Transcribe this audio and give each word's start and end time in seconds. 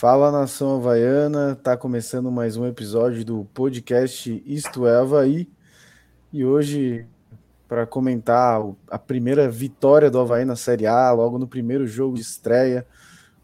Fala 0.00 0.32
nação 0.32 0.76
havaiana, 0.76 1.54
tá 1.54 1.76
começando 1.76 2.30
mais 2.30 2.56
um 2.56 2.64
episódio 2.66 3.22
do 3.22 3.44
podcast 3.52 4.42
Isto 4.46 4.86
é 4.86 4.96
Havaí 4.96 5.46
e 6.32 6.42
hoje 6.42 7.06
para 7.68 7.86
comentar 7.86 8.62
a 8.90 8.98
primeira 8.98 9.50
vitória 9.50 10.10
do 10.10 10.18
Havaí 10.18 10.46
na 10.46 10.56
Série 10.56 10.86
A, 10.86 11.12
logo 11.12 11.38
no 11.38 11.46
primeiro 11.46 11.86
jogo 11.86 12.14
de 12.14 12.22
estreia, 12.22 12.86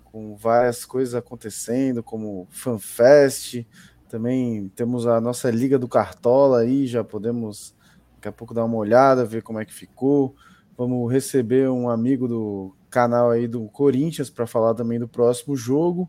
com 0.03 0.35
várias 0.35 0.87
coisas 0.87 1.15
acontecendo, 1.15 2.03
como 2.03 2.49
FanFest, 2.51 3.67
também 4.09 4.73
temos 4.75 5.07
a 5.07 5.21
nossa 5.21 5.51
Liga 5.51 5.79
do 5.79 5.87
Cartola 5.87 6.61
aí, 6.61 6.87
já 6.87 7.05
podemos 7.05 7.75
daqui 8.15 8.29
a 8.29 8.33
pouco 8.33 8.55
dar 8.55 8.65
uma 8.65 8.79
olhada, 8.79 9.27
ver 9.27 9.43
como 9.43 9.61
é 9.61 9.65
que 9.67 9.75
ficou. 9.75 10.35
Vamos 10.75 11.13
receber 11.13 11.69
um 11.69 11.91
amigo 11.91 12.27
do 12.27 12.75
canal 12.89 13.31
aí 13.31 13.47
do 13.47 13.69
Corinthians 13.69 14.31
para 14.31 14.47
falar 14.47 14.73
também 14.73 14.99
do 14.99 15.07
próximo 15.07 15.55
jogo. 15.55 16.09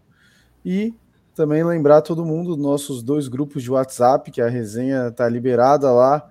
E 0.70 0.94
também 1.34 1.64
lembrar 1.64 2.02
todo 2.02 2.26
mundo 2.26 2.58
nossos 2.58 3.02
dois 3.02 3.30
grupos 3.30 3.64
de 3.64 3.72
WhatsApp, 3.72 4.30
que 4.30 4.42
a 4.42 4.50
resenha 4.50 5.10
tá 5.10 5.30
liberada 5.30 5.90
lá. 5.94 6.28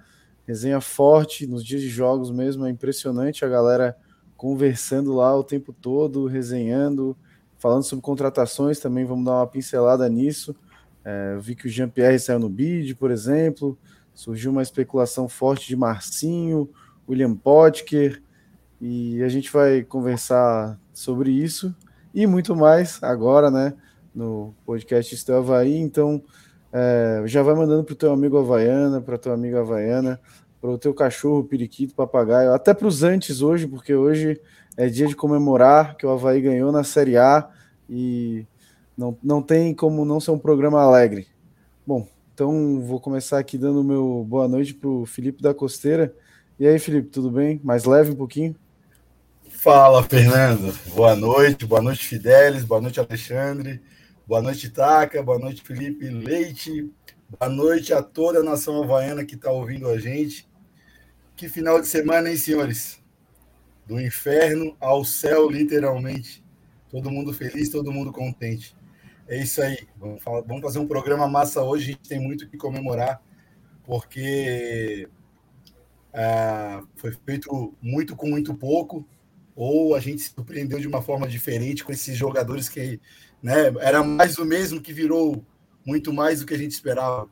Resenha 0.46 0.78
forte 0.78 1.46
nos 1.46 1.64
dias 1.64 1.80
de 1.80 1.88
jogos 1.88 2.30
mesmo, 2.30 2.66
é 2.66 2.70
impressionante 2.70 3.46
a 3.46 3.48
galera 3.48 3.96
conversando 4.36 5.14
lá 5.14 5.34
o 5.34 5.42
tempo 5.42 5.72
todo, 5.72 6.26
resenhando, 6.26 7.16
falando 7.56 7.84
sobre 7.84 8.02
contratações 8.02 8.78
também, 8.78 9.06
vamos 9.06 9.24
dar 9.24 9.36
uma 9.36 9.46
pincelada 9.46 10.06
nisso. 10.06 10.54
É, 11.02 11.38
vi 11.40 11.54
que 11.54 11.66
o 11.66 11.70
Jean-Pierre 11.70 12.18
saiu 12.18 12.38
no 12.38 12.50
bid, 12.50 12.94
por 12.94 13.10
exemplo. 13.10 13.78
Surgiu 14.12 14.50
uma 14.50 14.62
especulação 14.62 15.30
forte 15.30 15.66
de 15.66 15.76
Marcinho, 15.76 16.68
William 17.08 17.34
Potker, 17.34 18.22
e 18.82 19.22
a 19.22 19.30
gente 19.30 19.50
vai 19.50 19.82
conversar 19.82 20.78
sobre 20.92 21.30
isso 21.30 21.74
e 22.14 22.26
muito 22.26 22.54
mais 22.54 23.02
agora, 23.02 23.50
né? 23.50 23.72
No 24.16 24.54
podcast 24.64 25.14
Estel 25.14 25.36
Havaí. 25.36 25.76
Então, 25.76 26.22
é, 26.72 27.22
já 27.26 27.42
vai 27.42 27.54
mandando 27.54 27.84
para 27.84 27.92
o 27.92 27.96
teu 27.96 28.10
amigo 28.10 28.38
Havaiana, 28.38 29.00
para 29.00 29.18
tua 29.18 29.34
amiga 29.34 29.60
Havaiana, 29.60 30.18
para 30.60 30.70
o 30.70 30.78
teu 30.78 30.92
cachorro, 30.92 31.44
periquito, 31.44 31.94
papagaio, 31.94 32.52
até 32.52 32.74
para 32.74 32.88
os 32.88 33.02
antes 33.02 33.42
hoje, 33.42 33.66
porque 33.66 33.94
hoje 33.94 34.40
é 34.76 34.88
dia 34.88 35.06
de 35.06 35.14
comemorar 35.14 35.96
que 35.96 36.04
o 36.06 36.10
Havaí 36.10 36.40
ganhou 36.40 36.72
na 36.72 36.82
Série 36.82 37.16
A 37.16 37.48
e 37.88 38.44
não, 38.96 39.16
não 39.22 39.42
tem 39.42 39.74
como 39.74 40.04
não 40.04 40.18
ser 40.18 40.30
um 40.30 40.38
programa 40.38 40.80
alegre. 40.80 41.28
Bom, 41.86 42.08
então 42.34 42.80
vou 42.80 42.98
começar 42.98 43.38
aqui 43.38 43.56
dando 43.56 43.84
meu 43.84 44.24
boa 44.28 44.48
noite 44.48 44.74
para 44.74 44.88
o 44.88 45.06
Felipe 45.06 45.42
da 45.42 45.54
Costeira. 45.54 46.12
E 46.58 46.66
aí, 46.66 46.78
Felipe, 46.78 47.08
tudo 47.08 47.30
bem? 47.30 47.60
Mais 47.62 47.84
leve 47.84 48.12
um 48.12 48.16
pouquinho? 48.16 48.56
Fala, 49.48 50.02
Fernando. 50.02 50.74
Boa 50.94 51.14
noite, 51.14 51.64
boa 51.64 51.80
noite, 51.80 52.06
Fidelis, 52.06 52.64
boa 52.64 52.80
noite, 52.80 53.00
Alexandre, 53.00 53.80
boa 54.26 54.42
noite, 54.42 54.68
Taca, 54.70 55.22
boa 55.22 55.38
noite, 55.38 55.62
Felipe 55.62 56.08
Leite, 56.08 56.92
boa 57.38 57.48
noite 57.48 57.94
a 57.94 58.02
toda 58.02 58.40
a 58.40 58.42
nação 58.42 58.82
havaiana 58.82 59.24
que 59.24 59.36
está 59.36 59.52
ouvindo 59.52 59.88
a 59.88 59.98
gente. 59.98 60.48
Que 61.36 61.48
final 61.48 61.80
de 61.80 61.86
semana, 61.86 62.28
hein, 62.28 62.36
senhores? 62.36 63.00
Do 63.86 64.00
inferno 64.00 64.76
ao 64.80 65.04
céu, 65.04 65.48
literalmente. 65.48 66.44
Todo 66.90 67.10
mundo 67.10 67.32
feliz, 67.32 67.68
todo 67.68 67.92
mundo 67.92 68.12
contente. 68.12 68.76
É 69.28 69.40
isso 69.40 69.62
aí. 69.62 69.86
Vamos, 69.96 70.20
falar, 70.22 70.40
vamos 70.40 70.62
fazer 70.62 70.80
um 70.80 70.88
programa 70.88 71.28
massa 71.28 71.62
hoje. 71.62 71.84
A 71.84 71.86
gente 71.92 72.08
tem 72.08 72.18
muito 72.18 72.48
que 72.48 72.56
comemorar, 72.56 73.22
porque 73.84 75.08
ah, 76.12 76.82
foi 76.96 77.12
feito 77.12 77.76
muito 77.80 78.16
com 78.16 78.28
muito 78.28 78.54
pouco, 78.54 79.06
ou 79.54 79.94
a 79.94 80.00
gente 80.00 80.22
se 80.22 80.30
surpreendeu 80.30 80.80
de 80.80 80.88
uma 80.88 81.00
forma 81.00 81.28
diferente 81.28 81.84
com 81.84 81.92
esses 81.92 82.16
jogadores 82.16 82.68
que 82.68 83.00
né, 83.42 83.72
era 83.80 84.02
mais 84.02 84.36
do 84.36 84.44
mesmo 84.44 84.80
que 84.80 84.92
virou 84.92 85.44
muito 85.84 86.12
mais 86.12 86.40
do 86.40 86.46
que 86.46 86.54
a 86.54 86.58
gente 86.58 86.72
esperava. 86.72 87.28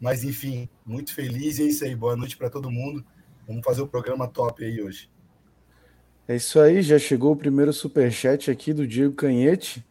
Mas 0.00 0.24
enfim, 0.24 0.68
muito 0.86 1.12
feliz 1.12 1.58
e 1.58 1.64
é 1.64 1.66
isso 1.66 1.84
aí. 1.84 1.94
Boa 1.94 2.16
noite 2.16 2.36
para 2.36 2.48
todo 2.48 2.70
mundo. 2.70 3.04
Vamos 3.46 3.64
fazer 3.64 3.82
o 3.82 3.86
programa 3.86 4.28
top 4.28 4.64
aí 4.64 4.80
hoje. 4.80 5.10
É 6.26 6.36
isso 6.36 6.60
aí, 6.60 6.82
já 6.82 6.98
chegou 6.98 7.32
o 7.32 7.36
primeiro 7.36 7.72
super 7.72 8.12
chat 8.12 8.50
aqui 8.50 8.72
do 8.72 8.86
Diego 8.86 9.14
Canhete. 9.14 9.84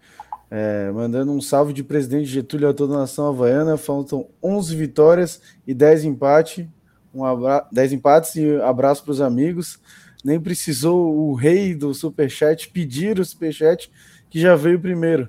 É, 0.50 0.90
mandando 0.92 1.32
um 1.32 1.42
salve 1.42 1.74
de 1.74 1.84
presidente 1.84 2.26
Getúlio 2.26 2.70
a 2.70 2.74
toda 2.74 2.94
a 2.94 3.00
nação 3.00 3.28
havaiana. 3.28 3.76
Faltam 3.76 4.30
11 4.42 4.76
vitórias 4.76 5.42
e 5.66 5.74
10 5.74 6.06
empates. 6.06 6.68
Um 7.14 7.26
abra... 7.26 7.68
10 7.72 7.94
empates 7.94 8.36
e 8.36 8.56
abraço 8.62 9.04
para 9.04 9.12
os 9.12 9.20
amigos. 9.20 9.80
Nem 10.24 10.40
precisou 10.40 11.16
o 11.18 11.34
rei 11.34 11.76
do 11.76 11.94
superchat 11.94 12.70
pedir 12.70 13.20
o 13.20 13.26
superchat, 13.26 13.92
que 14.30 14.40
já 14.40 14.56
veio 14.56 14.80
primeiro. 14.80 15.28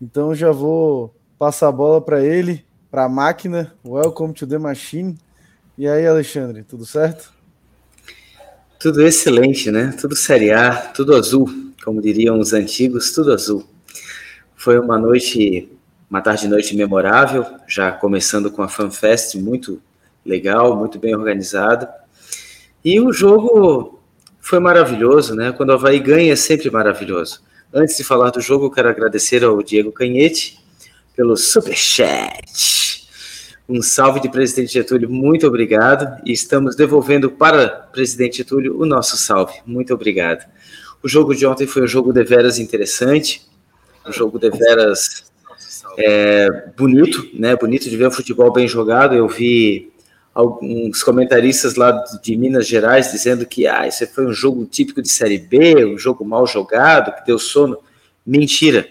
Então 0.00 0.34
já 0.34 0.50
vou 0.50 1.14
passar 1.38 1.68
a 1.68 1.72
bola 1.72 2.00
para 2.00 2.24
ele, 2.24 2.64
para 2.90 3.04
a 3.04 3.08
máquina. 3.08 3.74
Welcome 3.84 4.32
to 4.32 4.46
the 4.46 4.56
machine. 4.56 5.18
E 5.76 5.86
aí, 5.86 6.06
Alexandre, 6.06 6.62
tudo 6.62 6.86
certo? 6.86 7.30
Tudo 8.78 9.02
excelente, 9.02 9.70
né? 9.70 9.94
Tudo 10.00 10.16
Série 10.16 10.52
A, 10.52 10.74
tudo 10.74 11.14
azul, 11.14 11.46
como 11.84 12.00
diriam 12.00 12.38
os 12.38 12.54
antigos, 12.54 13.12
tudo 13.12 13.30
azul. 13.30 13.66
Foi 14.56 14.78
uma 14.78 14.96
noite, 14.98 15.70
uma 16.08 16.22
tarde 16.22 16.48
noite 16.48 16.74
memorável, 16.74 17.44
já 17.68 17.92
começando 17.92 18.50
com 18.50 18.62
a 18.62 18.68
FanFest 18.68 19.34
muito 19.34 19.82
legal, 20.24 20.76
muito 20.76 20.98
bem 20.98 21.14
organizada. 21.14 21.92
E 22.82 22.98
o 22.98 23.12
jogo 23.12 24.00
foi 24.40 24.58
maravilhoso, 24.58 25.34
né? 25.34 25.52
Quando 25.52 25.70
o 25.70 25.74
Havaí 25.74 25.98
ganha 25.98 26.32
é 26.32 26.36
sempre 26.36 26.70
maravilhoso. 26.70 27.42
Antes 27.72 27.96
de 27.96 28.04
falar 28.04 28.30
do 28.30 28.40
jogo, 28.40 28.70
quero 28.70 28.88
agradecer 28.88 29.44
ao 29.44 29.62
Diego 29.62 29.92
Canhete 29.92 30.58
pelo 31.14 31.36
superchat. 31.36 33.08
Um 33.68 33.80
salve 33.80 34.20
de 34.20 34.28
presidente 34.28 34.72
Getúlio, 34.72 35.08
muito 35.08 35.46
obrigado. 35.46 36.20
E 36.24 36.32
estamos 36.32 36.74
devolvendo 36.74 37.30
para 37.30 37.68
presidente 37.68 38.38
Getúlio 38.38 38.80
o 38.80 38.84
nosso 38.84 39.16
salve. 39.16 39.54
Muito 39.64 39.94
obrigado. 39.94 40.44
O 41.02 41.08
jogo 41.08 41.34
de 41.34 41.46
ontem 41.46 41.66
foi 41.66 41.82
um 41.82 41.86
jogo 41.86 42.12
de 42.12 42.24
veras 42.24 42.58
interessante 42.58 43.48
um 44.06 44.12
jogo 44.12 44.38
de 44.38 44.50
veras 44.50 45.30
é, 45.98 46.48
bonito, 46.76 47.28
né? 47.34 47.56
Bonito 47.56 47.88
de 47.88 47.96
ver 47.96 48.06
o 48.06 48.10
futebol 48.10 48.52
bem 48.52 48.66
jogado. 48.66 49.14
Eu 49.14 49.28
vi 49.28 49.89
alguns 50.34 51.02
comentaristas 51.02 51.74
lá 51.74 51.92
de 52.22 52.36
Minas 52.36 52.66
Gerais 52.66 53.10
dizendo 53.10 53.44
que 53.44 53.66
ah, 53.66 53.86
esse 53.86 54.06
foi 54.06 54.26
um 54.26 54.32
jogo 54.32 54.64
típico 54.64 55.02
de 55.02 55.08
Série 55.08 55.38
B, 55.38 55.84
um 55.84 55.98
jogo 55.98 56.24
mal 56.24 56.46
jogado, 56.46 57.14
que 57.16 57.26
deu 57.26 57.38
sono. 57.38 57.78
Mentira. 58.24 58.88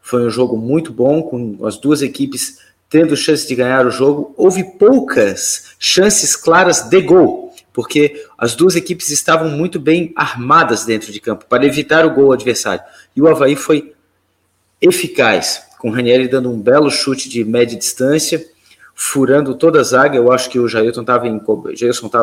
Foi 0.00 0.26
um 0.26 0.30
jogo 0.30 0.56
muito 0.56 0.92
bom, 0.92 1.22
com 1.22 1.64
as 1.66 1.76
duas 1.76 2.02
equipes 2.02 2.58
tendo 2.88 3.16
chance 3.16 3.46
de 3.46 3.54
ganhar 3.54 3.86
o 3.86 3.90
jogo. 3.90 4.34
Houve 4.36 4.64
poucas 4.78 5.74
chances 5.78 6.36
claras 6.36 6.82
de 6.82 7.00
gol, 7.00 7.54
porque 7.72 8.26
as 8.36 8.54
duas 8.54 8.76
equipes 8.76 9.10
estavam 9.10 9.48
muito 9.48 9.80
bem 9.80 10.12
armadas 10.16 10.84
dentro 10.84 11.12
de 11.12 11.20
campo 11.20 11.46
para 11.48 11.64
evitar 11.64 12.04
o 12.04 12.14
gol 12.14 12.32
adversário. 12.32 12.84
E 13.14 13.22
o 13.22 13.28
Havaí 13.28 13.56
foi 13.56 13.94
eficaz, 14.80 15.62
com 15.78 15.88
o 15.88 15.92
Ranieri 15.92 16.28
dando 16.28 16.50
um 16.50 16.60
belo 16.60 16.90
chute 16.90 17.28
de 17.28 17.44
média 17.44 17.78
distância, 17.78 18.44
furando 19.04 19.56
toda 19.56 19.80
a 19.80 19.82
zaga. 19.82 20.16
Eu 20.16 20.30
acho 20.30 20.48
que 20.48 20.60
o 20.60 20.68
Jailson 20.68 21.00
estava 21.00 21.26
enco... 21.26 21.68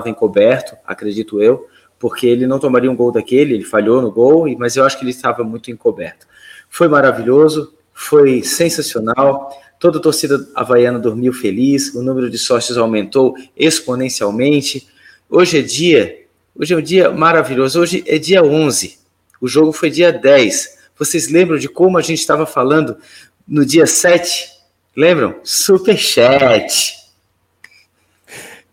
encoberto, 0.06 0.78
acredito 0.86 1.42
eu, 1.42 1.68
porque 2.00 2.26
ele 2.26 2.48
não 2.48 2.58
tomaria 2.58 2.90
um 2.90 2.96
gol 2.96 3.12
daquele, 3.12 3.54
ele 3.54 3.66
falhou 3.66 4.02
no 4.02 4.10
gol, 4.10 4.48
mas 4.58 4.78
eu 4.78 4.86
acho 4.86 4.98
que 4.98 5.04
ele 5.04 5.12
estava 5.12 5.44
muito 5.44 5.70
encoberto. 5.70 6.26
Foi 6.70 6.88
maravilhoso, 6.88 7.74
foi 7.94 8.42
sensacional. 8.44 9.52
Toda 9.78 10.00
a 10.00 10.02
torcida 10.02 10.48
havaiana 10.56 10.98
dormiu 10.98 11.34
feliz, 11.34 11.94
o 11.94 12.02
número 12.02 12.30
de 12.30 12.38
sócios 12.38 12.78
aumentou 12.78 13.36
exponencialmente. 13.58 14.88
Hoje 15.30 15.60
é 15.60 15.62
dia, 15.62 16.24
hoje 16.56 16.74
é 16.74 16.78
um 16.78 16.82
dia 16.82 17.12
maravilhoso. 17.12 17.82
Hoje 17.82 18.06
é 18.08 18.18
dia 18.18 18.42
11. 18.42 18.98
O 19.42 19.50
jogo 19.50 19.74
foi 19.74 19.90
dia 19.90 20.14
10. 20.14 20.78
Vocês 20.98 21.30
lembram 21.30 21.58
de 21.58 21.68
como 21.68 21.98
a 21.98 22.02
gente 22.02 22.20
estava 22.20 22.46
falando 22.46 22.96
no 23.46 23.66
dia 23.66 23.86
7? 23.86 24.59
Lembram? 24.95 25.39
Superchat. 25.44 26.97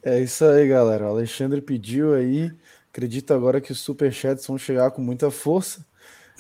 É 0.03 0.21
isso 0.21 0.45
aí, 0.45 0.69
galera. 0.69 1.05
O 1.05 1.09
Alexandre 1.09 1.61
pediu 1.61 2.15
aí. 2.15 2.51
Acredito 2.91 3.35
agora 3.35 3.61
que 3.61 3.73
os 3.73 3.81
superchats 3.81 4.47
vão 4.47 4.57
chegar 4.57 4.91
com 4.91 5.03
muita 5.03 5.31
força. 5.31 5.85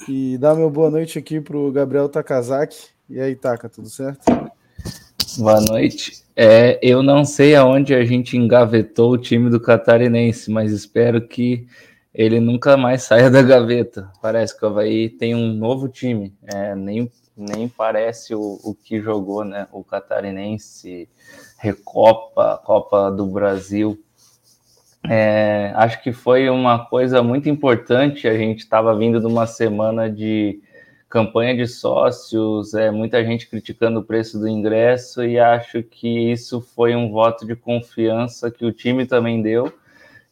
E 0.08 0.38
dá 0.38 0.54
meu 0.54 0.70
boa 0.70 0.90
noite 0.90 1.18
aqui 1.18 1.40
para 1.40 1.56
o 1.56 1.70
Gabriel 1.70 2.08
Takazaki. 2.08 2.88
E 3.08 3.20
aí, 3.20 3.34
Taka, 3.34 3.68
tudo 3.68 3.88
certo? 3.88 4.24
Boa 5.38 5.60
noite. 5.60 6.24
É, 6.34 6.78
eu 6.82 7.02
não 7.02 7.24
sei 7.24 7.54
aonde 7.54 7.94
a 7.94 8.04
gente 8.04 8.36
engavetou 8.36 9.12
o 9.12 9.18
time 9.18 9.50
do 9.50 9.60
Catarinense, 9.60 10.50
mas 10.50 10.72
espero 10.72 11.26
que 11.26 11.66
ele 12.14 12.40
nunca 12.40 12.76
mais 12.76 13.02
saia 13.02 13.30
da 13.30 13.42
gaveta. 13.42 14.10
Parece 14.22 14.56
que 14.56 14.64
o 14.64 14.68
Havaí 14.68 15.10
tem 15.10 15.34
um 15.34 15.52
novo 15.52 15.88
time, 15.88 16.34
é, 16.44 16.74
nem, 16.74 17.10
nem 17.36 17.68
parece 17.68 18.34
o, 18.34 18.58
o 18.64 18.74
que 18.74 19.00
jogou, 19.00 19.44
né? 19.44 19.66
O 19.70 19.84
Catarinense, 19.84 21.08
Recopa, 21.58 22.60
Copa 22.64 23.10
do 23.10 23.26
Brasil. 23.26 23.98
É, 25.08 25.72
acho 25.76 26.02
que 26.02 26.12
foi 26.12 26.48
uma 26.48 26.86
coisa 26.86 27.22
muito 27.22 27.48
importante. 27.48 28.26
A 28.26 28.36
gente 28.36 28.60
estava 28.60 28.96
vindo 28.96 29.20
de 29.20 29.26
uma 29.26 29.46
semana 29.46 30.10
de 30.10 30.60
campanha 31.08 31.56
de 31.56 31.66
sócios, 31.66 32.74
é 32.74 32.90
muita 32.90 33.24
gente 33.24 33.48
criticando 33.48 34.00
o 34.00 34.04
preço 34.04 34.38
do 34.38 34.48
ingresso 34.48 35.24
e 35.24 35.38
acho 35.38 35.82
que 35.82 36.32
isso 36.32 36.60
foi 36.60 36.96
um 36.96 37.10
voto 37.10 37.46
de 37.46 37.54
confiança 37.54 38.50
que 38.50 38.64
o 38.64 38.72
time 38.72 39.06
também 39.06 39.40
deu 39.40 39.72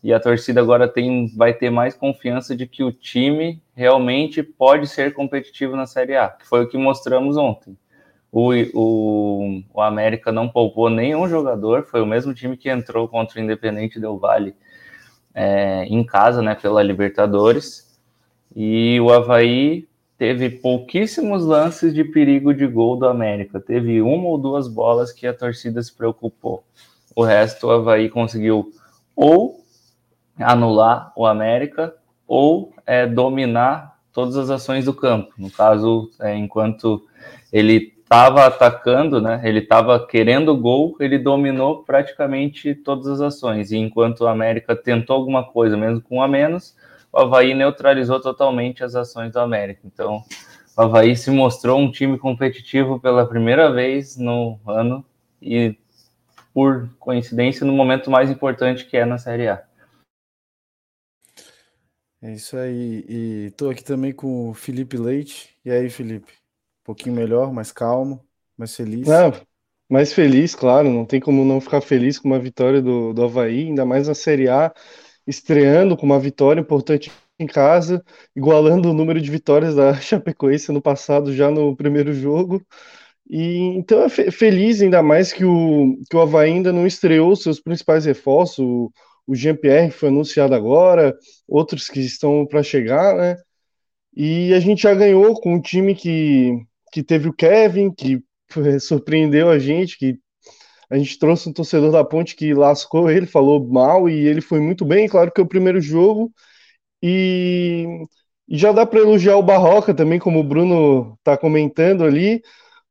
e 0.05 0.13
a 0.13 0.21
torcida 0.21 0.61
agora 0.61 0.87
tem, 0.87 1.35
vai 1.35 1.55
ter 1.55 1.71
mais 1.71 1.95
confiança 1.95 2.55
de 2.55 2.67
que 2.67 2.85
o 2.85 2.93
time 2.93 3.63
realmente 3.75 4.43
pode 4.43 4.87
ser 4.87 5.15
competitivo 5.15 5.75
na 5.75 5.87
Série 5.87 6.15
A, 6.15 6.29
que 6.29 6.47
foi 6.47 6.63
o 6.63 6.69
que 6.69 6.77
mostramos 6.77 7.39
ontem. 7.39 7.75
O, 8.31 8.53
o, 8.75 9.63
o 9.73 9.81
América 9.81 10.31
não 10.31 10.47
poupou 10.47 10.91
nenhum 10.91 11.27
jogador, 11.27 11.85
foi 11.85 12.03
o 12.03 12.07
mesmo 12.07 12.35
time 12.35 12.55
que 12.55 12.69
entrou 12.69 13.09
contra 13.09 13.41
o 13.41 13.43
Independente 13.43 13.99
Del 13.99 14.19
Vale 14.19 14.55
é, 15.35 15.87
em 15.87 16.05
casa, 16.05 16.43
né, 16.43 16.55
pela 16.55 16.83
Libertadores. 16.83 17.99
E 18.55 19.01
o 19.01 19.11
Havaí 19.11 19.89
teve 20.19 20.51
pouquíssimos 20.51 21.47
lances 21.47 21.95
de 21.95 22.05
perigo 22.05 22.53
de 22.53 22.67
gol 22.67 22.99
do 22.99 23.07
América. 23.07 23.59
Teve 23.59 24.03
uma 24.03 24.29
ou 24.29 24.37
duas 24.37 24.69
bolas 24.69 25.13
que 25.13 25.27
a 25.27 25.33
torcida 25.33 25.83
se 25.83 25.97
preocupou. 25.97 26.63
O 27.17 27.25
resto, 27.25 27.69
o 27.69 27.71
Havaí 27.71 28.11
conseguiu 28.11 28.71
ou 29.17 29.64
anular 30.39 31.13
o 31.17 31.27
América 31.27 31.95
ou 32.27 32.73
é, 32.87 33.07
dominar 33.07 33.95
todas 34.13 34.37
as 34.37 34.51
ações 34.51 34.85
do 34.85 34.95
campo. 34.95 35.33
No 35.39 35.51
caso, 35.51 36.11
é, 36.21 36.37
enquanto 36.37 37.03
ele 37.53 37.95
estava 38.03 38.47
atacando, 38.47 39.21
né, 39.21 39.41
ele 39.45 39.59
estava 39.59 40.07
querendo 40.07 40.57
gol, 40.57 40.97
ele 41.01 41.19
dominou 41.19 41.83
praticamente 41.83 42.75
todas 42.75 43.09
as 43.09 43.21
ações. 43.21 43.73
E 43.73 43.77
enquanto 43.77 44.21
o 44.21 44.29
América 44.29 44.77
tentou 44.77 45.17
alguma 45.17 45.43
coisa, 45.43 45.77
mesmo 45.77 46.01
com 46.01 46.19
um 46.19 46.23
a 46.23 46.29
menos, 46.29 46.77
o 47.13 47.19
Havaí 47.19 47.55
neutralizou 47.55 48.21
totalmente 48.21 48.85
as 48.85 48.95
ações 48.95 49.33
do 49.33 49.41
América. 49.41 49.81
Então, 49.85 50.23
o 50.77 50.83
Havaí 50.83 51.17
se 51.17 51.31
mostrou 51.31 51.79
um 51.79 51.91
time 51.91 52.19
competitivo 52.19 53.01
pela 53.01 53.27
primeira 53.27 53.73
vez 53.73 54.17
no 54.17 54.59
ano 54.67 55.05
e, 55.41 55.77
por 56.53 56.89
coincidência, 56.99 57.67
no 57.67 57.73
momento 57.73 58.11
mais 58.11 58.31
importante 58.31 58.85
que 58.85 58.97
é 58.97 59.05
na 59.05 59.19
Série 59.19 59.49
A. 59.49 59.63
É 62.25 62.33
isso 62.33 62.57
aí. 62.57 63.05
E 63.07 63.47
estou 63.49 63.69
aqui 63.69 63.85
também 63.85 64.11
com 64.11 64.49
o 64.49 64.55
Felipe 64.55 64.97
Leite. 64.97 65.51
E 65.63 65.71
aí, 65.71 65.91
Felipe? 65.91 66.33
Um 66.33 66.85
pouquinho 66.85 67.15
melhor, 67.15 67.53
mais 67.53 67.71
calmo, 67.71 68.19
mais 68.57 68.75
feliz? 68.75 69.07
É, 69.07 69.31
mais 69.91 70.11
feliz, 70.11 70.55
claro. 70.55 70.89
Não 70.89 71.05
tem 71.05 71.21
como 71.21 71.45
não 71.45 71.61
ficar 71.61 71.83
feliz 71.83 72.19
com 72.19 72.29
uma 72.29 72.39
vitória 72.39 72.81
do, 72.81 73.13
do 73.13 73.25
Havaí, 73.25 73.67
ainda 73.67 73.85
mais 73.85 74.09
na 74.09 74.15
Série 74.15 74.49
A, 74.49 74.73
estreando 75.27 75.99
com 75.99 76.07
uma 76.07 76.19
vitória 76.19 76.63
importante 76.63 77.13
em 77.39 77.47
casa, 77.47 78.03
igualando 78.35 78.91
o 78.91 78.95
número 78.95 79.21
de 79.21 79.31
vitórias 79.31 79.75
da 79.75 79.93
Chapecoense 80.01 80.73
no 80.73 80.81
passado, 80.81 81.31
já 81.31 81.51
no 81.51 81.77
primeiro 81.77 82.15
jogo. 82.15 82.65
E 83.29 83.59
então 83.77 84.03
é 84.03 84.09
feliz, 84.09 84.81
ainda 84.81 85.03
mais 85.03 85.31
que 85.31 85.45
o, 85.45 85.99
que 86.09 86.17
o 86.17 86.21
Havaí 86.23 86.53
ainda 86.53 86.73
não 86.73 86.87
estreou 86.87 87.37
seus 87.37 87.61
principais 87.61 88.07
reforços. 88.07 88.61
O, 88.65 88.91
o 89.27 89.35
Jean-Pierre 89.35 89.91
foi 89.91 90.09
anunciado 90.09 90.55
agora, 90.55 91.17
outros 91.49 91.89
que 91.89 92.01
estão 92.01 92.47
para 92.47 92.63
chegar, 92.63 93.15
né? 93.17 93.37
E 94.17 94.53
a 94.55 94.61
gente 94.61 94.83
já 94.83 94.95
ganhou 94.95 95.35
com 95.41 95.55
um 95.55 95.61
time 95.61 95.95
que, 95.95 96.53
que 96.93 97.03
teve 97.03 97.29
o 97.29 97.33
Kevin, 97.33 97.91
que 97.91 98.23
surpreendeu 98.81 99.51
a 99.51 99.59
gente, 99.59 99.99
que 99.99 100.19
a 100.91 100.97
gente 100.97 101.19
trouxe 101.19 101.49
um 101.49 101.53
torcedor 101.53 101.91
da 101.91 102.05
Ponte 102.05 102.37
que 102.37 102.55
lascou 102.55 103.11
ele, 103.11 103.27
falou 103.27 103.67
mal 103.67 104.09
e 104.09 104.27
ele 104.27 104.41
foi 104.41 104.61
muito 104.61 104.85
bem, 104.85 105.09
claro 105.09 105.33
que 105.33 105.41
é 105.41 105.45
o 105.45 105.49
primeiro 105.49 105.81
jogo. 105.81 106.33
E, 107.03 107.87
e 108.49 108.57
já 108.57 108.73
dá 108.73 108.87
para 108.87 109.01
elogiar 109.01 109.37
o 109.37 109.43
Barroca 109.43 109.95
também, 109.95 110.19
como 110.19 110.41
o 110.41 110.45
Bruno 110.45 111.15
está 111.19 111.37
comentando 111.37 112.05
ali, 112.05 112.43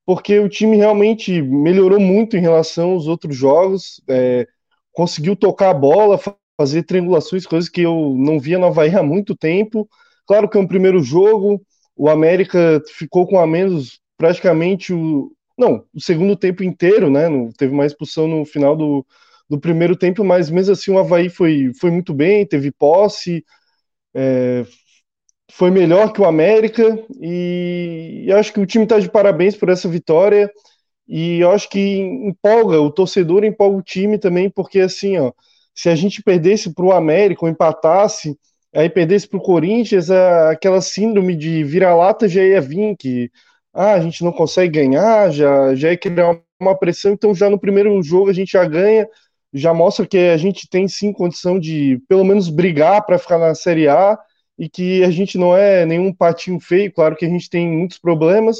porque 0.05 0.39
o 0.39 0.49
time 0.49 0.77
realmente 0.77 1.41
melhorou 1.41 1.99
muito 1.99 2.35
em 2.35 2.41
relação 2.41 2.91
aos 2.91 3.07
outros 3.07 3.35
jogos. 3.35 4.01
É, 4.09 4.47
conseguiu 4.93 5.35
tocar 5.35 5.71
a 5.71 5.73
bola, 5.73 6.19
fazer 6.57 6.83
triangulações, 6.83 7.45
coisas 7.45 7.69
que 7.69 7.81
eu 7.81 8.15
não 8.17 8.39
via 8.39 8.57
no 8.57 8.67
Havaí 8.67 8.95
há 8.95 9.03
muito 9.03 9.35
tempo. 9.35 9.89
Claro 10.25 10.47
que 10.47 10.57
é 10.57 10.61
um 10.61 10.67
primeiro 10.67 11.01
jogo, 11.01 11.61
o 11.95 12.09
América 12.09 12.81
ficou 12.87 13.27
com 13.27 13.39
a 13.39 13.45
menos 13.47 13.99
praticamente 14.17 14.93
o. 14.93 15.31
Não, 15.57 15.85
o 15.93 16.01
segundo 16.01 16.35
tempo 16.35 16.63
inteiro, 16.63 17.09
né? 17.11 17.29
Não 17.29 17.51
teve 17.51 17.73
mais 17.75 17.91
expulsão 17.91 18.27
no 18.27 18.43
final 18.45 18.75
do, 18.75 19.05
do 19.49 19.59
primeiro 19.59 19.95
tempo, 19.95 20.23
mas 20.23 20.49
mesmo 20.49 20.73
assim 20.73 20.91
o 20.91 20.97
Havaí 20.97 21.29
foi, 21.29 21.71
foi 21.79 21.91
muito 21.91 22.13
bem, 22.13 22.45
teve 22.45 22.71
posse, 22.71 23.45
é, 24.15 24.65
foi 25.51 25.69
melhor 25.69 26.11
que 26.11 26.21
o 26.21 26.25
América, 26.25 26.97
e, 27.21 28.23
e 28.25 28.31
acho 28.31 28.51
que 28.51 28.59
o 28.59 28.65
time 28.65 28.85
está 28.85 28.99
de 28.99 29.09
parabéns 29.09 29.55
por 29.55 29.69
essa 29.69 29.87
vitória. 29.87 30.51
E 31.07 31.39
eu 31.39 31.51
acho 31.51 31.69
que 31.69 31.99
empolga 31.99 32.79
o 32.79 32.91
torcedor, 32.91 33.43
empolga 33.43 33.77
o 33.77 33.83
time 33.83 34.17
também, 34.17 34.49
porque 34.49 34.79
assim, 34.79 35.17
ó, 35.17 35.31
se 35.75 35.89
a 35.89 35.95
gente 35.95 36.23
perdesse 36.23 36.73
para 36.73 36.85
o 36.85 36.91
América 36.91 37.45
ou 37.45 37.51
empatasse, 37.51 38.37
aí 38.73 38.89
perdesse 38.89 39.27
para 39.27 39.37
o 39.37 39.41
Corinthians, 39.41 40.09
aquela 40.09 40.81
síndrome 40.81 41.35
de 41.35 41.63
vira-lata 41.63 42.27
já 42.27 42.43
ia 42.43 42.61
vir, 42.61 42.95
que 42.97 43.29
ah, 43.73 43.93
a 43.93 43.99
gente 44.01 44.23
não 44.23 44.31
consegue 44.31 44.79
ganhar, 44.79 45.31
já, 45.31 45.75
já 45.75 45.91
ia 45.91 45.97
criar 45.97 46.39
uma 46.59 46.77
pressão, 46.77 47.13
então 47.13 47.33
já 47.35 47.49
no 47.49 47.59
primeiro 47.59 48.01
jogo 48.01 48.29
a 48.29 48.33
gente 48.33 48.51
já 48.51 48.65
ganha, 48.65 49.07
já 49.53 49.73
mostra 49.73 50.05
que 50.07 50.17
a 50.17 50.37
gente 50.37 50.67
tem 50.69 50.87
sim 50.87 51.11
condição 51.11 51.59
de 51.59 52.01
pelo 52.07 52.23
menos 52.23 52.49
brigar 52.49 53.05
para 53.05 53.19
ficar 53.19 53.37
na 53.37 53.53
Série 53.55 53.87
A 53.87 54.17
e 54.57 54.69
que 54.69 55.03
a 55.03 55.11
gente 55.11 55.37
não 55.37 55.55
é 55.55 55.85
nenhum 55.85 56.13
patinho 56.13 56.59
feio, 56.59 56.91
claro 56.93 57.15
que 57.15 57.25
a 57.25 57.29
gente 57.29 57.49
tem 57.49 57.67
muitos 57.67 57.97
problemas, 57.97 58.59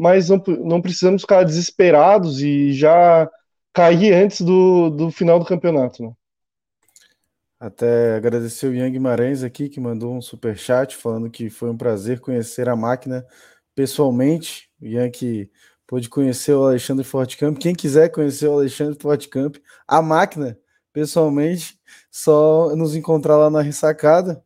mas 0.00 0.30
não, 0.30 0.42
não 0.64 0.80
precisamos 0.80 1.20
ficar 1.20 1.44
desesperados 1.44 2.40
e 2.40 2.72
já 2.72 3.30
cair 3.70 4.14
antes 4.14 4.40
do, 4.40 4.88
do 4.88 5.10
final 5.10 5.38
do 5.38 5.44
campeonato. 5.44 6.02
Né? 6.02 6.12
Até 7.60 8.16
agradecer 8.16 8.68
o 8.68 8.74
Ian 8.74 8.90
Guimarães 8.90 9.42
aqui, 9.42 9.68
que 9.68 9.78
mandou 9.78 10.16
um 10.16 10.22
super 10.22 10.56
chat 10.56 10.96
falando 10.96 11.28
que 11.28 11.50
foi 11.50 11.68
um 11.68 11.76
prazer 11.76 12.18
conhecer 12.18 12.66
a 12.66 12.74
máquina 12.74 13.26
pessoalmente. 13.74 14.70
O 14.80 14.86
Ian 14.86 15.10
que 15.10 15.50
pôde 15.86 16.08
conhecer 16.08 16.54
o 16.54 16.64
Alexandre 16.64 17.04
Fortcamp. 17.04 17.58
Quem 17.58 17.74
quiser 17.74 18.08
conhecer 18.08 18.48
o 18.48 18.54
Alexandre 18.54 18.98
Fortcamp, 18.98 19.58
a 19.86 20.00
máquina, 20.00 20.58
pessoalmente, 20.94 21.78
só 22.10 22.74
nos 22.74 22.94
encontrar 22.94 23.36
lá 23.36 23.50
na 23.50 23.60
ressacada. 23.60 24.42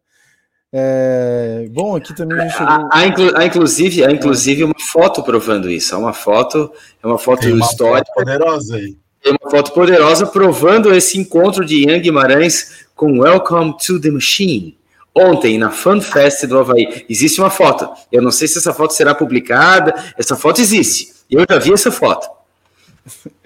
É, 0.76 1.68
bom, 1.70 1.94
aqui 1.94 2.12
também 2.12 2.36
a 2.36 2.42
gente 2.42 2.52
chegou... 2.54 2.68
há, 2.68 2.88
há, 2.90 3.06
inclu, 3.06 3.30
há, 3.36 3.46
inclusive, 3.46 4.04
há 4.04 4.10
inclusive 4.10 4.64
uma 4.64 4.74
foto 4.90 5.22
provando 5.22 5.70
isso. 5.70 5.94
Há 5.94 5.98
uma 5.98 6.12
foto, 6.12 6.72
é 7.00 7.06
uma 7.06 7.16
foto 7.16 7.42
Tem 7.42 7.56
histórica. 7.56 8.12
Foto 8.12 8.24
poderosa 8.24 8.76
aí. 8.76 8.98
Tem 9.22 9.36
uma 9.40 9.50
foto 9.50 9.72
poderosa 9.72 10.26
provando 10.26 10.92
esse 10.92 11.16
encontro 11.16 11.64
de 11.64 11.84
Ian 11.84 12.00
Guimarães 12.00 12.86
com 12.96 13.20
Welcome 13.20 13.76
to 13.86 14.00
the 14.00 14.10
Machine. 14.10 14.76
Ontem, 15.14 15.58
na 15.58 15.70
FanFest 15.70 16.44
do 16.46 16.58
Havaí, 16.58 17.06
existe 17.08 17.40
uma 17.40 17.50
foto. 17.50 17.88
Eu 18.10 18.20
não 18.20 18.32
sei 18.32 18.48
se 18.48 18.58
essa 18.58 18.74
foto 18.74 18.94
será 18.94 19.14
publicada. 19.14 19.94
Essa 20.18 20.34
foto 20.34 20.60
existe. 20.60 21.14
Eu 21.30 21.46
já 21.48 21.56
vi 21.56 21.72
essa 21.72 21.92
foto. 21.92 22.28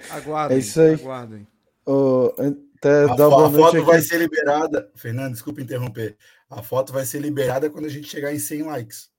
Aguardem. 0.09 0.57
É 0.57 0.59
isso 0.59 0.81
aí. 0.81 0.95
Aguardem. 0.95 1.47
Oh, 1.85 2.33
até 2.75 3.03
a, 3.03 3.13
a 3.13 3.17
foto 3.51 3.77
aqui. 3.77 3.81
vai 3.81 4.01
ser 4.01 4.17
liberada. 4.17 4.89
Fernando, 4.95 5.33
desculpa 5.33 5.61
interromper. 5.61 6.17
A 6.49 6.63
foto 6.63 6.91
vai 6.91 7.05
ser 7.05 7.19
liberada 7.19 7.69
quando 7.69 7.85
a 7.85 7.89
gente 7.89 8.07
chegar 8.07 8.33
em 8.33 8.39
100 8.39 8.63
likes. 8.63 9.11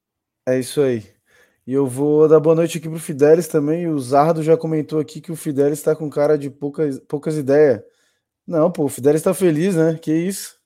É 0.46 0.58
isso 0.58 0.80
aí. 0.80 1.14
E 1.66 1.72
eu 1.72 1.86
vou 1.86 2.28
dar 2.28 2.40
boa 2.40 2.56
noite 2.56 2.78
aqui 2.78 2.88
pro 2.88 2.98
Fidelis 2.98 3.46
também. 3.46 3.86
O 3.86 3.98
Zardo 4.00 4.42
já 4.42 4.56
comentou 4.56 4.98
aqui 4.98 5.20
que 5.20 5.30
o 5.30 5.36
Fidelis 5.36 5.78
está 5.78 5.94
com 5.94 6.10
cara 6.10 6.36
de 6.36 6.50
poucas, 6.50 6.98
poucas 7.00 7.36
ideias. 7.36 7.82
Não, 8.46 8.72
pô, 8.72 8.84
o 8.84 8.88
Fidelis 8.88 9.20
está 9.20 9.32
feliz, 9.32 9.76
né? 9.76 9.96
Que 9.96 10.12
isso? 10.12 10.58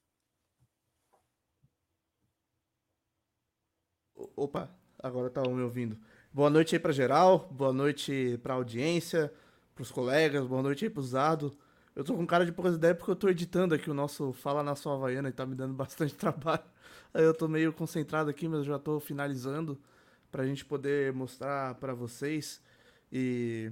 Opa, 4.35 4.71
agora 4.99 5.28
tá 5.28 5.42
me 5.42 5.62
ouvindo. 5.62 5.99
Boa 6.33 6.49
noite 6.49 6.75
aí 6.75 6.78
para 6.80 6.92
geral, 6.92 7.49
boa 7.52 7.73
noite 7.73 8.38
para 8.42 8.54
audiência, 8.54 9.33
para 9.75 9.83
os 9.83 9.90
colegas, 9.90 10.47
boa 10.47 10.62
noite 10.62 10.85
aí 10.85 10.90
para 10.90 11.00
o 11.00 11.04
Zardo. 11.04 11.56
Eu 11.95 12.03
tô 12.03 12.15
com 12.17 12.27
cara 12.27 12.45
de 12.45 12.51
poucas 12.51 12.75
ideias 12.75 12.97
porque 12.97 13.11
eu 13.11 13.17
tô 13.17 13.29
editando 13.29 13.73
aqui 13.75 13.89
o 13.89 13.95
nosso 13.95 14.33
Fala 14.33 14.65
na 14.65 14.75
Sua 14.75 14.95
Havaiana 14.95 15.29
e 15.29 15.33
tá 15.33 15.47
me 15.47 15.55
dando 15.55 15.75
bastante 15.75 16.15
trabalho. 16.15 16.65
Aí 17.13 17.23
eu 17.23 17.33
tô 17.33 17.47
meio 17.47 17.73
concentrado 17.73 18.29
aqui, 18.29 18.49
mas 18.49 18.61
eu 18.61 18.65
já 18.65 18.79
tô 18.79 18.99
finalizando 18.99 19.79
pra 20.33 20.45
gente 20.45 20.65
poder 20.65 21.13
mostrar 21.13 21.77
para 21.77 21.95
vocês. 21.95 22.61
E 23.13 23.71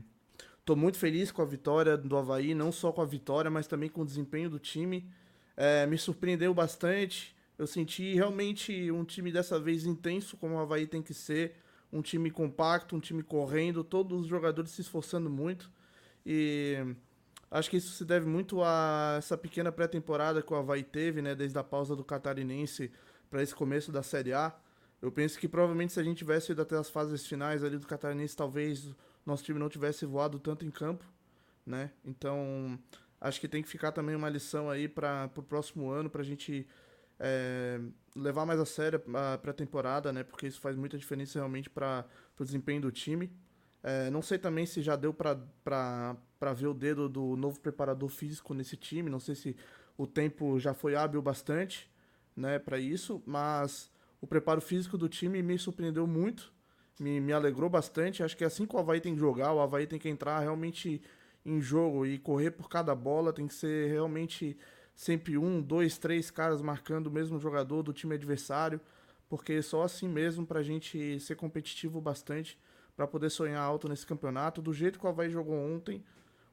tô 0.65 0.77
muito 0.77 0.99
feliz 0.99 1.33
com 1.33 1.43
a 1.43 1.45
vitória 1.45 1.97
do 1.97 2.17
Havaí, 2.17 2.55
não 2.55 2.71
só 2.71 2.93
com 2.93 3.03
a 3.03 3.05
vitória, 3.05 3.51
mas 3.51 3.67
também 3.67 3.89
com 3.89 4.03
o 4.03 4.07
desempenho 4.07 4.49
do 4.49 4.61
time. 4.61 5.11
É, 5.57 5.85
me 5.87 5.99
surpreendeu 5.99 6.55
bastante. 6.55 7.35
Eu 7.59 7.67
senti 7.67 8.15
realmente 8.15 8.89
um 8.93 9.05
time 9.05 9.33
dessa 9.33 9.59
vez 9.59 9.85
intenso, 9.85 10.37
como 10.37 10.55
o 10.55 10.59
Havaí 10.61 10.87
tem 10.87 11.03
que 11.03 11.13
ser. 11.13 11.57
Um 11.93 12.01
time 12.01 12.31
compacto, 12.31 12.95
um 12.95 13.01
time 13.01 13.23
correndo, 13.25 13.83
todos 13.83 14.21
os 14.21 14.27
jogadores 14.29 14.71
se 14.71 14.81
esforçando 14.81 15.29
muito. 15.29 15.69
E 16.25 16.95
Acho 17.53 17.69
que 17.69 17.77
isso 17.77 17.93
se 17.93 18.03
deve 18.07 18.25
muito 18.27 18.63
a 18.65 19.17
essa 19.19 19.37
pequena 19.37 19.71
pré-temporada 19.71 20.41
que 20.41 20.51
o 20.51 20.57
Havaí 20.57 20.83
teve, 20.83 21.21
né, 21.21 21.35
desde 21.35 21.59
a 21.59 21.63
pausa 21.63 21.95
do 21.95 22.03
Catarinense 22.03 22.91
para 23.29 23.43
esse 23.43 23.55
começo 23.55 23.93
da 23.93 24.03
Série 24.03 24.33
A. 24.33 24.55
Eu 25.03 25.13
penso 25.13 25.39
que 25.39 25.47
provavelmente 25.47 25.93
se 25.93 26.01
a 26.01 26.03
gente 26.03 26.17
tivesse 26.17 26.53
ido 26.53 26.63
até 26.63 26.79
as 26.79 26.89
fases 26.89 27.27
finais 27.27 27.63
ali 27.63 27.77
do 27.77 27.87
Catarinense, 27.87 28.35
talvez 28.35 28.89
nosso 29.27 29.45
time 29.45 29.59
não 29.59 29.69
tivesse 29.69 30.07
voado 30.07 30.39
tanto 30.39 30.65
em 30.65 30.71
campo, 30.71 31.05
né? 31.67 31.91
Então, 32.03 32.79
acho 33.21 33.39
que 33.39 33.47
tem 33.47 33.63
que 33.63 33.69
ficar 33.69 33.93
também 33.93 34.17
uma 34.17 34.31
lição 34.31 34.71
aí 34.71 34.89
para 34.89 35.31
o 35.37 35.43
próximo 35.43 35.91
ano, 35.91 36.09
para 36.09 36.23
a 36.23 36.25
gente 36.25 36.67
é, 37.21 37.79
levar 38.17 38.47
mais 38.47 38.61
a 38.61 38.65
sério 38.65 39.03
a 39.15 39.37
pré-temporada, 39.37 40.11
né? 40.11 40.25
Porque 40.25 40.47
isso 40.47 40.59
faz 40.59 40.75
muita 40.75 40.97
diferença 40.97 41.39
realmente 41.39 41.69
para 41.69 42.07
o 42.39 42.45
desempenho 42.45 42.81
do 42.81 42.91
time. 42.91 43.31
É, 43.83 44.11
não 44.11 44.23
sei 44.23 44.39
também 44.39 44.65
se 44.65 44.81
já 44.81 44.95
deu 44.95 45.13
para 45.13 46.17
ver 46.55 46.69
o 46.69 46.75
dedo 46.75 47.09
do 47.09 47.37
novo 47.37 47.59
preparador 47.59 48.09
físico 48.09 48.55
nesse 48.55 48.77
time. 48.77 49.11
Não 49.11 49.19
sei 49.19 49.35
se 49.35 49.57
o 49.97 50.07
tempo 50.07 50.59
já 50.59 50.73
foi 50.73 50.95
hábil 50.95 51.21
bastante 51.21 51.91
né, 52.37 52.59
para 52.59 52.79
isso, 52.79 53.23
mas 53.27 53.91
o 54.21 54.27
preparo 54.27 54.61
físico 54.61 54.97
do 54.97 55.09
time 55.09 55.43
me 55.43 55.59
surpreendeu 55.59 56.07
muito, 56.07 56.53
me, 56.99 57.21
me 57.21 57.33
alegrou 57.33 57.69
bastante. 57.69 58.23
Acho 58.23 58.37
que 58.37 58.45
é 58.45 58.47
assim 58.47 58.67
que 58.67 58.77
o 58.77 58.79
Havaí 58.79 59.01
tem 59.01 59.15
que 59.15 59.21
jogar, 59.21 59.53
o 59.53 59.61
Havaí 59.61 59.87
tem 59.87 59.99
que 59.99 60.09
entrar 60.09 60.39
realmente 60.39 61.03
em 61.45 61.61
jogo 61.61 62.07
e 62.07 62.19
correr 62.19 62.53
por 62.53 62.69
cada 62.69 62.95
bola, 62.95 63.33
tem 63.33 63.49
que 63.49 63.55
ser 63.55 63.91
realmente 63.91 64.57
sempre 64.95 65.37
um, 65.37 65.61
dois, 65.61 65.99
três 65.99 66.31
caras 66.31 66.63
marcando 66.63 67.09
o 67.09 67.11
mesmo 67.11 67.39
jogador 67.41 67.83
do 67.83 67.93
time 67.93 68.15
adversário, 68.15 68.81
porque 69.29 69.61
só 69.61 69.83
assim 69.83 70.09
mesmo 70.09 70.47
para 70.47 70.61
a 70.61 70.63
gente 70.63 71.19
ser 71.19 71.35
competitivo 71.35 72.01
bastante 72.01 72.57
para 73.03 73.09
poder 73.09 73.31
sonhar 73.31 73.61
alto 73.61 73.89
nesse 73.89 74.07
campeonato. 74.07 74.63
Do 74.63 74.73
jeito 74.73 74.99
que 74.99 75.05
o 75.05 75.09
Havaí 75.09 75.29
jogou 75.29 75.57
ontem, 75.57 76.05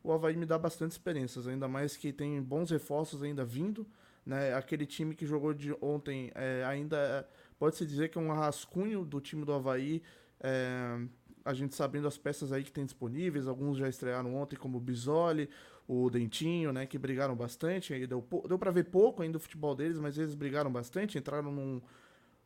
o 0.04 0.12
Havaí 0.12 0.36
me 0.36 0.46
dá 0.46 0.58
bastante 0.58 0.92
experiências, 0.92 1.48
ainda 1.48 1.68
mais 1.68 1.96
que 1.96 2.12
tem 2.12 2.42
bons 2.42 2.72
reforços 2.72 3.22
ainda 3.22 3.46
vindo. 3.46 3.86
Né? 4.26 4.54
Aquele 4.54 4.86
time 4.86 5.14
que 5.14 5.26
jogou 5.26 5.54
de 5.54 5.76
ontem 5.80 6.32
é, 6.34 6.64
ainda 6.66 7.28
pode-se 7.60 7.86
dizer 7.86 8.10
que 8.10 8.18
é 8.18 8.22
um 8.22 8.32
rascunho 8.32 9.06
do 9.06 9.22
time 9.22 9.46
do 9.46 9.54
Havaí. 9.54 10.02
É, 10.40 11.00
a 11.46 11.54
gente 11.54 11.76
sabendo 11.76 12.08
as 12.08 12.18
peças 12.18 12.52
aí 12.52 12.64
que 12.64 12.72
tem 12.72 12.84
disponíveis, 12.84 13.48
alguns 13.48 13.78
já 13.78 13.88
estrearam 13.88 14.36
ontem, 14.36 14.56
como 14.56 14.78
o 14.78 14.82
Bisoli, 14.82 15.50
o 15.88 16.10
Dentinho, 16.10 16.74
né, 16.74 16.86
que 16.86 16.98
brigaram 16.98 17.36
bastante. 17.36 17.94
Aí 17.94 18.08
deu, 18.08 18.28
deu 18.48 18.58
para 18.58 18.72
ver 18.72 18.86
pouco 18.86 19.22
ainda 19.22 19.38
o 19.38 19.40
futebol 19.40 19.76
deles, 19.76 20.00
mas 20.00 20.18
eles 20.18 20.34
brigaram 20.34 20.72
bastante, 20.72 21.18
entraram 21.18 21.52
num, 21.52 21.82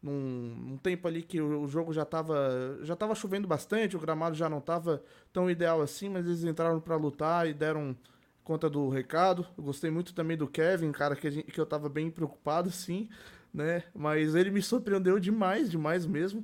num, 0.03 0.55
num, 0.72 0.77
tempo 0.77 1.07
ali 1.07 1.24
que 1.24 1.39
o, 1.39 1.62
o, 1.62 1.67
jogo 1.67 1.93
já 1.93 2.01
estava 2.01 2.77
já 2.83 2.93
tava 2.93 3.15
chovendo 3.15 3.48
bastante, 3.48 3.95
o 3.95 4.00
gramado 4.00 4.36
já 4.36 4.50
não 4.50 4.57
estava 4.57 5.01
tão 5.31 5.50
ideal 5.50 5.81
assim, 5.81 6.10
mas 6.10 6.25
eles 6.25 6.43
entraram 6.43 6.81
para 6.81 6.98
lutar 6.98 7.48
e 7.48 7.53
deram 7.53 7.95
conta 8.43 8.69
do 8.69 8.89
recado. 8.89 9.48
Eu 9.57 9.63
gostei 9.63 9.89
muito 9.89 10.13
também 10.13 10.36
do 10.36 10.45
Kevin, 10.45 10.91
cara, 10.91 11.15
que, 11.15 11.31
gente, 11.31 11.50
que 11.50 11.60
eu 11.60 11.63
estava 11.63 11.88
bem 11.88 12.12
preocupado, 12.12 12.69
sim, 12.69 13.07
né? 13.53 13.83
Mas 13.95 14.36
ele 14.36 14.51
me 14.51 14.62
surpreendeu 14.62 15.17
demais, 15.19 15.72
demais 15.72 16.05
mesmo. 16.05 16.43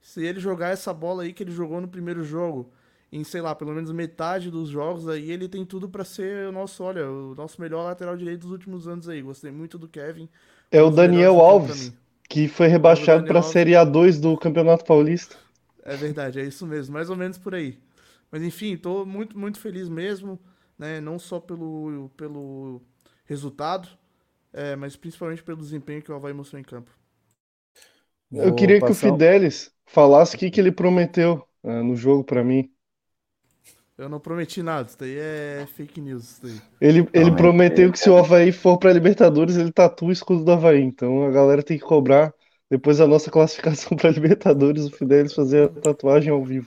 Se 0.00 0.24
ele 0.24 0.38
jogar 0.38 0.68
essa 0.68 0.94
bola 0.94 1.24
aí 1.24 1.32
que 1.32 1.42
ele 1.42 1.50
jogou 1.50 1.80
no 1.80 1.88
primeiro 1.88 2.22
jogo, 2.22 2.70
em, 3.12 3.24
sei 3.24 3.40
lá, 3.40 3.56
pelo 3.56 3.72
menos 3.72 3.90
metade 3.90 4.52
dos 4.52 4.68
jogos 4.68 5.08
aí, 5.08 5.32
ele 5.32 5.48
tem 5.48 5.64
tudo 5.64 5.88
para 5.88 6.04
ser 6.04 6.46
o 6.46 6.52
nosso, 6.52 6.84
olha, 6.84 7.10
o 7.10 7.34
nosso 7.34 7.60
melhor 7.60 7.82
lateral 7.82 8.16
direito 8.16 8.42
dos 8.42 8.52
últimos 8.52 8.86
anos 8.86 9.08
aí. 9.08 9.20
Gostei 9.20 9.50
muito 9.50 9.76
do 9.76 9.88
Kevin. 9.88 10.28
É 10.70 10.80
o 10.80 10.90
Daniel 10.90 11.40
Alves 11.40 11.92
que 12.30 12.46
foi 12.46 12.68
rebaixado 12.68 13.26
para 13.26 13.40
a 13.40 13.42
Série 13.42 13.72
A2 13.72 14.20
do 14.20 14.38
Campeonato 14.38 14.84
Paulista. 14.84 15.36
É 15.82 15.96
verdade, 15.96 16.38
é 16.38 16.44
isso 16.44 16.64
mesmo, 16.64 16.94
mais 16.94 17.10
ou 17.10 17.16
menos 17.16 17.36
por 17.36 17.56
aí. 17.56 17.76
Mas 18.30 18.42
enfim, 18.44 18.74
estou 18.74 19.04
muito, 19.04 19.36
muito 19.36 19.58
feliz 19.58 19.88
mesmo, 19.88 20.38
né? 20.78 21.00
Não 21.00 21.18
só 21.18 21.40
pelo, 21.40 22.08
pelo 22.16 22.80
resultado, 23.24 23.88
é, 24.52 24.76
mas 24.76 24.94
principalmente 24.94 25.42
pelo 25.42 25.58
desempenho 25.58 26.02
que 26.02 26.12
o 26.12 26.14
Havaí 26.14 26.32
mostrou 26.32 26.60
em 26.60 26.64
campo. 26.64 26.92
Eu 28.30 28.54
queria 28.54 28.78
que 28.80 28.92
o 28.92 28.94
Fidelis 28.94 29.72
falasse 29.84 30.36
o 30.36 30.38
que, 30.38 30.52
que 30.52 30.60
ele 30.60 30.70
prometeu 30.70 31.44
uh, 31.64 31.82
no 31.82 31.96
jogo 31.96 32.22
para 32.22 32.44
mim. 32.44 32.70
Eu 34.00 34.08
não 34.08 34.18
prometi 34.18 34.62
nada, 34.62 34.88
isso 34.88 34.96
daí 34.98 35.14
é 35.18 35.66
fake 35.76 36.00
news. 36.00 36.22
Isso 36.22 36.40
daí. 36.42 36.54
Ele, 36.80 37.06
ele 37.12 37.32
prometeu 37.32 37.92
que 37.92 37.98
se 37.98 38.08
o 38.08 38.16
Havaí 38.16 38.50
for 38.50 38.78
pra 38.78 38.94
Libertadores, 38.94 39.58
ele 39.58 39.70
tatua 39.70 40.08
o 40.08 40.12
escudo 40.12 40.42
do 40.42 40.52
Havaí. 40.52 40.80
Então 40.80 41.26
a 41.26 41.30
galera 41.30 41.62
tem 41.62 41.76
que 41.76 41.84
cobrar, 41.84 42.32
depois 42.70 42.96
da 42.96 43.06
nossa 43.06 43.28
classificação 43.30 43.94
pra 43.98 44.08
Libertadores, 44.08 44.86
o 44.86 44.90
Fidelis 44.90 45.34
fazer 45.34 45.64
a 45.64 45.68
tatuagem 45.68 46.32
ao 46.32 46.42
vivo. 46.42 46.66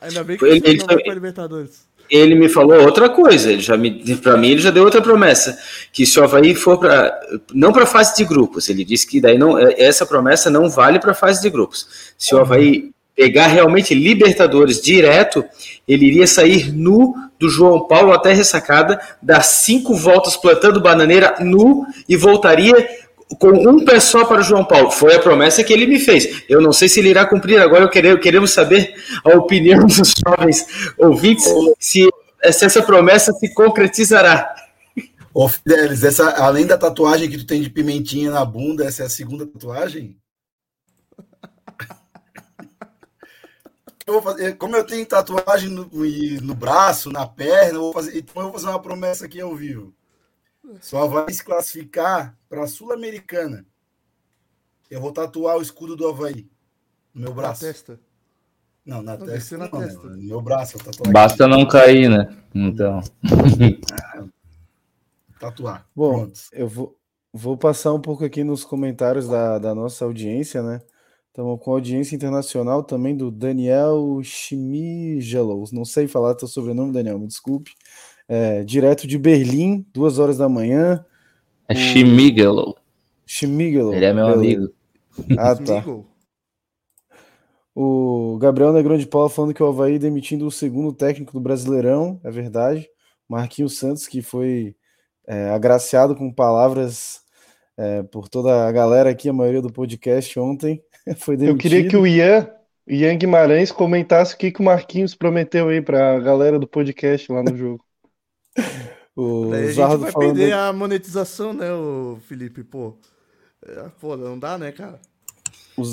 Ainda 0.00 0.24
bem 0.24 0.36
que 0.36 0.44
ele, 0.44 0.60
ele 0.64 0.78
não 0.78 0.86
vai 0.86 0.98
pra 1.04 1.14
Libertadores. 1.14 1.86
Ele 2.10 2.34
me 2.34 2.48
falou 2.48 2.80
outra 2.82 3.08
coisa, 3.08 3.52
ele 3.52 3.62
já 3.62 3.76
me, 3.76 4.16
para 4.16 4.36
mim 4.36 4.50
ele 4.50 4.60
já 4.60 4.72
deu 4.72 4.82
outra 4.82 5.00
promessa, 5.00 5.56
que 5.92 6.04
se 6.04 6.18
o 6.18 6.24
Havaí 6.24 6.52
for 6.52 6.80
para 6.80 7.16
não 7.54 7.72
para 7.72 7.86
fase 7.86 8.16
de 8.16 8.24
grupos, 8.24 8.68
ele 8.68 8.84
disse 8.84 9.06
que 9.06 9.20
daí 9.20 9.38
não 9.38 9.56
essa 9.56 10.04
promessa 10.04 10.50
não 10.50 10.68
vale 10.68 10.98
para 10.98 11.14
fase 11.14 11.40
de 11.40 11.48
grupos. 11.48 12.14
Se 12.18 12.34
o 12.34 12.38
Havaí 12.38 12.90
pegar 13.16 13.46
realmente 13.46 13.94
Libertadores 13.94 14.80
direto, 14.80 15.42
ele 15.88 16.04
iria 16.06 16.26
sair 16.26 16.70
nu 16.70 17.14
do 17.40 17.48
João 17.48 17.86
Paulo 17.86 18.12
até 18.12 18.32
ressacada, 18.32 19.00
dar 19.22 19.42
cinco 19.42 19.94
voltas 19.94 20.36
plantando 20.36 20.80
bananeira 20.80 21.36
nu 21.40 21.86
e 22.08 22.16
voltaria 22.16 22.88
com 23.38 23.48
um 23.48 23.84
pé 23.84 23.98
só 23.98 24.24
para 24.24 24.40
o 24.40 24.44
João 24.44 24.64
Paulo. 24.64 24.90
Foi 24.90 25.14
a 25.14 25.18
promessa 25.18 25.64
que 25.64 25.72
ele 25.72 25.86
me 25.86 25.98
fez. 25.98 26.44
Eu 26.48 26.60
não 26.60 26.72
sei 26.72 26.88
se 26.88 27.00
ele 27.00 27.08
irá 27.08 27.26
cumprir. 27.26 27.60
Agora 27.60 27.84
eu 27.84 27.88
queremos, 27.88 28.20
queremos 28.22 28.50
saber 28.52 28.94
a 29.24 29.30
opinião 29.30 29.84
dos 29.86 30.14
jovens 30.24 30.66
ouvintes 30.98 31.44
se, 31.78 32.08
se 32.52 32.64
essa 32.64 32.82
promessa 32.82 33.32
se 33.32 33.52
concretizará. 33.52 34.54
Ô 35.34 35.48
Fidelis, 35.48 36.04
essa, 36.04 36.30
além 36.42 36.66
da 36.66 36.78
tatuagem 36.78 37.28
que 37.28 37.38
tu 37.38 37.46
tem 37.46 37.60
de 37.60 37.68
pimentinha 37.68 38.30
na 38.30 38.44
bunda, 38.44 38.84
essa 38.84 39.02
é 39.02 39.06
a 39.06 39.10
segunda 39.10 39.46
tatuagem? 39.46 40.16
Eu 44.06 44.14
vou 44.14 44.22
fazer, 44.22 44.56
como 44.56 44.76
eu 44.76 44.86
tenho 44.86 45.04
tatuagem 45.04 45.68
no, 45.68 45.90
no 46.42 46.54
braço, 46.54 47.10
na 47.10 47.26
perna, 47.26 47.74
eu 47.78 47.80
vou 47.82 47.92
fazer, 47.92 48.16
então 48.18 48.34
eu 48.36 48.42
vou 48.44 48.52
fazer 48.52 48.68
uma 48.68 48.80
promessa 48.80 49.24
aqui 49.26 49.40
ao 49.40 49.54
vivo. 49.54 49.92
Só 50.80 51.06
vai 51.06 51.32
se 51.32 51.44
classificar 51.44 52.36
para 52.48 52.64
a 52.64 52.66
Sul-Americana. 52.66 53.64
Eu 54.90 55.00
vou 55.00 55.12
tatuar 55.12 55.56
o 55.56 55.62
escudo 55.62 55.96
do 55.96 56.06
Havaí 56.08 56.48
no 57.12 57.22
meu 57.22 57.34
braço. 57.34 57.64
Na 57.64 57.72
testa? 57.72 58.00
Não, 58.84 59.02
na 59.02 59.16
Não, 59.16 59.26
testa. 59.26 59.58
na 59.58 59.68
Não, 59.68 59.80
testa. 59.80 60.08
no 60.08 60.16
meu 60.22 60.40
braço. 60.40 60.76
Eu 60.76 60.84
tatuar 60.84 61.12
Basta 61.12 61.44
aqui. 61.44 61.56
não 61.56 61.66
cair, 61.66 62.08
né? 62.08 62.36
Então. 62.54 63.00
Tatuar. 65.38 65.86
Bom, 65.94 66.12
Pronto. 66.20 66.40
eu 66.52 66.68
vou, 66.68 66.96
vou 67.32 67.56
passar 67.56 67.92
um 67.92 68.00
pouco 68.00 68.24
aqui 68.24 68.42
nos 68.44 68.64
comentários 68.64 69.28
da, 69.28 69.58
da 69.58 69.74
nossa 69.74 70.04
audiência, 70.04 70.62
né? 70.62 70.80
Estamos 71.36 71.60
com 71.60 71.72
audiência 71.72 72.16
internacional 72.16 72.82
também 72.82 73.14
do 73.14 73.30
Daniel 73.30 74.22
Schmigelos. 74.22 75.70
Não 75.70 75.84
sei 75.84 76.08
falar 76.08 76.34
teu 76.34 76.48
sobrenome, 76.48 76.94
Daniel, 76.94 77.18
me 77.18 77.26
desculpe. 77.26 77.72
É, 78.26 78.64
direto 78.64 79.06
de 79.06 79.18
Berlim, 79.18 79.84
duas 79.92 80.18
horas 80.18 80.38
da 80.38 80.48
manhã. 80.48 81.04
É 81.68 81.74
Schmigelo. 81.74 82.74
Schmigelo. 83.26 83.92
Ele 83.92 84.06
é 84.06 84.14
meu 84.14 84.28
beleza. 84.28 84.40
amigo. 84.40 84.72
Ah, 85.38 85.54
tá. 85.54 85.84
O 87.74 88.38
Gabriel 88.38 88.72
Negrão 88.72 88.96
de 88.96 89.06
Paula 89.06 89.28
falando 89.28 89.52
que 89.52 89.62
o 89.62 89.66
Havaí 89.66 89.98
demitindo 89.98 90.46
o 90.46 90.50
segundo 90.50 90.90
técnico 90.90 91.34
do 91.34 91.40
Brasileirão, 91.40 92.18
é 92.24 92.30
verdade. 92.30 92.88
Marquinhos 93.28 93.76
Santos, 93.76 94.06
que 94.06 94.22
foi 94.22 94.74
é, 95.26 95.50
agraciado 95.50 96.16
com 96.16 96.32
palavras 96.32 97.20
é, 97.76 98.02
por 98.04 98.26
toda 98.26 98.66
a 98.66 98.72
galera 98.72 99.10
aqui, 99.10 99.28
a 99.28 99.34
maioria 99.34 99.60
do 99.60 99.70
podcast 99.70 100.40
ontem, 100.40 100.82
foi 101.18 101.36
demitido. 101.36 101.56
Eu 101.56 101.56
queria 101.58 101.88
que 101.88 101.96
o 101.96 102.06
Ian, 102.06 102.48
Ian 102.86 103.16
Guimarães 103.16 103.70
comentasse 103.72 104.34
o 104.34 104.38
que, 104.38 104.50
que 104.50 104.60
o 104.60 104.64
Marquinhos 104.64 105.14
prometeu 105.14 105.68
aí 105.68 105.80
pra 105.80 106.18
galera 106.20 106.58
do 106.58 106.66
podcast 106.66 107.30
lá 107.32 107.42
no 107.42 107.56
jogo. 107.56 107.84
O 109.18 109.48
Daí 109.50 109.60
a 109.60 109.66
gente 109.72 109.74
Zardo 109.76 109.98
vai 109.98 110.12
falando 110.12 110.34
perder 110.36 110.52
a 110.52 110.72
monetização, 110.74 111.54
né, 111.54 111.72
o 111.72 112.18
Felipe? 112.28 112.62
Pô, 112.62 112.98
É, 113.66 113.84
pô, 113.98 114.14
não 114.14 114.38
dá, 114.38 114.58
né, 114.58 114.72
cara? 114.72 115.00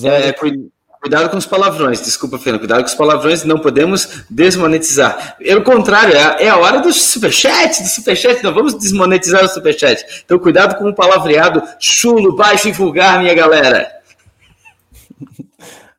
É, 0.03 0.33
cu- 0.33 0.69
cuidado 1.01 1.29
com 1.29 1.37
os 1.37 1.45
palavrões, 1.45 2.01
desculpa, 2.01 2.37
Fernando. 2.37 2.59
Cuidado 2.59 2.81
com 2.81 2.87
os 2.89 2.95
palavrões, 2.95 3.45
não 3.45 3.59
podemos 3.59 4.25
desmonetizar. 4.29 5.37
Pelo 5.37 5.63
contrário, 5.63 6.13
é, 6.13 6.21
a- 6.23 6.37
é 6.41 6.49
a 6.49 6.57
hora 6.57 6.81
do 6.81 6.91
superchat, 6.91 7.81
do 7.81 7.87
superchat, 7.87 8.43
não 8.43 8.53
vamos 8.53 8.73
desmonetizar 8.77 9.43
o 9.43 9.47
superchat. 9.47 10.23
Então, 10.25 10.37
cuidado 10.37 10.77
com 10.77 10.89
o 10.89 10.93
palavreado 10.95 11.63
chulo, 11.79 12.35
baixo 12.35 12.67
e 12.67 12.71
vulgar, 12.73 13.21
minha 13.21 13.33
galera. 13.33 13.89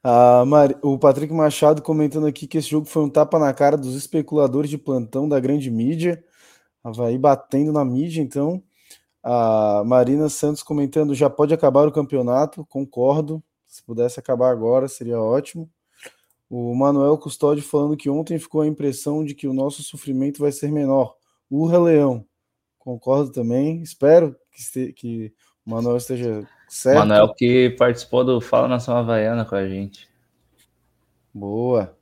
A 0.03 0.45
Mari- 0.47 0.77
O 0.83 0.99
Patrick 0.99 1.33
Machado 1.33 1.83
comentando 1.83 2.27
aqui 2.27 2.47
que 2.47 2.59
esse 2.59 2.69
jogo 2.69 2.87
foi 2.87 3.03
um 3.05 3.09
tapa 3.11 3.39
na 3.39 3.53
cara 3.53 3.77
dos 3.77 3.95
especuladores 3.95 4.71
de 4.71 4.79
plantão 4.79 5.29
da 5.29 5.41
grande 5.41 5.71
mídia. 5.71 6.23
Havaí 6.83 7.17
batendo 7.19 7.73
na 7.73 7.85
mídia, 7.85 8.23
então. 8.23 8.63
A 9.23 9.83
Marina 9.87 10.29
Santos 10.29 10.63
comentando: 10.63 11.15
já 11.15 11.31
pode 11.31 11.55
acabar 11.55 11.89
o 11.89 11.93
campeonato, 11.93 12.65
concordo. 12.67 13.43
Se 13.67 13.83
pudesse 13.83 14.21
acabar 14.21 14.51
agora, 14.51 14.87
seria 14.87 15.21
ótimo. 15.21 15.69
O 16.49 16.75
Manuel 16.75 17.17
Custódio 17.19 17.65
falando 17.65 17.97
que 17.97 18.09
ontem 18.11 18.39
ficou 18.39 18.61
a 18.61 18.67
impressão 18.67 19.25
de 19.25 19.35
que 19.35 19.49
o 19.49 19.53
nosso 19.55 19.83
sofrimento 19.83 20.41
vai 20.41 20.53
ser 20.53 20.71
menor. 20.71 21.17
Urra 21.51 21.79
Leão. 21.79 22.25
Concordo 22.79 23.33
também. 23.33 23.83
Espero 23.83 24.37
que, 24.53 24.61
este- 24.61 24.93
que 24.93 25.33
o 25.67 25.71
Manuel 25.71 25.97
esteja 25.97 26.47
Certo? 26.75 26.99
Manuel 26.99 27.33
que 27.33 27.71
participou 27.79 28.25
do 28.25 28.41
Fala 28.41 28.67
Nação 28.67 28.97
Havaiana 28.97 29.45
com 29.45 29.55
a 29.55 29.65
gente. 29.69 30.09
Boa. 31.33 31.97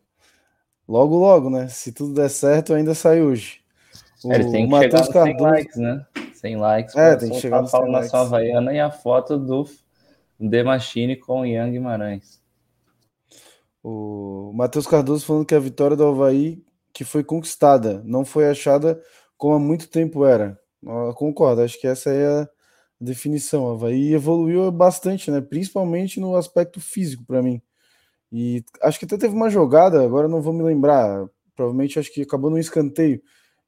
Logo, 0.88 1.14
logo, 1.18 1.50
né? 1.50 1.68
Se 1.68 1.92
tudo 1.92 2.14
der 2.14 2.30
certo, 2.30 2.72
ainda 2.72 2.94
sai 2.94 3.20
hoje. 3.20 3.60
O, 4.24 4.32
Ele 4.32 4.50
tem 4.50 4.66
que 4.66 4.78
chegar 4.78 5.06
Cardoso... 5.08 5.12
100 5.12 5.40
likes, 5.42 5.76
né? 5.76 6.06
100 6.32 6.56
likes. 6.56 6.96
É, 6.96 7.16
tem 7.16 7.28
que 7.28 7.38
chegar 7.38 7.60
no 7.60 7.68
Fala 7.68 7.86
Nação 7.86 8.20
Havaiana 8.20 8.72
e 8.72 8.80
a 8.80 8.90
foto 8.90 9.38
do 9.38 9.68
The 10.40 10.62
Machine 10.62 11.16
com 11.16 11.44
Ian 11.44 11.70
Guimarães. 11.70 12.40
O 13.84 14.52
Matheus 14.54 14.86
Cardoso 14.86 15.26
falando 15.26 15.44
que 15.44 15.54
a 15.54 15.60
vitória 15.60 15.98
do 15.98 16.06
Havaí 16.06 16.64
que 16.94 17.04
foi 17.04 17.22
conquistada, 17.22 18.02
não 18.06 18.24
foi 18.24 18.48
achada 18.48 18.98
como 19.36 19.54
há 19.54 19.58
muito 19.58 19.86
tempo 19.88 20.24
era. 20.24 20.58
Eu 20.82 21.12
concordo, 21.12 21.60
acho 21.60 21.78
que 21.78 21.86
essa 21.86 22.08
é 22.08 22.26
a 22.26 22.48
definição. 23.02 23.70
Havaí 23.70 24.14
evoluiu 24.14 24.70
bastante, 24.70 25.30
né? 25.30 25.40
principalmente 25.40 26.20
no 26.20 26.36
aspecto 26.36 26.80
físico 26.80 27.24
para 27.24 27.42
mim. 27.42 27.60
E 28.30 28.64
acho 28.80 28.98
que 28.98 29.04
até 29.04 29.18
teve 29.18 29.34
uma 29.34 29.50
jogada, 29.50 30.02
agora 30.02 30.26
não 30.26 30.40
vou 30.40 30.54
me 30.54 30.62
lembrar, 30.62 31.26
provavelmente 31.54 31.98
acho 31.98 32.12
que 32.12 32.22
acabou 32.22 32.48
no 32.50 32.58
escanteio, 32.58 33.20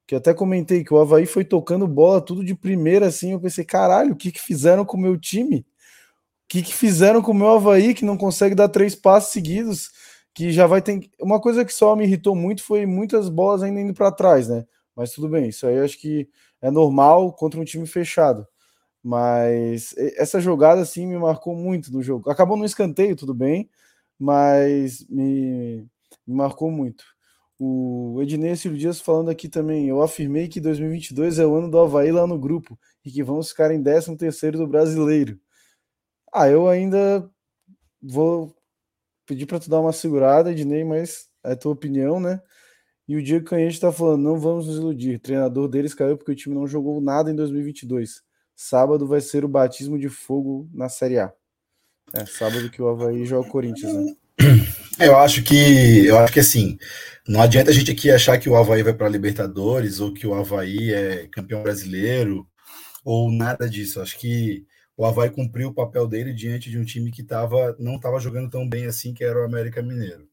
que 0.07 0.15
até 0.15 0.33
comentei 0.33 0.83
que 0.83 0.93
o 0.93 0.97
Havaí 0.97 1.25
foi 1.25 1.45
tocando 1.45 1.87
bola 1.87 2.19
tudo 2.19 2.43
de 2.43 2.55
primeira 2.55 3.07
assim. 3.07 3.31
Eu 3.33 3.39
pensei, 3.39 3.63
caralho, 3.63 4.13
o 4.13 4.15
que, 4.15 4.31
que 4.31 4.41
fizeram 4.41 4.85
com 4.85 4.97
o 4.97 4.99
meu 4.99 5.19
time? 5.19 5.57
O 5.57 6.47
que, 6.47 6.61
que 6.61 6.73
fizeram 6.73 7.21
com 7.21 7.31
o 7.31 7.35
meu 7.35 7.49
Havaí 7.49 7.93
que 7.93 8.05
não 8.05 8.17
consegue 8.17 8.55
dar 8.55 8.69
três 8.69 8.95
passos 8.95 9.31
seguidos? 9.31 9.91
Que 10.33 10.51
já 10.51 10.67
vai 10.67 10.81
ter. 10.81 11.09
Uma 11.19 11.39
coisa 11.39 11.65
que 11.65 11.73
só 11.73 11.95
me 11.95 12.05
irritou 12.05 12.35
muito 12.35 12.63
foi 12.63 12.85
muitas 12.85 13.29
bolas 13.29 13.63
ainda 13.63 13.81
indo 13.81 13.93
para 13.93 14.11
trás, 14.11 14.47
né? 14.47 14.65
Mas 14.95 15.11
tudo 15.11 15.27
bem, 15.29 15.49
isso 15.49 15.65
aí 15.67 15.79
acho 15.79 15.99
que 15.99 16.29
é 16.61 16.71
normal 16.71 17.33
contra 17.33 17.59
um 17.59 17.65
time 17.65 17.85
fechado. 17.87 18.47
Mas 19.07 19.93
essa 20.17 20.41
jogada 20.41 20.81
assim 20.81 21.05
me 21.05 21.15
marcou 21.15 21.55
muito 21.55 21.93
no 21.93 22.01
jogo. 22.01 22.27
Acabou 22.27 22.57
no 22.57 22.65
escanteio, 22.65 23.15
tudo 23.15 23.35
bem, 23.35 23.69
mas 24.17 25.05
me, 25.07 25.87
me 26.25 26.35
marcou 26.35 26.71
muito. 26.71 27.05
O 27.59 28.19
Ednei 28.23 28.55
Silvio 28.55 28.79
Dias 28.79 28.99
falando 28.99 29.29
aqui 29.29 29.47
também. 29.47 29.87
Eu 29.87 30.01
afirmei 30.01 30.47
que 30.47 30.59
2022 30.59 31.37
é 31.37 31.45
o 31.45 31.53
ano 31.55 31.69
do 31.69 31.77
Havaí 31.79 32.11
lá 32.11 32.25
no 32.25 32.39
grupo 32.39 32.79
e 33.05 33.11
que 33.11 33.21
vamos 33.21 33.49
ficar 33.49 33.69
em 33.71 33.83
13 33.83 34.17
terceiro 34.17 34.57
do 34.57 34.67
brasileiro. 34.67 35.39
Ah, 36.33 36.49
eu 36.49 36.67
ainda 36.67 37.29
vou 38.01 38.55
pedir 39.27 39.45
para 39.45 39.59
tu 39.59 39.69
dar 39.69 39.81
uma 39.81 39.93
segurada, 39.93 40.51
Ednei, 40.51 40.83
mas 40.83 41.29
é 41.43 41.55
tua 41.55 41.73
opinião, 41.73 42.19
né? 42.19 42.41
E 43.07 43.15
o 43.15 43.23
Diego 43.23 43.45
Canhete 43.45 43.75
está 43.75 43.91
falando: 43.91 44.23
não 44.23 44.39
vamos 44.39 44.65
nos 44.65 44.77
iludir. 44.77 45.17
O 45.17 45.19
treinador 45.19 45.67
deles 45.69 45.93
caiu 45.93 46.17
porque 46.17 46.31
o 46.31 46.35
time 46.35 46.55
não 46.55 46.67
jogou 46.67 46.99
nada 47.01 47.31
em 47.31 47.35
2022. 47.35 48.24
Sábado 48.55 49.05
vai 49.05 49.21
ser 49.21 49.43
o 49.43 49.49
batismo 49.49 49.99
de 49.99 50.09
fogo 50.09 50.69
na 50.73 50.87
Série 50.87 51.19
A. 51.19 51.33
É, 52.13 52.25
sábado 52.25 52.69
que 52.69 52.81
o 52.81 52.87
Havaí 52.87 53.25
joga 53.25 53.47
o 53.47 53.51
Corinthians, 53.51 53.93
né? 53.93 54.15
Eu 54.97 55.17
acho 55.17 55.43
que 55.43 56.05
eu 56.05 56.17
acho 56.17 56.31
que 56.31 56.39
assim, 56.39 56.77
não 57.27 57.41
adianta 57.41 57.69
a 57.69 57.73
gente 57.73 57.91
aqui 57.91 58.09
achar 58.09 58.37
que 58.37 58.47
o 58.47 58.55
Havaí 58.55 58.81
vai 58.81 58.93
para 58.93 59.09
Libertadores 59.09 59.99
ou 59.99 60.13
que 60.13 60.25
o 60.25 60.33
Havaí 60.33 60.93
é 60.93 61.27
campeão 61.27 61.61
brasileiro 61.61 62.47
ou 63.03 63.29
nada 63.29 63.69
disso. 63.69 64.01
Acho 64.01 64.17
que 64.17 64.65
o 64.95 65.05
Havaí 65.05 65.29
cumpriu 65.29 65.67
o 65.67 65.73
papel 65.73 66.07
dele 66.07 66.33
diante 66.33 66.69
de 66.69 66.79
um 66.79 66.85
time 66.85 67.11
que 67.11 67.23
tava, 67.23 67.75
não 67.77 67.97
estava 67.97 68.19
jogando 68.21 68.49
tão 68.49 68.67
bem 68.67 68.85
assim, 68.85 69.13
que 69.13 69.23
era 69.23 69.41
o 69.41 69.43
América 69.43 69.81
Mineiro. 69.81 70.29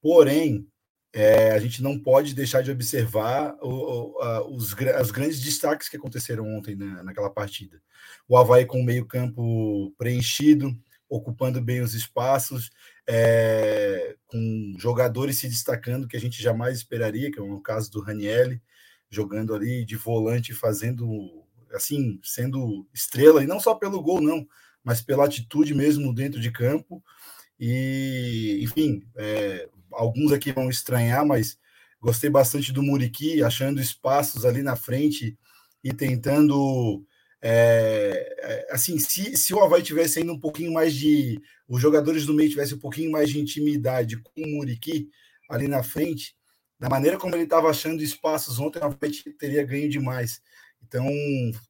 Porém, 0.00 0.66
é, 1.12 1.50
a 1.50 1.58
gente 1.58 1.82
não 1.82 1.98
pode 1.98 2.34
deixar 2.34 2.62
de 2.62 2.70
observar 2.70 3.54
o, 3.60 3.68
o, 3.68 4.56
os, 4.56 4.72
os, 4.72 5.10
grandes 5.10 5.40
destaques 5.40 5.88
que 5.88 5.96
aconteceram 5.96 6.46
ontem 6.56 6.74
né, 6.74 7.02
naquela 7.02 7.28
partida. 7.28 7.82
O 8.26 8.36
Havaí 8.36 8.64
com 8.64 8.80
o 8.80 8.84
meio-campo 8.84 9.92
preenchido, 9.98 10.74
ocupando 11.08 11.60
bem 11.60 11.82
os 11.82 11.92
espaços, 11.92 12.70
é, 13.06 14.16
com 14.26 14.74
jogadores 14.78 15.36
se 15.36 15.48
destacando 15.48 16.08
que 16.08 16.16
a 16.16 16.20
gente 16.20 16.42
jamais 16.42 16.78
esperaria, 16.78 17.30
que 17.30 17.38
é 17.38 17.42
o 17.42 17.60
caso 17.60 17.90
do 17.90 18.00
Ranielli, 18.00 18.62
jogando 19.10 19.54
ali 19.54 19.84
de 19.84 19.96
volante, 19.96 20.54
fazendo 20.54 21.44
assim, 21.74 22.18
sendo 22.22 22.86
estrela, 22.92 23.44
e 23.44 23.46
não 23.46 23.60
só 23.60 23.74
pelo 23.74 24.02
gol, 24.02 24.20
não, 24.20 24.46
mas 24.82 25.02
pela 25.02 25.26
atitude 25.26 25.74
mesmo 25.74 26.14
dentro 26.14 26.40
de 26.40 26.50
campo. 26.50 27.02
E, 27.60 28.60
enfim, 28.62 29.02
é, 29.16 29.68
alguns 29.94 30.32
aqui 30.32 30.52
vão 30.52 30.68
estranhar, 30.68 31.26
mas 31.26 31.58
gostei 32.00 32.28
bastante 32.28 32.72
do 32.72 32.82
Muriqui, 32.82 33.42
achando 33.42 33.80
espaços 33.80 34.44
ali 34.44 34.62
na 34.62 34.76
frente 34.76 35.38
e 35.82 35.92
tentando. 35.92 37.04
É, 37.44 38.36
é, 38.38 38.66
assim, 38.70 38.98
se, 38.98 39.36
se 39.36 39.52
o 39.52 39.60
Havaí 39.60 39.82
tivesse 39.82 40.20
ainda 40.20 40.32
um 40.32 40.38
pouquinho 40.38 40.72
mais 40.72 40.94
de. 40.94 41.40
Os 41.68 41.80
jogadores 41.80 42.26
do 42.26 42.34
meio 42.34 42.50
tivessem 42.50 42.76
um 42.76 42.80
pouquinho 42.80 43.10
mais 43.10 43.30
de 43.30 43.40
intimidade 43.40 44.16
com 44.18 44.42
o 44.42 44.48
Muriqui 44.48 45.08
ali 45.48 45.68
na 45.68 45.82
frente, 45.82 46.36
da 46.78 46.88
maneira 46.88 47.18
como 47.18 47.34
ele 47.34 47.44
estava 47.44 47.68
achando 47.68 48.02
espaços 48.02 48.58
ontem, 48.58 48.78
o 48.78 48.84
Havaí 48.84 49.12
teria 49.38 49.64
ganho 49.64 49.88
demais. 49.88 50.40
Então, 50.86 51.06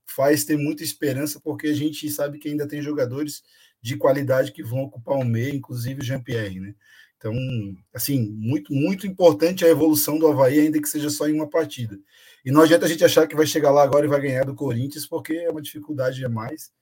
faz 0.06 0.44
ter 0.44 0.56
muita 0.56 0.82
esperança, 0.82 1.40
porque 1.40 1.68
a 1.68 1.74
gente 1.74 2.10
sabe 2.10 2.38
que 2.38 2.48
ainda 2.48 2.66
tem 2.66 2.82
jogadores 2.82 3.42
de 3.80 3.96
qualidade 3.96 4.52
que 4.52 4.62
vão 4.62 4.80
ocupar 4.80 5.16
o 5.18 5.24
meio, 5.24 5.54
inclusive 5.54 6.00
o 6.00 6.04
Jean-Pierre, 6.04 6.60
né? 6.60 6.74
Então, 7.22 7.32
assim, 7.94 8.32
muito, 8.32 8.74
muito 8.74 9.06
importante 9.06 9.64
a 9.64 9.68
evolução 9.68 10.18
do 10.18 10.26
Havaí, 10.26 10.58
ainda 10.58 10.82
que 10.82 10.88
seja 10.88 11.08
só 11.08 11.28
em 11.28 11.34
uma 11.34 11.48
partida. 11.48 11.96
E 12.44 12.50
não 12.50 12.62
adianta 12.62 12.84
a 12.84 12.88
gente 12.88 13.04
achar 13.04 13.28
que 13.28 13.36
vai 13.36 13.46
chegar 13.46 13.70
lá 13.70 13.84
agora 13.84 14.04
e 14.04 14.08
vai 14.08 14.20
ganhar 14.20 14.44
do 14.44 14.56
Corinthians, 14.56 15.06
porque 15.06 15.34
é 15.34 15.48
uma 15.48 15.62
dificuldade 15.62 16.24
a 16.24 16.28
mais. 16.28 16.72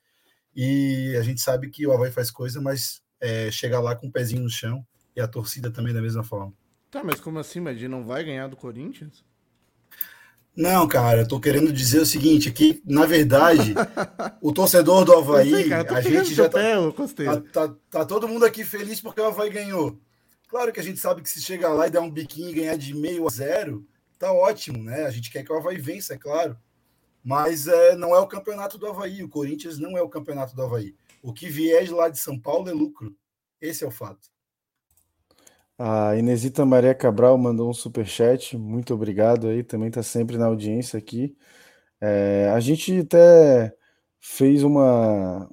E 0.57 1.15
a 1.19 1.23
gente 1.23 1.43
sabe 1.43 1.69
que 1.69 1.87
o 1.87 1.93
Havaí 1.93 2.11
faz 2.11 2.31
coisa, 2.31 2.59
mas 2.59 3.03
é, 3.21 3.51
chega 3.51 3.79
lá 3.79 3.95
com 3.95 4.07
o 4.07 4.11
pezinho 4.11 4.43
no 4.43 4.49
chão 4.49 4.83
e 5.15 5.21
a 5.21 5.29
torcida 5.29 5.71
também 5.71 5.93
da 5.93 6.01
mesma 6.01 6.25
forma. 6.25 6.55
Tá, 6.91 7.05
mas 7.05 7.21
como 7.21 7.39
assim, 7.39 7.61
Madi? 7.61 7.87
Não 7.87 8.03
vai 8.03 8.25
ganhar 8.25 8.49
do 8.49 8.57
Corinthians? 8.57 9.23
Não, 10.57 10.89
cara, 10.89 11.21
eu 11.21 11.29
tô 11.29 11.39
querendo 11.39 11.71
dizer 11.71 12.01
o 12.01 12.07
seguinte, 12.07 12.51
que 12.51 12.83
na 12.87 13.05
verdade, 13.05 13.75
o 14.41 14.53
torcedor 14.53 15.05
do 15.05 15.13
Havaí, 15.13 15.51
sei, 15.51 15.69
cara, 15.69 15.97
a 15.97 16.01
gente 16.01 16.35
já 16.35 16.49
tá, 16.49 16.61
tá, 16.91 17.69
tá, 17.69 17.75
tá, 17.91 18.05
todo 18.07 18.27
mundo 18.27 18.47
aqui 18.47 18.65
feliz 18.65 19.03
porque 19.03 19.21
o 19.21 19.27
Havaí 19.27 19.51
ganhou. 19.51 20.01
Claro 20.51 20.73
que 20.73 20.81
a 20.81 20.83
gente 20.83 20.99
sabe 20.99 21.23
que 21.23 21.31
se 21.31 21.41
chegar 21.41 21.73
lá 21.73 21.87
e 21.87 21.91
dar 21.91 22.01
um 22.01 22.11
biquinho 22.11 22.51
e 22.51 22.55
ganhar 22.55 22.77
de 22.77 22.93
meio 22.93 23.25
a 23.25 23.31
zero, 23.31 23.87
tá 24.19 24.33
ótimo, 24.33 24.83
né? 24.83 25.05
A 25.05 25.11
gente 25.11 25.31
quer 25.31 25.45
que 25.45 25.53
o 25.53 25.57
Havaí 25.57 25.79
vença, 25.79 26.15
é 26.15 26.19
claro. 26.19 26.59
Mas 27.23 27.69
é, 27.69 27.95
não 27.95 28.13
é 28.17 28.19
o 28.19 28.27
campeonato 28.27 28.77
do 28.77 28.89
Havaí. 28.89 29.23
O 29.23 29.29
Corinthians 29.29 29.79
não 29.79 29.97
é 29.97 30.03
o 30.03 30.09
campeonato 30.09 30.57
do 30.57 30.63
Havaí. 30.63 30.97
O 31.23 31.33
que 31.33 31.49
vier 31.49 31.85
de 31.85 31.93
lá 31.93 32.09
de 32.09 32.19
São 32.19 32.37
Paulo 32.37 32.69
é 32.69 32.73
lucro. 32.73 33.15
Esse 33.61 33.85
é 33.85 33.87
o 33.87 33.93
fato. 33.93 34.29
A 35.79 36.17
Inesita 36.17 36.67
Maria 36.67 36.97
Cabral 36.97 37.39
mandou 37.39 37.71
um 37.71 37.73
super 37.73 38.05
chat. 38.05 38.59
Muito 38.59 38.93
obrigado 38.93 39.47
aí. 39.47 39.63
Também 39.63 39.87
está 39.87 40.03
sempre 40.03 40.37
na 40.37 40.47
audiência 40.47 40.99
aqui. 40.99 41.37
É, 42.01 42.51
a 42.53 42.59
gente 42.59 42.99
até 42.99 43.73
fez 44.19 44.65
uma. 44.65 45.49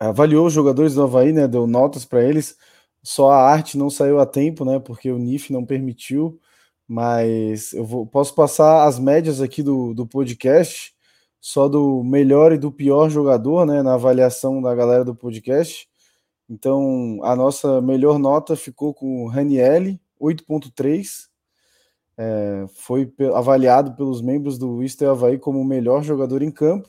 Avaliou 0.00 0.46
os 0.46 0.52
jogadores 0.52 0.94
do 0.94 1.04
Havaí, 1.04 1.32
né? 1.32 1.46
Deu 1.46 1.68
notas 1.68 2.04
para 2.04 2.24
eles. 2.24 2.58
Só 3.02 3.30
a 3.30 3.42
arte 3.50 3.78
não 3.78 3.90
saiu 3.90 4.20
a 4.20 4.26
tempo, 4.26 4.64
né? 4.64 4.78
Porque 4.78 5.10
o 5.10 5.18
NIF 5.18 5.52
não 5.52 5.64
permitiu. 5.64 6.38
Mas 6.86 7.72
eu 7.72 7.84
vou, 7.84 8.06
posso 8.06 8.34
passar 8.34 8.86
as 8.86 8.98
médias 8.98 9.40
aqui 9.40 9.62
do, 9.62 9.94
do 9.94 10.06
podcast, 10.06 10.92
só 11.40 11.68
do 11.68 12.02
melhor 12.02 12.52
e 12.52 12.58
do 12.58 12.72
pior 12.72 13.08
jogador, 13.08 13.64
né? 13.64 13.82
Na 13.82 13.94
avaliação 13.94 14.60
da 14.60 14.74
galera 14.74 15.04
do 15.04 15.14
podcast. 15.14 15.88
Então, 16.48 17.20
a 17.22 17.36
nossa 17.36 17.80
melhor 17.80 18.18
nota 18.18 18.56
ficou 18.56 18.92
com 18.92 19.24
o 19.24 19.28
Ranielli, 19.28 20.00
8.3. 20.20 21.28
É, 22.18 22.66
foi 22.74 23.10
avaliado 23.34 23.94
pelos 23.94 24.20
membros 24.20 24.58
do 24.58 24.82
Easter 24.82 25.08
Havaí 25.08 25.38
como 25.38 25.60
o 25.60 25.64
melhor 25.64 26.02
jogador 26.02 26.42
em 26.42 26.50
campo. 26.50 26.88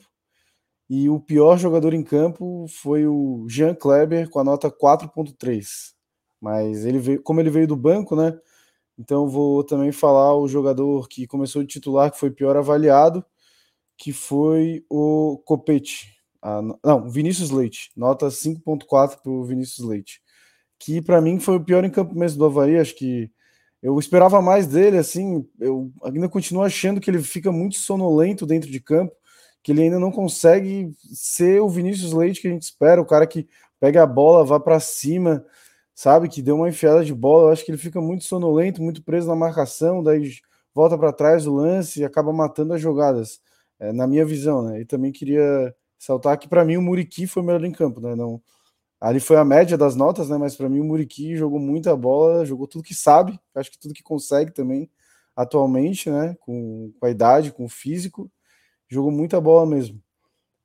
E 0.90 1.08
o 1.10 1.20
pior 1.20 1.58
jogador 1.58 1.94
em 1.94 2.04
campo 2.04 2.66
foi 2.68 3.06
o 3.08 3.46
Jean 3.48 3.76
Kleber, 3.76 4.30
com 4.30 4.40
a 4.40 4.44
nota 4.44 4.70
4.3. 4.70 5.94
Mas 6.42 6.86
ele 6.86 6.98
veio, 6.98 7.22
como 7.22 7.40
ele 7.40 7.52
veio 7.52 7.68
do 7.68 7.76
banco, 7.76 8.16
né? 8.16 8.38
Então 8.98 9.30
vou 9.30 9.64
também 9.64 9.92
falar 9.92 10.36
o 10.36 10.48
jogador 10.48 11.08
que 11.08 11.28
começou 11.28 11.62
de 11.62 11.68
titular, 11.68 12.12
que 12.12 12.20
foi 12.20 12.32
pior 12.32 12.58
avaliado, 12.58 13.24
que 13.98 14.12
foi 14.12 14.84
o 14.90 15.42
Copete. 15.46 16.18
Não, 16.84 17.10
Vinícius 17.10 17.52
Leite, 17.52 17.92
nota 17.96 18.28
5.4 18.28 19.22
para 19.22 19.32
o 19.32 19.44
Vinícius 19.44 19.88
Leite. 19.88 20.22
Que 20.80 21.02
para 21.02 21.22
mim 21.22 21.40
foi 21.40 21.58
o 21.58 21.64
pior 21.64 21.86
em 21.86 21.92
campo 21.92 22.16
mesmo 22.18 22.40
do 22.40 22.46
Havaí. 22.46 22.80
Acho 22.80 22.96
que 22.96 23.32
eu 23.82 23.98
esperava 24.00 24.42
mais 24.42 24.66
dele, 24.66 24.98
assim. 24.98 25.48
Eu 25.60 25.92
ainda 26.04 26.28
continuo 26.28 26.64
achando 26.64 27.00
que 27.00 27.10
ele 27.10 27.22
fica 27.22 27.52
muito 27.52 27.78
sonolento 27.78 28.46
dentro 28.46 28.72
de 28.72 28.80
campo, 28.80 29.14
que 29.62 29.72
ele 29.72 29.84
ainda 29.84 30.00
não 30.00 30.12
consegue 30.12 30.92
ser 31.14 31.62
o 31.62 31.70
Vinícius 31.70 32.14
Leite 32.14 32.42
que 32.42 32.48
a 32.48 32.52
gente 32.52 32.64
espera, 32.64 33.00
o 33.00 33.06
cara 33.06 33.28
que 33.28 33.48
pega 33.80 34.02
a 34.02 34.08
bola, 34.08 34.44
vá 34.44 34.60
para 34.60 34.80
cima, 34.80 35.46
sabe, 35.96 36.30
que 36.30 36.42
deu 36.42 36.56
uma 36.56 36.70
enfiada 36.70 37.04
de 37.04 37.14
bola. 37.14 37.50
Eu 37.50 37.54
acho 37.54 37.66
que 37.66 37.72
ele 37.72 37.78
fica 37.78 38.02
muito 38.02 38.24
sonolento, 38.26 38.82
muito 38.82 39.04
preso 39.04 39.28
na 39.28 39.36
marcação, 39.36 40.04
daí 40.04 40.32
volta 40.74 40.98
para 40.98 41.14
trás 41.14 41.46
do 41.46 41.54
lance 41.54 42.02
e 42.02 42.06
acaba 42.06 42.32
matando 42.34 42.74
as 42.74 42.82
jogadas, 42.82 43.42
é, 43.80 43.92
na 43.92 44.08
minha 44.08 44.26
visão, 44.26 44.62
né? 44.64 44.82
E 44.82 44.86
também 44.86 45.12
queria 45.12 45.76
saltar 46.00 46.38
que 46.38 46.48
para 46.48 46.66
mim 46.66 46.78
o 46.78 46.82
Muriqui 46.82 47.28
foi 47.28 47.44
o 47.44 47.46
melhor 47.46 47.64
em 47.66 47.72
campo, 47.72 48.00
né? 48.02 48.16
Não, 48.16 48.42
ali 49.00 49.20
foi 49.20 49.38
a 49.38 49.46
média 49.46 49.78
das 49.78 49.96
notas, 49.96 50.30
né? 50.30 50.38
Mas 50.38 50.56
para 50.56 50.70
mim 50.70 50.80
o 50.82 50.86
Muriqui 50.86 51.36
jogou 51.36 51.60
muita 51.60 51.96
bola, 51.96 52.46
jogou 52.46 52.68
tudo 52.68 52.84
que 52.84 52.96
sabe, 52.96 53.40
acho 53.56 53.72
que 53.72 53.80
tudo 53.80 53.94
que 53.94 54.04
consegue 54.04 54.52
também 54.54 54.90
atualmente, 55.36 56.10
né? 56.10 56.36
Com, 56.42 56.94
com 57.00 57.06
a 57.06 57.10
idade, 57.10 57.52
com 57.52 57.66
o 57.66 57.70
físico, 57.70 58.32
jogou 58.90 59.12
muita 59.12 59.42
bola 59.42 59.66
mesmo. 59.66 60.02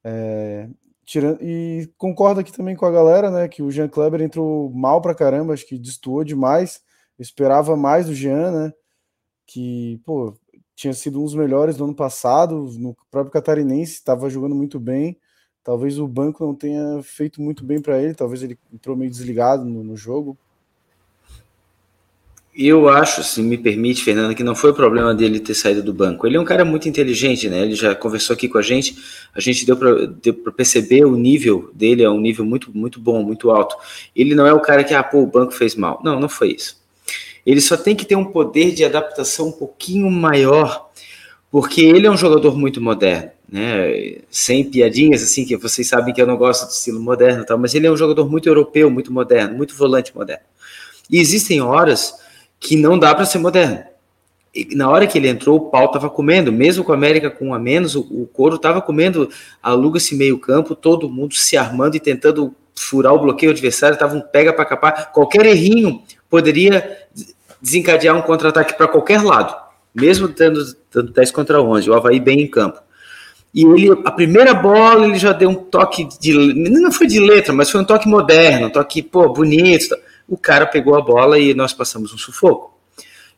É, 0.05 0.69
tirando, 1.07 1.39
e 1.43 1.89
concordo 1.97 2.41
aqui 2.41 2.53
também 2.53 2.77
com 2.77 2.85
a 2.85 2.91
galera, 2.91 3.31
né? 3.31 3.49
Que 3.49 3.63
o 3.63 3.71
Jean 3.71 3.89
Kleber 3.89 4.21
entrou 4.21 4.71
mal 4.71 5.01
pra 5.01 5.15
caramba, 5.15 5.55
acho 5.55 5.67
que 5.67 5.79
destoou 5.79 6.25
demais. 6.25 6.83
Esperava 7.19 7.77
mais 7.77 8.07
do 8.07 8.15
Jean, 8.15 8.51
né? 8.51 8.73
Que, 9.47 10.01
pô, 10.05 10.35
tinha 10.75 10.93
sido 10.93 11.21
um 11.21 11.25
dos 11.25 11.35
melhores 11.35 11.77
do 11.77 11.85
ano 11.85 11.95
passado, 11.95 12.69
no 12.79 12.97
próprio 13.11 13.33
Catarinense, 13.33 13.95
estava 13.95 14.29
jogando 14.29 14.55
muito 14.55 14.81
bem. 14.81 15.19
Talvez 15.65 15.99
o 15.99 16.07
banco 16.09 16.45
não 16.45 16.55
tenha 16.55 17.03
feito 17.03 17.41
muito 17.43 17.65
bem 17.65 17.81
para 17.81 18.01
ele, 18.01 18.15
talvez 18.15 18.43
ele 18.43 18.59
entrou 18.73 18.97
meio 18.97 19.11
desligado 19.11 19.65
no, 19.65 19.83
no 19.83 19.97
jogo. 19.97 20.39
Eu 22.59 22.89
acho, 22.89 23.23
se 23.23 23.43
me 23.43 23.59
permite, 23.59 24.03
Fernando, 24.03 24.35
que 24.35 24.43
não 24.43 24.55
foi 24.55 24.71
o 24.71 24.75
problema 24.75 25.15
dele 25.15 25.39
ter 25.39 25.53
saído 25.53 25.83
do 25.83 25.93
banco. 25.93 26.27
Ele 26.27 26.39
é 26.39 26.41
um 26.41 26.45
cara 26.45 26.65
muito 26.65 26.89
inteligente, 26.89 27.51
né? 27.51 27.61
Ele 27.61 27.75
já 27.75 27.95
conversou 27.95 28.33
aqui 28.33 28.49
com 28.49 28.57
a 28.57 28.63
gente. 28.63 28.97
A 29.35 29.41
gente 29.41 29.67
deu 29.67 29.77
para 29.77 30.53
perceber 30.53 31.05
o 31.05 31.17
nível 31.17 31.71
dele, 31.75 32.03
é 32.03 32.09
um 32.09 32.19
nível 32.19 32.47
muito, 32.47 32.75
muito 32.75 32.99
bom, 32.99 33.23
muito 33.23 33.51
alto. 33.51 33.77
Ele 34.17 34.35
não 34.35 34.47
é 34.47 34.55
o 34.55 34.61
cara 34.61 34.83
que, 34.83 34.95
ah, 34.95 35.03
pô, 35.03 35.19
o 35.19 35.27
banco 35.27 35.53
fez 35.53 35.75
mal. 35.75 36.01
Não, 36.03 36.19
não 36.19 36.31
foi 36.31 36.53
isso. 36.53 36.81
Ele 37.45 37.61
só 37.61 37.77
tem 37.77 37.95
que 37.95 38.07
ter 38.07 38.17
um 38.17 38.25
poder 38.25 38.73
de 38.73 38.87
adaptação 38.87 39.49
um 39.49 39.53
pouquinho 39.53 40.11
maior, 40.11 40.89
porque 41.51 41.83
ele 41.83 42.07
é 42.07 42.11
um 42.11 42.17
jogador 42.17 42.57
muito 42.57 42.81
moderno, 42.81 43.33
né? 43.47 44.17
Sem 44.31 44.65
piadinhas, 44.65 45.23
assim, 45.23 45.45
que 45.45 45.59
vocês 45.59 45.87
sabem 45.87 46.15
que 46.15 46.23
eu 46.23 46.27
não 46.27 46.39
gosto 46.39 46.67
do 46.67 46.73
estilo 46.73 47.01
moderno, 47.01 47.45
tal, 47.45 47.59
mas 47.59 47.75
ele 47.75 47.87
é 47.87 47.91
um 47.91 47.97
jogador 47.99 48.31
muito 48.31 48.49
europeu, 48.49 48.91
muito 48.91 49.13
moderno, 49.13 49.55
muito 49.55 49.77
volante 49.77 50.17
moderno. 50.17 50.43
E 51.11 51.21
existem 51.21 51.61
horas 51.61 52.25
que 52.59 52.77
não 52.77 52.99
dá 52.99 53.15
para 53.15 53.25
ser 53.25 53.39
moderno. 53.39 53.85
E 54.55 54.75
na 54.75 54.89
hora 54.89 55.07
que 55.07 55.19
ele 55.19 55.29
entrou, 55.29 55.57
o 55.57 55.71
pau 55.71 55.85
estava 55.85 56.09
comendo, 56.09 56.51
mesmo 56.51 56.83
com 56.83 56.93
a 56.93 56.95
América 56.95 57.31
com 57.31 57.53
a 57.53 57.59
menos, 57.59 57.95
o, 57.95 58.01
o 58.01 58.27
couro 58.33 58.57
estava 58.57 58.81
comendo, 58.81 59.29
aluga-se 59.63 60.17
meio 60.17 60.39
campo, 60.39 60.75
todo 60.75 61.11
mundo 61.11 61.35
se 61.35 61.57
armando 61.57 61.97
e 61.97 62.01
tentando 62.01 62.55
furar 62.75 63.13
o 63.13 63.19
bloqueio 63.19 63.53
adversário, 63.53 63.95
estava 63.95 64.17
um 64.17 64.21
pega 64.21 64.53
para 64.53 64.65
capar, 64.65 65.13
qualquer 65.13 65.45
errinho 65.45 66.03
poderia 66.29 66.99
desencadear 67.61 68.17
um 68.17 68.23
contra-ataque 68.23 68.75
para 68.75 68.89
qualquer 68.89 69.23
lado, 69.23 69.55
mesmo 69.95 70.29
tendo, 70.29 70.65
tendo 70.91 71.13
10 71.13 71.31
contra 71.33 71.61
11, 71.61 71.91
o 71.91 71.95
Havaí 71.95 72.19
bem 72.19 72.41
em 72.41 72.49
campo. 72.49 72.81
E 73.55 73.65
ele, 73.65 73.91
a 74.05 74.11
primeira 74.11 74.53
bola, 74.53 75.07
ele 75.07 75.19
já 75.19 75.33
deu 75.33 75.49
um 75.49 75.55
toque 75.55 76.07
de. 76.21 76.35
Não 76.55 76.93
foi 76.93 77.07
de 77.07 77.19
letra, 77.19 77.55
mas 77.55 77.71
foi 77.71 77.81
um 77.81 77.85
toque 77.85 78.07
moderno, 78.07 78.67
um 78.67 78.71
toque, 78.71 79.03
pô, 79.03 79.31
bonito 79.31 79.97
o 80.29 80.37
cara 80.37 80.67
pegou 80.67 80.97
a 80.97 81.01
bola 81.01 81.39
e 81.39 81.55
nós 81.55 81.73
passamos 81.73 82.13
um 82.13 82.19
sufoco. 82.19 82.77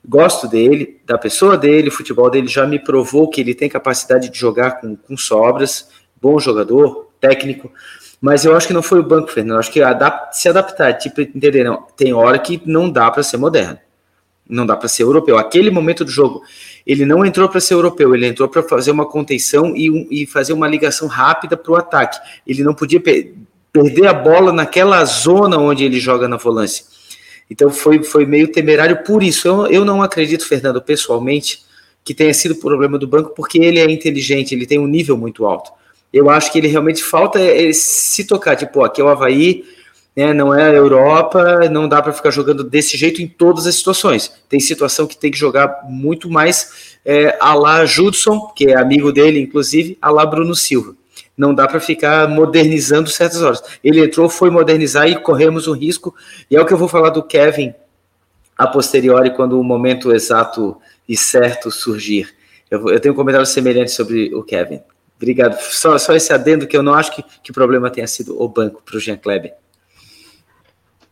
Gosto 0.07 0.46
dele, 0.48 1.01
da 1.05 1.18
pessoa 1.18 1.57
dele, 1.57 1.88
o 1.88 1.92
futebol 1.92 2.31
dele 2.31 2.46
já 2.46 2.66
me 2.66 2.79
provou 2.79 3.29
que 3.29 3.40
ele 3.40 3.55
tem 3.55 3.68
capacidade 3.68 4.31
de 4.31 4.38
jogar 4.38 4.81
com, 4.81 4.96
com 4.96 5.16
sobras, 5.16 5.88
bom 6.20 6.38
jogador, 6.38 7.09
técnico, 7.20 7.70
mas 8.20 8.44
eu 8.44 8.57
acho 8.57 8.66
que 8.66 8.72
não 8.72 8.83
foi 8.83 8.98
o 8.98 9.03
banco, 9.03 9.31
Fernando. 9.31 9.59
Acho 9.59 9.70
que 9.70 9.81
se 10.33 10.48
adaptar, 10.48 10.94
tipo, 10.94 11.20
entender, 11.20 11.64
não, 11.64 11.83
tem 11.96 12.12
hora 12.12 12.38
que 12.38 12.61
não 12.64 12.90
dá 12.90 13.11
para 13.11 13.22
ser 13.22 13.37
moderno, 13.37 13.79
não 14.48 14.66
dá 14.66 14.77
para 14.77 14.88
ser 14.88 15.05
europeu. 15.05 15.38
Aquele 15.38 15.70
momento 15.70 16.05
do 16.05 16.11
jogo, 16.11 16.42
ele 16.87 17.05
não 17.05 17.24
entrou 17.24 17.48
para 17.48 17.61
ser 17.61 17.74
europeu, 17.74 18.14
ele 18.14 18.27
entrou 18.27 18.48
para 18.48 18.62
fazer 18.62 18.90
uma 18.90 19.07
contenção 19.07 19.77
e, 19.77 20.22
e, 20.22 20.27
fazer 20.27 20.53
uma 20.53 20.66
ligação 20.66 21.07
rápida 21.07 21.57
para 21.57 21.72
o 21.72 21.77
ataque. 21.77 22.18
Ele 22.46 22.64
não 22.64 22.74
podia 22.74 23.01
perder 23.82 24.08
a 24.08 24.12
bola 24.12 24.52
naquela 24.52 25.04
zona 25.04 25.56
onde 25.56 25.84
ele 25.84 26.00
joga 26.00 26.26
na 26.26 26.36
volância. 26.36 26.84
Então 27.50 27.70
foi, 27.70 28.02
foi 28.02 28.26
meio 28.26 28.48
temerário 28.48 29.02
por 29.04 29.22
isso. 29.22 29.46
Eu, 29.46 29.66
eu 29.68 29.84
não 29.84 30.02
acredito, 30.02 30.46
Fernando, 30.46 30.82
pessoalmente, 30.82 31.62
que 32.04 32.12
tenha 32.12 32.34
sido 32.34 32.56
problema 32.56 32.98
do 32.98 33.06
banco, 33.06 33.32
porque 33.34 33.58
ele 33.58 33.78
é 33.78 33.90
inteligente, 33.90 34.54
ele 34.54 34.66
tem 34.66 34.78
um 34.78 34.86
nível 34.86 35.16
muito 35.16 35.46
alto. 35.46 35.70
Eu 36.12 36.28
acho 36.28 36.50
que 36.50 36.58
ele 36.58 36.68
realmente 36.68 37.02
falta 37.02 37.38
é, 37.38 37.72
se 37.72 38.24
tocar, 38.24 38.56
tipo, 38.56 38.82
aqui 38.82 39.00
é 39.00 39.04
o 39.04 39.08
Havaí, 39.08 39.64
né, 40.16 40.32
não 40.32 40.52
é 40.52 40.70
a 40.70 40.72
Europa, 40.72 41.68
não 41.70 41.88
dá 41.88 42.02
para 42.02 42.12
ficar 42.12 42.30
jogando 42.30 42.64
desse 42.64 42.96
jeito 42.96 43.22
em 43.22 43.28
todas 43.28 43.66
as 43.66 43.76
situações. 43.76 44.32
Tem 44.48 44.58
situação 44.58 45.06
que 45.06 45.16
tem 45.16 45.30
que 45.30 45.38
jogar 45.38 45.82
muito 45.88 46.28
mais 46.28 46.98
é, 47.04 47.36
a 47.40 47.54
lá 47.54 47.84
Judson, 47.86 48.52
que 48.56 48.70
é 48.70 48.76
amigo 48.76 49.12
dele, 49.12 49.38
inclusive, 49.38 49.96
a 50.02 50.10
lá 50.10 50.26
Bruno 50.26 50.54
Silva 50.54 50.97
não 51.38 51.55
dá 51.55 51.68
para 51.68 51.79
ficar 51.79 52.29
modernizando 52.29 53.09
certas 53.09 53.40
horas. 53.40 53.62
Ele 53.83 54.05
entrou, 54.05 54.29
foi 54.29 54.51
modernizar 54.51 55.09
e 55.09 55.18
corremos 55.20 55.68
o 55.68 55.72
risco, 55.72 56.14
e 56.51 56.57
é 56.57 56.61
o 56.61 56.66
que 56.66 56.74
eu 56.74 56.79
vou 56.79 56.88
falar 56.88 57.11
do 57.11 57.22
Kevin 57.22 57.72
a 58.57 58.66
posteriori, 58.66 59.31
quando 59.31 59.59
o 59.59 59.62
momento 59.62 60.12
exato 60.12 60.77
e 61.09 61.16
certo 61.16 61.70
surgir. 61.70 62.35
Eu, 62.68 62.88
eu 62.88 62.98
tenho 62.98 63.14
um 63.14 63.16
comentário 63.16 63.46
semelhante 63.46 63.92
sobre 63.92 64.35
o 64.35 64.42
Kevin. 64.42 64.81
Obrigado. 65.16 65.59
Só, 65.61 65.96
só 65.96 66.12
esse 66.14 66.33
adendo 66.33 66.66
que 66.66 66.77
eu 66.77 66.83
não 66.83 66.92
acho 66.92 67.14
que, 67.14 67.24
que 67.42 67.51
o 67.53 67.55
problema 67.55 67.88
tenha 67.88 68.07
sido 68.07 68.40
o 68.40 68.48
banco 68.48 68.83
para 68.85 68.96
o 68.96 69.01
Jean 69.01 69.16
Kleber. 69.16 69.55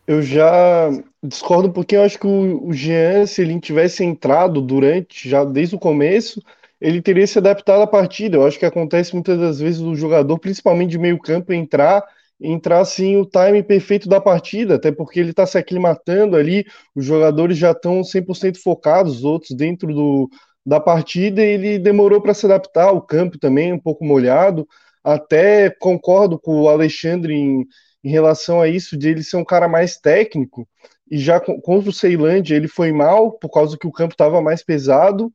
Eu 0.05 0.21
já 0.21 0.89
discordo 1.23 1.69
um 1.69 1.71
pouquinho. 1.71 2.01
Eu 2.01 2.05
acho 2.05 2.19
que 2.19 2.27
o, 2.27 2.67
o 2.67 2.73
Jean, 2.73 3.25
se 3.25 3.41
ele 3.41 3.59
tivesse 3.59 4.03
entrado 4.03 4.61
durante, 4.61 5.27
já 5.27 5.43
desde 5.43 5.75
o 5.75 5.79
começo, 5.79 6.41
ele 6.79 7.01
teria 7.01 7.25
se 7.27 7.37
adaptado 7.37 7.81
à 7.81 7.87
partida. 7.87 8.37
Eu 8.37 8.45
acho 8.45 8.59
que 8.59 8.65
acontece 8.65 9.13
muitas 9.13 9.39
das 9.39 9.59
vezes 9.59 9.81
o 9.81 9.95
jogador, 9.95 10.37
principalmente 10.39 10.91
de 10.91 10.99
meio 10.99 11.19
campo, 11.19 11.53
entrar 11.53 12.03
entrar 12.39 12.79
assim 12.79 13.17
o 13.17 13.25
time 13.25 13.63
perfeito 13.63 14.07
da 14.07 14.21
partida, 14.21 14.75
até 14.75 14.91
porque 14.91 15.19
ele 15.19 15.31
está 15.31 15.45
se 15.45 15.57
aclimatando 15.57 16.35
ali, 16.35 16.65
os 16.95 17.05
jogadores 17.05 17.57
já 17.57 17.71
estão 17.71 18.03
100% 18.03 18.57
focados, 18.57 19.17
os 19.17 19.23
outros 19.23 19.55
dentro 19.55 19.93
do, 19.93 20.29
da 20.65 20.79
partida, 20.79 21.43
e 21.43 21.53
ele 21.53 21.79
demorou 21.79 22.21
para 22.21 22.33
se 22.33 22.45
adaptar, 22.45 22.91
o 22.91 23.01
campo 23.01 23.39
também 23.39 23.73
um 23.73 23.79
pouco 23.79 24.05
molhado, 24.05 24.67
até 25.03 25.69
concordo 25.69 26.39
com 26.39 26.61
o 26.61 26.69
Alexandre 26.69 27.33
em, 27.33 27.65
em 28.03 28.09
relação 28.09 28.61
a 28.61 28.67
isso, 28.67 28.97
de 28.97 29.09
ele 29.09 29.23
ser 29.23 29.37
um 29.37 29.45
cara 29.45 29.67
mais 29.67 29.97
técnico, 29.97 30.67
e 31.09 31.17
já 31.17 31.39
contra 31.39 31.89
o 31.89 31.93
Ceilândia 31.93 32.55
ele 32.55 32.67
foi 32.67 32.91
mal, 32.91 33.31
por 33.31 33.49
causa 33.49 33.77
que 33.77 33.87
o 33.87 33.91
campo 33.91 34.13
estava 34.13 34.41
mais 34.41 34.63
pesado, 34.63 35.31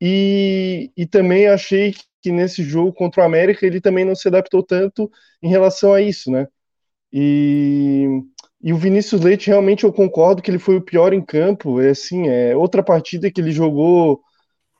e, 0.00 0.90
e 0.96 1.06
também 1.06 1.46
achei 1.46 1.94
que 2.22 2.30
nesse 2.30 2.62
jogo 2.62 2.92
contra 2.92 3.22
o 3.22 3.24
América 3.24 3.66
ele 3.66 3.80
também 3.80 4.04
não 4.04 4.14
se 4.14 4.28
adaptou 4.28 4.62
tanto 4.62 5.10
em 5.42 5.48
relação 5.48 5.92
a 5.92 6.00
isso, 6.00 6.30
né? 6.30 6.46
E, 7.12 8.06
e 8.62 8.72
o 8.72 8.76
Vinícius 8.76 9.22
Leite 9.22 9.48
realmente 9.48 9.84
eu 9.84 9.92
concordo 9.92 10.42
que 10.42 10.50
ele 10.50 10.58
foi 10.58 10.76
o 10.76 10.82
pior 10.82 11.12
em 11.12 11.24
campo. 11.24 11.80
É 11.80 11.90
assim, 11.90 12.28
é 12.28 12.56
outra 12.56 12.82
partida 12.82 13.30
que 13.30 13.40
ele 13.40 13.52
jogou 13.52 14.20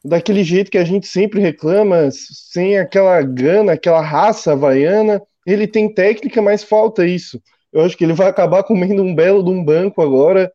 daquele 0.04 0.44
jeito 0.44 0.70
que 0.70 0.78
a 0.78 0.84
gente 0.84 1.06
sempre 1.06 1.40
reclama, 1.40 2.10
sem 2.10 2.78
aquela 2.78 3.20
gana, 3.22 3.72
aquela 3.72 4.00
raça 4.00 4.52
havaiana. 4.52 5.22
Ele 5.46 5.66
tem 5.66 5.92
técnica, 5.92 6.42
mas 6.42 6.62
falta 6.62 7.06
isso. 7.06 7.40
Eu 7.72 7.82
acho 7.82 7.96
que 7.96 8.04
ele 8.04 8.12
vai 8.12 8.28
acabar 8.28 8.62
comendo 8.64 9.02
um 9.02 9.14
belo 9.14 9.42
de 9.42 9.50
um 9.50 9.64
banco 9.64 10.02
agora 10.02 10.52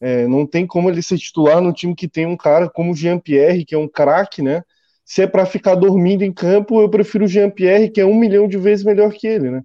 é, 0.00 0.26
não 0.26 0.46
tem 0.46 0.66
como 0.66 0.90
ele 0.90 1.02
ser 1.02 1.18
titular 1.18 1.60
num 1.60 1.72
time 1.72 1.94
que 1.94 2.08
tem 2.08 2.26
um 2.26 2.36
cara 2.36 2.68
como 2.68 2.92
o 2.92 2.96
Jean-Pierre, 2.96 3.64
que 3.64 3.74
é 3.74 3.78
um 3.78 3.88
craque, 3.88 4.42
né? 4.42 4.62
Se 5.04 5.22
é 5.22 5.26
para 5.26 5.46
ficar 5.46 5.74
dormindo 5.74 6.22
em 6.22 6.32
campo, 6.32 6.80
eu 6.80 6.88
prefiro 6.88 7.24
o 7.24 7.28
Jean-Pierre, 7.28 7.90
que 7.90 8.00
é 8.00 8.06
um 8.06 8.14
milhão 8.14 8.48
de 8.48 8.56
vezes 8.56 8.84
melhor 8.84 9.12
que 9.12 9.26
ele, 9.26 9.50
né? 9.50 9.62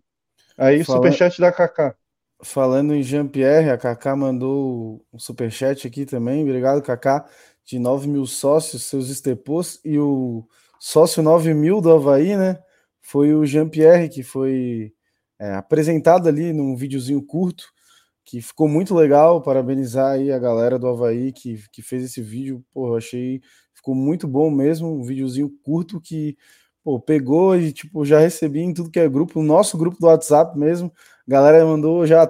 Aí 0.57 0.83
Fala... 0.83 0.99
o 0.99 1.01
superchat 1.01 1.39
da 1.39 1.51
Kaká. 1.51 1.95
Falando 2.41 2.93
em 2.93 3.03
Jean-Pierre, 3.03 3.69
a 3.69 3.77
Kaká 3.77 4.15
mandou 4.15 5.03
um 5.11 5.19
superchat 5.19 5.87
aqui 5.87 6.05
também. 6.05 6.43
Obrigado, 6.43 6.81
Kaká. 6.81 7.25
De 7.65 7.77
9 7.77 8.07
mil 8.07 8.25
sócios, 8.25 8.83
seus 8.83 9.09
estepôs. 9.09 9.79
E 9.83 9.99
o 9.99 10.45
sócio 10.79 11.21
9 11.21 11.53
mil 11.53 11.81
do 11.81 11.91
Havaí, 11.91 12.35
né? 12.35 12.59
Foi 13.01 13.33
o 13.33 13.45
Jean-Pierre, 13.45 14.09
que 14.09 14.23
foi 14.23 14.93
é, 15.37 15.53
apresentado 15.53 16.27
ali 16.27 16.53
num 16.53 16.75
videozinho 16.75 17.21
curto 17.21 17.65
que 18.29 18.41
ficou 18.41 18.67
muito 18.67 18.93
legal. 18.93 19.41
Parabenizar 19.41 20.11
aí 20.11 20.31
a 20.31 20.37
galera 20.37 20.77
do 20.77 20.87
Havaí 20.87 21.31
que, 21.31 21.63
que 21.71 21.81
fez 21.81 22.03
esse 22.03 22.21
vídeo. 22.21 22.63
Pô, 22.71 22.95
achei 22.95 23.41
ficou 23.73 23.95
muito 23.95 24.27
bom 24.27 24.51
mesmo. 24.51 24.93
Um 24.93 25.03
videozinho 25.03 25.49
curto 25.63 25.99
que 25.99 26.37
pô, 26.83 26.99
pegou 26.99 27.57
e 27.57 27.71
tipo 27.73 28.05
já 28.05 28.19
recebi 28.19 28.59
em 28.61 28.73
tudo 28.73 28.91
que 28.91 28.99
é 28.99 29.09
grupo, 29.09 29.39
o 29.39 29.43
nosso 29.43 29.77
grupo 29.77 29.97
do 29.99 30.05
WhatsApp 30.05 30.57
mesmo. 30.57 30.93
A 31.27 31.31
galera 31.31 31.65
mandou 31.65 32.05
já 32.05 32.29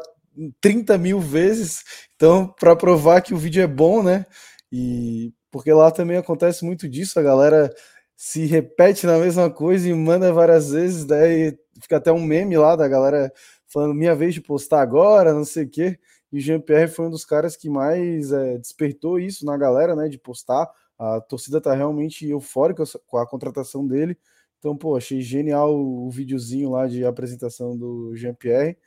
30 0.62 0.98
mil 0.98 1.20
vezes. 1.20 1.84
Então, 2.16 2.48
para 2.48 2.76
provar 2.76 3.22
que 3.22 3.34
o 3.34 3.38
vídeo 3.38 3.62
é 3.62 3.68
bom, 3.68 4.02
né? 4.02 4.26
E 4.72 5.34
porque 5.52 5.74
lá 5.74 5.92
também 5.92 6.18
acontece 6.18 6.64
muito 6.64 6.88
disso, 6.88 7.20
a 7.20 7.24
galera 7.24 7.74
se 8.16 8.46
repete 8.46 9.06
na 9.06 9.18
mesma 9.18 9.50
coisa 9.50 9.90
e 9.90 9.94
manda 9.94 10.32
várias 10.32 10.70
vezes, 10.72 11.06
daí 11.06 11.58
fica 11.82 11.98
até 11.98 12.12
um 12.12 12.22
meme 12.22 12.58
lá 12.58 12.76
da 12.76 12.88
galera 12.88 13.32
falando 13.70 13.94
minha 13.94 14.16
vez 14.16 14.34
de 14.34 14.42
postar 14.42 14.82
agora, 14.82 15.34
não 15.34 15.46
sei 15.46 15.66
o 15.66 15.70
quê. 15.70 16.00
E 16.32 16.38
o 16.38 16.42
Jean-Pierre 16.42 16.92
foi 16.92 17.08
um 17.08 17.10
dos 17.10 17.26
caras 17.26 17.56
que 17.56 17.70
mais 17.70 18.32
é, 18.32 18.58
despertou 18.58 19.20
isso 19.20 19.46
na 19.46 19.58
galera, 19.58 19.96
né, 19.96 20.10
de 20.10 20.18
postar. 20.18 20.70
A 20.98 21.22
torcida 21.22 21.62
tá 21.62 21.74
realmente 21.74 22.28
eufórica 22.28 22.84
com 23.08 23.18
a 23.18 23.28
contratação 23.28 23.88
dele. 23.88 24.18
Então, 24.60 24.76
pô, 24.76 24.98
achei 24.98 25.22
genial 25.22 25.74
o 25.74 26.10
videozinho 26.10 26.72
lá 26.72 26.88
de 26.88 27.06
apresentação 27.06 27.78
do 27.78 28.16
Jean-Pierre. 28.16 28.78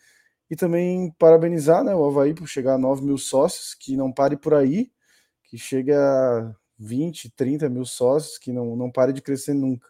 E 0.50 0.56
também 0.56 1.10
parabenizar 1.18 1.82
né, 1.82 1.94
o 1.94 2.04
Havaí 2.04 2.34
por 2.34 2.46
chegar 2.46 2.74
a 2.74 2.78
9 2.78 3.02
mil 3.04 3.16
sócios, 3.16 3.74
que 3.74 3.96
não 3.96 4.12
pare 4.12 4.36
por 4.36 4.52
aí, 4.52 4.92
que 5.44 5.56
chegue 5.56 5.92
a 5.92 6.54
20, 6.78 7.30
30 7.30 7.68
mil 7.70 7.86
sócios, 7.86 8.36
que 8.36 8.52
não, 8.52 8.76
não 8.76 8.90
pare 8.90 9.12
de 9.14 9.22
crescer 9.22 9.54
nunca. 9.54 9.88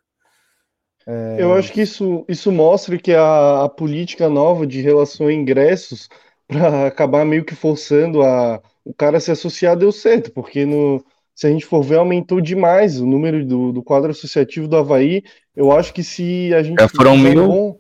É... 1.06 1.36
Eu 1.38 1.54
acho 1.54 1.72
que 1.72 1.82
isso, 1.82 2.24
isso 2.28 2.52
mostra 2.52 2.96
que 2.98 3.12
a, 3.12 3.64
a 3.64 3.68
política 3.68 4.28
nova 4.28 4.66
de 4.66 4.80
relação 4.80 5.26
a 5.26 5.32
ingressos, 5.32 6.08
para 6.46 6.86
acabar 6.86 7.24
meio 7.24 7.44
que 7.44 7.54
forçando 7.54 8.22
a, 8.22 8.60
o 8.84 8.92
cara 8.92 9.16
a 9.16 9.20
se 9.20 9.30
associar, 9.30 9.76
deu 9.76 9.90
certo, 9.90 10.30
porque 10.32 10.66
no, 10.66 11.02
se 11.34 11.46
a 11.46 11.50
gente 11.50 11.66
for 11.66 11.82
ver, 11.82 11.96
aumentou 11.96 12.40
demais 12.40 13.00
o 13.00 13.06
número 13.06 13.44
do, 13.44 13.72
do 13.72 13.82
quadro 13.82 14.10
associativo 14.10 14.68
do 14.68 14.76
Havaí. 14.76 15.22
Eu 15.56 15.72
acho 15.72 15.92
que 15.92 16.02
se 16.02 16.52
a 16.54 16.62
gente. 16.62 16.80
É, 16.80 16.88
foram 16.88 17.16
mil. 17.16 17.46
Bom, 17.46 17.78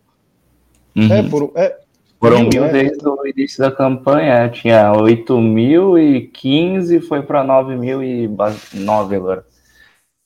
uhum. 0.96 1.12
é, 1.12 1.22
foram, 1.28 1.52
é, 1.54 1.78
foram 2.18 2.48
mil, 2.48 2.62
né? 2.62 2.68
desde 2.72 3.06
o 3.06 3.26
início 3.26 3.58
da 3.60 3.70
campanha. 3.70 4.48
Tinha 4.48 4.92
8 4.92 5.38
mil 5.40 5.98
e 5.98 6.28
15, 6.28 7.00
foi 7.02 7.22
para 7.22 7.44
9 7.44 7.76
mil 7.76 8.02
e 8.02 8.28
9 8.74 9.16
agora. 9.16 9.44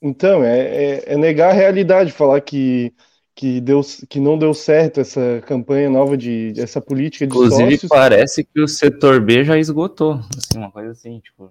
Então, 0.01 0.45
é, 0.45 0.59
é, 0.59 1.13
é, 1.15 1.17
negar 1.17 1.51
a 1.51 1.55
realidade, 1.55 2.13
falar 2.13 2.41
que, 2.41 2.93
que, 3.35 3.61
deu, 3.61 3.81
que 4.09 4.21
não 4.21 4.39
deu 4.39 4.53
certo 4.53 5.01
essa 5.01 5.43
campanha 5.47 5.89
nova 5.89 6.17
de 6.17 6.53
essa 6.59 6.81
política 6.81 7.27
de 7.27 7.33
Inclusive, 7.33 7.73
sócios. 7.73 7.89
parece 7.89 8.45
que 8.45 8.61
o 8.61 8.69
setor 8.69 9.21
B 9.21 9.45
já 9.45 9.59
esgotou, 9.59 10.21
assim, 10.37 10.59
uma 10.59 10.71
coisa 10.71 10.91
assim, 10.91 11.21
tipo. 11.21 11.51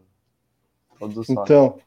Então. 1.29 1.77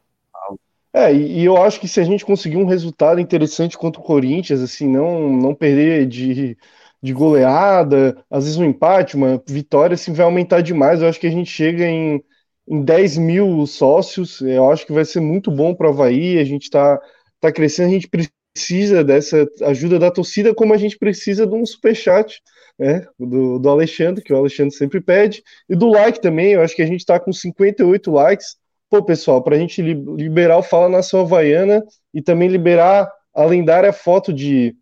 É, 0.91 1.13
e, 1.13 1.41
e, 1.41 1.45
eu 1.45 1.55
acho 1.61 1.79
que 1.79 1.87
se 1.87 1.99
a 1.99 2.03
gente 2.03 2.25
conseguir 2.25 2.57
um 2.57 2.65
resultado 2.65 3.19
interessante 3.19 3.77
contra 3.77 4.01
o 4.01 4.03
Corinthians, 4.03 4.59
assim, 4.59 4.87
não, 4.87 5.29
não 5.29 5.53
perder 5.53 6.07
de, 6.07 6.57
de 7.01 7.13
goleada, 7.13 8.17
às 8.29 8.45
vezes 8.45 8.57
um 8.57 8.65
empate, 8.65 9.15
uma 9.15 9.41
vitória, 9.47 9.93
assim, 9.93 10.13
vai 10.13 10.25
aumentar 10.25 10.61
demais. 10.61 11.01
Eu 11.01 11.07
acho 11.07 11.19
que 11.19 11.27
a 11.27 11.31
gente 11.31 11.49
chega 11.49 11.85
em, 11.85 12.23
em 12.69 12.83
10 12.83 13.17
mil 13.17 13.65
sócios, 13.65 14.41
eu 14.41 14.69
acho 14.69 14.85
que 14.85 14.93
vai 14.93 15.03
ser 15.03 15.19
muito 15.19 15.49
bom 15.49 15.73
para 15.73 15.87
o 15.87 15.89
Havaí, 15.89 16.37
a 16.37 16.43
gente 16.43 16.63
está 16.63 17.01
tá 17.41 17.51
crescendo, 17.51 17.89
a 17.89 17.93
gente 17.93 18.07
precisa 18.07 19.03
dessa 19.03 19.47
ajuda 19.63 19.97
da 19.97 20.11
torcida, 20.11 20.53
como 20.53 20.73
a 20.73 20.77
gente 20.77 20.95
precisa 20.95 21.47
de 21.47 21.55
um 21.55 21.65
superchat, 21.65 22.39
né, 22.77 23.07
do, 23.17 23.57
do 23.57 23.69
Alexandre, 23.69 24.23
que 24.23 24.31
o 24.31 24.37
Alexandre 24.37 24.75
sempre 24.75 25.01
pede, 25.01 25.43
e 25.67 25.75
do 25.75 25.89
like 25.89 26.21
também, 26.21 26.53
eu 26.53 26.61
acho 26.61 26.75
que 26.75 26.83
a 26.83 26.85
gente 26.85 26.99
está 26.99 27.19
com 27.19 27.33
58 27.33 28.11
likes, 28.11 28.55
pô, 28.87 29.03
pessoal, 29.03 29.41
para 29.41 29.55
a 29.55 29.59
gente 29.59 29.81
liberar 29.81 30.57
o 30.57 30.63
Fala 30.63 30.87
Nação 30.87 31.21
Havaiana 31.21 31.83
e 32.13 32.21
também 32.21 32.49
liberar 32.49 33.11
a 33.33 33.45
lendária 33.45 33.91
foto 33.91 34.31
de 34.31 34.75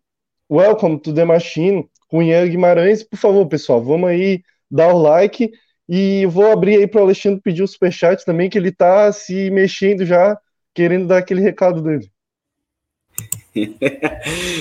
Welcome 0.50 1.00
to 1.00 1.14
the 1.14 1.24
Machine 1.24 1.88
com 2.08 2.22
Ian 2.22 2.48
Guimarães, 2.48 3.02
por 3.02 3.18
favor, 3.18 3.46
pessoal, 3.46 3.82
vamos 3.82 4.10
aí 4.10 4.42
dar 4.70 4.92
o 4.92 4.98
like 4.98 5.50
e 5.88 6.26
vou 6.26 6.52
abrir 6.52 6.76
aí 6.76 6.86
para 6.86 7.00
o 7.00 7.04
Alexandre 7.04 7.40
pedir 7.40 7.62
o 7.62 7.68
superchat 7.68 8.24
também, 8.24 8.50
que 8.50 8.58
ele 8.58 8.68
está 8.68 9.10
se 9.12 9.50
mexendo 9.50 10.04
já, 10.04 10.36
querendo 10.74 11.06
dar 11.06 11.18
aquele 11.18 11.40
recado 11.40 11.80
dele. 11.82 12.10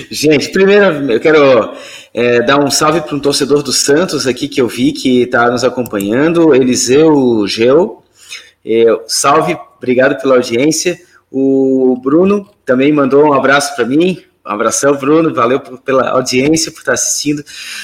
Gente, 0.09 0.49
primeiro 0.51 1.11
eu 1.11 1.19
quero 1.19 1.73
é, 2.13 2.41
dar 2.41 2.63
um 2.63 2.71
salve 2.71 3.01
para 3.01 3.15
um 3.15 3.19
torcedor 3.19 3.61
do 3.61 3.71
Santos 3.71 4.25
aqui 4.25 4.47
que 4.47 4.59
eu 4.59 4.67
vi 4.67 4.91
que 4.93 5.23
está 5.23 5.51
nos 5.51 5.63
acompanhando, 5.63 6.55
Eliseu 6.55 7.45
Geu, 7.45 8.03
é, 8.65 8.85
salve, 9.07 9.57
obrigado 9.77 10.19
pela 10.21 10.35
audiência. 10.35 10.99
O 11.31 11.99
Bruno 12.01 12.49
também 12.65 12.91
mandou 12.91 13.25
um 13.25 13.33
abraço 13.33 13.75
para 13.75 13.85
mim. 13.85 14.23
Um 14.47 14.53
abração, 14.53 14.95
Bruno. 14.95 15.33
Valeu 15.33 15.59
pela 15.59 16.09
audiência, 16.09 16.71
por 16.71 16.79
estar 16.79 16.93
assistindo. 16.93 17.43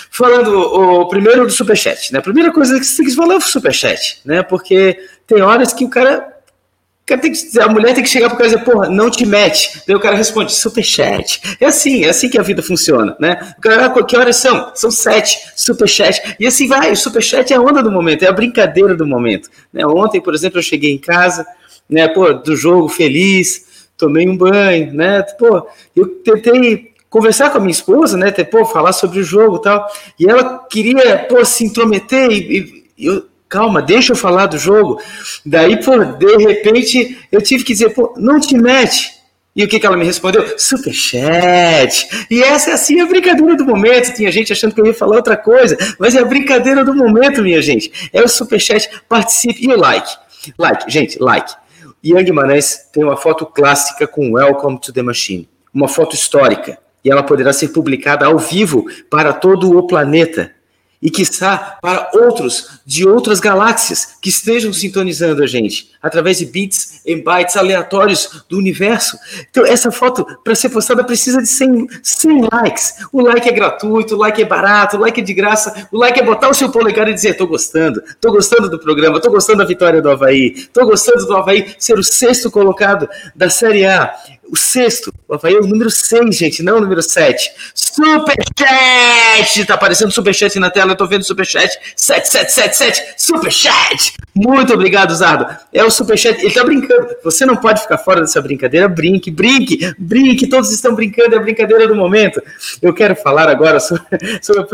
Falando 0.10 0.58
o 0.58 1.08
primeiro 1.08 1.46
do 1.46 1.52
Superchat, 1.52 2.14
né? 2.14 2.20
A 2.20 2.22
primeira 2.24 2.52
coisa 2.52 2.80
que 2.80 2.86
você 2.86 2.98
tem 2.98 3.06
que 3.06 3.16
falar 3.16 3.34
é 3.34 3.38
o 3.38 3.42
Superchat, 3.42 4.22
né? 4.24 4.42
Porque 4.44 4.98
tem 5.28 5.42
horas 5.42 5.74
que 5.74 5.84
o 5.86 5.90
cara 5.90 6.34
cara 7.06 7.20
tem 7.20 7.32
que, 7.32 7.60
a 7.60 7.68
mulher 7.68 7.94
tem 7.94 8.04
que 8.04 8.10
chegar 8.10 8.30
pro 8.30 8.38
cara 8.38 8.50
e 8.50 8.54
dizer, 8.54 8.64
porra, 8.64 8.90
não 8.90 9.10
te 9.10 9.26
mete. 9.26 9.82
Daí 9.86 9.96
o 9.96 10.00
cara 10.00 10.16
responde, 10.16 10.54
superchat. 10.54 11.58
É 11.60 11.66
assim, 11.66 12.04
é 12.04 12.10
assim 12.10 12.30
que 12.30 12.40
a 12.40 12.42
vida 12.42 12.64
funciona, 12.64 13.16
né? 13.20 13.54
O 13.58 13.62
cara, 13.62 13.86
ah, 13.86 14.04
que 14.04 14.16
horas 14.16 14.38
são? 14.38 14.72
São 14.74 14.90
sete, 14.90 15.38
superchat. 15.56 16.36
E 16.40 16.48
assim 16.48 16.68
vai, 16.68 16.92
o 16.92 16.96
superchat 16.96 17.52
é 17.52 17.58
a 17.58 17.62
onda 17.62 17.84
do 17.84 17.92
momento, 17.92 18.24
é 18.24 18.28
a 18.28 18.32
brincadeira 18.32 18.96
do 18.96 19.06
momento. 19.06 19.50
Né? 19.72 19.86
Ontem, 19.86 20.22
por 20.22 20.34
exemplo, 20.34 20.60
eu 20.60 20.64
cheguei 20.64 20.92
em 20.92 20.98
casa, 20.98 21.46
né, 21.90 22.08
pô, 22.08 22.34
do 22.34 22.56
jogo 22.56 22.88
feliz, 22.88 23.66
tomei 23.98 24.28
um 24.28 24.38
banho, 24.38 24.94
né? 24.94 25.22
Pô, 25.38 25.68
eu 25.96 26.08
tentei 26.24 26.94
conversar 27.10 27.52
com 27.52 27.60
a 27.60 27.62
minha 27.62 27.72
esposa, 27.72 28.18
né, 28.18 28.32
ter, 28.32 28.46
pô, 28.46 28.66
falar 28.66 28.92
sobre 28.92 29.20
o 29.20 29.24
jogo 29.24 29.58
e 29.58 29.62
tal, 29.62 29.88
e 30.20 30.28
ela 30.28 30.66
queria, 30.68 31.20
pô, 31.30 31.46
se 31.46 31.64
intrometer 31.64 32.32
e, 32.32 32.88
e 32.98 33.06
eu 33.06 33.24
calma, 33.54 33.84
deixa 33.84 34.14
eu 34.14 34.18
falar 34.18 34.48
do 34.48 34.58
jogo. 34.58 35.00
Daí, 35.46 35.78
pô, 35.84 35.96
de 36.04 36.38
repente, 36.38 37.20
eu 37.32 37.40
tive 37.40 37.64
que 37.64 37.74
dizer, 37.74 37.92
pô, 37.92 38.16
não 38.18 38.40
te 38.40 38.58
mete. 38.58 39.12
E 39.56 39.64
o 39.64 39.68
que, 39.68 39.80
que 39.80 39.86
ela 39.86 39.96
me 39.96 40.04
respondeu? 40.04 40.58
Superchat. 40.58 42.26
E 42.32 42.42
essa 42.42 42.72
é 42.72 42.74
assim 42.74 43.00
a 43.00 43.06
brincadeira 43.06 43.56
do 43.56 43.64
momento. 43.64 44.16
Tinha 44.16 44.32
gente 44.32 44.52
achando 44.52 44.74
que 44.74 44.82
eu 44.82 44.88
ia 44.88 44.94
falar 44.96 45.18
outra 45.18 45.38
coisa, 45.38 45.78
mas 46.00 46.16
é 46.16 46.20
a 46.22 46.26
brincadeira 46.26 46.84
do 46.84 46.96
momento, 46.96 47.44
minha 47.44 47.62
gente. 47.62 48.10
É 48.12 48.24
o 48.24 48.28
superchat, 48.28 48.90
participe. 49.08 49.64
E 49.64 49.68
o 49.72 49.78
like? 49.78 50.12
Like, 50.58 50.92
gente, 50.92 51.20
like. 51.20 51.54
Yang 52.04 52.26
Guimarães 52.26 52.90
tem 52.92 53.02
uma 53.02 53.16
foto 53.16 53.46
clássica 53.46 54.06
com 54.06 54.34
Welcome 54.34 54.78
to 54.80 54.92
the 54.92 55.02
Machine. 55.02 55.48
Uma 55.74 55.88
foto 55.88 56.14
histórica. 56.16 56.78
E 57.04 57.10
ela 57.10 57.24
poderá 57.24 57.54
ser 57.54 57.70
publicada 57.70 58.26
ao 58.26 58.38
vivo 58.38 58.86
para 59.10 59.32
todo 59.32 59.78
o 59.78 59.88
planeta 59.88 60.52
e, 61.02 61.10
quiçá, 61.10 61.78
para 61.82 62.12
outros 62.14 62.82
de 62.86 63.08
outras 63.08 63.40
galáxias 63.40 64.18
que 64.22 64.30
estejam 64.30 64.72
sintonizando 64.72 65.44
a 65.44 65.48
gente, 65.48 65.92
através 66.04 66.38
de 66.38 66.46
bits 66.46 67.02
e 67.06 67.16
bytes 67.16 67.56
aleatórios 67.56 68.44
do 68.50 68.58
universo. 68.58 69.18
Então, 69.50 69.66
essa 69.66 69.90
foto, 69.90 70.26
para 70.44 70.54
ser 70.54 70.70
postada, 70.70 71.04
precisa 71.04 71.42
de 71.42 71.48
100, 71.48 71.88
100 72.04 72.50
likes. 72.52 72.96
O 73.12 73.22
like 73.22 73.48
é 73.48 73.52
gratuito, 73.54 74.16
o 74.16 74.18
like 74.18 74.42
é 74.42 74.46
barato, 74.46 74.98
o 74.98 75.00
like 75.00 75.22
é 75.22 75.24
de 75.24 75.34
graça, 75.34 75.88
o 75.92 75.98
like 75.98 76.20
é 76.20 76.24
botar 76.24 76.50
o 76.50 76.54
seu 76.54 76.70
polegar 76.70 77.08
e 77.08 77.14
dizer: 77.14 77.30
estou 77.30 77.48
gostando, 77.48 78.04
estou 78.06 78.32
gostando 78.32 78.70
do 78.70 78.78
programa, 78.78 79.16
estou 79.18 79.32
gostando 79.32 79.60
da 79.60 79.66
vitória 79.66 80.02
do 80.02 80.10
Havaí, 80.10 80.54
estou 80.56 80.86
gostando 80.86 81.26
do 81.26 81.36
Havaí 81.36 81.74
ser 81.80 81.98
o 81.98 82.04
sexto 82.04 82.52
colocado 82.52 83.08
da 83.34 83.50
Série 83.50 83.86
A. 83.86 84.14
O 84.52 84.58
sexto, 84.58 85.12
o 85.28 85.34
Havaí 85.34 85.56
é 85.56 85.60
o 85.60 85.66
número 85.66 85.90
6, 85.90 86.36
gente, 86.36 86.62
não 86.62 86.78
o 86.78 86.82
número 86.82 87.02
7. 87.02 87.50
Superchat! 87.74 89.66
Tá 89.66 89.76
aparecendo 89.76 90.12
superchat 90.12 90.60
na 90.60 90.70
tela, 90.70 90.92
eu 90.92 90.96
tô 90.96 91.08
vendo 91.08 91.24
superchat. 91.24 91.72
7777, 91.96 93.16
superchat! 93.18 94.14
Muito 94.36 94.74
obrigado, 94.74 95.16
Zado. 95.16 95.46
É 95.72 95.84
o 95.84 95.92
superchat, 95.94 96.40
ele 96.44 96.54
tá 96.54 96.64
brincando. 96.64 97.08
Você 97.24 97.46
não 97.46 97.56
pode 97.56 97.82
ficar 97.82 97.98
fora 97.98 98.22
dessa 98.22 98.42
brincadeira. 98.42 98.88
Brinque, 98.88 99.32
brinque, 99.32 99.94
brinque. 99.98 100.48
Todos 100.48 100.72
estão 100.72 100.94
brincando, 100.94 101.36
é 101.36 101.38
a 101.38 101.42
brincadeira 101.42 101.88
do 101.88 101.96
momento. 101.96 102.42
Eu 102.82 102.94
quero 102.94 103.16
falar 103.16 103.48
agora 103.50 103.80
sobre, 103.80 104.06
sobre 104.42 104.66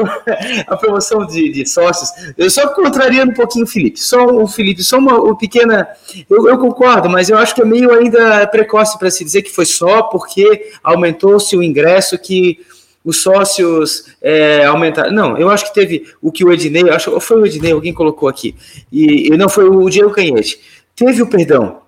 a 0.68 0.78
promoção 0.78 1.26
de, 1.26 1.52
de, 1.52 1.66
sócios. 1.68 2.10
Eu 2.38 2.50
só 2.50 2.68
contrariando 2.70 3.32
um 3.32 3.36
pouquinho 3.36 3.66
o 3.66 3.68
Felipe. 3.68 4.00
Só 4.00 4.26
o 4.26 4.48
Felipe, 4.48 4.84
só 4.84 4.98
uma, 4.98 5.20
uma 5.20 5.38
pequena. 5.38 5.88
Eu, 6.30 6.48
eu 6.48 6.58
concordo, 6.58 7.10
mas 7.10 7.30
eu 7.30 7.38
acho 7.38 7.54
que 7.54 7.62
é 7.62 7.66
meio 7.66 7.92
ainda 7.94 8.48
precoce 8.48 8.98
para 8.98 9.12
se 9.12 9.24
dizer 9.24 9.42
que 9.42 9.52
foi 9.52 9.66
só 9.66 10.04
porque 10.04 10.72
aumentou-se 10.84 11.56
o 11.56 11.64
ingresso 11.64 12.18
que 12.18 12.60
os 13.04 13.22
sócios 13.22 14.06
é, 14.22 14.66
aumentaram. 14.66 15.12
Não, 15.12 15.38
eu 15.38 15.50
acho 15.50 15.66
que 15.66 15.74
teve 15.74 16.06
o 16.22 16.32
que 16.32 16.44
o 16.44 16.52
Ednei, 16.52 16.90
acho 16.90 17.20
foi 17.20 17.42
o 17.42 17.46
Ednei, 17.46 17.72
alguém 17.72 17.94
colocou 17.94 18.28
aqui, 18.28 18.56
e, 18.92 19.28
e 19.28 19.38
não 19.38 19.50
foi 19.50 19.66
o 19.66 19.90
Diego 19.90 20.12
Canhete. 20.12 20.60
Teve 21.00 21.22
o 21.22 21.28
perdão 21.28 21.84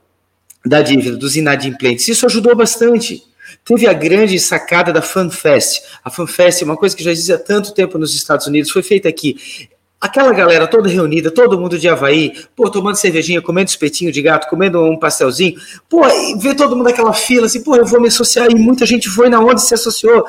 da 0.65 0.81
dívida 0.81 1.17
dos 1.17 1.35
inadimplentes, 1.35 2.07
isso 2.07 2.25
ajudou 2.25 2.55
bastante. 2.55 3.21
Teve 3.65 3.85
a 3.85 3.91
grande 3.91 4.39
sacada 4.39 4.93
da 4.93 5.01
FanFest. 5.01 5.81
A 6.01 6.09
FanFest 6.09 6.61
é 6.61 6.65
uma 6.65 6.77
coisa 6.77 6.95
que 6.95 7.03
já 7.03 7.11
existe 7.11 7.33
há 7.33 7.37
tanto 7.37 7.73
tempo 7.73 7.97
nos 7.97 8.15
Estados 8.15 8.47
Unidos, 8.47 8.71
foi 8.71 8.81
feita 8.81 9.09
aqui. 9.09 9.67
Aquela 9.99 10.31
galera 10.31 10.65
toda 10.65 10.87
reunida, 10.87 11.29
todo 11.29 11.59
mundo 11.59 11.77
de 11.77 11.89
Havaí, 11.89 12.33
pô, 12.55 12.69
tomando 12.69 12.95
cervejinha, 12.95 13.41
comendo 13.41 13.69
espetinho 13.69 14.13
de 14.13 14.21
gato, 14.21 14.49
comendo 14.49 14.81
um 14.81 14.97
pastelzinho, 14.97 15.59
pô, 15.89 16.07
e 16.07 16.39
ver 16.39 16.55
todo 16.55 16.73
mundo 16.73 16.85
naquela 16.85 17.11
fila, 17.11 17.47
assim, 17.47 17.61
pô, 17.61 17.75
eu 17.75 17.85
vou 17.85 17.99
me 17.99 18.07
associar, 18.07 18.49
e 18.49 18.55
muita 18.55 18.85
gente 18.85 19.09
foi 19.09 19.27
na 19.27 19.41
onde 19.41 19.61
se 19.61 19.73
associou. 19.73 20.25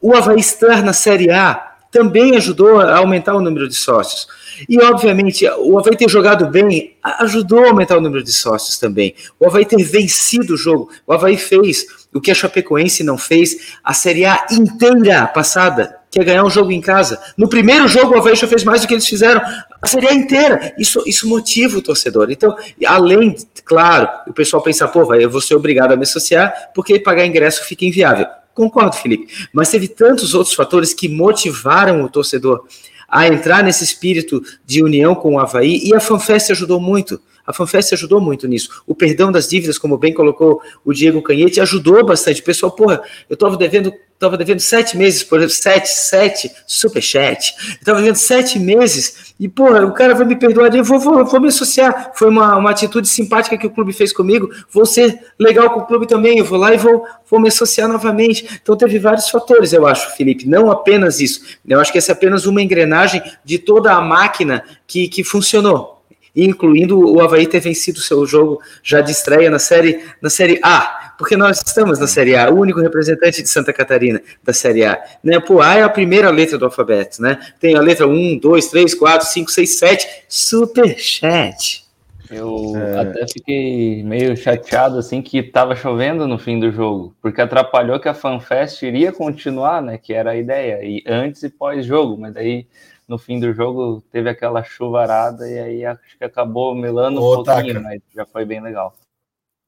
O 0.00 0.16
Havaí 0.16 0.40
estar 0.40 0.82
na 0.82 0.94
Série 0.94 1.30
A 1.30 1.71
também 1.92 2.34
ajudou 2.36 2.80
a 2.80 2.96
aumentar 2.96 3.36
o 3.36 3.40
número 3.40 3.68
de 3.68 3.74
sócios. 3.74 4.26
E, 4.68 4.80
obviamente, 4.80 5.46
o 5.58 5.78
Havaí 5.78 5.96
ter 5.96 6.08
jogado 6.08 6.46
bem 6.46 6.96
ajudou 7.20 7.64
a 7.64 7.68
aumentar 7.68 7.98
o 7.98 8.00
número 8.00 8.24
de 8.24 8.32
sócios 8.32 8.78
também. 8.78 9.14
O 9.38 9.46
Havaí 9.46 9.66
ter 9.66 9.82
vencido 9.84 10.54
o 10.54 10.56
jogo. 10.56 10.90
O 11.06 11.12
Havaí 11.12 11.36
fez 11.36 11.86
o 12.12 12.20
que 12.20 12.30
a 12.30 12.34
Chapecoense 12.34 13.04
não 13.04 13.18
fez 13.18 13.76
a 13.84 13.92
Série 13.92 14.24
A 14.24 14.46
inteira 14.50 15.26
passada 15.26 15.98
que 16.10 16.20
é 16.20 16.24
ganhar 16.24 16.44
um 16.44 16.50
jogo 16.50 16.70
em 16.70 16.80
casa. 16.80 17.18
No 17.38 17.48
primeiro 17.48 17.88
jogo, 17.88 18.14
o 18.14 18.18
Havaí 18.18 18.36
já 18.36 18.46
fez 18.46 18.62
mais 18.64 18.82
do 18.82 18.86
que 18.86 18.92
eles 18.92 19.06
fizeram 19.06 19.40
a 19.80 19.88
Série 19.88 20.08
A 20.08 20.12
inteira. 20.12 20.74
Isso, 20.78 21.02
isso 21.06 21.26
motiva 21.26 21.78
o 21.78 21.82
torcedor. 21.82 22.30
Então, 22.30 22.54
além, 22.86 23.34
claro, 23.64 24.08
o 24.26 24.32
pessoal 24.32 24.62
pensa, 24.62 24.86
pô, 24.86 25.06
vai, 25.06 25.24
eu 25.24 25.30
vou 25.30 25.40
ser 25.40 25.54
obrigado 25.54 25.92
a 25.92 25.96
me 25.96 26.02
associar 26.02 26.70
porque 26.74 26.98
pagar 26.98 27.24
ingresso 27.24 27.64
fica 27.64 27.86
inviável. 27.86 28.26
Concordo, 28.54 28.96
Felipe. 28.96 29.48
Mas 29.52 29.70
teve 29.70 29.88
tantos 29.88 30.34
outros 30.34 30.54
fatores 30.54 30.92
que 30.92 31.08
motivaram 31.08 32.02
o 32.02 32.08
torcedor 32.08 32.66
a 33.08 33.26
entrar 33.26 33.62
nesse 33.62 33.84
espírito 33.84 34.42
de 34.64 34.82
união 34.82 35.14
com 35.14 35.34
o 35.34 35.38
Havaí 35.38 35.80
e 35.84 35.94
a 35.94 36.00
FanFest 36.00 36.50
ajudou 36.50 36.80
muito. 36.80 37.20
A 37.46 37.52
FanFest 37.52 37.92
ajudou 37.94 38.20
muito 38.20 38.46
nisso. 38.46 38.82
O 38.86 38.94
perdão 38.94 39.32
das 39.32 39.48
dívidas, 39.48 39.78
como 39.78 39.98
bem 39.98 40.14
colocou 40.14 40.60
o 40.84 40.92
Diego 40.92 41.20
Canhete, 41.22 41.60
ajudou 41.60 42.04
bastante. 42.04 42.42
Pessoal, 42.42 42.72
porra, 42.72 43.02
eu 43.28 43.34
estava 43.34 43.56
devendo, 43.56 43.92
tava 44.18 44.36
devendo 44.36 44.60
sete 44.60 44.96
meses, 44.96 45.24
por 45.24 45.38
exemplo, 45.38 45.54
sete, 45.54 45.88
sete, 45.88 46.50
superchat. 46.66 47.54
Estava 47.80 47.98
devendo 47.98 48.16
sete 48.16 48.58
meses 48.58 49.34
e, 49.40 49.48
porra, 49.48 49.84
o 49.84 49.92
cara 49.92 50.14
vai 50.14 50.24
me 50.24 50.36
perdoar, 50.36 50.74
eu 50.74 50.84
vou, 50.84 51.00
vou, 51.00 51.24
vou 51.24 51.40
me 51.40 51.48
associar. 51.48 52.12
Foi 52.14 52.28
uma, 52.28 52.56
uma 52.56 52.70
atitude 52.70 53.08
simpática 53.08 53.58
que 53.58 53.66
o 53.66 53.70
clube 53.70 53.92
fez 53.92 54.12
comigo. 54.12 54.48
Vou 54.70 54.86
ser 54.86 55.18
legal 55.38 55.70
com 55.70 55.80
o 55.80 55.86
clube 55.86 56.06
também. 56.06 56.38
Eu 56.38 56.44
vou 56.44 56.58
lá 56.58 56.72
e 56.72 56.76
vou, 56.76 57.04
vou 57.28 57.40
me 57.40 57.48
associar 57.48 57.88
novamente. 57.88 58.60
Então 58.62 58.76
teve 58.76 58.98
vários 59.00 59.28
fatores, 59.28 59.72
eu 59.72 59.86
acho, 59.86 60.16
Felipe. 60.16 60.48
Não 60.48 60.70
apenas 60.70 61.20
isso. 61.20 61.40
Eu 61.66 61.80
acho 61.80 61.90
que 61.90 61.98
essa 61.98 62.12
é 62.12 62.14
apenas 62.14 62.46
uma 62.46 62.62
engrenagem 62.62 63.20
de 63.44 63.58
toda 63.58 63.92
a 63.92 64.00
máquina 64.00 64.62
que, 64.86 65.08
que 65.08 65.24
funcionou 65.24 66.01
incluindo 66.34 66.98
o 66.98 67.20
Havaí 67.20 67.46
ter 67.46 67.60
vencido 67.60 68.00
seu 68.00 68.26
jogo 68.26 68.60
já 68.82 69.00
de 69.00 69.12
estreia 69.12 69.50
na 69.50 69.58
série, 69.58 70.02
na 70.20 70.30
série 70.30 70.58
A, 70.62 71.14
porque 71.18 71.36
nós 71.36 71.62
estamos 71.64 71.98
na 71.98 72.06
série 72.06 72.34
A, 72.34 72.50
o 72.50 72.58
único 72.58 72.80
representante 72.80 73.42
de 73.42 73.48
Santa 73.48 73.72
Catarina 73.72 74.20
da 74.42 74.52
série 74.52 74.84
A. 74.84 75.00
Né? 75.22 75.38
Pô, 75.38 75.60
A 75.60 75.76
é 75.76 75.82
a 75.82 75.88
primeira 75.88 76.30
letra 76.30 76.58
do 76.58 76.64
alfabeto, 76.64 77.20
né? 77.20 77.38
Tem 77.60 77.76
a 77.76 77.80
letra 77.80 78.06
1, 78.06 78.38
2, 78.38 78.66
3, 78.68 78.94
4, 78.94 79.28
5, 79.28 79.50
6, 79.50 79.78
7, 79.78 80.08
superchat. 80.28 81.82
Eu 82.30 82.72
é... 82.76 83.00
até 83.00 83.26
fiquei 83.28 84.02
meio 84.02 84.34
chateado 84.36 84.98
assim 84.98 85.20
que 85.20 85.38
estava 85.38 85.76
chovendo 85.76 86.26
no 86.26 86.38
fim 86.38 86.58
do 86.58 86.72
jogo, 86.72 87.14
porque 87.20 87.42
atrapalhou 87.42 88.00
que 88.00 88.08
a 88.08 88.14
FanFest 88.14 88.82
iria 88.82 89.12
continuar, 89.12 89.82
né? 89.82 89.98
Que 89.98 90.14
era 90.14 90.30
a 90.30 90.36
ideia, 90.36 90.82
e 90.82 91.04
antes 91.06 91.42
e 91.42 91.50
pós-jogo, 91.50 92.16
mas 92.18 92.32
daí 92.32 92.66
no 93.12 93.18
fim 93.18 93.38
do 93.38 93.52
jogo 93.52 94.02
teve 94.10 94.30
aquela 94.30 94.64
chuvarada 94.64 95.46
e 95.46 95.58
aí 95.58 95.84
acho 95.84 96.16
que 96.16 96.24
acabou 96.24 96.74
melando 96.74 97.20
um 97.20 97.22
Ô, 97.22 97.44
pouquinho, 97.44 97.74
Taka. 97.74 97.80
mas 97.80 98.00
já 98.14 98.24
foi 98.24 98.46
bem 98.46 98.62
legal. 98.62 98.96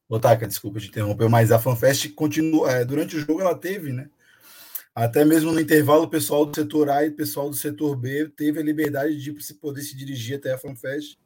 Otaka, 0.09 0.47
desculpa 0.47 0.79
te 0.79 0.87
interromper, 0.87 1.29
mas 1.29 1.51
a 1.51 1.59
FanFest 1.59 2.13
continua, 2.13 2.71
é, 2.71 2.83
durante 2.85 3.15
o 3.15 3.19
jogo 3.19 3.41
ela 3.41 3.55
teve, 3.55 3.93
né? 3.93 4.09
Até 4.95 5.23
mesmo 5.23 5.51
no 5.51 5.59
intervalo, 5.59 6.03
o 6.03 6.09
pessoal 6.09 6.45
do 6.45 6.55
setor 6.55 6.89
A 6.89 7.05
e 7.05 7.09
o 7.09 7.15
pessoal 7.15 7.49
do 7.49 7.55
setor 7.55 7.95
B 7.95 8.29
teve 8.29 8.59
a 8.59 8.63
liberdade 8.63 9.15
de 9.21 9.43
se 9.43 9.53
poder 9.55 9.81
se 9.81 9.95
dirigir 9.95 10.37
até 10.37 10.53
a 10.53 10.57
FanFest 10.57 11.17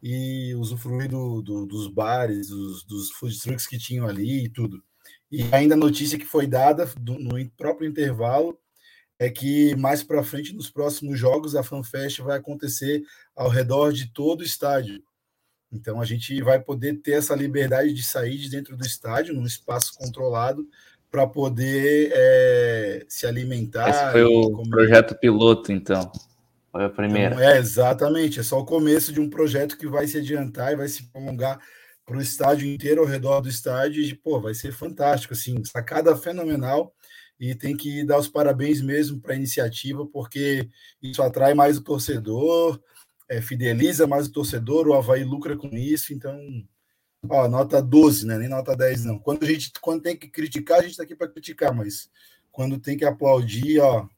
e 0.00 0.54
usufruir 0.54 1.08
do, 1.08 1.42
do, 1.42 1.66
dos 1.66 1.88
bares, 1.88 2.48
dos, 2.48 2.84
dos 2.84 3.10
food 3.10 3.40
trucks 3.40 3.66
que 3.66 3.78
tinham 3.78 4.06
ali 4.06 4.44
e 4.44 4.48
tudo. 4.48 4.82
E 5.32 5.42
ainda 5.52 5.74
a 5.74 5.78
notícia 5.78 6.18
que 6.18 6.26
foi 6.26 6.46
dada 6.46 6.86
do, 7.00 7.18
no 7.18 7.50
próprio 7.56 7.88
intervalo 7.88 8.56
é 9.18 9.30
que 9.30 9.74
mais 9.76 10.02
para 10.02 10.22
frente, 10.22 10.54
nos 10.54 10.70
próximos 10.70 11.18
jogos, 11.18 11.56
a 11.56 11.62
FanFest 11.62 12.20
vai 12.20 12.36
acontecer 12.38 13.02
ao 13.34 13.48
redor 13.48 13.92
de 13.92 14.12
todo 14.12 14.40
o 14.40 14.44
estádio. 14.44 15.02
Então 15.72 16.00
a 16.00 16.04
gente 16.04 16.40
vai 16.42 16.60
poder 16.60 16.94
ter 17.00 17.12
essa 17.12 17.34
liberdade 17.34 17.92
de 17.92 18.02
sair 18.02 18.36
de 18.36 18.50
dentro 18.50 18.76
do 18.76 18.86
estádio, 18.86 19.34
num 19.34 19.46
espaço 19.46 19.94
controlado, 19.98 20.66
para 21.10 21.26
poder 21.26 22.10
é, 22.12 23.06
se 23.08 23.26
alimentar. 23.26 23.88
Esse 23.88 24.12
foi 24.12 24.24
o 24.24 24.50
comer. 24.50 24.70
projeto 24.70 25.14
piloto, 25.18 25.72
então. 25.72 26.10
Foi 26.70 26.84
a 26.84 26.90
primeira. 26.90 27.34
Então, 27.34 27.40
é, 27.40 27.58
exatamente. 27.58 28.38
É 28.38 28.42
só 28.42 28.58
o 28.58 28.66
começo 28.66 29.12
de 29.12 29.20
um 29.20 29.30
projeto 29.30 29.78
que 29.78 29.86
vai 29.86 30.06
se 30.06 30.18
adiantar 30.18 30.72
e 30.72 30.76
vai 30.76 30.88
se 30.88 31.04
prolongar 31.04 31.58
para 32.04 32.18
o 32.18 32.20
estádio 32.20 32.68
inteiro, 32.68 33.00
ao 33.00 33.06
redor 33.06 33.40
do 33.40 33.48
estádio. 33.48 34.02
E, 34.02 34.14
pô, 34.14 34.40
vai 34.40 34.52
ser 34.52 34.72
fantástico. 34.72 35.32
Assim, 35.32 35.64
sacada 35.64 36.14
fenomenal 36.16 36.92
e 37.38 37.54
tem 37.54 37.76
que 37.76 38.04
dar 38.04 38.18
os 38.18 38.28
parabéns 38.28 38.80
mesmo 38.80 39.20
para 39.20 39.34
a 39.34 39.36
iniciativa, 39.36 40.06
porque 40.06 40.68
isso 41.02 41.22
atrai 41.22 41.54
mais 41.54 41.76
o 41.76 41.82
torcedor, 41.82 42.80
é, 43.28 43.42
fideliza 43.42 44.06
mais 44.06 44.26
o 44.28 44.32
torcedor, 44.32 44.86
o 44.86 44.94
Havaí 44.94 45.24
lucra 45.24 45.56
com 45.56 45.68
isso, 45.76 46.14
então, 46.14 46.38
ó, 47.28 47.48
nota 47.48 47.82
12, 47.82 48.26
né? 48.26 48.38
Nem 48.38 48.48
nota 48.48 48.76
10, 48.76 49.04
não. 49.04 49.18
Quando 49.18 49.44
a 49.44 49.46
gente 49.46 49.72
quando 49.80 50.02
tem 50.02 50.16
que 50.16 50.28
criticar, 50.28 50.78
a 50.78 50.82
gente 50.82 50.92
está 50.92 51.02
aqui 51.02 51.14
para 51.14 51.28
criticar, 51.28 51.74
mas 51.74 52.08
quando 52.50 52.78
tem 52.78 52.96
que 52.96 53.04
aplaudir, 53.04 53.80
ó, 53.80 54.08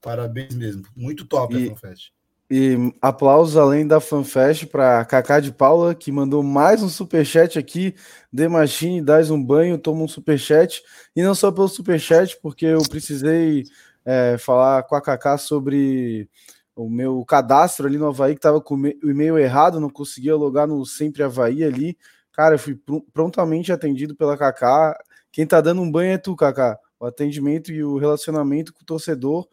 parabéns 0.00 0.54
mesmo. 0.54 0.82
Muito 0.96 1.26
top 1.26 1.54
e, 1.54 1.66
a 1.66 1.76
FanFest. 1.76 2.15
E 2.48 2.92
aplausos 3.02 3.56
além 3.56 3.84
da 3.84 3.98
FanFest 3.98 4.66
para 4.66 5.04
Kaká 5.04 5.40
de 5.40 5.50
Paula, 5.50 5.96
que 5.96 6.12
mandou 6.12 6.44
mais 6.44 6.80
um 6.80 6.88
superchat 6.88 7.58
aqui. 7.58 7.92
The 8.34 8.46
Machine, 8.46 9.02
dás 9.02 9.30
um 9.30 9.42
banho, 9.42 9.76
toma 9.78 10.02
um 10.02 10.08
superchat. 10.08 10.80
E 11.14 11.22
não 11.22 11.34
só 11.34 11.50
pelo 11.50 11.66
superchat, 11.66 12.38
porque 12.40 12.66
eu 12.66 12.82
precisei 12.88 13.64
é, 14.04 14.38
falar 14.38 14.84
com 14.84 14.94
a 14.94 15.00
Kaká 15.02 15.36
sobre 15.36 16.30
o 16.76 16.88
meu 16.88 17.24
cadastro 17.24 17.86
ali 17.88 17.98
no 17.98 18.06
Havaí, 18.06 18.34
que 18.34 18.38
estava 18.38 18.60
com 18.60 18.76
o 18.76 19.10
e-mail 19.10 19.38
errado, 19.38 19.80
não 19.80 19.90
conseguia 19.90 20.36
logar 20.36 20.68
no 20.68 20.84
Sempre 20.86 21.24
Havaí 21.24 21.64
ali. 21.64 21.98
Cara, 22.32 22.54
eu 22.54 22.58
fui 22.58 22.76
pr 22.76 23.00
prontamente 23.12 23.72
atendido 23.72 24.14
pela 24.14 24.36
Kaká. 24.36 24.96
Quem 25.32 25.46
tá 25.46 25.60
dando 25.60 25.82
um 25.82 25.90
banho 25.90 26.12
é 26.12 26.18
tu, 26.18 26.36
Kaká. 26.36 26.78
O 27.00 27.06
atendimento 27.06 27.72
e 27.72 27.82
o 27.82 27.98
relacionamento 27.98 28.72
com 28.72 28.82
o 28.82 28.86
torcedor 28.86 29.48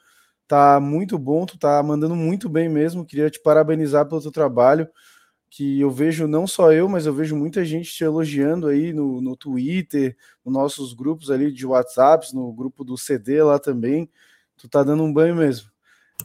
tá 0.47 0.79
muito 0.79 1.17
bom, 1.17 1.45
tu 1.45 1.57
tá 1.57 1.81
mandando 1.81 2.15
muito 2.15 2.49
bem 2.49 2.69
mesmo. 2.69 3.05
Queria 3.05 3.29
te 3.29 3.41
parabenizar 3.41 4.05
pelo 4.07 4.21
teu 4.21 4.31
trabalho, 4.31 4.87
que 5.49 5.79
eu 5.79 5.91
vejo 5.91 6.27
não 6.27 6.47
só 6.47 6.71
eu, 6.71 6.89
mas 6.89 7.05
eu 7.05 7.13
vejo 7.13 7.35
muita 7.35 7.63
gente 7.63 7.91
te 7.91 8.03
elogiando 8.03 8.67
aí 8.67 8.93
no, 8.93 9.21
no 9.21 9.35
Twitter, 9.35 10.15
nos 10.43 10.53
nossos 10.53 10.93
grupos 10.93 11.29
ali 11.29 11.51
de 11.51 11.65
WhatsApp, 11.65 12.33
no 12.33 12.51
grupo 12.51 12.83
do 12.83 12.97
CD 12.97 13.43
lá 13.43 13.59
também. 13.59 14.09
Tu 14.57 14.67
tá 14.67 14.83
dando 14.83 15.03
um 15.03 15.13
banho 15.13 15.35
mesmo. 15.35 15.69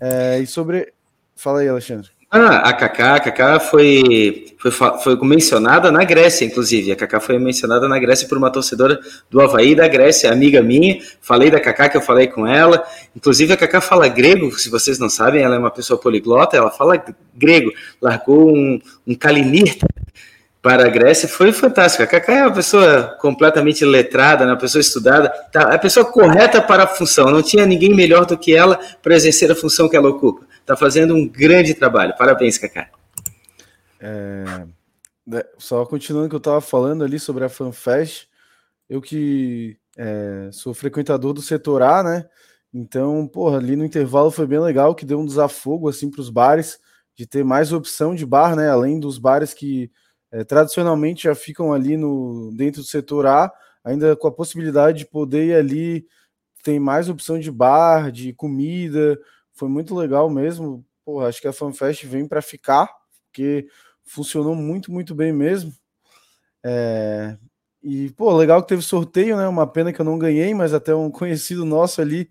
É, 0.00 0.38
e 0.38 0.46
sobre. 0.46 0.92
Fala 1.34 1.60
aí, 1.60 1.68
Alexandre. 1.68 2.10
Ah, 2.30 2.68
a 2.68 2.72
Kaká, 2.74 3.14
a 3.14 3.20
Kaká 3.20 3.58
foi, 3.58 4.54
foi, 4.58 4.70
foi 4.70 5.16
mencionada 5.26 5.90
na 5.90 6.04
Grécia, 6.04 6.44
inclusive. 6.44 6.92
A 6.92 6.96
Kaká 6.96 7.20
foi 7.20 7.38
mencionada 7.38 7.88
na 7.88 7.98
Grécia 7.98 8.28
por 8.28 8.36
uma 8.36 8.52
torcedora 8.52 9.00
do 9.30 9.40
Havaí 9.40 9.74
da 9.74 9.88
Grécia, 9.88 10.30
amiga 10.30 10.62
minha. 10.62 11.00
Falei 11.22 11.50
da 11.50 11.58
Kaká, 11.58 11.88
que 11.88 11.96
eu 11.96 12.02
falei 12.02 12.26
com 12.26 12.46
ela. 12.46 12.84
Inclusive, 13.18 13.52
a 13.52 13.56
Kaká 13.56 13.80
fala 13.80 14.06
grego, 14.06 14.56
se 14.56 14.70
vocês 14.70 14.96
não 14.96 15.10
sabem, 15.10 15.42
ela 15.42 15.56
é 15.56 15.58
uma 15.58 15.72
pessoa 15.72 15.98
poliglota, 15.98 16.56
ela 16.56 16.70
fala 16.70 17.02
grego. 17.34 17.72
Largou 18.00 18.56
um, 18.56 18.80
um 19.04 19.12
kalinir 19.12 19.76
para 20.62 20.86
a 20.86 20.88
Grécia, 20.88 21.28
foi 21.28 21.50
fantástico. 21.50 22.04
A 22.04 22.06
Kaká 22.06 22.32
é 22.32 22.42
uma 22.42 22.54
pessoa 22.54 23.16
completamente 23.20 23.84
letrada, 23.84 24.46
né, 24.46 24.52
uma 24.52 24.58
pessoa 24.58 24.80
estudada, 24.80 25.30
tá, 25.50 25.74
a 25.74 25.78
pessoa 25.80 26.06
correta 26.06 26.62
para 26.62 26.84
a 26.84 26.86
função. 26.86 27.28
Não 27.32 27.42
tinha 27.42 27.66
ninguém 27.66 27.92
melhor 27.92 28.24
do 28.24 28.38
que 28.38 28.54
ela 28.54 28.78
para 29.02 29.16
exercer 29.16 29.50
a 29.50 29.56
função 29.56 29.88
que 29.88 29.96
ela 29.96 30.08
ocupa. 30.08 30.46
Está 30.60 30.76
fazendo 30.76 31.12
um 31.12 31.26
grande 31.26 31.74
trabalho. 31.74 32.14
Parabéns, 32.16 32.56
Kaká. 32.56 32.88
É, 33.98 34.44
né, 35.26 35.42
só 35.58 35.84
continuando 35.84 36.26
o 36.26 36.28
que 36.28 36.36
eu 36.36 36.38
estava 36.38 36.60
falando 36.60 37.02
ali 37.02 37.18
sobre 37.18 37.44
a 37.44 37.48
FanFest, 37.48 38.28
eu 38.88 39.02
que 39.02 39.76
é, 39.96 40.50
sou 40.52 40.72
frequentador 40.72 41.32
do 41.32 41.42
setor 41.42 41.82
A, 41.82 42.04
né? 42.04 42.24
Então, 42.72 43.26
porra, 43.26 43.58
ali 43.58 43.76
no 43.76 43.84
intervalo 43.84 44.30
foi 44.30 44.46
bem 44.46 44.60
legal, 44.60 44.94
que 44.94 45.06
deu 45.06 45.18
um 45.18 45.26
desafogo 45.26 45.88
assim 45.88 46.10
para 46.10 46.20
os 46.20 46.30
bares, 46.30 46.78
de 47.16 47.26
ter 47.26 47.44
mais 47.44 47.72
opção 47.72 48.14
de 48.14 48.24
bar, 48.26 48.54
né? 48.54 48.68
Além 48.68 49.00
dos 49.00 49.18
bares 49.18 49.54
que 49.54 49.90
é, 50.30 50.44
tradicionalmente 50.44 51.24
já 51.24 51.34
ficam 51.34 51.72
ali 51.72 51.96
no 51.96 52.52
dentro 52.54 52.82
do 52.82 52.86
setor 52.86 53.26
A, 53.26 53.52
ainda 53.82 54.14
com 54.16 54.28
a 54.28 54.32
possibilidade 54.32 54.98
de 54.98 55.06
poder 55.06 55.46
ir 55.46 55.54
ali, 55.54 56.06
tem 56.62 56.78
mais 56.78 57.08
opção 57.08 57.38
de 57.38 57.50
bar, 57.50 58.12
de 58.12 58.32
comida, 58.34 59.18
foi 59.54 59.68
muito 59.68 59.94
legal 59.96 60.28
mesmo. 60.30 60.84
Pô, 61.04 61.20
acho 61.20 61.40
que 61.40 61.48
a 61.48 61.52
FanFest 61.52 62.04
vem 62.04 62.26
para 62.28 62.42
ficar, 62.42 62.88
porque 63.26 63.66
funcionou 64.04 64.54
muito, 64.54 64.92
muito 64.92 65.14
bem 65.14 65.32
mesmo. 65.32 65.72
É... 66.64 67.36
E, 67.82 68.10
pô, 68.10 68.36
legal 68.36 68.62
que 68.62 68.68
teve 68.68 68.82
sorteio, 68.82 69.36
né? 69.36 69.46
Uma 69.48 69.66
pena 69.66 69.92
que 69.92 70.00
eu 70.00 70.04
não 70.04 70.18
ganhei, 70.18 70.52
mas 70.54 70.74
até 70.74 70.94
um 70.94 71.10
conhecido 71.12 71.64
nosso 71.64 72.00
ali, 72.00 72.28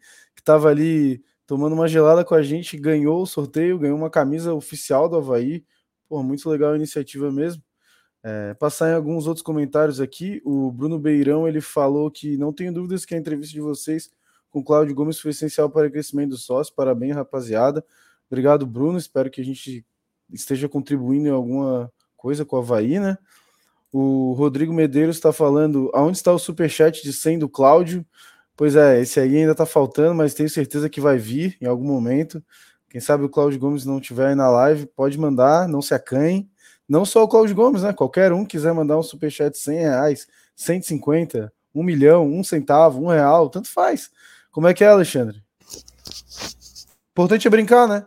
estava 0.47 0.69
ali 0.69 1.21
tomando 1.45 1.73
uma 1.73 1.89
gelada 1.89 2.23
com 2.23 2.33
a 2.33 2.41
gente, 2.41 2.77
ganhou 2.77 3.21
o 3.21 3.25
sorteio, 3.25 3.77
ganhou 3.77 3.97
uma 3.97 4.09
camisa 4.09 4.53
oficial 4.53 5.09
do 5.09 5.17
Havaí. 5.17 5.65
Pô, 6.07 6.23
muito 6.23 6.49
legal 6.49 6.71
a 6.71 6.75
iniciativa 6.77 7.29
mesmo. 7.29 7.61
É, 8.23 8.53
passar 8.53 8.91
em 8.91 8.95
alguns 8.95 9.27
outros 9.27 9.43
comentários 9.43 9.99
aqui, 9.99 10.41
o 10.45 10.71
Bruno 10.71 10.97
Beirão 10.97 11.47
ele 11.47 11.59
falou 11.59 12.09
que 12.09 12.37
não 12.37 12.53
tenho 12.53 12.73
dúvidas 12.73 13.05
que 13.05 13.13
a 13.13 13.17
entrevista 13.17 13.53
de 13.53 13.61
vocês 13.61 14.09
com 14.49 14.63
Cláudio 14.63 14.95
Gomes 14.95 15.19
foi 15.19 15.31
essencial 15.31 15.69
para 15.69 15.87
o 15.87 15.91
crescimento 15.91 16.29
do 16.29 16.37
sócio. 16.37 16.73
Parabéns, 16.73 17.13
rapaziada. 17.13 17.85
Obrigado, 18.29 18.65
Bruno. 18.65 18.97
Espero 18.97 19.29
que 19.29 19.41
a 19.41 19.45
gente 19.45 19.85
esteja 20.31 20.69
contribuindo 20.69 21.27
em 21.27 21.31
alguma 21.31 21.91
coisa 22.15 22.45
com 22.45 22.55
a 22.55 22.59
Havaí, 22.59 22.99
né? 22.99 23.17
O 23.91 24.33
Rodrigo 24.33 24.73
Medeiros 24.73 25.17
está 25.17 25.33
falando 25.33 25.91
aonde 25.93 26.17
está 26.17 26.33
o 26.33 26.39
superchat 26.39 27.03
de 27.03 27.11
100 27.11 27.39
do 27.39 27.49
Cláudio. 27.49 28.05
Pois 28.57 28.75
é, 28.75 28.99
esse 28.99 29.19
aí 29.19 29.37
ainda 29.37 29.51
está 29.51 29.67
faltando, 29.67 30.15
mas 30.15 30.33
tenho 30.33 30.49
certeza 30.49 30.89
que 30.89 30.99
vai 30.99 31.19
vir 31.19 31.55
em 31.61 31.67
algum 31.67 31.85
momento. 31.85 32.43
Quem 32.89 32.99
sabe 32.99 33.23
o 33.23 33.29
Cláudio 33.29 33.59
Gomes 33.59 33.85
não 33.85 33.99
estiver 33.99 34.29
aí 34.29 34.35
na 34.35 34.49
live, 34.49 34.87
pode 34.87 35.15
mandar, 35.15 35.67
não 35.67 35.79
se 35.79 35.93
acanhe. 35.93 36.49
Não 36.89 37.05
só 37.05 37.23
o 37.23 37.27
Cláudio 37.27 37.55
Gomes, 37.55 37.83
né? 37.83 37.93
Qualquer 37.93 38.33
um 38.33 38.43
quiser 38.43 38.73
mandar 38.73 38.97
um 38.97 39.03
superchat 39.03 39.51
de 39.51 39.59
100 39.59 39.77
reais, 39.77 40.27
150, 40.55 41.53
um 41.75 41.83
milhão, 41.83 42.25
um 42.27 42.43
centavo, 42.43 43.03
um 43.03 43.09
real, 43.09 43.47
tanto 43.47 43.69
faz. 43.69 44.09
Como 44.51 44.67
é 44.67 44.73
que 44.73 44.83
é, 44.83 44.87
Alexandre? 44.87 45.37
Importante 47.11 47.45
é 47.45 47.51
brincar, 47.51 47.87
né? 47.87 48.05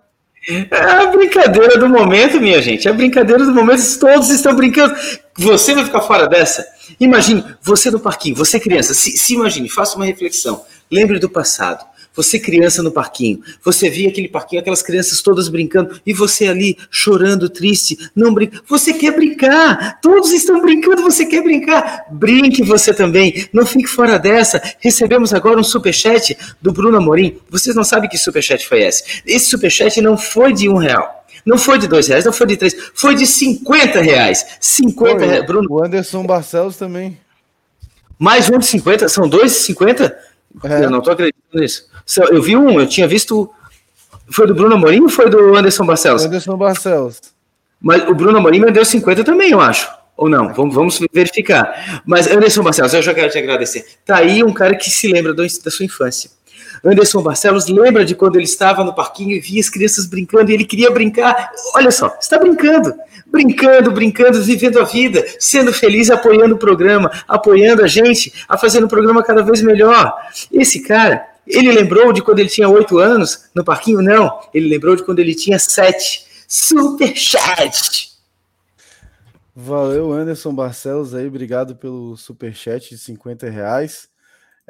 É 0.48 0.76
a 0.76 1.06
brincadeira 1.06 1.78
do 1.78 1.88
momento, 1.88 2.40
minha 2.40 2.60
gente. 2.60 2.88
É 2.88 2.90
a 2.90 2.94
brincadeira 2.94 3.44
do 3.44 3.54
momento. 3.54 3.82
Todos 4.00 4.30
estão 4.30 4.56
brincando. 4.56 4.96
Você 5.38 5.74
vai 5.74 5.84
ficar 5.84 6.00
fora 6.00 6.26
dessa? 6.26 6.66
Imagine, 6.98 7.44
você 7.62 7.90
no 7.90 8.00
parquinho, 8.00 8.34
você 8.34 8.58
criança, 8.58 8.94
se, 8.94 9.12
se 9.12 9.34
imagine, 9.34 9.68
faça 9.68 9.96
uma 9.96 10.06
reflexão. 10.06 10.64
Lembre 10.90 11.18
do 11.18 11.28
passado. 11.28 11.84
Você 12.14 12.40
criança 12.40 12.82
no 12.82 12.90
parquinho, 12.90 13.40
você 13.64 13.88
via 13.88 14.08
aquele 14.08 14.28
parquinho, 14.28 14.60
aquelas 14.60 14.82
crianças 14.82 15.22
todas 15.22 15.48
brincando, 15.48 16.00
e 16.04 16.12
você 16.12 16.48
ali 16.48 16.76
chorando, 16.90 17.48
triste, 17.48 17.96
não 18.16 18.34
brinca. 18.34 18.60
Você 18.68 18.92
quer 18.92 19.12
brincar, 19.12 20.00
todos 20.00 20.32
estão 20.32 20.60
brincando, 20.60 21.02
você 21.02 21.24
quer 21.24 21.42
brincar. 21.42 22.06
Brinque 22.10 22.64
você 22.64 22.92
também, 22.92 23.46
não 23.52 23.64
fique 23.64 23.86
fora 23.86 24.18
dessa. 24.18 24.60
Recebemos 24.80 25.32
agora 25.32 25.60
um 25.60 25.64
superchat 25.64 26.36
do 26.60 26.72
Bruno 26.72 26.98
Amorim. 26.98 27.38
Vocês 27.48 27.76
não 27.76 27.84
sabem 27.84 28.10
que 28.10 28.18
superchat 28.18 28.66
foi 28.66 28.82
esse? 28.82 29.22
Esse 29.24 29.46
superchat 29.46 30.00
não 30.00 30.18
foi 30.18 30.52
de 30.52 30.68
um 30.68 30.76
real. 30.76 31.19
Não 31.44 31.58
foi 31.58 31.78
de 31.78 31.86
dois 31.86 32.08
reais, 32.08 32.24
não 32.24 32.32
foi 32.32 32.46
de 32.46 32.56
três, 32.56 32.74
foi 32.94 33.14
de 33.14 33.26
50 33.26 34.00
reais. 34.00 34.46
50 34.60 35.24
reais. 35.24 35.46
Bruno. 35.46 35.68
O 35.70 35.84
Anderson 35.84 36.24
Barcelos 36.24 36.76
também. 36.76 37.18
Mais 38.18 38.50
um 38.50 38.58
de 38.58 38.66
50? 38.66 39.08
São 39.08 39.28
dois 39.28 39.52
de 39.52 39.58
50? 39.58 40.18
É. 40.64 40.84
Eu 40.84 40.90
não 40.90 40.98
estou 40.98 41.12
acreditando 41.12 41.62
nisso. 41.62 41.86
Eu 42.30 42.42
vi 42.42 42.56
um, 42.56 42.78
eu 42.80 42.86
tinha 42.86 43.08
visto. 43.08 43.50
Foi 44.30 44.46
do 44.46 44.54
Bruno 44.54 44.74
Amorim 44.74 45.00
ou 45.00 45.08
foi 45.08 45.28
do 45.28 45.56
Anderson 45.56 45.84
Barcelos? 45.84 46.24
Anderson 46.24 46.56
Barcelos. 46.56 47.20
Mas 47.80 48.06
o 48.08 48.14
Bruno 48.14 48.38
Amorim 48.38 48.60
me 48.60 48.70
deu 48.70 48.84
50 48.84 49.24
também, 49.24 49.50
eu 49.50 49.60
acho. 49.60 49.90
Ou 50.16 50.28
não? 50.28 50.52
Vamos, 50.52 50.74
vamos 50.74 51.00
verificar. 51.12 52.02
Mas 52.04 52.30
Anderson 52.30 52.62
Barcelos, 52.62 52.92
eu 52.92 53.02
já 53.02 53.14
quero 53.14 53.30
te 53.30 53.38
agradecer. 53.38 53.86
Tá 54.04 54.16
aí 54.16 54.44
um 54.44 54.52
cara 54.52 54.76
que 54.76 54.90
se 54.90 55.08
lembra 55.08 55.32
do, 55.32 55.42
da 55.42 55.70
sua 55.70 55.86
infância. 55.86 56.30
Anderson 56.84 57.22
Barcelos 57.22 57.68
lembra 57.68 58.04
de 58.04 58.14
quando 58.14 58.36
ele 58.36 58.44
estava 58.44 58.82
no 58.82 58.94
parquinho 58.94 59.36
e 59.36 59.40
via 59.40 59.60
as 59.60 59.68
crianças 59.68 60.06
brincando 60.06 60.50
e 60.50 60.54
ele 60.54 60.64
queria 60.64 60.90
brincar. 60.90 61.50
Olha 61.74 61.90
só, 61.90 62.16
está 62.20 62.38
brincando, 62.38 62.94
brincando, 63.26 63.90
brincando, 63.90 64.42
vivendo 64.42 64.80
a 64.80 64.84
vida, 64.84 65.24
sendo 65.38 65.72
feliz, 65.72 66.10
apoiando 66.10 66.54
o 66.54 66.58
programa, 66.58 67.10
apoiando 67.28 67.82
a 67.82 67.86
gente, 67.86 68.32
a 68.48 68.56
fazendo 68.56 68.84
o 68.84 68.88
programa 68.88 69.22
cada 69.22 69.42
vez 69.42 69.62
melhor. 69.62 70.14
Esse 70.52 70.80
cara, 70.80 71.26
ele 71.46 71.70
lembrou 71.72 72.12
de 72.12 72.22
quando 72.22 72.38
ele 72.38 72.48
tinha 72.48 72.68
oito 72.68 72.98
anos 72.98 73.50
no 73.54 73.64
parquinho? 73.64 74.00
Não, 74.00 74.40
ele 74.54 74.68
lembrou 74.68 74.96
de 74.96 75.02
quando 75.02 75.18
ele 75.18 75.34
tinha 75.34 75.58
sete. 75.58 76.24
Superchat! 76.48 78.10
Valeu, 79.54 80.12
Anderson 80.12 80.54
Barcelos 80.54 81.14
aí, 81.14 81.26
obrigado 81.26 81.76
pelo 81.76 82.16
superchat 82.16 82.90
de 82.90 82.98
50 82.98 83.50
reais. 83.50 84.08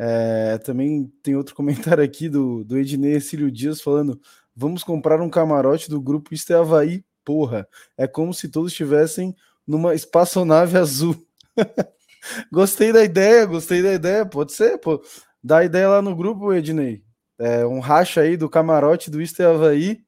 É, 0.02 0.56
também 0.56 1.12
tem 1.22 1.36
outro 1.36 1.52
comentário 1.54 2.02
aqui 2.02 2.26
do, 2.26 2.64
do 2.64 2.78
Ednei 2.78 3.20
Cílio 3.20 3.50
Dias 3.50 3.82
falando: 3.82 4.18
vamos 4.56 4.82
comprar 4.82 5.20
um 5.20 5.28
camarote 5.28 5.90
do 5.90 6.00
grupo 6.00 6.32
Isto 6.32 6.54
é 6.54 6.56
Havaí, 6.56 7.04
porra. 7.22 7.68
É 7.98 8.06
como 8.06 8.32
se 8.32 8.48
todos 8.48 8.72
estivessem 8.72 9.36
numa 9.66 9.94
espaçonave 9.94 10.78
azul. 10.78 11.14
gostei 12.50 12.92
da 12.94 13.04
ideia, 13.04 13.44
gostei 13.44 13.82
da 13.82 13.92
ideia. 13.92 14.24
Pode 14.24 14.52
ser, 14.54 14.78
pô. 14.78 15.02
Dá 15.44 15.62
ideia 15.64 15.88
lá 15.90 16.00
no 16.00 16.16
grupo, 16.16 16.52
Ednei. 16.54 17.02
É, 17.38 17.66
um 17.66 17.80
racha 17.80 18.22
aí 18.22 18.38
do 18.38 18.48
camarote 18.48 19.10
do 19.10 19.20
Isto 19.20 19.42
é 19.42 19.46
Havaí 19.46 20.00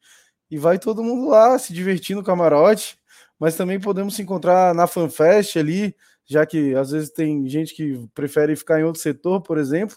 e 0.50 0.58
vai 0.58 0.78
todo 0.78 1.04
mundo 1.04 1.28
lá 1.28 1.58
se 1.58 1.72
divertir 1.74 2.16
no 2.16 2.24
camarote. 2.24 2.98
Mas 3.38 3.56
também 3.56 3.78
podemos 3.78 4.14
se 4.14 4.22
encontrar 4.22 4.74
na 4.74 4.86
FanFest 4.86 5.56
ali 5.58 5.94
já 6.26 6.46
que 6.46 6.74
às 6.74 6.90
vezes 6.90 7.10
tem 7.10 7.48
gente 7.48 7.74
que 7.74 8.08
prefere 8.14 8.56
ficar 8.56 8.80
em 8.80 8.84
outro 8.84 9.00
setor, 9.00 9.42
por 9.42 9.58
exemplo. 9.58 9.96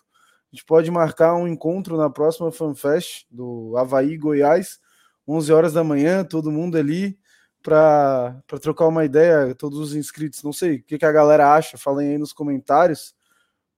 A 0.52 0.56
gente 0.56 0.66
pode 0.66 0.90
marcar 0.92 1.36
um 1.36 1.48
encontro 1.48 1.98
na 1.98 2.10
próxima 2.10 2.52
FanFest 2.52 3.26
do 3.30 3.76
Havaí 3.78 4.18
Goiás, 4.18 4.80
11 5.28 5.52
horas 5.54 5.74
da 5.74 5.84
manhã, 5.84 6.24
todo 6.24 6.52
mundo 6.52 6.78
ali 6.78 7.18
para 7.62 8.44
trocar 8.62 8.88
uma 8.88 9.04
ideia, 9.04 9.56
todos 9.56 9.80
os 9.80 9.96
inscritos. 9.96 10.44
Não 10.44 10.54
sei 10.54 10.76
o 10.76 10.84
que, 10.84 11.00
que 11.00 11.06
a 11.06 11.12
galera 11.12 11.54
acha, 11.54 11.78
falem 11.78 12.10
aí 12.10 12.18
nos 12.18 12.32
comentários 12.32 13.16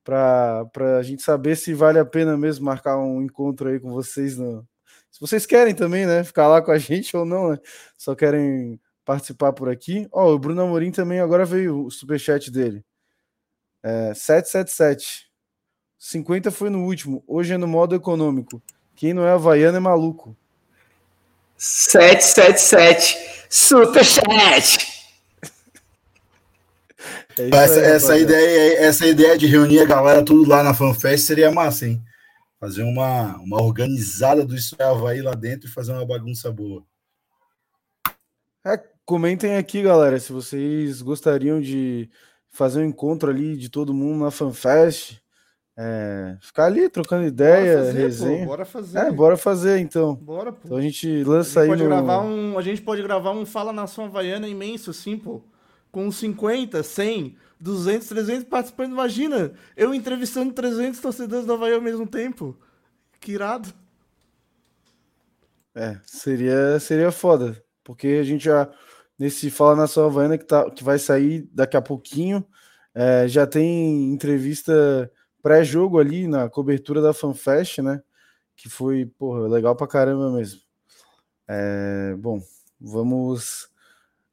para 0.03 0.97
a 0.99 1.03
gente 1.03 1.21
saber 1.21 1.55
se 1.55 1.73
vale 1.73 1.99
a 1.99 2.05
pena 2.05 2.37
mesmo 2.37 2.65
marcar 2.65 2.97
um 2.97 3.21
encontro 3.21 3.69
aí 3.69 3.79
com 3.79 3.91
vocês. 3.91 4.37
No... 4.37 4.67
Se 5.11 5.19
vocês 5.19 5.45
querem 5.45 5.75
também, 5.75 6.05
né? 6.05 6.23
Ficar 6.23 6.47
lá 6.47 6.61
com 6.61 6.71
a 6.71 6.77
gente 6.79 7.15
ou 7.15 7.25
não, 7.25 7.51
né? 7.51 7.59
Só 7.97 8.15
querem 8.15 8.79
participar 9.07 9.53
por 9.53 9.69
aqui. 9.69 10.05
Ó, 10.11 10.25
oh, 10.25 10.33
o 10.35 10.39
Bruno 10.39 10.61
Amorim 10.61 10.91
também 10.91 11.21
agora 11.21 11.45
veio 11.45 11.85
o 11.85 11.89
superchat 11.89 12.51
dele. 12.51 12.83
É, 13.81 14.13
777. 14.13 15.27
50 15.97 16.51
foi 16.51 16.69
no 16.69 16.83
último. 16.83 17.23
Hoje 17.25 17.53
é 17.53 17.57
no 17.57 17.67
modo 17.67 17.95
econômico. 17.95 18.61
Quem 18.97 19.13
não 19.13 19.25
é 19.25 19.31
havaiano 19.31 19.77
é 19.77 19.79
maluco. 19.79 20.35
777. 21.55 23.45
Superchat. 23.49 24.97
É 27.39 27.55
essa, 27.55 27.79
aí, 27.79 27.85
essa 27.85 28.17
ideia, 28.17 28.79
essa 28.79 29.05
ideia 29.05 29.37
de 29.37 29.45
reunir 29.45 29.79
a 29.79 29.85
galera 29.85 30.25
tudo 30.25 30.49
lá 30.49 30.63
na 30.63 30.73
FanFest 30.73 31.23
seria 31.23 31.51
massa, 31.51 31.85
hein? 31.85 32.03
Fazer 32.59 32.81
uma, 32.81 33.37
uma 33.37 33.61
organizada 33.61 34.43
do 34.43 34.55
Isso 34.55 34.75
é 34.79 34.83
Havaí 34.83 35.21
lá 35.21 35.35
dentro 35.35 35.69
e 35.69 35.71
fazer 35.71 35.91
uma 35.91 36.03
bagunça 36.03 36.51
boa. 36.51 36.83
É, 38.65 38.83
Comentem 39.07 39.55
aqui, 39.55 39.81
galera, 39.81 40.19
se 40.19 40.33
vocês 40.33 41.01
gostariam 41.01 41.61
de 41.61 42.09
fazer 42.49 42.81
um 42.81 42.85
encontro 42.85 43.29
ali 43.29 43.55
de 43.55 43.69
todo 43.69 43.93
mundo 43.93 44.21
na 44.21 44.31
FanFest. 44.31 45.21
É, 45.77 46.35
ficar 46.41 46.65
ali 46.65 46.89
trocando 46.89 47.25
ideia, 47.25 47.77
bora 47.77 47.85
fazer, 47.85 47.99
resenha. 47.99 48.39
Pô, 48.39 48.45
bora 48.47 48.65
fazer. 48.65 48.97
É, 48.97 49.11
bora 49.11 49.37
fazer 49.37 49.79
então. 49.79 50.13
Bora, 50.13 50.51
pô. 50.51 50.59
Então 50.65 50.77
a 50.77 50.81
gente 50.81 51.23
lança 51.23 51.61
a 51.61 51.63
gente 51.63 51.71
aí. 51.71 51.77
Pode 51.77 51.83
no... 51.83 51.89
gravar 51.89 52.19
um, 52.19 52.59
a 52.59 52.61
gente 52.61 52.81
pode 52.81 53.01
gravar 53.01 53.31
um 53.31 53.45
Fala 53.45 53.71
Nação 53.71 54.03
Havaiana 54.03 54.45
imenso, 54.45 54.89
assim, 54.89 55.17
pô. 55.17 55.41
Com 55.89 56.11
50, 56.11 56.83
100, 56.83 57.37
200, 57.61 58.07
300 58.09 58.43
participantes. 58.43 58.91
Imagina, 58.91 59.53
eu 59.77 59.93
entrevistando 59.93 60.51
300 60.51 60.99
torcedores 60.99 61.45
do 61.45 61.53
Havaí 61.53 61.73
ao 61.73 61.79
mesmo 61.79 62.05
tempo. 62.05 62.57
Que 63.21 63.31
irado. 63.31 63.73
É, 65.73 65.95
seria, 66.05 66.77
seria 66.81 67.09
foda. 67.09 67.63
Porque 67.85 68.17
a 68.19 68.23
gente 68.23 68.43
já 68.43 68.69
nesse 69.17 69.49
Fala 69.49 69.75
Nação 69.75 70.05
Havaiana 70.05 70.37
que, 70.37 70.45
tá, 70.45 70.69
que 70.69 70.83
vai 70.83 70.99
sair 70.99 71.49
daqui 71.51 71.75
a 71.75 71.81
pouquinho. 71.81 72.45
É, 72.93 73.27
já 73.27 73.45
tem 73.45 74.11
entrevista 74.11 75.11
pré-jogo 75.41 75.99
ali 75.99 76.27
na 76.27 76.49
cobertura 76.49 77.01
da 77.01 77.13
FanFest, 77.13 77.79
né? 77.79 78.01
Que 78.55 78.69
foi, 78.69 79.05
porra, 79.05 79.47
legal 79.47 79.75
pra 79.75 79.87
caramba 79.87 80.31
mesmo. 80.31 80.61
É, 81.47 82.15
bom, 82.17 82.41
vamos. 82.79 83.69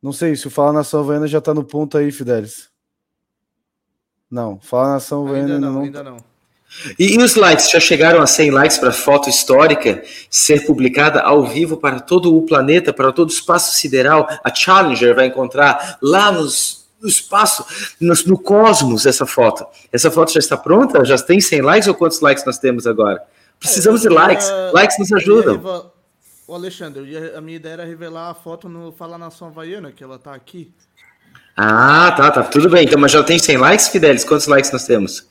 Não 0.03 0.13
sei 0.13 0.35
se 0.37 0.47
o 0.47 0.51
Fala 0.51 0.73
Nação 0.73 1.01
Havaiana 1.01 1.27
já 1.27 1.41
tá 1.41 1.55
no 1.55 1.65
ponto 1.65 1.97
aí, 1.97 2.11
Fidelis. 2.11 2.71
Não, 4.31 4.59
Fala 4.61 4.95
Nação 4.95 5.27
Havaiana 5.27 5.55
ainda 5.55 5.61
não. 5.61 5.83
Ainda 5.83 6.03
não. 6.03 6.34
E, 6.99 7.15
e, 7.15 7.19
os 7.19 7.35
likes? 7.37 7.71
Já 7.71 7.79
chegaram 7.79 8.21
a 8.21 8.27
100 8.27 8.51
likes 8.51 8.79
para 8.79 8.89
a 8.89 8.93
foto 8.93 9.29
histórica 9.29 10.03
ser 10.29 10.67
publicada 10.67 11.21
ao 11.21 11.47
vivo 11.47 11.77
para 11.77 12.01
todo 12.01 12.37
o 12.37 12.43
planeta, 12.43 12.93
para 12.93 13.13
todo 13.13 13.29
o 13.29 13.33
espaço 13.33 13.75
sideral? 13.75 14.27
A 14.43 14.53
Challenger 14.53 15.15
vai 15.15 15.27
encontrar 15.27 15.99
lá 16.03 16.33
nos, 16.33 16.87
no 17.01 17.09
espaço, 17.09 17.65
no, 18.01 18.15
no 18.27 18.39
cosmos, 18.39 19.07
essa 19.07 19.25
foto. 19.25 19.67
Essa 19.93 20.11
foto 20.11 20.33
já 20.33 20.41
está 20.41 20.57
pronta? 20.57 21.05
Já 21.05 21.17
tem 21.19 21.41
100 21.41 21.63
likes 21.63 21.89
ou 21.89 21.95
quantos 21.95 22.21
likes 22.21 22.45
nós 22.45 22.59
temos 22.59 22.87
agora? 22.87 23.23
Precisamos 23.59 24.05
é, 24.05 24.09
de 24.09 24.15
likes. 24.15 24.51
likes 24.73 24.99
nos 24.99 25.13
ajudam. 25.13 25.93
O 26.47 26.55
Alexandre, 26.55 27.33
a 27.35 27.41
minha 27.41 27.57
ideia 27.57 27.73
era 27.75 27.85
revelar 27.85 28.31
a 28.31 28.35
foto 28.35 28.69
no 28.69 28.93
Fala 28.93 29.17
Nação 29.17 29.49
Havaiana, 29.49 29.91
que 29.91 30.05
ela 30.05 30.17
está 30.17 30.35
aqui. 30.35 30.71
Ah, 31.57 32.13
tá, 32.17 32.31
tá. 32.31 32.43
Tudo 32.43 32.69
bem. 32.69 32.85
Então, 32.85 32.99
mas 32.99 33.13
já 33.13 33.23
tem 33.23 33.39
100 33.39 33.57
likes, 33.57 33.89
Fidelis? 33.89 34.25
Quantos 34.25 34.47
likes 34.47 34.71
nós 34.71 34.85
temos? 34.85 35.27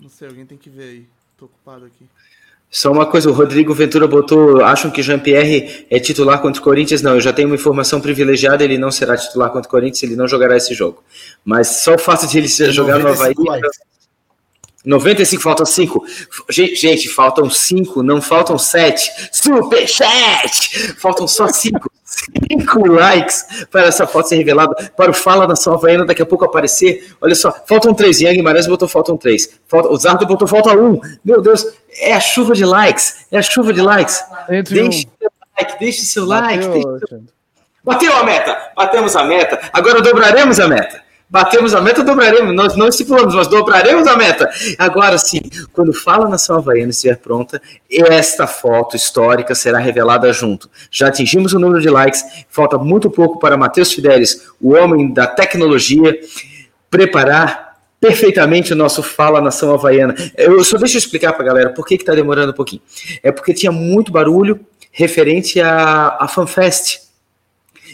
Não 0.00 0.08
sei, 0.08 0.28
alguém 0.28 0.46
tem 0.46 0.56
que 0.56 0.70
ver 0.70 0.84
aí. 0.84 1.06
Tô 1.36 1.44
ocupado 1.44 1.84
aqui. 1.84 2.06
Só 2.70 2.92
uma 2.92 3.04
coisa, 3.04 3.28
o 3.28 3.32
Rodrigo 3.32 3.74
Ventura 3.74 4.06
botou, 4.06 4.62
acham 4.62 4.90
que 4.90 5.02
Jean-Pierre 5.02 5.86
é 5.90 5.98
titular 5.98 6.40
contra 6.40 6.60
o 6.60 6.64
Corinthians? 6.64 7.02
Não, 7.02 7.14
eu 7.14 7.20
já 7.20 7.32
tenho 7.32 7.48
uma 7.48 7.56
informação 7.56 8.00
privilegiada, 8.00 8.62
ele 8.62 8.78
não 8.78 8.92
será 8.92 9.16
titular 9.16 9.50
contra 9.50 9.68
o 9.68 9.70
Corinthians, 9.70 10.04
ele 10.04 10.14
não 10.14 10.28
jogará 10.28 10.56
esse 10.56 10.72
jogo. 10.72 11.02
Mas 11.44 11.82
só 11.82 11.96
o 11.96 11.98
fato 11.98 12.28
de 12.28 12.38
ele 12.38 12.46
jogar 12.48 13.00
no 13.00 13.08
Havaí... 13.08 13.34
95, 14.84 15.42
faltam 15.42 15.66
5. 15.66 16.04
Gente, 16.48 17.08
faltam 17.08 17.50
5, 17.50 18.02
não 18.02 18.22
faltam 18.22 18.56
7. 18.56 19.28
Superchat! 19.30 20.94
Faltam 20.96 21.26
só 21.26 21.48
5. 21.48 21.90
5 22.48 22.88
likes 22.88 23.66
para 23.70 23.86
essa 23.86 24.06
foto 24.06 24.28
ser 24.28 24.36
revelada, 24.36 24.74
para 24.96 25.10
o 25.10 25.14
Fala 25.14 25.46
Nação 25.46 25.74
Havaiana 25.74 26.04
daqui 26.06 26.22
a 26.22 26.26
pouco 26.26 26.44
aparecer. 26.44 27.14
Olha 27.20 27.34
só, 27.34 27.52
faltam 27.66 27.94
3. 27.94 28.22
Ian 28.22 28.32
Guimarães 28.32 28.66
botou 28.66 28.88
faltam 28.88 29.16
3. 29.16 29.60
Falta, 29.68 29.88
o 29.90 29.96
Zardo 29.96 30.26
botou 30.26 30.48
falta 30.48 30.70
1. 30.70 30.84
Um. 30.84 31.00
Meu 31.24 31.42
Deus, 31.42 31.66
é 31.98 32.14
a 32.14 32.20
chuva 32.20 32.54
de 32.54 32.64
likes. 32.64 33.26
É 33.30 33.38
a 33.38 33.42
chuva 33.42 33.72
de 33.72 33.82
likes. 33.82 34.24
Entre 34.48 34.82
deixe 34.82 35.06
um. 35.06 35.10
seu 35.20 35.30
like, 35.58 35.78
deixe 35.78 36.02
seu 36.02 36.26
Bateu, 36.26 36.48
like. 36.48 36.68
Deixe 36.68 37.06
seu... 37.06 37.22
Bateu 37.84 38.16
a 38.16 38.24
meta! 38.24 38.58
Batemos 38.76 39.16
a 39.16 39.24
meta. 39.24 39.60
Agora 39.72 40.00
dobraremos 40.00 40.58
a 40.58 40.68
meta. 40.68 41.09
Batemos 41.30 41.72
a 41.74 41.80
meta, 41.80 42.02
dobraremos. 42.02 42.52
Nós 42.52 42.76
não 42.76 42.88
estipulamos, 42.88 43.34
nós 43.34 43.46
dobraremos 43.46 44.04
a 44.08 44.16
meta. 44.16 44.50
Agora 44.76 45.16
sim, 45.16 45.40
quando 45.72 45.92
fala 45.92 46.28
Nação 46.28 46.56
Havaiana 46.56 46.90
estiver 46.90 47.16
pronta, 47.18 47.62
esta 47.88 48.48
foto 48.48 48.96
histórica 48.96 49.54
será 49.54 49.78
revelada 49.78 50.32
junto. 50.32 50.68
Já 50.90 51.06
atingimos 51.06 51.52
o 51.52 51.60
número 51.60 51.80
de 51.80 51.88
likes, 51.88 52.24
falta 52.48 52.76
muito 52.76 53.08
pouco 53.08 53.38
para 53.38 53.56
Matheus 53.56 53.92
Fidelis, 53.92 54.48
o 54.60 54.74
homem 54.74 55.12
da 55.12 55.28
tecnologia, 55.28 56.18
preparar 56.90 57.76
perfeitamente 58.00 58.72
o 58.72 58.76
nosso 58.76 59.00
Fala 59.00 59.40
Nação 59.40 59.72
Havaiana. 59.72 60.16
Eu 60.36 60.64
só 60.64 60.78
deixa 60.78 60.96
eu 60.96 60.98
explicar 60.98 61.34
para 61.34 61.44
a 61.44 61.46
galera 61.46 61.70
por 61.70 61.86
que 61.86 61.94
está 61.94 62.12
demorando 62.12 62.50
um 62.50 62.56
pouquinho. 62.56 62.82
É 63.22 63.30
porque 63.30 63.54
tinha 63.54 63.70
muito 63.70 64.10
barulho 64.10 64.58
referente 64.90 65.60
à, 65.60 66.16
à 66.18 66.26
FanFest 66.26 67.09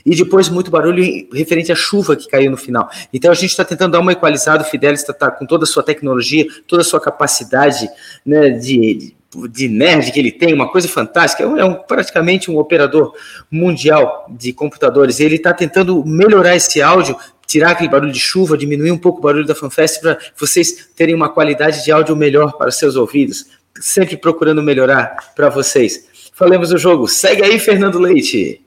e 0.07 0.14
depois 0.14 0.48
muito 0.48 0.70
barulho 0.70 1.28
referente 1.32 1.72
à 1.72 1.74
chuva 1.74 2.14
que 2.14 2.28
caiu 2.28 2.48
no 2.48 2.57
final. 2.57 2.88
Então 3.12 3.32
a 3.32 3.34
gente 3.34 3.50
está 3.50 3.64
tentando 3.64 3.92
dar 3.92 3.98
uma 3.98 4.12
equalizada, 4.12 4.62
o 4.62 4.66
Fidelis 4.66 5.00
está 5.00 5.12
tá, 5.12 5.32
com 5.32 5.44
toda 5.44 5.64
a 5.64 5.66
sua 5.66 5.82
tecnologia, 5.82 6.46
toda 6.68 6.82
a 6.82 6.84
sua 6.84 7.00
capacidade 7.00 7.90
né, 8.24 8.50
de, 8.50 9.16
de 9.50 9.68
nerd 9.68 10.12
que 10.12 10.20
ele 10.20 10.30
tem, 10.30 10.54
uma 10.54 10.70
coisa 10.70 10.86
fantástica, 10.86 11.42
é, 11.42 11.46
um, 11.46 11.72
é 11.72 11.74
praticamente 11.74 12.48
um 12.48 12.57
operador 12.57 13.12
mundial 13.50 14.26
de 14.30 14.52
computadores. 14.52 15.18
Ele 15.18 15.34
está 15.34 15.52
tentando 15.52 16.04
melhorar 16.07 16.54
esse 16.54 16.80
áudio, 16.80 17.16
tirar 17.44 17.72
aquele 17.72 17.90
barulho 17.90 18.12
de 18.12 18.20
chuva, 18.20 18.57
diminuir 18.57 18.92
um 18.92 18.98
pouco 18.98 19.18
o 19.18 19.22
barulho 19.22 19.46
da 19.46 19.57
FanFest 19.57 20.00
para 20.00 20.18
vocês 20.38 20.90
terem 20.94 21.16
uma 21.16 21.28
qualidade 21.28 21.84
de 21.84 21.90
áudio 21.90 22.14
melhor 22.14 22.52
para 22.52 22.70
seus 22.70 22.94
ouvidos. 22.94 23.46
Sempre 23.80 24.16
procurando 24.16 24.62
melhorar 24.62 25.32
para 25.34 25.48
vocês. 25.48 26.07
Falemos 26.32 26.70
do 26.70 26.78
jogo. 26.78 27.09
Segue 27.09 27.42
aí, 27.42 27.59
Fernando 27.59 27.98
Leite. 27.98 28.65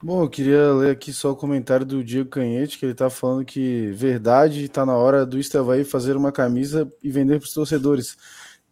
Bom, 0.00 0.22
eu 0.22 0.30
queria 0.30 0.72
ler 0.74 0.92
aqui 0.92 1.12
só 1.12 1.32
o 1.32 1.36
comentário 1.36 1.84
do 1.84 2.04
Diego 2.04 2.30
Canhete, 2.30 2.78
que 2.78 2.86
ele 2.86 2.94
tá 2.94 3.10
falando 3.10 3.44
que 3.44 3.90
verdade, 3.90 4.64
está 4.64 4.86
na 4.86 4.96
hora 4.96 5.26
do 5.26 5.40
Estavaí 5.40 5.82
fazer 5.82 6.16
uma 6.16 6.30
camisa 6.30 6.90
e 7.02 7.10
vender 7.10 7.40
para 7.40 7.46
os 7.46 7.52
torcedores. 7.52 8.16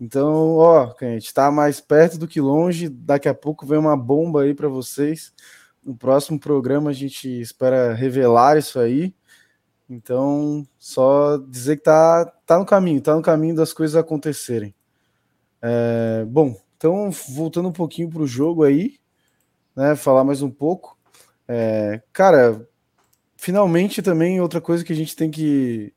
Então, 0.01 0.55
ó, 0.57 0.87
Canhete, 0.95 1.35
tá 1.35 1.51
mais 1.51 1.81
perto 1.81 2.17
do 2.17 2.29
que 2.29 2.41
longe, 2.41 2.89
daqui 2.89 3.29
a 3.29 3.35
pouco 3.35 3.67
vem 3.67 3.77
uma 3.77 3.97
bomba 3.97 4.43
aí 4.43 4.55
para 4.55 4.69
vocês. 4.69 5.33
No 5.85 5.97
próximo 5.97 6.39
programa 6.39 6.91
a 6.91 6.93
gente 6.93 7.29
espera 7.41 7.93
revelar 7.93 8.57
isso 8.57 8.79
aí. 8.79 9.13
Então, 9.91 10.65
só 10.79 11.39
dizer 11.39 11.79
que 11.79 11.85
tá, 11.85 12.25
tá 12.47 12.57
no 12.59 12.67
caminho, 12.67 13.01
tá 13.01 13.17
no 13.17 13.23
caminho 13.23 13.57
das 13.57 13.73
coisas 13.73 13.97
acontecerem. 13.97 14.73
É, 15.61 16.25
bom, 16.27 16.57
então 16.77 17.11
voltando 17.31 17.69
um 17.69 17.73
pouquinho 17.73 18.11
para 18.11 18.23
o 18.23 18.27
jogo 18.29 18.63
aí, 18.63 18.99
né, 19.75 19.97
falar 19.97 20.23
mais 20.25 20.41
um 20.41 20.51
pouco. 20.51 20.96
É, 21.49 22.03
cara, 22.13 22.69
finalmente 23.37 24.03
também 24.03 24.41
outra 24.41 24.61
coisa 24.61 24.85
que 24.85 24.93
a 24.93 24.97
gente 24.97 25.15
tem 25.15 25.31
que 25.31 25.93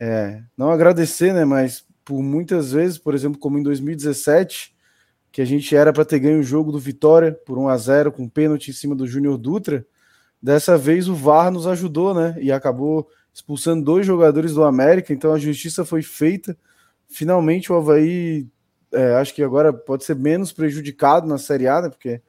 é, 0.00 0.42
não 0.56 0.70
agradecer, 0.70 1.32
né? 1.32 1.44
Mas 1.44 1.84
por 2.04 2.22
muitas 2.22 2.72
vezes, 2.72 2.98
por 2.98 3.14
exemplo, 3.14 3.38
como 3.38 3.58
em 3.58 3.62
2017, 3.62 4.74
que 5.32 5.42
a 5.42 5.44
gente 5.44 5.74
era 5.76 5.92
para 5.92 6.04
ter 6.04 6.20
ganho 6.20 6.40
o 6.40 6.42
jogo 6.42 6.72
do 6.72 6.78
Vitória 6.78 7.32
por 7.44 7.58
1 7.58 7.68
a 7.68 7.76
0 7.76 8.12
com 8.12 8.28
pênalti 8.28 8.70
em 8.70 8.72
cima 8.72 8.94
do 8.94 9.06
Júnior 9.06 9.36
Dutra. 9.36 9.84
Dessa 10.40 10.78
vez 10.78 11.08
o 11.08 11.14
VAR 11.14 11.50
nos 11.50 11.66
ajudou, 11.66 12.14
né? 12.14 12.36
E 12.40 12.52
acabou 12.52 13.08
expulsando 13.34 13.84
dois 13.84 14.06
jogadores 14.06 14.54
do 14.54 14.64
América, 14.64 15.12
então 15.12 15.32
a 15.32 15.38
justiça 15.38 15.84
foi 15.84 16.02
feita. 16.02 16.56
Finalmente 17.08 17.70
o 17.70 17.76
Havaí, 17.76 18.48
é, 18.92 19.14
acho 19.16 19.34
que 19.34 19.42
agora 19.42 19.72
pode 19.72 20.04
ser 20.04 20.16
menos 20.16 20.52
prejudicado 20.52 21.26
na 21.26 21.36
Série 21.36 21.68
A, 21.68 21.82
né? 21.82 21.88
Porque 21.90 22.22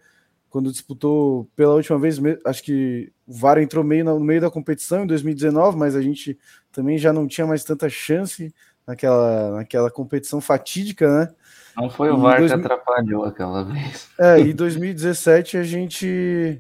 quando 0.58 0.72
disputou 0.72 1.47
pela 1.55 1.76
última 1.76 1.99
vez, 1.99 2.20
acho 2.43 2.64
que 2.64 3.14
o 3.28 3.34
VAR 3.34 3.60
entrou 3.60 3.84
meio 3.84 4.03
no 4.03 4.20
meio 4.20 4.41
da 4.41 4.49
competição 4.49 5.03
em 5.03 5.08
2019, 5.08 5.78
mas 5.78 5.95
a 5.95 6.01
gente 6.01 6.36
também 6.72 6.97
já 6.97 7.14
não 7.14 7.28
tinha 7.28 7.45
mais 7.45 7.64
tanta 7.64 7.88
chance 7.88 8.51
naquela, 8.88 9.51
naquela 9.51 9.91
competição 9.91 10.41
fatídica, 10.41 11.08
né? 11.08 11.32
Não 11.76 11.91
foi 11.91 12.10
o 12.10 12.18
VAR 12.18 12.39
dois... 12.39 12.51
que 12.51 12.58
atrapalhou 12.58 13.24
aquela 13.24 13.66
vez. 13.66 14.10
É, 14.18 14.39
e 14.39 14.51
2017 14.51 15.58
a 15.58 15.64
gente 15.64 16.60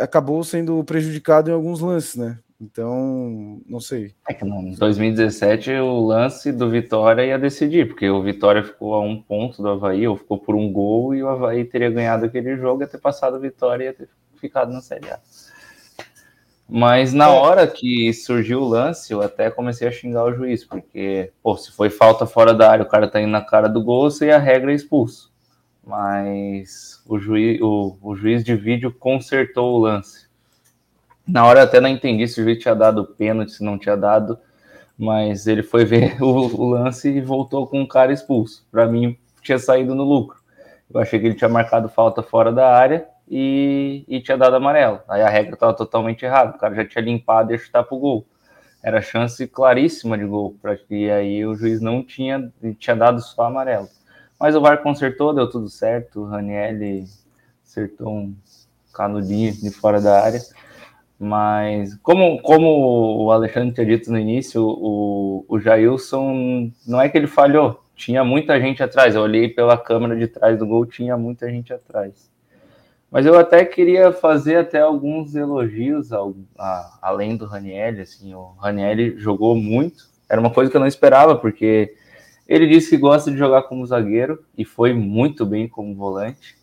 acabou 0.00 0.42
sendo 0.42 0.82
prejudicado 0.82 1.48
em 1.48 1.54
alguns 1.54 1.78
lances, 1.78 2.16
né? 2.16 2.36
Então, 2.60 3.60
não 3.68 3.80
sei. 3.80 4.14
É 4.28 4.32
que 4.32 4.44
em 4.44 4.72
2017 4.72 5.72
o 5.72 6.06
lance 6.06 6.50
do 6.50 6.70
Vitória 6.70 7.24
ia 7.24 7.38
decidir, 7.38 7.86
porque 7.86 8.08
o 8.08 8.22
Vitória 8.22 8.62
ficou 8.62 8.94
a 8.94 9.00
um 9.00 9.20
ponto 9.20 9.62
do 9.62 9.68
Havaí, 9.68 10.08
ou 10.08 10.16
ficou 10.16 10.38
por 10.38 10.54
um 10.54 10.72
gol, 10.72 11.14
e 11.14 11.22
o 11.22 11.28
Havaí 11.28 11.64
teria 11.64 11.90
ganhado 11.90 12.24
aquele 12.24 12.56
jogo, 12.56 12.82
ia 12.82 12.88
ter 12.88 12.98
passado 12.98 13.36
a 13.36 13.38
Vitória 13.38 13.84
e 13.84 13.86
ia 13.88 13.92
ter 13.92 14.08
ficado 14.40 14.72
na 14.72 14.80
Série 14.80 15.10
A. 15.10 15.18
Mas 16.68 17.12
na 17.12 17.26
é. 17.26 17.28
hora 17.28 17.66
que 17.66 18.12
surgiu 18.12 18.60
o 18.60 18.68
lance, 18.68 19.12
eu 19.12 19.20
até 19.20 19.50
comecei 19.50 19.86
a 19.86 19.92
xingar 19.92 20.24
o 20.24 20.34
juiz, 20.34 20.64
porque, 20.64 21.32
pô, 21.42 21.56
se 21.56 21.70
foi 21.70 21.90
falta 21.90 22.26
fora 22.26 22.54
da 22.54 22.70
área, 22.70 22.84
o 22.84 22.88
cara 22.88 23.06
tá 23.06 23.20
indo 23.20 23.30
na 23.30 23.42
cara 23.42 23.68
do 23.68 23.84
gol, 23.84 24.08
e 24.22 24.30
a 24.30 24.38
regra 24.38 24.72
é 24.72 24.74
expulso. 24.74 25.32
Mas 25.86 27.00
o 27.06 27.18
juiz, 27.18 27.60
o, 27.60 27.96
o 28.02 28.16
juiz 28.16 28.42
de 28.42 28.56
vídeo 28.56 28.92
consertou 28.92 29.74
o 29.74 29.78
lance. 29.78 30.25
Na 31.26 31.44
hora 31.44 31.60
eu 31.60 31.64
até 31.64 31.80
não 31.80 31.88
entendi 31.88 32.26
se 32.28 32.40
o 32.40 32.44
juiz 32.44 32.58
tinha 32.58 32.74
dado 32.74 33.04
pênalti, 33.04 33.52
se 33.52 33.64
não 33.64 33.78
tinha 33.78 33.96
dado, 33.96 34.38
mas 34.96 35.46
ele 35.46 35.62
foi 35.62 35.84
ver 35.84 36.16
o, 36.22 36.26
o 36.26 36.70
lance 36.70 37.08
e 37.08 37.20
voltou 37.20 37.66
com 37.66 37.82
o 37.82 37.88
cara 37.88 38.12
expulso. 38.12 38.64
Para 38.70 38.86
mim, 38.86 39.16
tinha 39.42 39.58
saído 39.58 39.94
no 39.94 40.04
lucro. 40.04 40.38
Eu 40.92 41.00
achei 41.00 41.18
que 41.18 41.26
ele 41.26 41.34
tinha 41.34 41.48
marcado 41.48 41.88
falta 41.88 42.22
fora 42.22 42.52
da 42.52 42.70
área 42.70 43.06
e, 43.28 44.04
e 44.06 44.20
tinha 44.20 44.36
dado 44.36 44.56
amarelo. 44.56 45.00
Aí 45.08 45.20
a 45.20 45.28
regra 45.28 45.54
estava 45.54 45.74
totalmente 45.74 46.24
errada. 46.24 46.56
O 46.56 46.58
cara 46.58 46.74
já 46.74 46.84
tinha 46.86 47.02
limpado 47.02 47.50
e 47.50 47.54
ia 47.54 47.58
chutar 47.58 47.82
pro 47.82 47.98
gol. 47.98 48.26
Era 48.82 49.02
chance 49.02 49.44
claríssima 49.48 50.16
de 50.16 50.24
gol. 50.24 50.56
E 50.88 51.10
aí 51.10 51.44
o 51.44 51.56
juiz 51.56 51.80
não 51.80 52.04
tinha, 52.04 52.52
tinha 52.78 52.94
dado 52.94 53.20
só 53.20 53.42
amarelo. 53.42 53.88
Mas 54.38 54.54
o 54.54 54.60
VAR 54.60 54.82
consertou, 54.82 55.34
deu 55.34 55.50
tudo 55.50 55.68
certo. 55.68 56.20
O 56.20 56.26
Ranielli 56.26 57.04
acertou 57.64 58.12
um 58.12 58.36
canudinho 58.92 59.52
de 59.52 59.70
fora 59.70 60.00
da 60.00 60.22
área. 60.22 60.40
Mas, 61.18 61.94
como, 62.02 62.40
como 62.42 63.24
o 63.24 63.30
Alexandre 63.30 63.74
tinha 63.74 63.86
dito 63.86 64.12
no 64.12 64.18
início, 64.18 64.62
o, 64.62 65.44
o 65.48 65.58
Jailson 65.58 66.70
não 66.86 67.00
é 67.00 67.08
que 67.08 67.16
ele 67.16 67.26
falhou, 67.26 67.82
tinha 67.94 68.22
muita 68.22 68.60
gente 68.60 68.82
atrás. 68.82 69.14
Eu 69.14 69.22
olhei 69.22 69.48
pela 69.48 69.78
câmera 69.78 70.14
de 70.14 70.26
trás 70.26 70.58
do 70.58 70.66
gol, 70.66 70.84
tinha 70.84 71.16
muita 71.16 71.50
gente 71.50 71.72
atrás. 71.72 72.30
Mas 73.10 73.24
eu 73.24 73.38
até 73.38 73.64
queria 73.64 74.12
fazer 74.12 74.56
até 74.56 74.80
alguns 74.80 75.34
elogios 75.34 76.12
ao, 76.12 76.34
a, 76.58 76.98
além 77.00 77.36
do 77.36 77.46
Ranielli. 77.46 78.02
Assim, 78.02 78.34
o 78.34 78.54
Ranielli 78.58 79.18
jogou 79.18 79.54
muito, 79.54 80.04
era 80.28 80.40
uma 80.40 80.50
coisa 80.50 80.70
que 80.70 80.76
eu 80.76 80.80
não 80.80 80.86
esperava, 80.86 81.34
porque 81.34 81.94
ele 82.46 82.66
disse 82.66 82.90
que 82.90 82.96
gosta 82.98 83.30
de 83.30 83.38
jogar 83.38 83.62
como 83.62 83.86
zagueiro 83.86 84.44
e 84.56 84.64
foi 84.66 84.92
muito 84.92 85.46
bem 85.46 85.66
como 85.66 85.94
volante. 85.94 86.56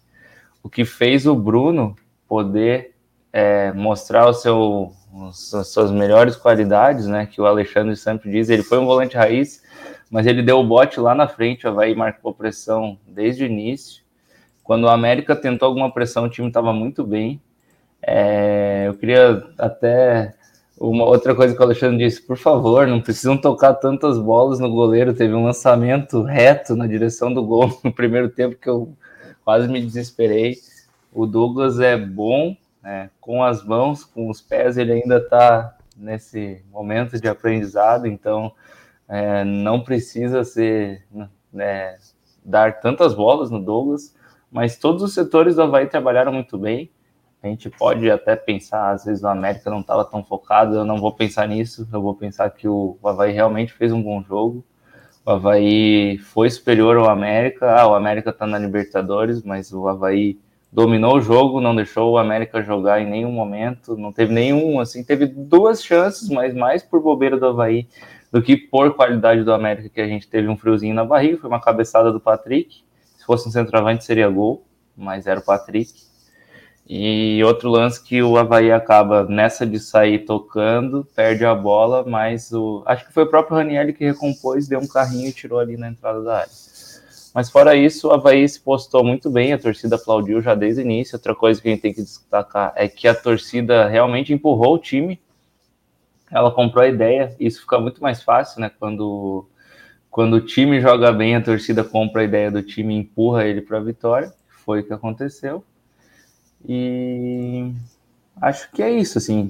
O 0.61 0.69
que 0.69 0.85
fez 0.85 1.25
o 1.25 1.35
Bruno 1.35 1.95
poder 2.27 2.92
é, 3.33 3.73
mostrar 3.73 4.27
o 4.27 4.33
seu, 4.33 4.93
as 5.31 5.67
suas 5.67 5.91
melhores 5.91 6.35
qualidades, 6.35 7.07
né? 7.07 7.25
Que 7.25 7.41
o 7.41 7.47
Alexandre 7.47 7.97
sempre 7.97 8.31
diz. 8.31 8.49
Ele 8.49 8.61
foi 8.61 8.77
um 8.77 8.85
volante 8.85 9.17
raiz, 9.17 9.63
mas 10.09 10.27
ele 10.27 10.43
deu 10.43 10.59
o 10.59 10.63
bote 10.63 10.99
lá 10.99 11.15
na 11.15 11.27
frente. 11.27 11.65
O 11.65 11.69
Havaí 11.71 11.95
marcou 11.95 12.31
pressão 12.31 12.99
desde 13.07 13.43
o 13.43 13.47
início. 13.47 14.03
Quando 14.63 14.83
o 14.83 14.89
América 14.89 15.35
tentou 15.35 15.67
alguma 15.67 15.91
pressão, 15.91 16.25
o 16.25 16.29
time 16.29 16.47
estava 16.47 16.71
muito 16.71 17.03
bem. 17.03 17.41
É, 18.01 18.85
eu 18.87 18.93
queria 18.93 19.43
até 19.57 20.35
uma 20.79 21.05
outra 21.05 21.33
coisa 21.33 21.55
que 21.55 21.59
o 21.59 21.63
Alexandre 21.63 22.05
disse, 22.05 22.21
por 22.21 22.37
favor, 22.37 22.85
não 22.87 23.01
precisam 23.01 23.37
tocar 23.37 23.73
tantas 23.75 24.19
bolas 24.19 24.59
no 24.59 24.69
goleiro. 24.69 25.13
Teve 25.13 25.33
um 25.33 25.43
lançamento 25.43 26.21
reto 26.21 26.75
na 26.75 26.85
direção 26.85 27.33
do 27.33 27.43
gol 27.43 27.79
no 27.83 27.91
primeiro 27.91 28.29
tempo 28.29 28.55
que 28.55 28.69
eu 28.69 28.93
quase 29.43 29.67
me 29.67 29.81
desesperei. 29.81 30.57
O 31.11 31.25
Douglas 31.25 31.79
é 31.79 31.97
bom, 31.97 32.55
né? 32.83 33.09
Com 33.21 33.41
as 33.41 33.63
mãos, 33.63 34.03
com 34.03 34.29
os 34.29 34.41
pés, 34.41 34.77
ele 34.77 34.91
ainda 34.91 35.17
está 35.17 35.77
nesse 35.95 36.63
momento 36.69 37.19
de 37.19 37.27
aprendizado, 37.29 38.05
então 38.05 38.51
é, 39.07 39.43
não 39.45 39.81
precisa 39.81 40.43
ser 40.43 41.05
né, 41.51 41.97
dar 42.43 42.81
tantas 42.81 43.13
bolas 43.13 43.49
no 43.49 43.63
Douglas, 43.63 44.15
mas 44.51 44.77
todos 44.77 45.01
os 45.01 45.13
setores 45.13 45.55
do 45.55 45.63
Havaí 45.63 45.87
trabalharam 45.87 46.33
muito 46.33 46.57
bem. 46.57 46.91
A 47.41 47.47
gente 47.47 47.69
pode 47.69 48.09
até 48.09 48.35
pensar, 48.35 48.91
às 48.91 49.05
vezes 49.05 49.23
o 49.23 49.27
América 49.27 49.69
não 49.69 49.81
estava 49.81 50.05
tão 50.05 50.23
focado, 50.23 50.75
eu 50.75 50.85
não 50.85 50.97
vou 50.97 51.11
pensar 51.11 51.47
nisso, 51.47 51.87
eu 51.91 52.01
vou 52.01 52.15
pensar 52.15 52.49
que 52.49 52.67
o, 52.67 52.97
Havaí 53.03 53.33
realmente 53.33 53.73
fez 53.73 53.91
um 53.91 54.01
bom 54.01 54.23
jogo. 54.23 54.63
O 55.25 55.31
Havaí 55.31 56.17
foi 56.19 56.49
superior 56.49 56.97
ao 56.97 57.09
América, 57.09 57.79
ah, 57.79 57.87
o 57.87 57.95
América 57.95 58.29
está 58.29 58.47
na 58.47 58.57
Libertadores, 58.57 59.41
mas 59.43 59.73
o 59.73 59.87
Havaí 59.87 60.39
dominou 60.73 61.17
o 61.17 61.21
jogo, 61.21 61.61
não 61.61 61.75
deixou 61.75 62.11
o 62.11 62.17
América 62.17 62.63
jogar 62.63 62.99
em 62.99 63.09
nenhum 63.09 63.31
momento, 63.31 63.95
não 63.95 64.11
teve 64.11 64.33
nenhum, 64.33 64.79
assim, 64.79 65.03
teve 65.03 65.27
duas 65.27 65.83
chances, 65.83 66.27
mas 66.29 66.53
mais 66.53 66.81
por 66.81 67.01
bobeira 67.01 67.37
do 67.37 67.45
Havaí 67.45 67.87
do 68.31 68.41
que 68.41 68.57
por 68.57 68.95
qualidade 68.95 69.43
do 69.43 69.53
América, 69.53 69.87
que 69.87 70.01
a 70.01 70.07
gente 70.07 70.27
teve 70.27 70.47
um 70.47 70.57
friozinho 70.57 70.95
na 70.95 71.05
barriga, 71.05 71.37
foi 71.37 71.47
uma 71.47 71.61
cabeçada 71.61 72.11
do 72.11 72.19
Patrick, 72.19 72.83
se 73.15 73.23
fosse 73.23 73.47
um 73.47 73.51
centroavante 73.51 74.03
seria 74.03 74.27
gol, 74.27 74.65
mas 74.97 75.27
era 75.27 75.39
o 75.39 75.45
Patrick. 75.45 75.93
E 76.89 77.41
outro 77.45 77.69
lance 77.69 78.03
que 78.03 78.23
o 78.23 78.35
Havaí 78.35 78.71
acaba 78.71 79.23
nessa 79.23 79.67
de 79.67 79.79
sair 79.79 80.25
tocando, 80.25 81.07
perde 81.15 81.45
a 81.45 81.53
bola, 81.53 82.03
mas 82.05 82.51
o. 82.51 82.83
Acho 82.85 83.07
que 83.07 83.13
foi 83.13 83.23
o 83.23 83.29
próprio 83.29 83.55
Raniel 83.55 83.93
que 83.93 84.03
recompôs, 84.03 84.67
deu 84.67 84.79
um 84.79 84.87
carrinho 84.87 85.29
e 85.29 85.31
tirou 85.31 85.59
ali 85.59 85.77
na 85.77 85.87
entrada 85.87 86.21
da 86.21 86.39
área. 86.39 86.51
Mas 87.33 87.49
fora 87.49 87.75
isso, 87.75 88.09
o 88.09 88.11
Havaí 88.11 88.47
se 88.47 88.59
postou 88.59 89.03
muito 89.03 89.29
bem, 89.29 89.53
a 89.53 89.57
torcida 89.57 89.95
aplaudiu 89.95 90.39
já 90.39 90.53
desde 90.53 90.81
o 90.81 90.83
início. 90.83 91.15
Outra 91.15 91.33
coisa 91.33 91.59
que 91.59 91.67
a 91.67 91.71
gente 91.71 91.81
tem 91.81 91.93
que 91.93 92.01
destacar 92.01 92.71
é 92.75 92.87
que 92.87 93.07
a 93.07 93.15
torcida 93.15 93.87
realmente 93.87 94.31
empurrou 94.31 94.75
o 94.75 94.79
time. 94.79 95.19
Ela 96.29 96.51
comprou 96.51 96.83
a 96.83 96.87
ideia, 96.87 97.35
isso 97.39 97.61
fica 97.61 97.79
muito 97.79 98.01
mais 98.01 98.21
fácil, 98.21 98.61
né? 98.61 98.69
Quando, 98.79 99.47
quando 100.11 100.35
o 100.35 100.41
time 100.41 100.79
joga 100.79 101.11
bem, 101.11 101.35
a 101.35 101.41
torcida 101.41 101.83
compra 101.83 102.21
a 102.21 102.25
ideia 102.25 102.51
do 102.51 102.61
time 102.61 102.93
e 102.93 102.99
empurra 102.99 103.45
ele 103.45 103.61
para 103.61 103.77
a 103.77 103.83
vitória. 103.83 104.31
Foi 104.63 104.81
o 104.81 104.83
que 104.83 104.93
aconteceu. 104.93 105.63
E 106.67 107.73
acho 108.41 108.69
que 108.71 108.81
é 108.81 108.91
isso, 108.91 109.17
assim. 109.17 109.49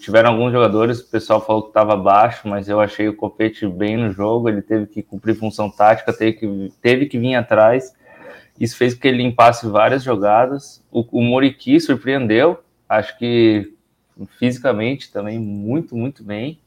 Tiveram 0.00 0.30
alguns 0.30 0.52
jogadores, 0.52 1.00
o 1.00 1.10
pessoal 1.10 1.44
falou 1.44 1.62
que 1.62 1.68
estava 1.68 1.96
baixo, 1.96 2.48
mas 2.48 2.68
eu 2.68 2.80
achei 2.80 3.08
o 3.08 3.16
Copete 3.16 3.66
bem 3.66 3.96
no 3.96 4.10
jogo. 4.10 4.48
Ele 4.48 4.62
teve 4.62 4.86
que 4.86 5.02
cumprir 5.02 5.34
função 5.34 5.70
tática, 5.70 6.12
teve 6.12 6.32
que, 6.34 6.72
teve 6.80 7.06
que 7.06 7.18
vir 7.18 7.34
atrás. 7.34 7.94
Isso 8.58 8.76
fez 8.76 8.94
com 8.94 9.00
que 9.00 9.08
ele 9.08 9.18
limpasse 9.18 9.66
várias 9.66 10.02
jogadas. 10.02 10.84
O, 10.90 11.04
o 11.18 11.22
Moriqui 11.22 11.78
surpreendeu, 11.80 12.58
acho 12.88 13.16
que 13.18 13.72
fisicamente 14.38 15.12
também 15.12 15.38
muito, 15.38 15.96
muito 15.96 16.24
bem. 16.24 16.58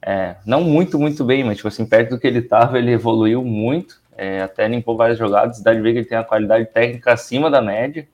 É, 0.00 0.36
não 0.46 0.62
muito, 0.62 0.98
muito 0.98 1.24
bem, 1.24 1.42
mas 1.42 1.56
tipo 1.56 1.66
assim, 1.66 1.84
perto 1.84 2.10
do 2.10 2.20
que 2.20 2.26
ele 2.26 2.38
estava, 2.38 2.78
ele 2.78 2.92
evoluiu 2.92 3.44
muito. 3.44 4.00
É, 4.16 4.40
até 4.40 4.66
limpou 4.68 4.96
várias 4.96 5.18
jogadas, 5.18 5.60
dá 5.60 5.74
de 5.74 5.80
ver 5.80 5.92
que 5.92 5.98
ele 5.98 6.06
tem 6.06 6.16
uma 6.16 6.24
qualidade 6.24 6.66
técnica 6.66 7.12
acima 7.12 7.50
da 7.50 7.60
média. 7.60 8.06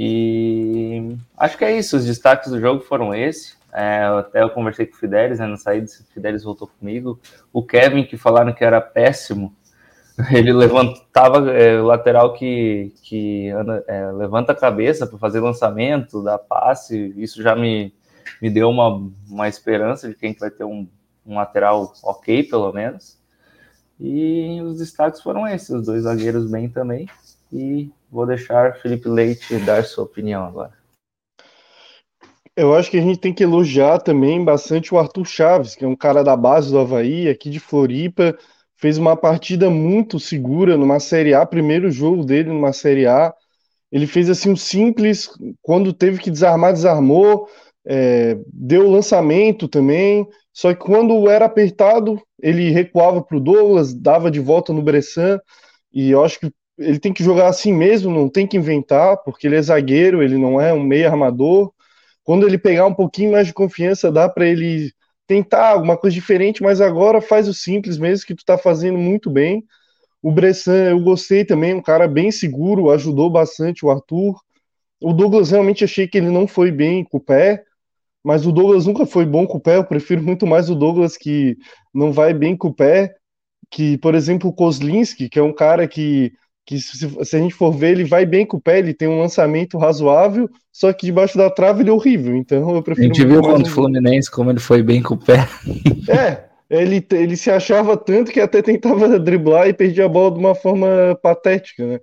E 0.00 1.16
acho 1.36 1.58
que 1.58 1.64
é 1.64 1.76
isso. 1.76 1.96
Os 1.96 2.06
destaques 2.06 2.52
do 2.52 2.60
jogo 2.60 2.84
foram 2.84 3.12
esse. 3.12 3.56
É, 3.72 4.04
até 4.04 4.44
eu 4.44 4.50
conversei 4.50 4.86
com 4.86 4.94
o 4.94 4.96
Fidelis, 4.96 5.40
né, 5.40 5.46
na 5.48 5.56
saída, 5.56 5.86
o 5.86 6.12
Fidelis 6.14 6.44
voltou 6.44 6.68
comigo. 6.78 7.18
O 7.52 7.64
Kevin, 7.64 8.04
que 8.04 8.16
falaram 8.16 8.52
que 8.52 8.62
era 8.62 8.80
péssimo, 8.80 9.52
ele 10.30 10.52
levantava 10.52 11.50
é, 11.50 11.80
o 11.80 11.86
lateral 11.86 12.32
que, 12.32 12.94
que 13.02 13.50
anda, 13.50 13.84
é, 13.88 14.12
levanta 14.12 14.52
a 14.52 14.54
cabeça 14.54 15.04
para 15.04 15.18
fazer 15.18 15.40
lançamento, 15.40 16.22
dá 16.22 16.38
passe. 16.38 17.12
Isso 17.16 17.42
já 17.42 17.56
me, 17.56 17.92
me 18.40 18.48
deu 18.50 18.70
uma, 18.70 19.10
uma 19.28 19.48
esperança 19.48 20.08
de 20.08 20.14
que 20.14 20.26
a 20.26 20.28
gente 20.28 20.38
vai 20.38 20.50
ter 20.52 20.62
um, 20.62 20.86
um 21.26 21.34
lateral 21.34 21.92
ok, 22.04 22.44
pelo 22.44 22.72
menos. 22.72 23.18
E 23.98 24.60
os 24.62 24.78
destaques 24.78 25.20
foram 25.20 25.44
esses: 25.44 25.70
os 25.70 25.86
dois 25.86 26.04
zagueiros 26.04 26.48
bem 26.48 26.68
também. 26.68 27.08
E 27.52 27.90
Vou 28.10 28.26
deixar 28.26 28.76
Felipe 28.76 29.08
Leite 29.08 29.56
dar 29.58 29.84
sua 29.84 30.04
opinião 30.04 30.44
agora. 30.44 30.72
Eu 32.56 32.74
acho 32.74 32.90
que 32.90 32.98
a 32.98 33.02
gente 33.02 33.20
tem 33.20 33.32
que 33.32 33.44
elogiar 33.44 34.00
também 34.00 34.44
bastante 34.44 34.92
o 34.92 34.98
Arthur 34.98 35.24
Chaves, 35.24 35.76
que 35.76 35.84
é 35.84 35.88
um 35.88 35.94
cara 35.94 36.24
da 36.24 36.36
base 36.36 36.70
do 36.70 36.78
Havaí, 36.78 37.28
aqui 37.28 37.50
de 37.50 37.60
Floripa, 37.60 38.36
fez 38.74 38.98
uma 38.98 39.16
partida 39.16 39.70
muito 39.70 40.18
segura 40.18 40.76
numa 40.76 40.98
Série 40.98 41.34
A, 41.34 41.46
primeiro 41.46 41.90
jogo 41.90 42.24
dele 42.24 42.48
numa 42.48 42.72
Série 42.72 43.06
A. 43.06 43.32
Ele 43.92 44.06
fez 44.06 44.28
assim 44.28 44.50
um 44.50 44.56
simples, 44.56 45.30
quando 45.62 45.92
teve 45.92 46.18
que 46.18 46.30
desarmar, 46.30 46.72
desarmou, 46.72 47.48
é, 47.86 48.38
deu 48.52 48.90
lançamento 48.90 49.68
também. 49.68 50.26
Só 50.52 50.74
que 50.74 50.80
quando 50.80 51.28
era 51.28 51.44
apertado, 51.44 52.20
ele 52.42 52.70
recuava 52.70 53.22
para 53.22 53.36
o 53.36 53.40
Douglas, 53.40 53.94
dava 53.94 54.30
de 54.30 54.40
volta 54.40 54.72
no 54.72 54.82
Bressan. 54.82 55.40
E 55.92 56.10
eu 56.10 56.24
acho 56.24 56.40
que 56.40 56.52
ele 56.78 56.98
tem 56.98 57.12
que 57.12 57.24
jogar 57.24 57.48
assim 57.48 57.72
mesmo, 57.72 58.10
não 58.10 58.28
tem 58.28 58.46
que 58.46 58.56
inventar, 58.56 59.16
porque 59.18 59.46
ele 59.46 59.56
é 59.56 59.62
zagueiro, 59.62 60.22
ele 60.22 60.38
não 60.38 60.60
é 60.60 60.72
um 60.72 60.82
meio 60.82 61.08
armador. 61.08 61.72
Quando 62.22 62.46
ele 62.46 62.58
pegar 62.58 62.86
um 62.86 62.94
pouquinho 62.94 63.32
mais 63.32 63.46
de 63.46 63.52
confiança, 63.52 64.12
dá 64.12 64.28
para 64.28 64.46
ele 64.46 64.92
tentar 65.26 65.70
alguma 65.70 65.96
coisa 65.96 66.14
diferente, 66.14 66.62
mas 66.62 66.80
agora 66.80 67.20
faz 67.20 67.48
o 67.48 67.54
simples 67.54 67.98
mesmo, 67.98 68.26
que 68.26 68.34
tu 68.34 68.44
tá 68.44 68.56
fazendo 68.56 68.96
muito 68.96 69.28
bem. 69.28 69.64
O 70.22 70.32
Bressan, 70.32 70.90
eu 70.90 71.00
gostei 71.00 71.44
também, 71.44 71.74
um 71.74 71.82
cara 71.82 72.08
bem 72.08 72.30
seguro, 72.30 72.90
ajudou 72.90 73.30
bastante 73.30 73.84
o 73.84 73.90
Arthur. 73.90 74.38
O 75.00 75.12
Douglas 75.12 75.50
realmente 75.50 75.84
achei 75.84 76.08
que 76.08 76.18
ele 76.18 76.30
não 76.30 76.46
foi 76.46 76.70
bem 76.70 77.04
com 77.04 77.18
o 77.18 77.20
pé, 77.20 77.62
mas 78.24 78.46
o 78.46 78.52
Douglas 78.52 78.86
nunca 78.86 79.06
foi 79.06 79.24
bom 79.26 79.46
com 79.46 79.58
o 79.58 79.60
pé. 79.60 79.76
Eu 79.76 79.84
prefiro 79.84 80.22
muito 80.22 80.46
mais 80.46 80.70
o 80.70 80.74
Douglas 80.74 81.16
que 81.16 81.56
não 81.94 82.12
vai 82.12 82.32
bem 82.34 82.56
com 82.56 82.68
o 82.68 82.74
pé, 82.74 83.14
que, 83.70 83.98
por 83.98 84.14
exemplo, 84.14 84.50
o 84.50 84.52
Kozlinski, 84.52 85.28
que 85.28 85.38
é 85.38 85.42
um 85.42 85.52
cara 85.52 85.86
que 85.86 86.32
que 86.68 86.78
se, 86.78 86.98
se, 86.98 87.36
a 87.36 87.38
gente 87.38 87.54
for 87.54 87.72
ver, 87.72 87.92
ele 87.92 88.04
vai 88.04 88.26
bem 88.26 88.44
com 88.44 88.58
o 88.58 88.60
pé, 88.60 88.78
ele 88.78 88.92
tem 88.92 89.08
um 89.08 89.18
lançamento 89.18 89.78
razoável, 89.78 90.50
só 90.70 90.92
que 90.92 91.06
debaixo 91.06 91.38
da 91.38 91.48
trave 91.48 91.80
ele 91.80 91.88
é 91.88 91.92
horrível. 91.94 92.36
Então 92.36 92.74
eu 92.74 92.82
prefiro. 92.82 93.10
A 93.10 93.14
gente 93.14 93.26
viu 93.26 93.40
contra 93.40 93.66
o 93.66 93.70
Fluminense 93.70 94.30
como 94.30 94.50
ele 94.50 94.60
foi 94.60 94.82
bem 94.82 95.02
com 95.02 95.14
o 95.14 95.18
pé. 95.18 95.48
É, 96.06 96.44
ele, 96.68 97.02
ele 97.10 97.38
se 97.38 97.50
achava 97.50 97.96
tanto 97.96 98.30
que 98.30 98.38
até 98.38 98.60
tentava 98.60 99.08
driblar 99.18 99.66
e 99.66 99.72
perdia 99.72 100.04
a 100.04 100.08
bola 100.10 100.30
de 100.30 100.38
uma 100.38 100.54
forma 100.54 101.18
patética, 101.22 101.86
né? 101.86 102.00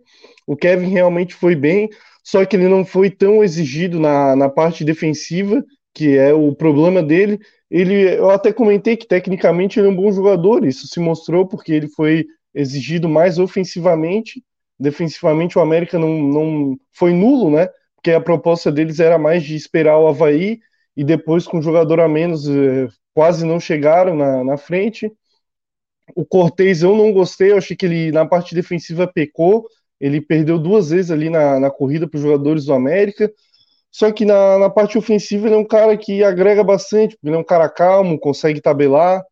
O 0.47 0.55
Kevin 0.55 0.87
realmente 0.87 1.35
foi 1.35 1.55
bem, 1.55 1.87
só 2.23 2.43
que 2.43 2.55
ele 2.55 2.67
não 2.67 2.83
foi 2.83 3.11
tão 3.11 3.43
exigido 3.43 3.99
na, 3.99 4.35
na 4.35 4.49
parte 4.49 4.83
defensiva, 4.83 5.63
que 5.93 6.17
é 6.17 6.33
o 6.33 6.55
problema 6.55 7.03
dele. 7.03 7.39
Ele, 7.69 8.17
eu 8.17 8.31
até 8.31 8.51
comentei 8.51 8.97
que 8.97 9.07
tecnicamente 9.07 9.79
ele 9.79 9.89
é 9.89 9.91
um 9.91 9.95
bom 9.95 10.11
jogador, 10.11 10.65
isso 10.65 10.87
se 10.87 10.99
mostrou 10.99 11.47
porque 11.47 11.71
ele 11.71 11.87
foi 11.87 12.25
exigido 12.51 13.07
mais 13.07 13.37
ofensivamente 13.37 14.41
defensivamente 14.79 15.57
o 15.57 15.61
América 15.61 15.97
não, 15.99 16.09
não 16.09 16.77
foi 16.91 17.13
nulo, 17.13 17.49
né? 17.49 17.69
Porque 17.95 18.11
a 18.11 18.21
proposta 18.21 18.71
deles 18.71 18.99
era 18.99 19.17
mais 19.17 19.43
de 19.43 19.55
esperar 19.55 19.97
o 19.99 20.07
Havaí 20.07 20.59
e 20.95 21.03
depois 21.03 21.47
com 21.47 21.59
o 21.59 21.61
jogador 21.61 21.99
a 21.99 22.07
menos 22.07 22.47
eh, 22.47 22.87
quase 23.13 23.45
não 23.45 23.59
chegaram 23.59 24.15
na, 24.15 24.43
na 24.43 24.57
frente. 24.57 25.11
O 26.15 26.25
Cortez 26.25 26.83
eu 26.83 26.95
não 26.95 27.11
gostei, 27.11 27.51
eu 27.51 27.57
achei 27.57 27.75
que 27.75 27.85
ele 27.85 28.11
na 28.11 28.25
parte 28.25 28.53
defensiva 28.53 29.07
pecou, 29.07 29.67
ele 29.99 30.21
perdeu 30.21 30.59
duas 30.59 30.89
vezes 30.89 31.11
ali 31.11 31.29
na, 31.29 31.59
na 31.59 31.71
corrida 31.71 32.07
para 32.07 32.17
os 32.17 32.23
jogadores 32.23 32.65
do 32.65 32.73
América. 32.73 33.31
Só 33.91 34.11
que 34.11 34.25
na, 34.25 34.59
na 34.59 34.69
parte 34.69 34.97
ofensiva 34.97 35.47
ele 35.47 35.55
é 35.55 35.57
um 35.57 35.65
cara 35.65 35.97
que 35.97 36.23
agrega 36.23 36.63
bastante, 36.63 37.17
ele 37.23 37.35
é 37.35 37.39
um 37.39 37.43
cara 37.43 37.69
calmo, 37.69 38.19
consegue 38.19 38.61
tabelar. 38.61 39.23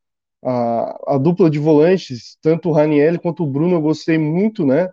A, 0.46 1.16
a 1.16 1.18
dupla 1.18 1.50
de 1.50 1.60
volantes, 1.60 2.38
tanto 2.42 2.70
o 2.70 2.74
Raniel 2.74 3.20
quanto 3.20 3.44
o 3.44 3.48
Bruno, 3.48 3.76
eu 3.76 3.82
gostei 3.82 4.18
muito, 4.18 4.66
né? 4.66 4.90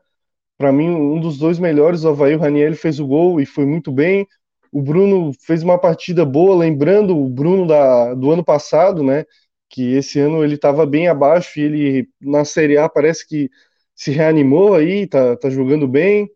Para 0.61 0.71
mim, 0.73 0.91
um 0.91 1.19
dos 1.19 1.39
dois 1.39 1.59
melhores, 1.59 2.05
o 2.05 2.11
Havaí, 2.11 2.35
o 2.35 2.39
Raniel 2.39 2.77
fez 2.77 3.01
o 3.01 3.07
gol 3.07 3.41
e 3.41 3.47
foi 3.47 3.65
muito 3.65 3.91
bem. 3.91 4.29
O 4.71 4.83
Bruno 4.83 5.33
fez 5.41 5.63
uma 5.63 5.79
partida 5.79 6.23
boa, 6.23 6.55
lembrando 6.55 7.17
o 7.17 7.31
Bruno 7.31 7.67
da, 7.67 8.13
do 8.13 8.31
ano 8.31 8.45
passado, 8.45 9.03
né? 9.03 9.25
Que 9.71 9.95
esse 9.95 10.19
ano 10.19 10.45
ele 10.45 10.57
estava 10.57 10.85
bem 10.85 11.09
abaixo 11.09 11.59
e 11.59 11.63
ele 11.63 12.09
na 12.21 12.45
Série 12.45 12.77
A 12.77 12.91
parece 12.91 13.27
que 13.27 13.49
se 13.95 14.11
reanimou 14.11 14.75
aí, 14.75 15.07
tá, 15.07 15.35
tá 15.35 15.49
jogando 15.49 15.89
bem. 15.89 16.31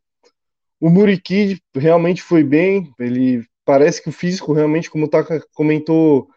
O 0.81 0.89
Muriqui 0.89 1.59
realmente 1.77 2.23
foi 2.23 2.43
bem, 2.43 2.91
ele 2.99 3.45
parece 3.63 4.03
que 4.03 4.09
o 4.09 4.13
físico 4.13 4.55
realmente, 4.55 4.91
como 4.91 5.05
o 5.05 5.09
Taka 5.09 5.45
comentou, 5.53 6.29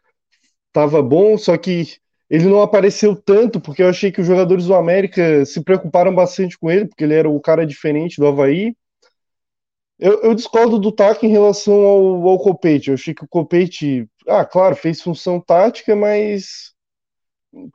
estava 0.67 1.01
bom, 1.01 1.37
só 1.37 1.55
que 1.55 1.85
ele 2.29 2.45
não 2.45 2.61
apareceu 2.61 3.15
tanto, 3.15 3.59
porque 3.59 3.81
eu 3.81 3.89
achei 3.89 4.11
que 4.11 4.19
os 4.19 4.27
jogadores 4.27 4.65
do 4.65 4.75
América 4.75 5.45
se 5.45 5.63
preocuparam 5.63 6.13
bastante 6.13 6.57
com 6.57 6.69
ele, 6.69 6.85
porque 6.85 7.03
ele 7.03 7.13
era 7.13 7.29
o 7.29 7.39
cara 7.39 7.65
diferente 7.65 8.17
do 8.17 8.27
Havaí. 8.27 8.75
Eu, 9.97 10.21
eu 10.21 10.35
discordo 10.35 10.77
do 10.77 10.91
Taka 10.91 11.25
em 11.25 11.29
relação 11.29 11.73
ao, 11.85 12.27
ao 12.27 12.39
Copete. 12.39 12.89
Eu 12.89 12.95
achei 12.95 13.13
que 13.13 13.23
o 13.23 13.27
Copete, 13.27 14.07
ah, 14.27 14.45
claro, 14.45 14.75
fez 14.75 15.01
função 15.01 15.39
tática, 15.39 15.95
mas, 15.95 16.73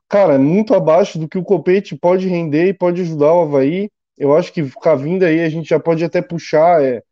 cara, 0.09 0.39
muito 0.39 0.75
abaixo 0.75 1.19
do 1.19 1.29
que 1.29 1.39
o 1.39 1.45
Copete 1.45 1.97
pode 1.97 2.29
render 2.29 2.69
e 2.69 2.75
pode 2.75 3.01
ajudar 3.01 3.33
o 3.33 3.43
Havaí. 3.43 3.91
Eu 4.19 4.37
acho 4.37 4.53
que 4.53 4.71
com 4.71 4.89
a 4.89 4.95
vinda 4.95 5.27
aí 5.27 5.41
a 5.41 5.49
gente 5.49 5.69
já 5.71 5.81
pode 5.81 6.05
até 6.05 6.21
puxar 6.21 6.85
é, 6.85 7.03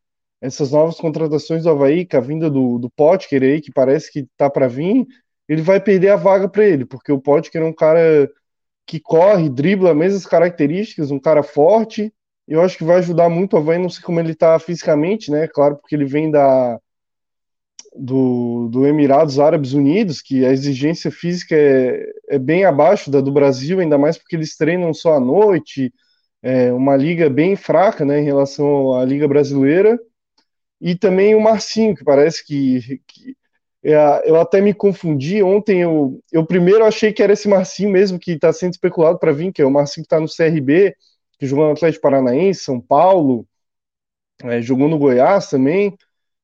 essas 0.42 0.72
novas 0.72 0.96
contratações 0.96 1.64
do 1.64 1.70
Havaí, 1.70 2.06
a 2.12 2.20
vinda 2.20 2.50
do, 2.50 2.78
do 2.78 2.90
Potker 2.90 3.42
aí, 3.42 3.60
que 3.62 3.72
parece 3.72 4.12
que 4.12 4.26
tá 4.36 4.50
para 4.50 4.68
vir 4.68 5.06
ele 5.50 5.62
vai 5.62 5.80
perder 5.80 6.10
a 6.10 6.16
vaga 6.16 6.48
para 6.48 6.64
ele, 6.64 6.84
porque 6.84 7.10
o 7.10 7.20
Potker 7.20 7.60
é 7.60 7.64
um 7.64 7.72
cara 7.72 8.30
que 8.86 9.00
corre, 9.00 9.50
dribla, 9.50 9.92
mesmas 9.92 10.24
características, 10.24 11.10
um 11.10 11.18
cara 11.18 11.42
forte. 11.42 12.14
Eu 12.46 12.62
acho 12.62 12.78
que 12.78 12.84
vai 12.84 12.98
ajudar 12.98 13.28
muito 13.28 13.54
o 13.54 13.56
Havaí, 13.58 13.76
não 13.76 13.90
sei 13.90 14.00
como 14.00 14.20
ele 14.20 14.30
está 14.30 14.56
fisicamente, 14.60 15.28
né? 15.28 15.48
Claro, 15.48 15.76
porque 15.76 15.96
ele 15.96 16.04
vem 16.04 16.30
da 16.30 16.78
do, 17.96 18.68
do 18.70 18.86
Emirados 18.86 19.40
Árabes 19.40 19.72
Unidos, 19.72 20.22
que 20.22 20.46
a 20.46 20.52
exigência 20.52 21.10
física 21.10 21.56
é, 21.56 22.06
é 22.28 22.38
bem 22.38 22.64
abaixo 22.64 23.10
da 23.10 23.20
do 23.20 23.32
Brasil, 23.32 23.80
ainda 23.80 23.98
mais 23.98 24.16
porque 24.16 24.36
eles 24.36 24.56
treinam 24.56 24.94
só 24.94 25.16
à 25.16 25.20
noite, 25.20 25.92
é 26.40 26.72
uma 26.72 26.96
liga 26.96 27.28
bem 27.28 27.56
fraca, 27.56 28.04
né, 28.04 28.20
em 28.20 28.24
relação 28.24 28.94
à 28.94 29.04
liga 29.04 29.26
brasileira. 29.26 29.98
E 30.80 30.94
também 30.94 31.34
o 31.34 31.40
Marcinho, 31.40 31.96
que 31.96 32.04
parece 32.04 32.46
que, 32.46 33.02
que 33.08 33.36
eu 33.82 34.36
até 34.40 34.60
me 34.60 34.74
confundi. 34.74 35.42
Ontem 35.42 35.80
eu, 35.80 36.20
eu 36.30 36.44
primeiro 36.44 36.84
achei 36.84 37.12
que 37.12 37.22
era 37.22 37.32
esse 37.32 37.48
Marcinho 37.48 37.90
mesmo 37.90 38.18
que 38.18 38.32
está 38.32 38.52
sendo 38.52 38.72
especulado 38.72 39.18
para 39.18 39.32
vir, 39.32 39.52
que 39.52 39.62
é 39.62 39.64
o 39.64 39.70
Marcinho 39.70 40.04
que 40.04 40.14
está 40.14 40.20
no 40.20 40.28
CRB, 40.28 40.94
que 41.38 41.46
jogou 41.46 41.66
no 41.66 41.72
Atlético 41.72 42.02
Paranaense, 42.02 42.64
São 42.64 42.80
Paulo, 42.80 43.46
é, 44.42 44.60
jogou 44.60 44.88
no 44.88 44.98
Goiás 44.98 45.48
também. 45.48 45.96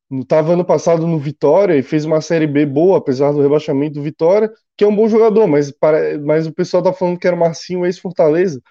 Estava 0.09 0.53
ano 0.53 0.63
passado 0.63 1.05
no 1.05 1.19
Vitória 1.19 1.75
e 1.75 1.83
fez 1.83 2.05
uma 2.05 2.21
Série 2.21 2.47
B 2.47 2.65
boa, 2.65 2.97
apesar 2.97 3.31
do 3.33 3.41
rebaixamento 3.41 3.95
do 3.95 4.01
Vitória, 4.01 4.49
que 4.77 4.83
é 4.85 4.87
um 4.87 4.95
bom 4.95 5.07
jogador, 5.09 5.47
mas, 5.47 5.69
para, 5.69 6.17
mas 6.19 6.47
o 6.47 6.53
pessoal 6.53 6.81
tá 6.81 6.93
falando 6.93 7.19
que 7.19 7.27
era 7.27 7.35
o 7.35 7.39
Marcinho 7.39 7.85
ex-Fortaleza, 7.85 8.61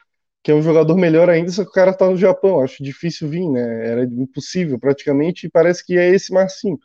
que 0.43 0.51
é 0.51 0.55
um 0.55 0.63
jogador 0.63 0.97
melhor 0.97 1.29
ainda, 1.29 1.51
só 1.51 1.63
que 1.63 1.71
o 1.71 1.73
cara 1.73 1.93
tá 1.93 2.09
no 2.09 2.17
Japão. 2.17 2.63
Acho 2.63 2.83
difícil 2.83 3.29
vir, 3.29 3.49
né? 3.51 3.91
Era 3.91 4.05
impossível 4.05 4.79
praticamente, 4.79 5.47
e 5.47 5.51
parece 5.51 5.85
que 5.85 5.99
é 5.99 6.09
esse 6.09 6.33
Marcinho. 6.33 6.79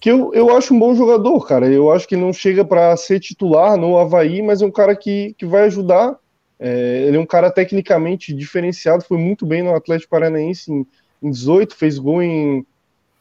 Que 0.00 0.10
eu, 0.10 0.32
eu 0.34 0.56
acho 0.56 0.74
um 0.74 0.78
bom 0.78 0.94
jogador, 0.94 1.46
cara. 1.46 1.66
Eu 1.66 1.90
acho 1.90 2.06
que 2.06 2.14
ele 2.14 2.22
não 2.22 2.32
chega 2.32 2.64
para 2.64 2.96
ser 2.96 3.20
titular 3.20 3.76
no 3.76 3.98
Havaí, 3.98 4.42
mas 4.42 4.62
é 4.62 4.66
um 4.66 4.70
cara 4.70 4.94
que, 4.94 5.34
que 5.38 5.46
vai 5.46 5.64
ajudar. 5.64 6.16
É, 6.58 7.04
ele 7.06 7.16
é 7.16 7.20
um 7.20 7.26
cara 7.26 7.50
tecnicamente 7.50 8.32
diferenciado, 8.32 9.04
foi 9.04 9.18
muito 9.18 9.44
bem 9.44 9.62
no 9.62 9.74
Atlético 9.74 10.10
Paranaense 10.10 10.72
em, 10.72 10.86
em 11.22 11.30
18, 11.30 11.74
fez 11.74 11.98
gol 11.98 12.22
em 12.22 12.64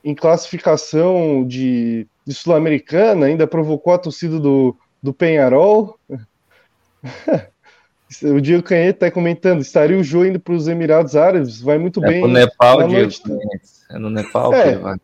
em 0.03 0.13
classificação 0.13 1.45
de, 1.47 2.05
de 2.25 2.33
Sul-Americana, 2.33 3.27
ainda 3.27 3.47
provocou 3.47 3.93
a 3.93 3.97
torcida 3.97 4.37
do, 4.39 4.75
do 5.01 5.13
Penharol. 5.13 5.97
o 8.21 8.41
Diego 8.41 8.63
Canhete 8.63 8.97
está 8.97 9.09
comentando, 9.09 9.61
estaria 9.61 9.97
o 9.97 10.03
jogo 10.03 10.25
indo 10.25 10.39
para 10.39 10.53
os 10.53 10.67
Emirados 10.67 11.15
Árabes, 11.15 11.61
vai 11.61 11.77
muito 11.77 12.03
é 12.03 12.09
bem. 12.09 12.21
No 12.21 12.27
Nepal, 12.27 12.87
Diego, 12.87 12.93
noite... 12.93 13.21
é 13.89 13.97
no 13.97 14.09
Nepal 14.09 14.53
é, 14.53 14.97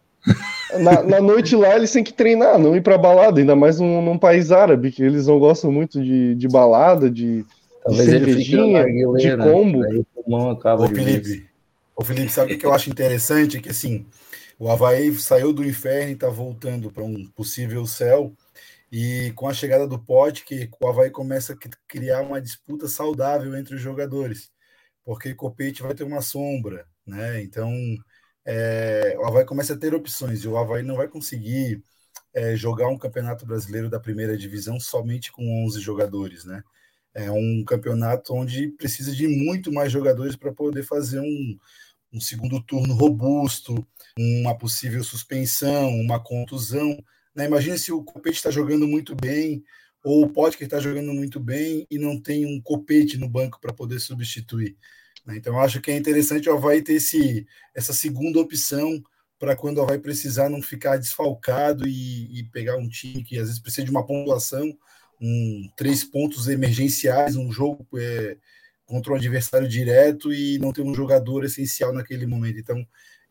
na, 0.77 1.01
na, 1.01 1.21
noite 1.21 1.55
lá 1.55 1.75
eles 1.75 1.91
têm 1.91 2.03
que 2.03 2.13
treinar, 2.13 2.59
não 2.59 2.75
ir 2.75 2.81
para 2.81 2.97
balada, 2.97 3.39
ainda 3.39 3.55
mais 3.55 3.79
num, 3.79 4.01
num, 4.01 4.17
país 4.17 4.51
árabe, 4.51 4.91
que 4.91 5.01
eles 5.01 5.27
não 5.27 5.39
gostam 5.39 5.71
muito 5.71 6.03
de, 6.03 6.35
de 6.35 6.47
balada, 6.47 7.09
de, 7.09 7.43
de 7.87 7.95
cervejinha, 7.95 8.85
de 8.85 9.35
né? 9.35 9.43
combo. 9.43 9.83
Aí, 9.83 10.05
o 10.27 10.87
Felipe, 10.87 11.49
o 11.95 12.03
Felipe, 12.03 12.31
sabe 12.31 12.53
o 12.53 12.57
que 12.57 12.65
eu 12.65 12.73
acho 12.73 12.89
interessante? 12.89 13.57
É 13.57 13.61
que 13.61 13.69
assim, 13.69 14.05
o 14.59 14.69
Havaí 14.69 15.13
saiu 15.15 15.51
do 15.51 15.65
inferno 15.65 16.09
e 16.09 16.13
está 16.13 16.29
voltando 16.29 16.91
para 16.91 17.03
um 17.03 17.25
possível 17.27 17.85
céu. 17.85 18.33
E 18.91 19.31
com 19.35 19.47
a 19.47 19.53
chegada 19.53 19.87
do 19.87 19.99
Pote, 19.99 20.43
que 20.43 20.69
o 20.79 20.87
Havaí 20.87 21.11
começa 21.11 21.53
a 21.53 21.57
criar 21.87 22.21
uma 22.21 22.41
disputa 22.41 22.87
saudável 22.87 23.55
entre 23.55 23.75
os 23.75 23.81
jogadores, 23.81 24.51
porque 25.05 25.35
Copete 25.35 25.83
vai 25.83 25.93
ter 25.93 26.03
uma 26.03 26.21
sombra, 26.21 26.85
né? 27.05 27.41
Então 27.43 27.71
é, 28.45 29.15
o 29.19 29.25
Havaí 29.25 29.45
começa 29.45 29.73
a 29.73 29.77
ter 29.77 29.93
opções, 29.93 30.43
e 30.43 30.47
o 30.47 30.57
Havaí 30.57 30.83
não 30.83 30.95
vai 30.97 31.07
conseguir 31.07 31.83
é, 32.33 32.55
jogar 32.55 32.87
um 32.87 32.97
campeonato 32.97 33.45
brasileiro 33.45 33.89
da 33.89 33.99
primeira 33.99 34.37
divisão 34.37 34.79
somente 34.79 35.31
com 35.31 35.65
11 35.65 35.79
jogadores, 35.79 36.45
né? 36.45 36.63
É 37.13 37.31
um 37.31 37.63
campeonato 37.65 38.33
onde 38.33 38.69
precisa 38.69 39.13
de 39.13 39.27
muito 39.27 39.71
mais 39.71 39.91
jogadores 39.91 40.35
para 40.35 40.53
poder 40.53 40.83
fazer 40.83 41.19
um, 41.19 41.57
um 42.13 42.19
segundo 42.19 42.61
turno 42.61 42.93
robusto, 42.93 43.85
uma 44.17 44.57
possível 44.57 45.03
suspensão, 45.03 45.89
uma 45.89 46.19
contusão. 46.19 46.97
Né? 47.35 47.45
Imagine 47.45 47.77
se 47.77 47.91
o 47.91 48.03
Copete 48.03 48.37
está 48.37 48.51
jogando 48.51 48.87
muito 48.87 49.15
bem, 49.15 49.63
ou 50.03 50.23
o 50.23 50.29
Potker 50.29 50.65
está 50.65 50.79
jogando 50.79 51.13
muito 51.13 51.39
bem 51.39 51.85
e 51.89 51.97
não 51.97 52.19
tem 52.19 52.45
um 52.45 52.61
Copete 52.61 53.17
no 53.17 53.27
banco 53.27 53.59
para 53.59 53.73
poder 53.73 53.99
substituir. 53.99 54.77
Né? 55.29 55.37
Então, 55.37 55.59
acho 55.59 55.79
que 55.79 55.91
é 55.91 55.97
interessante 55.97 56.49
o 56.49 56.53
Havaí 56.53 56.81
ter 56.81 56.93
esse, 56.93 57.45
essa 57.75 57.93
segunda 57.93 58.39
opção 58.39 59.01
para 59.37 59.55
quando 59.55 59.77
o 59.77 59.83
Havaí 59.83 59.99
precisar 59.99 60.49
não 60.49 60.61
ficar 60.61 60.97
desfalcado 60.97 61.87
e, 61.87 62.39
e, 62.39 62.43
pegar 62.45 62.75
um 62.77 62.89
time 62.89 63.23
que 63.23 63.37
às 63.37 63.45
vezes 63.45 63.59
precisa 63.59 63.85
de 63.85 63.91
uma 63.91 64.05
pontuação, 64.05 64.75
um, 65.21 65.69
três 65.77 66.03
pontos 66.03 66.47
emergenciais, 66.47 67.35
um 67.35 67.51
jogo 67.51 67.87
é, 67.97 68.37
contra 68.85 69.13
um 69.13 69.15
adversário 69.15 69.67
direto 69.67 70.33
e 70.33 70.57
não 70.57 70.73
ter 70.73 70.81
um 70.81 70.93
jogador 70.93 71.45
essencial 71.45 71.93
naquele 71.93 72.25
momento. 72.25 72.59
Então, 72.59 72.85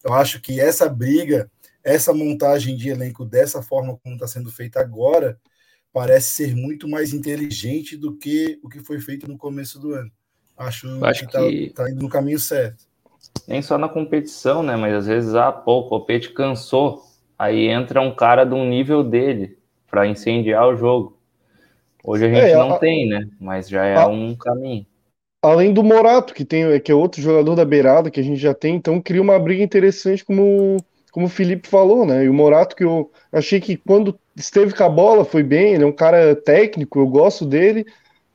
eu 0.05 0.15
acho 0.15 0.41
que 0.41 0.61
essa 0.61 0.89
briga, 0.89 1.51
essa 1.83 2.15
montagem 2.15 2.77
de 2.77 2.89
elenco 2.89 3.25
dessa 3.25 3.61
forma 3.61 3.99
como 3.99 4.15
está 4.15 4.29
sendo 4.29 4.51
feita 4.53 4.81
agora, 4.81 5.39
parece 5.93 6.31
ser 6.31 6.55
muito 6.55 6.89
mais 6.89 7.13
inteligente 7.13 7.97
do 7.97 8.17
que 8.17 8.59
o 8.63 8.69
que 8.69 8.81
foi 8.81 9.01
feito 9.01 9.27
no 9.27 9.37
começo 9.37 9.79
do 9.81 9.93
ano. 9.95 10.13
Acho, 10.59 11.05
acho 11.05 11.27
que 11.27 11.39
está 11.67 11.85
tá 11.85 11.91
indo 11.91 12.03
no 12.03 12.09
caminho 12.09 12.39
certo. 12.39 12.85
Nem 13.47 13.63
só 13.63 13.79
na 13.79 13.89
competição, 13.89 14.63
né? 14.63 14.77
Mas 14.77 14.93
às 14.93 15.07
vezes, 15.07 15.35
ah, 15.35 15.53
pô, 15.53 15.79
o 15.79 15.89
Copete 15.89 16.33
cansou. 16.33 17.03
Aí 17.39 17.69
entra 17.69 18.01
um 18.01 18.13
cara 18.13 18.45
de 18.45 18.53
um 18.53 18.69
nível 18.69 19.05
dele 19.05 19.57
para 19.89 20.07
incendiar 20.07 20.67
o 20.67 20.77
jogo. 20.77 21.17
Hoje 22.03 22.25
a 22.25 22.29
gente 22.29 22.51
é, 22.51 22.55
não 22.55 22.75
a, 22.75 22.79
tem, 22.79 23.09
né? 23.09 23.29
Mas 23.41 23.69
já 23.69 23.85
é 23.85 23.97
a, 23.97 24.07
um 24.09 24.35
caminho. 24.35 24.85
Além 25.41 25.73
do 25.73 25.85
Morato, 25.85 26.35
que 26.35 26.45
tem 26.45 26.81
que 26.81 26.91
é 26.91 26.95
outro 26.95 27.23
jogador 27.23 27.55
da 27.55 27.65
beirada 27.65 28.11
que 28.11 28.19
a 28.19 28.23
gente 28.23 28.41
já 28.41 28.53
tem, 28.53 28.75
então 28.75 29.01
cria 29.01 29.23
uma 29.23 29.39
briga 29.39 29.63
interessante, 29.63 30.25
como, 30.25 30.79
como 31.13 31.27
o 31.27 31.31
Felipe 31.31 31.69
falou, 31.69 32.05
né? 32.05 32.25
E 32.25 32.29
o 32.29 32.35
Morato, 32.35 32.75
que 32.75 32.85
eu 32.85 33.11
achei 33.31 33.61
que 33.61 33.77
quando 33.77 34.19
esteve 34.35 34.75
com 34.75 34.83
a 34.83 34.89
bola 34.89 35.25
foi 35.25 35.45
bem, 35.45 35.75
ele 35.75 35.85
é 35.85 35.87
um 35.87 35.93
cara 35.93 36.35
técnico, 36.35 36.99
eu 36.99 37.07
gosto 37.07 37.47
dele, 37.47 37.87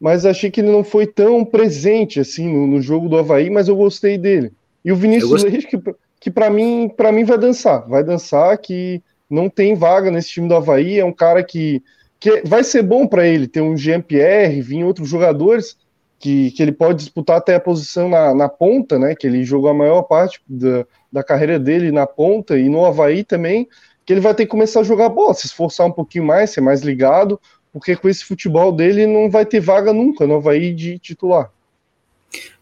mas 0.03 0.25
achei 0.25 0.51
que 0.51 0.59
ele 0.59 0.69
não 0.69 0.83
foi 0.83 1.07
tão 1.07 1.45
presente 1.45 2.19
assim 2.19 2.45
no, 2.45 2.67
no 2.67 2.81
jogo 2.81 3.07
do 3.07 3.17
Havaí, 3.17 3.49
mas 3.49 3.69
eu 3.69 3.75
gostei 3.77 4.17
dele. 4.17 4.51
E 4.83 4.91
o 4.91 4.97
Vinícius 4.97 5.43
Leite, 5.43 5.65
que, 5.65 5.81
que 6.19 6.29
para 6.29 6.49
mim, 6.49 6.91
para 6.93 7.09
mim 7.09 7.23
vai 7.23 7.37
dançar, 7.37 7.87
vai 7.87 8.03
dançar, 8.03 8.57
que 8.57 9.01
não 9.29 9.49
tem 9.49 9.75
vaga 9.75 10.11
nesse 10.11 10.27
time 10.27 10.49
do 10.49 10.55
Havaí, 10.55 10.99
é 10.99 11.05
um 11.05 11.13
cara 11.13 11.41
que, 11.41 11.81
que 12.19 12.41
vai 12.43 12.65
ser 12.65 12.81
bom 12.81 13.07
para 13.07 13.25
ele 13.25 13.47
ter 13.47 13.61
um 13.61 13.77
Jean-Pierre, 13.77 14.61
vir 14.61 14.83
outros 14.83 15.07
jogadores, 15.07 15.77
que, 16.19 16.51
que 16.51 16.61
ele 16.61 16.73
pode 16.73 16.99
disputar 16.99 17.37
até 17.37 17.55
a 17.55 17.59
posição 17.61 18.09
na, 18.09 18.35
na 18.35 18.49
ponta, 18.49 18.99
né? 18.99 19.15
Que 19.15 19.25
ele 19.25 19.45
jogou 19.45 19.69
a 19.69 19.73
maior 19.73 20.01
parte 20.01 20.41
da, 20.45 20.85
da 21.09 21.23
carreira 21.23 21.57
dele 21.57 21.93
na 21.93 22.05
ponta 22.05 22.59
e 22.59 22.67
no 22.67 22.83
Havaí 22.83 23.23
também, 23.23 23.69
que 24.05 24.11
ele 24.11 24.19
vai 24.19 24.35
ter 24.35 24.43
que 24.43 24.51
começar 24.51 24.81
a 24.81 24.83
jogar 24.83 25.07
bola, 25.07 25.33
se 25.33 25.47
esforçar 25.47 25.87
um 25.87 25.93
pouquinho 25.93 26.25
mais, 26.25 26.49
ser 26.49 26.59
mais 26.59 26.81
ligado, 26.81 27.39
porque 27.73 27.95
com 27.95 28.07
esse 28.07 28.23
futebol 28.23 28.71
dele 28.71 29.05
não 29.07 29.29
vai 29.29 29.45
ter 29.45 29.59
vaga 29.59 29.91
nunca 29.91 30.25
no 30.25 30.35
Havaí 30.35 30.73
de 30.73 30.97
titular. 30.99 31.51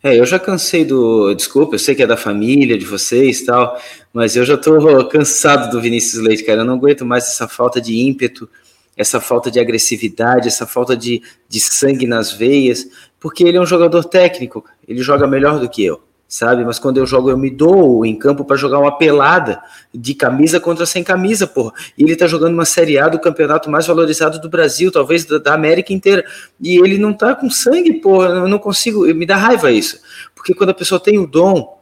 É, 0.04 0.20
eu 0.20 0.26
já 0.26 0.40
cansei 0.40 0.84
do. 0.84 1.34
Desculpa, 1.34 1.76
eu 1.76 1.80
sei 1.80 1.94
que 1.94 2.02
é 2.02 2.08
da 2.08 2.18
família, 2.18 2.78
de 2.78 2.86
vocês 2.86 3.44
tal, 3.44 3.80
mas 4.12 4.36
eu 4.36 4.44
já 4.44 4.58
tô 4.58 5.08
cansado 5.08 5.70
do 5.70 5.82
Vinícius 5.82 6.24
Leite, 6.24 6.44
cara. 6.44 6.62
Eu 6.62 6.66
não 6.66 6.74
aguento 6.74 7.06
mais 7.06 7.26
essa 7.26 7.48
falta 7.48 7.80
de 7.80 7.96
ímpeto, 7.96 8.50
essa 8.98 9.22
falta 9.22 9.52
de 9.52 9.60
agressividade, 9.60 10.48
essa 10.48 10.66
falta 10.66 10.98
de, 10.98 11.22
de 11.48 11.60
sangue 11.60 12.08
nas 12.08 12.32
veias 12.34 12.88
porque 13.22 13.44
ele 13.44 13.58
é 13.58 13.62
um 13.62 13.66
jogador 13.66 14.04
técnico, 14.04 14.66
ele 14.86 15.02
joga 15.04 15.28
melhor 15.28 15.60
do 15.60 15.70
que 15.70 15.86
eu, 15.86 16.02
sabe? 16.32 16.64
Mas 16.64 16.80
quando 16.80 16.96
eu 16.96 17.06
jogo, 17.06 17.30
eu 17.30 17.38
me 17.38 17.50
dou 17.50 18.06
em 18.06 18.16
campo 18.16 18.46
para 18.46 18.56
jogar 18.56 18.80
uma 18.80 18.98
pelada 18.98 19.62
de 19.94 20.14
camisa 20.14 20.62
contra 20.62 20.86
sem 20.86 21.04
camisa, 21.04 21.46
porra. 21.46 21.74
E 21.98 22.04
ele 22.04 22.16
tá 22.16 22.26
jogando 22.26 22.54
uma 22.54 22.64
Série 22.64 22.98
A 22.98 23.10
do 23.10 23.20
campeonato 23.20 23.70
mais 23.70 23.86
valorizado 23.86 24.40
do 24.40 24.48
Brasil, 24.48 24.90
talvez 24.94 25.26
da, 25.26 25.54
América 25.54 25.92
inteira. 25.92 26.24
E 26.62 26.78
ele 26.78 26.98
não 26.98 27.12
tá 27.12 27.36
com 27.36 27.50
sangue, 27.50 27.96
porra. 27.96 28.30
Eu 28.30 28.48
não 28.48 28.60
consigo, 28.60 29.02
me 29.14 29.26
dá 29.26 29.36
raiva 29.36 29.74
isso. 29.74 30.00
Porque 30.34 30.54
quando 30.54 30.70
a 30.70 30.74
pessoa 30.74 31.02
tem 31.02 31.20
o 31.20 31.28
dom, 31.28 31.78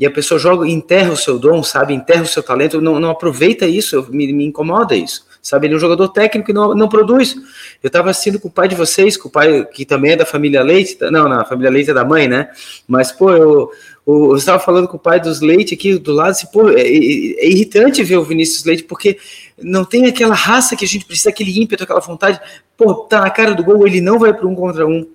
e 0.00 0.04
a 0.04 0.10
pessoa 0.10 0.36
joga, 0.36 0.66
enterra 0.66 1.12
o 1.12 1.16
seu 1.16 1.38
dom, 1.38 1.62
sabe? 1.62 1.94
Enterra 1.94 2.22
o 2.22 2.26
seu 2.26 2.42
talento, 2.42 2.80
não, 2.80 2.98
não 2.98 3.10
aproveita 3.10 3.66
isso, 3.66 4.04
me, 4.10 4.32
me 4.32 4.44
incomoda 4.44 4.96
isso 4.96 5.24
sabe? 5.42 5.66
Ele 5.66 5.74
é 5.74 5.76
um 5.76 5.80
jogador 5.80 6.08
técnico 6.08 6.50
e 6.50 6.54
não, 6.54 6.72
não 6.74 6.88
produz. 6.88 7.34
Eu 7.82 7.88
estava 7.88 8.10
assistindo 8.10 8.38
com 8.38 8.46
o 8.46 8.50
pai 8.50 8.68
de 8.68 8.76
vocês, 8.76 9.16
com 9.16 9.28
o 9.28 9.30
pai 9.30 9.64
que 9.66 9.84
também 9.84 10.12
é 10.12 10.16
da 10.16 10.24
família 10.24 10.62
Leite, 10.62 10.96
não, 11.10 11.28
na 11.28 11.44
família 11.44 11.70
Leite 11.70 11.90
é 11.90 11.94
da 11.94 12.04
mãe, 12.04 12.28
né? 12.28 12.48
Mas, 12.86 13.10
pô, 13.10 13.32
eu, 13.32 13.70
eu 14.06 14.34
estava 14.34 14.58
falando 14.58 14.88
com 14.88 14.96
o 14.96 15.00
pai 15.00 15.20
dos 15.20 15.40
Leite 15.40 15.74
aqui 15.74 15.96
do 15.96 16.12
lado, 16.12 16.30
assim, 16.30 16.46
pô, 16.48 16.68
é, 16.68 16.80
é, 16.80 16.86
é, 16.86 17.48
irritante 17.48 18.02
ver 18.02 18.16
o 18.16 18.24
Vinícius 18.24 18.64
Leite, 18.64 18.82
porque 18.84 19.18
não 19.62 19.84
tem 19.84 20.06
aquela 20.06 20.34
raça 20.34 20.74
que 20.74 20.84
a 20.84 20.88
gente 20.88 21.04
precisa, 21.04 21.30
aquele 21.30 21.56
ímpeto, 21.60 21.84
aquela 21.84 22.00
vontade. 22.00 22.40
Pô, 22.76 22.94
tá 22.94 23.20
na 23.20 23.30
cara 23.30 23.54
do 23.54 23.62
gol, 23.62 23.86
ele 23.86 24.00
não 24.00 24.18
vai 24.18 24.34
para 24.34 24.46
um 24.46 24.54
contra 24.54 24.86
um. 24.86 25.06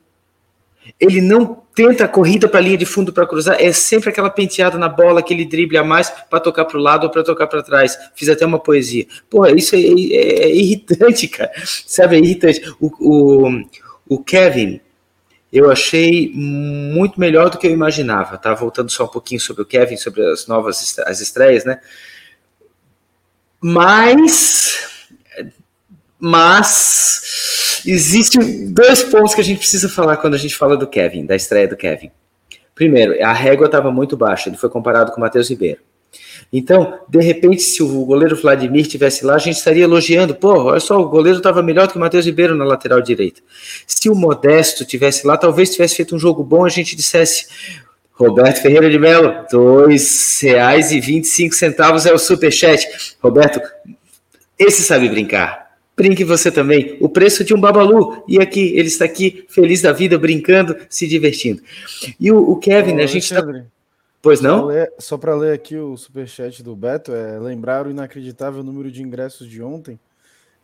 Ele 1.00 1.20
não 1.20 1.62
tenta 1.76 2.06
a 2.06 2.08
corrida 2.08 2.48
para 2.48 2.60
a 2.60 2.64
linha 2.64 2.78
de 2.78 2.86
fundo 2.86 3.14
para 3.14 3.28
cruzar, 3.28 3.58
é 3.60 3.72
sempre 3.72 4.10
aquela 4.10 4.30
penteada 4.30 4.78
na 4.78 4.90
bola, 4.90 5.20
aquele 5.20 5.46
drible 5.46 5.78
a 5.78 5.84
mais 5.84 6.10
para 6.10 6.40
tocar 6.40 6.66
para 6.66 6.78
o 6.78 6.82
lado 6.82 7.04
ou 7.04 7.10
para 7.12 7.24
tocar 7.24 7.46
para 7.46 7.62
trás. 7.62 7.98
Fiz 8.16 8.30
até 8.30 8.46
uma 8.46 8.58
poesia. 8.58 9.06
Porra, 9.30 9.52
isso 9.52 9.76
é, 9.76 9.80
é, 9.80 10.44
é 10.46 10.56
irritante, 10.56 11.28
cara. 11.30 11.52
Sabe, 11.66 12.16
é 12.16 12.20
irritante. 12.20 12.62
O, 12.80 12.88
o, 13.00 13.64
o, 14.08 14.24
Kevin, 14.24 14.80
eu 15.52 15.72
achei 15.72 16.32
muito 16.34 17.20
melhor 17.20 17.50
do 17.50 17.58
que 17.58 17.68
eu 17.68 17.72
imaginava. 17.72 18.38
Tá 18.38 18.54
voltando 18.54 18.92
só 18.92 19.06
um 19.06 19.10
pouquinho 19.10 19.40
sobre 19.40 19.62
o 19.62 19.66
Kevin, 19.66 19.98
sobre 19.98 20.26
as 20.26 20.48
novas 20.48 21.00
as 21.00 21.22
estreias, 21.22 21.64
né? 21.64 21.80
Mas 23.62 24.68
mas 26.20 27.82
existem 27.86 28.74
dois 28.74 29.04
pontos 29.04 29.36
que 29.36 29.42
a 29.42 29.44
gente 29.44 29.60
precisa 29.60 29.88
falar 29.88 30.18
quando 30.18 30.34
a 30.34 30.38
gente 30.38 30.56
fala 30.56 30.76
do 30.76 30.88
Kevin, 30.88 31.26
da 31.26 31.36
estreia 31.36 31.68
do 31.68 31.78
Kevin. 31.78 32.12
Primeiro, 32.74 33.24
a 33.24 33.34
régua 33.34 33.68
estava 33.68 33.92
muito 33.92 34.18
baixa, 34.18 34.50
ele 34.50 34.58
foi 34.58 34.70
comparado 34.70 35.12
com 35.12 35.18
o 35.18 35.22
Matheus 35.22 35.50
Ribeiro. 35.50 35.80
Então, 36.52 37.00
de 37.10 37.22
repente, 37.22 37.62
se 37.62 37.82
o 37.84 38.06
goleiro 38.06 38.36
Vladimir 38.36 38.82
estivesse 38.82 39.24
lá, 39.26 39.36
a 39.36 39.40
gente 39.40 39.58
estaria 39.58 39.84
elogiando. 39.84 40.34
Pô, 40.36 40.64
olha 40.64 40.80
só, 40.80 41.00
o 41.00 41.10
goleiro 41.10 41.38
estava 41.40 41.62
melhor 41.62 41.88
do 41.88 41.92
que 41.92 41.98
o 41.98 42.00
Matheus 42.00 42.26
Ribeiro 42.26 42.56
na 42.56 42.64
lateral 42.64 43.02
direita. 43.02 43.42
Se 43.86 44.10
o 44.10 44.16
Modesto 44.16 44.86
tivesse 44.86 45.28
lá, 45.28 45.38
talvez 45.38 45.72
tivesse 45.72 45.96
feito 45.96 46.16
um 46.16 46.20
jogo 46.20 46.42
bom, 46.44 46.66
a 46.66 46.70
gente 46.70 46.96
dissesse: 46.96 47.48
Roberto 48.12 48.62
Ferreira 48.62 48.90
de 48.90 48.98
Mello, 48.98 49.28
R$ 49.30 49.46
2,25 49.52 52.06
é 52.06 52.14
o 52.14 52.18
superchat. 52.18 52.88
Roberto, 53.22 53.60
esse 54.58 54.84
sabe 54.84 55.10
brincar. 55.10 55.68
Brinque 55.96 56.24
você 56.24 56.50
também. 56.52 56.98
O 57.00 57.10
preço 57.10 57.44
de 57.44 57.54
um 57.56 57.60
babalu. 57.60 58.24
E 58.28 58.40
aqui, 58.40 58.74
ele 58.76 58.88
está 58.88 59.06
aqui, 59.06 59.46
feliz 59.50 59.82
da 59.82 59.92
vida, 59.92 60.16
brincando, 60.18 60.78
se 60.88 61.08
divertindo. 61.08 61.62
E 62.20 62.32
o, 62.32 62.38
o 62.38 62.56
Kevin, 62.58 62.98
Ô, 62.98 63.02
a 63.02 63.08
gente 63.08 63.24
está. 63.24 63.44
Pois 64.22 64.42
não? 64.42 64.68
Só 65.00 65.18
para 65.18 65.36
ler, 65.36 65.50
ler, 65.50 65.54
aqui 65.54 65.78
o 65.78 65.96
superchat 65.96 66.64
do 66.64 66.76
Beto, 66.76 67.14
é 67.14 67.40
lembrar 67.40 67.88
o 67.88 67.92
inacreditável 67.92 68.64
número 68.64 68.92
de 68.92 69.02
ingressos 69.02 69.48
de 69.48 69.62
ontem. 69.62 70.00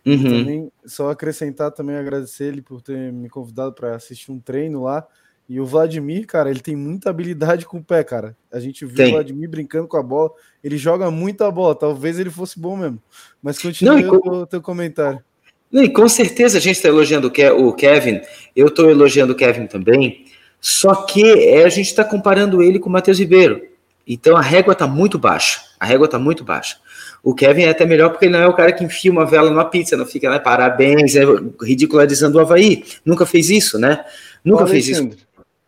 Uhum. 0.06 0.22
também, 0.22 0.72
só 0.86 1.10
acrescentar 1.10 1.72
também 1.72 1.96
agradecer 1.96 2.46
ele 2.46 2.62
por 2.62 2.82
ter 2.82 3.14
me 3.14 3.30
convidado 3.30 3.72
para 3.72 3.96
assistir 3.96 4.32
um 4.32 4.40
treino 4.40 4.84
lá. 4.84 5.08
E 5.48 5.60
o 5.60 5.66
Vladimir, 5.66 6.26
cara, 6.26 6.50
ele 6.50 6.62
tem 6.62 6.76
muita 6.76 7.10
habilidade 7.10 7.66
com 7.66 7.78
o 7.78 7.84
pé, 7.84 8.04
cara. 8.04 8.36
A 8.52 8.60
gente 8.60 8.86
viu 8.86 8.96
tem. 8.96 9.10
o 9.10 9.12
Vladimir 9.12 9.50
brincando 9.50 9.88
com 9.88 9.98
a 9.98 10.04
bola. 10.04 10.32
Ele 10.64 10.78
joga 10.78 11.12
muito 11.12 11.44
a 11.44 11.52
bola. 11.52 11.76
Talvez 11.76 12.18
ele 12.18 12.30
fosse 12.30 12.60
bom 12.60 12.78
mesmo. 12.78 13.02
Mas 13.42 13.62
continue 13.62 14.06
o 14.06 14.20
com... 14.20 14.46
teu 14.46 14.62
comentário. 14.62 15.22
Não, 15.70 15.84
e 15.84 15.90
com 15.90 16.08
certeza 16.08 16.58
a 16.58 16.62
gente 16.62 16.78
está 16.78 16.88
elogiando 16.88 17.28
o 17.28 17.74
Kevin. 17.74 18.22
Eu 18.56 18.68
estou 18.68 18.90
elogiando 18.90 19.34
o 19.34 19.36
Kevin 19.36 19.68
também. 19.68 20.26
Só 20.64 20.96
que 20.96 21.22
é, 21.30 21.66
a 21.66 21.70
gente 21.70 21.88
está 21.88 22.06
comparando 22.06 22.64
ele 22.64 22.80
com 22.80 22.88
o 22.88 22.92
Matheus 22.92 23.20
Ribeiro. 23.20 23.62
Então 24.08 24.38
a 24.38 24.42
régua 24.42 24.72
está 24.72 24.88
muito 24.88 25.20
baixa. 25.20 25.60
A 25.78 25.86
régua 25.86 26.06
está 26.06 26.18
muito 26.18 26.42
baixa. 26.42 26.78
O 27.22 27.36
Kevin 27.36 27.64
é 27.64 27.70
até 27.70 27.86
melhor 27.86 28.12
porque 28.12 28.26
ele 28.26 28.32
não 28.32 28.40
é 28.40 28.48
o 28.48 28.54
cara 28.54 28.72
que 28.72 28.82
enfia 28.82 29.12
uma 29.12 29.26
vela 29.26 29.50
numa 29.50 29.66
pizza, 29.66 29.98
não 29.98 30.06
fica, 30.06 30.30
né? 30.30 30.40
Parabéns, 30.40 31.18
é 31.18 31.24
ridicularizando 31.62 32.38
o 32.38 32.42
Havaí. 32.42 32.82
Nunca 33.04 33.26
fez 33.26 33.50
isso, 33.50 33.78
né? 33.78 34.06
Nunca 34.42 34.66
fez 34.66 34.88
isso. 34.88 35.10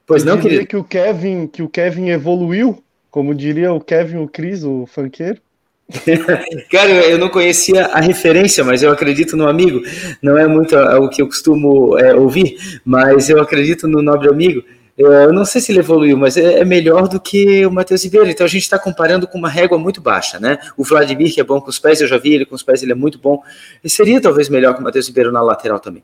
Pois 0.08 0.24
não, 0.24 0.40
querido? 0.40 0.66
que 0.66 0.78
o 0.78 0.84
Kevin, 0.84 1.48
que 1.48 1.62
o 1.62 1.68
Kevin 1.68 2.08
evoluiu, 2.12 2.82
como 3.12 3.36
diria 3.36 3.74
o 3.74 3.82
Kevin, 3.82 4.20
o 4.20 4.30
Cris, 4.30 4.64
o 4.64 4.86
funkeiro. 4.86 5.42
Cara, 6.72 6.90
eu 6.90 7.18
não 7.18 7.28
conhecia 7.28 7.88
a 7.88 8.00
referência, 8.00 8.64
mas 8.64 8.82
eu 8.82 8.92
acredito 8.92 9.36
no 9.36 9.46
amigo. 9.46 9.82
Não 10.22 10.38
é 10.38 10.48
muito 10.48 10.74
o 10.78 11.10
que 11.10 11.22
eu 11.22 11.28
costumo 11.28 12.00
é, 12.00 12.16
ouvir, 12.16 12.58
mas 12.86 13.30
eu 13.30 13.42
acredito 13.42 13.90
no 13.90 14.02
nobre 14.02 14.30
amigo. 14.30 14.64
Eu 14.98 15.34
não 15.34 15.44
sei 15.44 15.60
se 15.60 15.74
ele 15.74 15.80
evoluiu, 15.80 16.18
mas 16.18 16.38
é, 16.38 16.60
é 16.60 16.66
melhor 16.66 17.10
do 17.10 17.20
que 17.20 17.66
o 17.66 17.72
Matheus 17.72 18.04
Ribeiro. 18.04 18.30
Então 18.30 18.46
a 18.46 18.50
gente 18.50 18.64
está 18.64 18.80
comparando 18.80 19.28
com 19.28 19.38
uma 19.38 19.50
régua 19.50 19.78
muito 19.78 20.00
baixa, 20.00 20.40
né? 20.40 20.58
O 20.78 20.86
Vladimir, 20.86 21.34
que 21.34 21.42
é 21.42 21.44
bom 21.44 21.60
com 21.60 21.70
os 21.70 21.78
pés, 21.78 22.00
eu 22.00 22.08
já 22.08 22.18
vi 22.18 22.34
ele 22.34 22.46
com 22.46 22.56
os 22.56 22.64
pés, 22.64 22.82
ele 22.82 22.94
é 22.94 22.96
muito 22.96 23.20
bom. 23.20 23.44
E 23.84 23.90
seria 23.90 24.22
talvez 24.22 24.48
melhor 24.48 24.74
que 24.74 24.80
o 24.80 24.84
Matheus 24.84 25.08
Ribeiro 25.08 25.34
na 25.34 25.42
lateral 25.42 25.80
também. 25.80 26.04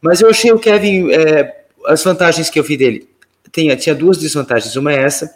Mas 0.00 0.20
eu 0.22 0.30
achei 0.30 0.50
o 0.50 0.58
Kevin, 0.58 1.12
é, 1.12 1.64
as 1.86 2.02
vantagens 2.02 2.48
que 2.48 2.58
eu 2.58 2.64
vi 2.64 2.76
dele 2.76 3.08
tinha, 3.52 3.76
tinha 3.76 3.94
duas 3.94 4.16
desvantagens. 4.16 4.74
Uma 4.76 4.92
é 4.92 5.02
essa, 5.02 5.30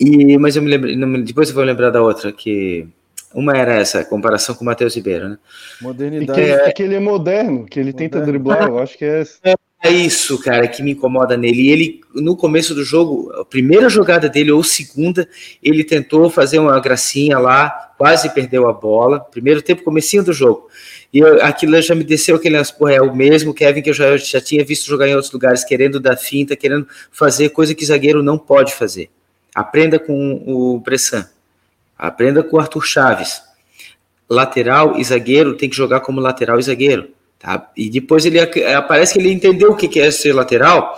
e, 0.00 0.38
mas 0.38 0.56
eu 0.56 0.62
me 0.62 0.70
lembro, 0.70 1.22
depois 1.22 1.50
eu 1.50 1.54
vou 1.54 1.62
lembrar 1.62 1.90
da 1.90 2.00
outra, 2.00 2.32
que 2.32 2.88
uma 3.34 3.54
era 3.54 3.74
essa, 3.74 4.02
comparação 4.02 4.54
com 4.54 4.62
o 4.62 4.64
Matheus 4.64 4.96
Ribeiro, 4.96 5.28
né? 5.28 5.38
Modernidade. 5.82 6.40
E 6.40 6.44
que, 6.44 6.50
é, 6.50 6.72
que 6.72 6.82
ele 6.82 6.94
é 6.94 7.00
moderno, 7.00 7.66
que 7.66 7.78
ele 7.78 7.92
moderno. 7.92 8.10
tenta 8.10 8.24
driblar, 8.24 8.68
eu 8.68 8.78
acho 8.80 8.96
que 8.96 9.04
é 9.04 9.20
essa. 9.20 9.38
É 9.44 9.54
isso, 9.88 10.38
cara, 10.38 10.68
que 10.68 10.82
me 10.82 10.90
incomoda 10.90 11.38
nele. 11.38 11.62
E 11.62 11.70
ele, 11.70 12.00
no 12.14 12.36
começo 12.36 12.74
do 12.74 12.84
jogo, 12.84 13.32
a 13.32 13.44
primeira 13.46 13.88
jogada 13.88 14.28
dele, 14.28 14.52
ou 14.52 14.62
segunda, 14.62 15.26
ele 15.62 15.82
tentou 15.82 16.28
fazer 16.28 16.58
uma 16.58 16.78
gracinha 16.80 17.38
lá, 17.38 17.70
quase 17.96 18.28
perdeu 18.34 18.68
a 18.68 18.74
bola. 18.74 19.20
Primeiro 19.20 19.62
tempo, 19.62 19.82
comecinho 19.82 20.22
do 20.22 20.34
jogo. 20.34 20.68
E 21.12 21.18
eu, 21.18 21.42
aquilo 21.42 21.80
já 21.80 21.94
me 21.94 22.04
desceu 22.04 22.36
aquele 22.36 22.62
porra, 22.78 22.92
é 22.92 23.00
o 23.00 23.14
mesmo 23.14 23.54
Kevin 23.54 23.80
que 23.80 23.90
eu 23.90 23.94
já, 23.94 24.16
já 24.18 24.40
tinha 24.40 24.64
visto 24.64 24.86
jogar 24.86 25.08
em 25.08 25.14
outros 25.14 25.32
lugares, 25.32 25.64
querendo 25.64 25.98
dar 25.98 26.16
finta, 26.16 26.54
querendo 26.54 26.86
fazer 27.10 27.48
coisa 27.48 27.74
que 27.74 27.84
zagueiro 27.84 28.22
não 28.22 28.36
pode 28.38 28.74
fazer. 28.74 29.08
Aprenda 29.54 29.98
com 29.98 30.44
o 30.46 30.78
Bressan. 30.78 31.26
Aprenda 31.98 32.42
com 32.42 32.56
o 32.56 32.60
Arthur 32.60 32.84
Chaves. 32.84 33.42
Lateral 34.28 34.98
e 34.98 35.04
zagueiro 35.04 35.56
tem 35.56 35.68
que 35.68 35.76
jogar 35.76 36.00
como 36.00 36.20
lateral 36.20 36.58
e 36.58 36.62
zagueiro. 36.62 37.08
Tá? 37.40 37.70
E 37.74 37.88
depois 37.88 38.26
ele 38.26 38.38
aparece 38.38 39.14
que 39.14 39.18
ele 39.18 39.32
entendeu 39.32 39.72
o 39.72 39.76
que 39.76 39.98
é 39.98 40.10
ser 40.10 40.34
lateral, 40.34 40.94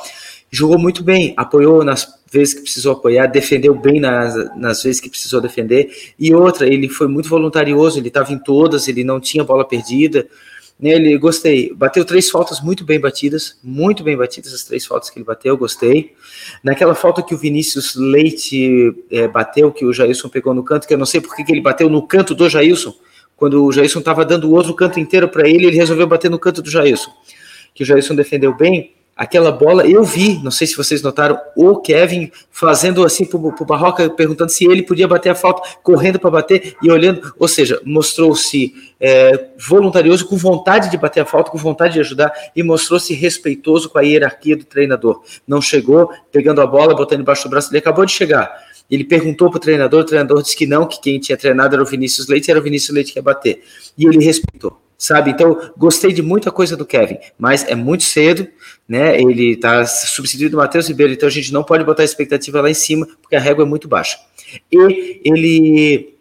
jogou 0.50 0.76
muito 0.76 1.02
bem, 1.04 1.32
apoiou 1.36 1.84
nas 1.84 2.20
vezes 2.30 2.54
que 2.54 2.62
precisou 2.62 2.94
apoiar, 2.94 3.26
defendeu 3.26 3.74
bem 3.74 4.00
nas, 4.00 4.34
nas 4.56 4.82
vezes 4.82 5.00
que 5.00 5.08
precisou 5.08 5.40
defender. 5.40 5.90
E 6.18 6.34
outra, 6.34 6.66
ele 6.66 6.88
foi 6.88 7.06
muito 7.06 7.28
voluntarioso, 7.28 7.98
ele 7.98 8.08
estava 8.08 8.32
em 8.32 8.38
todas, 8.38 8.88
ele 8.88 9.04
não 9.04 9.20
tinha 9.20 9.44
bola 9.44 9.64
perdida. 9.64 10.26
Ele 10.80 11.16
gostei, 11.16 11.72
bateu 11.72 12.04
três 12.04 12.28
faltas 12.28 12.60
muito 12.60 12.84
bem 12.84 12.98
batidas, 12.98 13.56
muito 13.62 14.02
bem 14.02 14.16
batidas 14.16 14.52
as 14.52 14.64
três 14.64 14.84
faltas 14.84 15.10
que 15.10 15.18
ele 15.18 15.24
bateu, 15.24 15.56
gostei. 15.56 16.12
Naquela 16.64 16.94
falta 16.94 17.22
que 17.22 17.34
o 17.34 17.38
Vinícius 17.38 17.94
Leite 17.94 18.92
é, 19.08 19.28
bateu, 19.28 19.70
que 19.70 19.84
o 19.84 19.92
Jailson 19.92 20.28
pegou 20.28 20.52
no 20.52 20.64
canto, 20.64 20.88
que 20.88 20.94
eu 20.94 20.98
não 20.98 21.06
sei 21.06 21.20
por 21.20 21.36
que 21.36 21.44
ele 21.52 21.60
bateu 21.60 21.88
no 21.88 22.04
canto 22.04 22.34
do 22.34 22.48
Jailson, 22.48 22.92
quando 23.42 23.64
o 23.64 23.72
Jailson 23.72 23.98
estava 23.98 24.24
dando 24.24 24.48
o 24.48 24.52
outro 24.52 24.72
canto 24.72 25.00
inteiro 25.00 25.28
para 25.28 25.48
ele, 25.48 25.66
ele 25.66 25.76
resolveu 25.76 26.06
bater 26.06 26.30
no 26.30 26.38
canto 26.38 26.62
do 26.62 26.70
Jailson, 26.70 27.10
que 27.74 27.82
o 27.82 27.86
Jailson 27.86 28.14
defendeu 28.14 28.56
bem 28.56 28.94
aquela 29.16 29.50
bola, 29.50 29.84
eu 29.84 30.04
vi, 30.04 30.40
não 30.44 30.52
sei 30.52 30.64
se 30.64 30.76
vocês 30.76 31.02
notaram, 31.02 31.36
o 31.56 31.76
Kevin 31.78 32.30
fazendo 32.52 33.04
assim 33.04 33.24
pro, 33.24 33.52
pro 33.52 33.64
Barroca, 33.64 34.08
perguntando 34.10 34.52
se 34.52 34.64
ele 34.64 34.84
podia 34.84 35.08
bater 35.08 35.30
a 35.30 35.34
falta, 35.34 35.68
correndo 35.82 36.20
para 36.20 36.30
bater 36.30 36.76
e 36.80 36.88
olhando, 36.88 37.34
ou 37.36 37.48
seja, 37.48 37.82
mostrou-se 37.84 38.72
é, 39.00 39.48
voluntarioso, 39.58 40.24
com 40.28 40.36
vontade 40.36 40.88
de 40.88 40.96
bater 40.96 41.22
a 41.22 41.26
falta, 41.26 41.50
com 41.50 41.58
vontade 41.58 41.94
de 41.94 42.00
ajudar 42.00 42.32
e 42.54 42.62
mostrou-se 42.62 43.12
respeitoso 43.12 43.90
com 43.90 43.98
a 43.98 44.02
hierarquia 44.02 44.56
do 44.56 44.64
treinador. 44.64 45.20
Não 45.48 45.60
chegou 45.60 46.12
pegando 46.30 46.60
a 46.60 46.66
bola, 46.66 46.94
botando 46.94 47.22
embaixo 47.22 47.42
do 47.42 47.50
braço, 47.50 47.70
ele 47.72 47.78
acabou 47.78 48.06
de 48.06 48.12
chegar. 48.12 48.70
Ele 48.92 49.04
perguntou 49.04 49.48
para 49.50 49.56
o 49.56 49.60
treinador, 49.60 50.02
o 50.02 50.04
treinador 50.04 50.42
disse 50.42 50.56
que 50.56 50.66
não, 50.66 50.86
que 50.86 51.00
quem 51.00 51.18
tinha 51.18 51.36
treinado 51.36 51.74
era 51.74 51.82
o 51.82 51.86
Vinícius 51.86 52.28
Leite, 52.28 52.50
era 52.50 52.60
o 52.60 52.62
Vinícius 52.62 52.94
Leite 52.94 53.12
que 53.12 53.18
ia 53.18 53.22
bater. 53.22 53.62
E 53.96 54.06
ele 54.06 54.22
respeitou 54.22 54.80
sabe? 55.02 55.32
Então, 55.32 55.72
gostei 55.76 56.12
de 56.12 56.22
muita 56.22 56.52
coisa 56.52 56.76
do 56.76 56.86
Kevin, 56.86 57.18
mas 57.36 57.66
é 57.66 57.74
muito 57.74 58.04
cedo, 58.04 58.46
né? 58.88 59.20
Ele 59.20 59.54
está 59.54 59.84
substituído 59.84 60.52
do 60.52 60.58
Matheus 60.58 60.86
Ribeiro, 60.86 61.12
então 61.12 61.28
a 61.28 61.32
gente 61.32 61.52
não 61.52 61.64
pode 61.64 61.82
botar 61.82 62.02
a 62.02 62.04
expectativa 62.04 62.60
lá 62.60 62.70
em 62.70 62.74
cima, 62.74 63.04
porque 63.20 63.34
a 63.34 63.40
régua 63.40 63.64
é 63.64 63.66
muito 63.66 63.88
baixa. 63.88 64.16
E 64.70 65.20
ele 65.24 66.14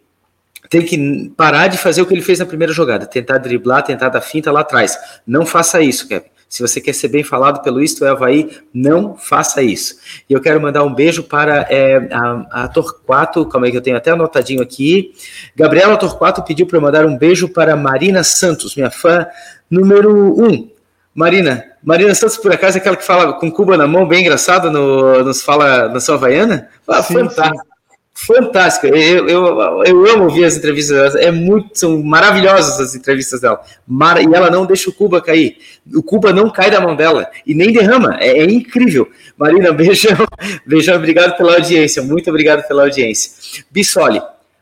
tem 0.68 0.82
que 0.82 1.32
parar 1.36 1.68
de 1.68 1.78
fazer 1.78 2.02
o 2.02 2.06
que 2.06 2.12
ele 2.12 2.22
fez 2.22 2.40
na 2.40 2.46
primeira 2.46 2.72
jogada, 2.72 3.06
tentar 3.06 3.38
driblar, 3.38 3.84
tentar 3.84 4.08
dar 4.08 4.20
finta 4.20 4.50
lá 4.50 4.62
atrás. 4.62 4.98
Não 5.24 5.46
faça 5.46 5.80
isso, 5.80 6.08
Kevin. 6.08 6.31
Se 6.52 6.60
você 6.60 6.82
quer 6.82 6.92
ser 6.92 7.08
bem 7.08 7.24
falado 7.24 7.62
pelo 7.62 7.82
Isto 7.82 8.04
é 8.04 8.10
Havaí, 8.10 8.50
não 8.74 9.16
faça 9.16 9.62
isso. 9.62 9.96
E 10.28 10.34
eu 10.34 10.38
quero 10.38 10.60
mandar 10.60 10.84
um 10.84 10.92
beijo 10.92 11.22
para 11.22 11.66
é, 11.70 12.10
a, 12.12 12.64
a 12.64 12.68
Torquato, 12.68 13.46
calma 13.46 13.66
aí 13.66 13.70
que 13.70 13.78
eu 13.78 13.80
tenho 13.80 13.96
até 13.96 14.10
anotadinho 14.10 14.60
aqui. 14.60 15.14
Gabriela 15.56 15.96
Torquato 15.96 16.42
pediu 16.42 16.66
para 16.66 16.78
mandar 16.78 17.06
um 17.06 17.16
beijo 17.16 17.48
para 17.48 17.74
Marina 17.74 18.22
Santos, 18.22 18.76
minha 18.76 18.90
fã 18.90 19.26
número 19.70 20.14
um. 20.14 20.70
Marina, 21.14 21.64
Marina 21.82 22.14
Santos, 22.14 22.36
por 22.36 22.52
acaso, 22.52 22.76
é 22.76 22.80
aquela 22.82 22.96
que 22.96 23.04
fala 23.06 23.32
com 23.32 23.50
Cuba 23.50 23.78
na 23.78 23.86
mão, 23.86 24.06
bem 24.06 24.20
engraçado, 24.20 24.70
no, 24.70 25.24
nos 25.24 25.40
fala 25.40 25.88
na 25.88 26.00
sua 26.00 26.16
Havaiana? 26.16 26.68
Ah, 26.86 27.02
sim, 27.02 27.14
fantástico. 27.14 27.64
Sim 27.64 27.71
fantástica. 28.14 28.88
Eu, 28.88 29.28
eu, 29.28 29.84
eu 29.84 30.06
amo 30.06 30.24
ouvir 30.24 30.44
as 30.44 30.56
entrevistas 30.56 31.14
dela. 31.14 31.24
É 31.24 31.30
muito, 31.30 31.78
são 31.78 32.02
maravilhosas 32.02 32.80
as 32.80 32.94
entrevistas 32.94 33.40
dela. 33.40 33.60
Mar, 33.86 34.20
e 34.20 34.34
ela 34.34 34.50
não 34.50 34.66
deixa 34.66 34.90
o 34.90 34.92
Cuba 34.92 35.20
cair. 35.20 35.58
O 35.94 36.02
Cuba 36.02 36.32
não 36.32 36.50
cai 36.50 36.70
da 36.70 36.80
mão 36.80 36.94
dela 36.94 37.30
e 37.46 37.54
nem 37.54 37.72
derrama. 37.72 38.16
É, 38.20 38.38
é 38.38 38.44
incrível. 38.44 39.10
Marina, 39.36 39.72
beijão. 39.74 40.26
Beijão, 40.66 40.96
obrigado 40.96 41.36
pela 41.36 41.54
audiência. 41.54 42.02
Muito 42.02 42.28
obrigado 42.28 42.66
pela 42.66 42.84
audiência. 42.84 43.64
Bissoli, 43.70 44.20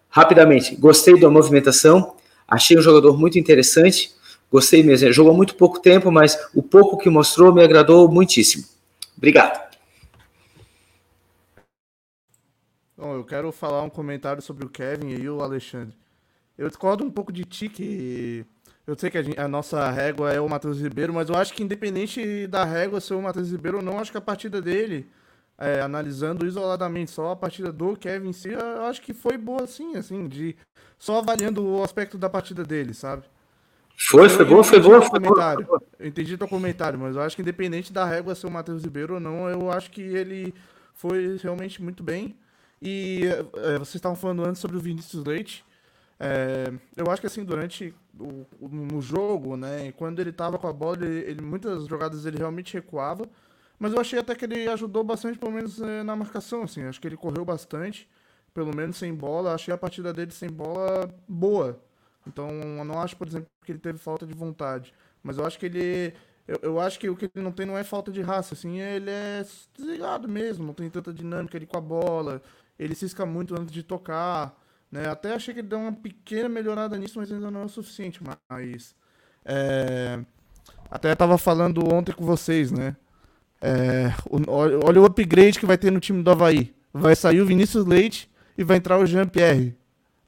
rapidamente, 0.08 0.76
gostei 0.76 1.18
da 1.18 1.28
movimentação. 1.28 2.14
Achei 2.46 2.78
um 2.78 2.82
jogador 2.82 3.18
muito 3.18 3.38
interessante. 3.38 4.12
Gostei 4.50 4.82
mesmo. 4.82 5.12
Jogou 5.12 5.34
muito 5.34 5.54
pouco 5.54 5.78
tempo, 5.78 6.10
mas 6.10 6.36
o 6.54 6.62
pouco 6.62 6.98
que 6.98 7.08
mostrou 7.08 7.54
me 7.54 7.62
agradou 7.62 8.08
muitíssimo. 8.08 8.64
Obrigado. 9.16 9.70
Bom, 13.00 13.09
eu 13.20 13.24
quero 13.24 13.52
falar 13.52 13.82
um 13.82 13.90
comentário 13.90 14.42
sobre 14.42 14.64
o 14.64 14.68
Kevin 14.68 15.10
e 15.10 15.28
o 15.28 15.40
Alexandre. 15.40 15.94
Eu 16.56 16.68
discordo 16.68 17.04
um 17.04 17.10
pouco 17.10 17.32
de 17.32 17.44
ti 17.44 17.68
que 17.68 18.44
eu 18.86 18.98
sei 18.98 19.10
que 19.10 19.18
a, 19.18 19.22
gente, 19.22 19.38
a, 19.38 19.46
nossa 19.46 19.88
régua 19.90 20.32
é 20.32 20.40
o 20.40 20.48
Matheus 20.48 20.80
Ribeiro, 20.80 21.12
mas 21.12 21.28
eu 21.28 21.36
acho 21.36 21.52
que 21.52 21.62
independente 21.62 22.46
da 22.46 22.64
régua 22.64 23.00
ser 23.00 23.14
o 23.14 23.22
Matheus 23.22 23.50
Ribeiro 23.50 23.78
ou 23.78 23.82
não, 23.82 23.98
acho 23.98 24.10
que 24.10 24.18
a 24.18 24.22
partida 24.22 24.60
dele, 24.60 25.06
é, 25.56 25.80
analisando 25.80 26.46
isoladamente 26.46 27.10
só 27.10 27.32
a 27.32 27.36
partida 27.36 27.70
do 27.70 27.96
Kevin 27.96 28.30
em 28.30 28.32
si, 28.32 28.48
eu 28.48 28.82
acho 28.84 29.00
que 29.00 29.12
foi 29.12 29.38
boa 29.38 29.62
assim, 29.62 29.96
assim, 29.96 30.26
de 30.26 30.56
só 30.98 31.18
avaliando 31.18 31.64
o 31.64 31.84
aspecto 31.84 32.18
da 32.18 32.28
partida 32.28 32.64
dele, 32.64 32.94
sabe? 32.94 33.24
Foi, 33.96 34.28
foi 34.30 34.44
boa, 34.46 34.64
foi 34.64 34.80
boa, 34.80 35.02
foi 35.02 35.20
boa. 35.20 35.82
Eu 35.98 36.06
entendi 36.06 36.38
teu 36.38 36.48
comentário, 36.48 36.98
mas 36.98 37.14
eu 37.14 37.22
acho 37.22 37.36
que 37.36 37.42
independente 37.42 37.92
da 37.92 38.04
régua 38.04 38.34
ser 38.34 38.46
o 38.46 38.50
Matheus 38.50 38.82
Ribeiro 38.82 39.14
ou 39.14 39.20
não, 39.20 39.48
eu 39.48 39.70
acho 39.70 39.90
que 39.90 40.00
ele 40.00 40.54
foi 40.94 41.38
realmente 41.42 41.82
muito 41.82 42.02
bem. 42.02 42.34
E 42.82 43.22
é, 43.56 43.78
vocês 43.78 43.96
estavam 43.96 44.16
falando 44.16 44.44
antes 44.44 44.60
sobre 44.60 44.76
o 44.76 44.80
Vinícius 44.80 45.24
Leite. 45.24 45.64
É, 46.18 46.72
eu 46.96 47.10
acho 47.10 47.20
que 47.20 47.26
assim, 47.26 47.44
durante 47.44 47.94
o, 48.18 48.46
no 48.68 49.00
jogo, 49.00 49.56
né, 49.56 49.92
quando 49.92 50.20
ele 50.20 50.30
estava 50.30 50.58
com 50.58 50.66
a 50.66 50.72
bola, 50.72 50.96
ele, 51.04 51.30
ele, 51.30 51.42
muitas 51.42 51.86
jogadas 51.86 52.26
ele 52.26 52.38
realmente 52.38 52.74
recuava, 52.74 53.26
mas 53.78 53.94
eu 53.94 54.00
achei 54.00 54.18
até 54.18 54.34
que 54.34 54.44
ele 54.44 54.68
ajudou 54.68 55.02
bastante, 55.02 55.38
pelo 55.38 55.52
menos 55.52 55.80
é, 55.80 56.02
na 56.02 56.14
marcação, 56.14 56.62
assim. 56.64 56.84
Acho 56.84 57.00
que 57.00 57.08
ele 57.08 57.16
correu 57.16 57.44
bastante, 57.46 58.06
pelo 58.52 58.74
menos 58.76 58.96
sem 58.98 59.14
bola. 59.14 59.54
Achei 59.54 59.72
a 59.72 59.78
partida 59.78 60.12
dele 60.12 60.30
sem 60.32 60.50
bola 60.50 61.08
boa. 61.26 61.80
Então, 62.26 62.50
eu 62.50 62.84
não 62.84 63.00
acho, 63.00 63.16
por 63.16 63.26
exemplo, 63.26 63.48
que 63.64 63.72
ele 63.72 63.78
teve 63.78 63.98
falta 63.98 64.26
de 64.26 64.34
vontade. 64.34 64.92
Mas 65.22 65.38
eu 65.38 65.46
acho 65.46 65.58
que 65.58 65.66
ele. 65.66 66.14
Eu, 66.46 66.58
eu 66.62 66.80
acho 66.80 66.98
que 66.98 67.08
o 67.08 67.16
que 67.16 67.30
ele 67.34 67.44
não 67.44 67.52
tem 67.52 67.64
não 67.66 67.78
é 67.78 67.84
falta 67.84 68.12
de 68.12 68.20
raça, 68.20 68.54
assim, 68.54 68.80
ele 68.80 69.10
é 69.10 69.44
desligado 69.74 70.28
mesmo, 70.28 70.66
não 70.66 70.74
tem 70.74 70.90
tanta 70.90 71.12
dinâmica 71.12 71.56
ali 71.56 71.66
com 71.66 71.78
a 71.78 71.80
bola, 71.80 72.42
ele 72.82 72.94
cisca 72.94 73.26
muito 73.26 73.54
antes 73.54 73.72
de 73.72 73.82
tocar, 73.82 74.58
né? 74.90 75.08
Até 75.08 75.34
achei 75.34 75.52
que 75.52 75.60
ele 75.60 75.68
deu 75.68 75.78
uma 75.78 75.92
pequena 75.92 76.48
melhorada 76.48 76.96
nisso, 76.96 77.18
mas 77.18 77.30
ainda 77.30 77.50
não 77.50 77.62
é 77.62 77.64
o 77.64 77.68
suficiente. 77.68 78.20
Mas. 78.48 78.94
É, 79.44 80.18
até 80.90 81.12
estava 81.12 81.38
falando 81.38 81.92
ontem 81.92 82.12
com 82.12 82.24
vocês, 82.24 82.72
né? 82.72 82.96
É, 83.60 84.12
olha 84.48 85.00
o 85.00 85.04
upgrade 85.04 85.58
que 85.58 85.66
vai 85.66 85.76
ter 85.76 85.92
no 85.92 86.00
time 86.00 86.22
do 86.22 86.30
Havaí. 86.30 86.74
Vai 86.92 87.14
sair 87.14 87.40
o 87.40 87.46
Vinícius 87.46 87.84
Leite 87.84 88.30
e 88.56 88.64
vai 88.64 88.78
entrar 88.78 88.98
o 88.98 89.06
Jean-Pierre 89.06 89.76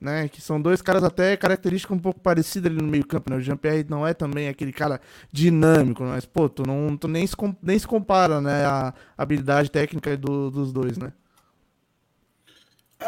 né? 0.03 0.29
Que 0.29 0.41
são 0.43 0.61
dois 0.61 0.83
caras 0.83 1.05
até 1.05 1.37
características 1.37 1.97
um 1.97 2.01
pouco 2.01 2.21
parecidas 2.21 2.71
ali 2.71 2.83
no 2.83 2.89
meio 2.89 3.07
campo, 3.07 3.31
né? 3.31 3.37
O 3.37 3.41
Jean-Pierre 3.41 3.87
não 3.89 4.07
é 4.07 4.13
também 4.13 4.49
aquele 4.49 4.73
cara 4.73 5.01
dinâmico, 5.31 6.03
mas, 6.03 6.27
pô, 6.27 6.49
tu, 6.49 6.65
não, 6.67 6.97
tu 6.97 7.07
nem, 7.07 7.25
se, 7.25 7.37
nem 7.63 7.79
se 7.79 7.87
compara, 7.87 8.41
né? 8.41 8.65
A 8.67 8.93
habilidade 9.17 9.71
técnica 9.71 10.17
do, 10.17 10.51
dos 10.51 10.73
dois, 10.73 10.99
né? 10.99 11.13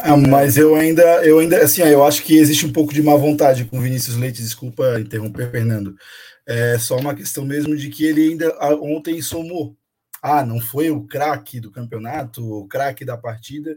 Ah, 0.02 0.16
mas 0.16 0.56
eu 0.56 0.74
ainda, 0.74 1.02
eu 1.24 1.38
ainda, 1.38 1.62
assim, 1.62 1.82
eu 1.82 2.04
acho 2.04 2.22
que 2.22 2.36
existe 2.36 2.66
um 2.66 2.72
pouco 2.72 2.92
de 2.92 3.02
má 3.02 3.14
vontade 3.16 3.64
com 3.64 3.80
Vinícius 3.80 4.16
Leite, 4.16 4.42
desculpa 4.42 5.00
interromper, 5.00 5.50
Fernando. 5.50 5.96
É 6.46 6.78
só 6.78 6.96
uma 6.98 7.14
questão 7.14 7.44
mesmo 7.44 7.76
de 7.76 7.88
que 7.88 8.04
ele 8.04 8.30
ainda 8.30 8.54
ontem 8.80 9.20
somou. 9.22 9.76
Ah, 10.22 10.44
não 10.44 10.60
foi 10.60 10.90
o 10.90 11.04
craque 11.04 11.60
do 11.60 11.70
campeonato, 11.70 12.42
o 12.44 12.66
craque 12.66 13.04
da 13.04 13.16
partida, 13.16 13.76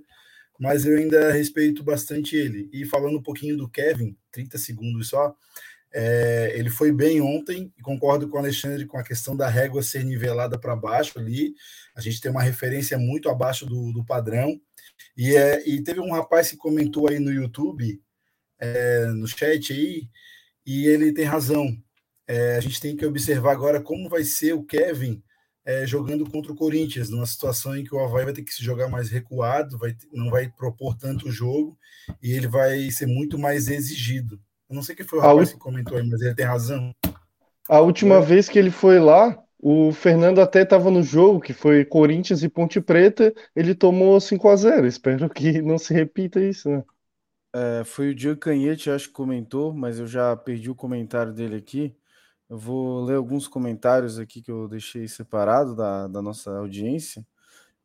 mas 0.60 0.86
eu 0.86 0.98
ainda 0.98 1.32
respeito 1.32 1.84
bastante 1.84 2.36
ele. 2.36 2.70
E 2.74 2.86
falando 2.86 3.18
um 3.18 3.24
pouquinho 3.24 3.58
do 3.58 3.70
Kevin, 3.70 4.16
30 4.32 4.58
segundos 4.58 5.10
só, 5.10 5.36
é, 5.94 6.54
ele 6.56 6.70
foi 6.70 6.92
bem 6.92 7.22
ontem, 7.22 7.72
e 7.78 7.82
concordo 7.82 8.28
com 8.28 8.38
o 8.38 8.40
Alexandre 8.40 8.86
com 8.86 8.98
a 8.98 9.04
questão 9.04 9.36
da 9.36 9.48
régua 9.48 9.82
ser 9.82 10.04
nivelada 10.04 10.58
para 10.58 10.76
baixo 10.76 11.20
ali. 11.20 11.54
A 11.96 12.02
gente 12.02 12.22
tem 12.22 12.30
uma 12.30 12.44
referência 12.44 12.98
muito 12.98 13.30
abaixo 13.30 13.66
do, 13.66 13.92
do 13.92 14.04
padrão. 14.06 14.60
E, 15.16 15.36
é, 15.36 15.68
e 15.68 15.82
teve 15.82 16.00
um 16.00 16.12
rapaz 16.12 16.50
que 16.50 16.58
comentou 16.58 17.10
aí 17.10 17.20
no 17.20 17.32
YouTube, 17.32 18.02
é, 18.60 19.06
no 19.08 19.28
chat 19.28 19.74
aí, 19.74 20.08
e 20.66 20.86
ele 20.88 21.14
tem 21.14 21.26
razão. 21.26 21.76
É, 22.28 22.58
a 22.58 22.60
gente 22.60 22.82
tem 22.82 22.96
que 22.96 23.06
observar 23.06 23.54
agora 23.54 23.82
como 23.82 24.10
vai 24.10 24.24
ser 24.24 24.54
o 24.54 24.64
Kevin 24.64 25.24
é, 25.68 25.86
jogando 25.86 26.30
contra 26.30 26.52
o 26.52 26.56
Corinthians, 26.56 27.10
numa 27.10 27.26
situação 27.26 27.76
em 27.76 27.84
que 27.84 27.94
o 27.94 28.00
Havaí 28.00 28.24
vai 28.24 28.34
ter 28.34 28.42
que 28.42 28.54
se 28.54 28.64
jogar 28.64 28.88
mais 28.88 29.10
recuado, 29.10 29.78
vai, 29.78 29.94
não 30.14 30.30
vai 30.30 30.48
propor 30.50 30.96
tanto 30.98 31.28
o 31.28 31.32
jogo 31.32 31.78
e 32.24 32.32
ele 32.32 32.48
vai 32.48 32.90
ser 32.90 33.06
muito 33.06 33.38
mais 33.38 33.68
exigido. 33.68 34.40
Eu 34.70 34.76
não 34.76 34.82
sei 34.82 34.96
quem 34.96 35.06
foi 35.06 35.20
o 35.20 35.22
rapaz 35.22 35.52
que 35.52 35.60
comentou 35.60 35.98
aí, 35.98 36.08
mas 36.08 36.22
ele 36.22 36.36
tem 36.36 36.46
razão. 36.46 36.96
A 37.68 37.82
última 37.82 38.16
é. 38.16 38.22
vez 38.22 38.48
que 38.48 38.58
ele 38.58 38.72
foi 38.72 38.98
lá, 38.98 39.38
o 39.60 39.92
Fernando 39.92 40.40
até 40.40 40.62
estava 40.62 40.92
no 40.92 41.02
jogo, 41.02 41.42
que 41.42 41.54
foi 41.54 41.84
Corinthians 41.84 42.44
e 42.44 42.50
Ponte 42.50 42.80
Preta, 42.80 43.34
ele 43.56 43.74
tomou 43.74 44.20
5 44.20 44.50
a 44.50 44.56
0 44.56 44.88
Espero 44.88 45.30
que 45.30 45.62
não 45.62 45.78
se 45.78 45.94
repita 45.94 46.40
isso, 46.40 46.70
né? 46.70 46.84
É, 47.54 47.84
foi 47.84 48.10
o 48.10 48.16
Diego 48.16 48.40
Canhete, 48.40 48.90
acho 48.90 49.08
que 49.08 49.14
comentou, 49.14 49.74
mas 49.74 50.00
eu 50.00 50.06
já 50.06 50.36
perdi 50.36 50.70
o 50.70 50.76
comentário 50.76 51.34
dele 51.34 51.56
aqui. 51.56 51.96
Eu 52.50 52.58
vou 52.58 53.04
ler 53.04 53.16
alguns 53.16 53.48
comentários 53.48 54.20
aqui 54.20 54.42
que 54.42 54.52
eu 54.52 54.68
deixei 54.68 55.08
separado 55.08 55.76
da, 55.76 56.08
da 56.08 56.22
nossa 56.22 56.52
audiência 56.58 57.26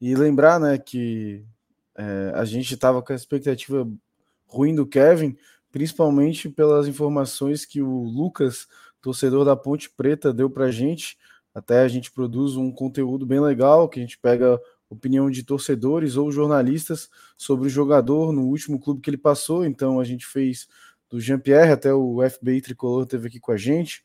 e 0.00 0.14
lembrar, 0.14 0.60
né, 0.60 0.78
que 0.78 1.44
é, 1.96 2.32
a 2.34 2.44
gente 2.44 2.74
estava 2.74 3.02
com 3.02 3.12
a 3.12 3.16
expectativa 3.16 3.88
ruim 4.46 4.74
do 4.74 4.86
Kevin, 4.86 5.36
principalmente 5.70 6.48
pelas 6.48 6.86
informações 6.86 7.64
que 7.64 7.80
o 7.80 8.02
Lucas, 8.04 8.68
torcedor 9.00 9.44
da 9.44 9.56
Ponte 9.56 9.88
Preta, 9.90 10.32
deu 10.32 10.50
para 10.50 10.66
a 10.66 10.70
gente. 10.70 11.16
Até 11.55 11.80
a 11.80 11.88
gente 11.88 12.11
produz 12.11 12.57
um 12.57 12.70
conteúdo 12.70 13.26
bem 13.26 13.40
legal, 13.40 13.88
que 13.88 13.98
a 14.00 14.03
gente 14.03 14.18
pega 14.18 14.61
opinião 14.88 15.30
de 15.30 15.42
torcedores 15.42 16.16
ou 16.16 16.30
jornalistas 16.30 17.09
sobre 17.36 17.66
o 17.66 17.70
jogador 17.70 18.32
no 18.32 18.42
último 18.42 18.78
clube 18.78 19.00
que 19.00 19.11
ele 19.11 19.16
passou. 19.16 19.64
Então 19.64 19.98
a 19.98 20.05
gente 20.05 20.26
fez 20.26 20.68
do 21.09 21.20
Jean-Pierre, 21.20 21.72
até 21.72 21.92
o 21.92 22.18
FBI 22.28 22.61
Tricolor 22.61 23.07
teve 23.07 23.28
aqui 23.28 23.40
com 23.40 23.53
a 23.53 23.57
gente. 23.57 24.03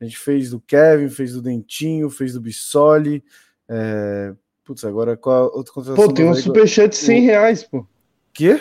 A 0.00 0.04
gente 0.04 0.18
fez 0.18 0.50
do 0.50 0.60
Kevin, 0.60 1.08
fez 1.08 1.32
do 1.32 1.42
Dentinho, 1.42 2.08
fez 2.08 2.32
do 2.32 2.40
Bissoli. 2.40 3.22
É... 3.68 4.34
Putz, 4.64 4.84
agora 4.84 5.16
qual 5.16 5.44
outra 5.54 5.72
contratação? 5.72 6.08
Pô, 6.08 6.12
tem 6.12 6.28
um 6.28 6.34
superchat 6.34 6.90
de 6.90 6.96
100 6.96 7.22
reais, 7.22 7.64
pô. 7.64 7.86
Quê? 8.32 8.60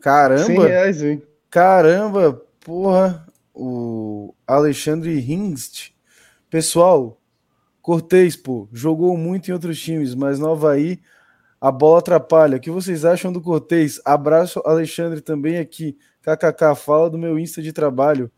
Caramba! 0.00 0.44
100 0.44 0.58
reais, 0.58 1.02
hein? 1.02 1.22
Caramba, 1.50 2.42
porra. 2.60 3.26
O 3.54 4.34
Alexandre 4.46 5.18
Hingst. 5.18 5.92
Pessoal, 6.50 7.20
Cortez, 7.80 8.36
pô, 8.36 8.68
jogou 8.72 9.16
muito 9.16 9.48
em 9.48 9.52
outros 9.52 9.80
times, 9.80 10.14
mas 10.14 10.38
no 10.38 10.50
Havaí 10.50 11.00
a 11.60 11.70
bola 11.70 12.00
atrapalha. 12.00 12.56
O 12.56 12.60
que 12.60 12.70
vocês 12.70 13.04
acham 13.04 13.32
do 13.32 13.40
Cortez? 13.40 14.00
Abraço, 14.04 14.60
Alexandre, 14.64 15.20
também 15.20 15.58
aqui. 15.58 15.96
KKK, 16.22 16.74
fala 16.74 17.08
do 17.08 17.16
meu 17.16 17.38
Insta 17.38 17.62
de 17.62 17.72
trabalho 17.72 18.30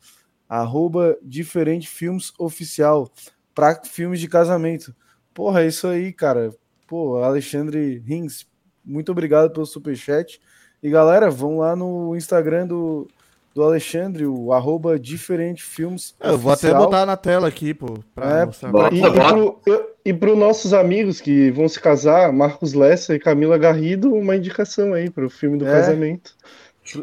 arroba 0.46 1.16
diferente 1.22 1.88
filmes 1.88 2.30
oficial 2.38 3.10
para 3.54 3.82
filmes 3.84 4.20
de 4.20 4.28
casamento. 4.28 4.94
Porra, 5.32 5.62
é 5.62 5.68
isso 5.68 5.86
aí, 5.86 6.12
cara. 6.12 6.54
Pô, 6.86 7.16
Alexandre 7.16 7.98
Rins, 8.00 8.46
muito 8.84 9.10
obrigado 9.10 9.50
pelo 9.50 9.64
superchat. 9.64 10.38
E 10.82 10.90
galera, 10.90 11.30
vão 11.30 11.56
lá 11.56 11.74
no 11.74 12.14
Instagram 12.14 12.66
do, 12.66 13.08
do 13.54 13.62
Alexandre, 13.62 14.26
o 14.26 14.52
arroba 14.52 14.98
diferente 14.98 15.62
filmes. 15.62 16.14
É, 16.20 16.30
eu 16.30 16.38
vou 16.38 16.52
até 16.52 16.72
botar 16.72 17.04
na 17.04 17.16
tela 17.16 17.48
aqui, 17.48 17.74
pô. 17.74 17.98
Pra 18.14 18.42
é, 18.42 18.48
e, 18.94 20.10
e 20.10 20.12
para 20.12 20.32
os 20.32 20.38
nossos 20.38 20.72
amigos 20.72 21.20
que 21.20 21.50
vão 21.50 21.68
se 21.68 21.78
casar, 21.78 22.32
Marcos 22.32 22.72
Lessa 22.72 23.14
e 23.14 23.18
Camila 23.18 23.58
Garrido, 23.58 24.14
uma 24.14 24.36
indicação 24.36 24.94
aí 24.94 25.10
para 25.10 25.26
o 25.26 25.30
filme 25.30 25.58
do 25.58 25.66
é. 25.66 25.72
casamento. 25.72 26.32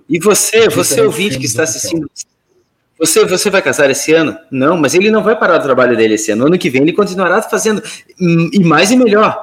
E 0.10 0.20
você, 0.20 0.68
você 0.68 1.02
ouvinte 1.02 1.40
que 1.40 1.46
está 1.46 1.64
assistindo, 1.64 2.10
você, 3.00 3.24
você 3.24 3.50
vai 3.50 3.62
casar 3.62 3.90
esse 3.90 4.14
ano? 4.14 4.38
Não, 4.52 4.78
mas 4.78 4.94
ele 4.94 5.10
não 5.10 5.24
vai 5.24 5.40
parar 5.40 5.58
o 5.58 5.64
trabalho 5.64 5.96
dele 5.96 6.16
esse 6.16 6.32
ano. 6.32 6.48
Ano 6.48 6.58
que 6.58 6.70
vem 6.70 6.82
ele 6.82 6.92
continuará 6.92 7.42
fazendo 7.42 7.82
e 8.20 8.60
mais 8.60 8.92
e 8.92 8.98
melhor. 8.98 9.42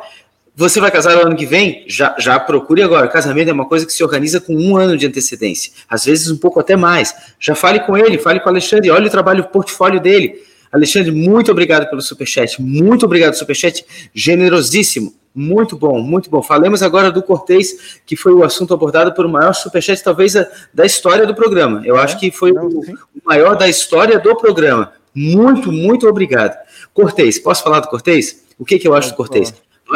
Você 0.59 0.80
vai 0.80 0.90
casar 0.90 1.14
no 1.14 1.26
ano 1.26 1.36
que 1.36 1.44
vem? 1.44 1.84
Já, 1.86 2.16
já 2.18 2.40
procure 2.40 2.82
agora. 2.82 3.07
Casamento 3.09 3.50
é 3.50 3.52
uma 3.52 3.66
coisa 3.66 3.84
que 3.84 3.92
se 3.92 4.02
organiza 4.02 4.40
com 4.40 4.57
um 4.57 4.74
ano 4.74 4.96
de 4.96 5.07
antecedência, 5.07 5.70
às 5.86 6.07
vezes 6.07 6.30
um 6.30 6.38
pouco 6.38 6.59
até 6.59 6.74
mais. 6.74 7.14
Já 7.38 7.54
fale 7.54 7.80
com 7.80 7.94
ele, 7.94 8.16
fale 8.16 8.40
com 8.40 8.46
o 8.46 8.48
Alexandre, 8.48 8.90
olhe 8.90 9.07
o 9.07 9.11
trabalho, 9.11 9.44
o 9.44 9.48
portfólio 9.48 10.00
dele. 10.00 10.42
Alexandre, 10.72 11.12
muito 11.12 11.50
obrigado 11.50 11.90
pelo 11.90 12.00
superchat. 12.00 12.61
Muito 12.61 13.04
obrigado, 13.04 13.34
superchat 13.34 13.84
generosíssimo. 14.14 15.14
Muito 15.34 15.76
bom, 15.76 16.00
muito 16.00 16.30
bom. 16.30 16.42
Falemos 16.42 16.82
agora 16.82 17.12
do 17.12 17.22
Cortez, 17.22 18.00
que 18.07 18.16
foi 18.16 18.32
o 18.32 18.42
assunto 18.42 18.72
abordado 18.72 19.12
por 19.12 19.26
o 19.26 19.28
maior 19.28 19.52
superchat, 19.52 20.02
talvez, 20.02 20.32
da 20.72 20.86
história 20.86 21.26
do 21.26 21.34
programa. 21.34 21.82
Eu 21.84 21.98
é, 21.98 22.02
acho 22.02 22.18
que 22.18 22.30
foi 22.30 22.52
não, 22.52 22.66
o, 22.66 22.80
o, 22.80 23.20
maior 23.26 23.57
da 23.57 23.68
história 23.68 24.18
do 24.18 24.34
programa. 24.34 24.94
Muito, 25.14 25.70
muito 25.70 26.09
obrigado. 26.09 26.57
Cortez, 26.94 27.38
posso 27.38 27.62
falar 27.62 27.80
do 27.80 27.88
Cortez? 27.88 28.42
O 28.59 28.64
que, 28.64 28.78
que 28.78 28.88
eu 28.88 28.94
acho 28.94 29.11
do 29.11 29.16
Cortez? 29.16 29.52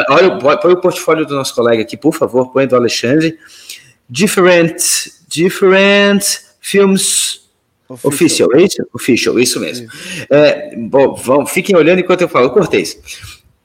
Olha, 0.09 0.57
põe 0.57 0.73
o 0.73 0.81
portfólio 0.81 1.25
do 1.25 1.35
nosso 1.35 1.53
colega 1.53 1.81
aqui, 1.81 1.97
por 1.97 2.13
favor, 2.13 2.51
põe 2.51 2.67
do 2.67 2.75
Alexandre. 2.75 3.37
Different, 4.09 4.77
different 5.27 6.23
films 6.59 7.41
Official, 8.03 8.47
Official, 8.47 8.49
é 8.55 8.63
isso? 8.63 8.87
Official, 8.93 9.39
isso 9.39 9.59
mesmo. 9.59 9.87
É, 10.29 10.75
bom, 10.77 11.13
vão, 11.15 11.45
fiquem 11.45 11.75
olhando 11.75 11.99
enquanto 11.99 12.21
eu 12.21 12.29
falo. 12.29 12.49
Cortez. 12.51 12.97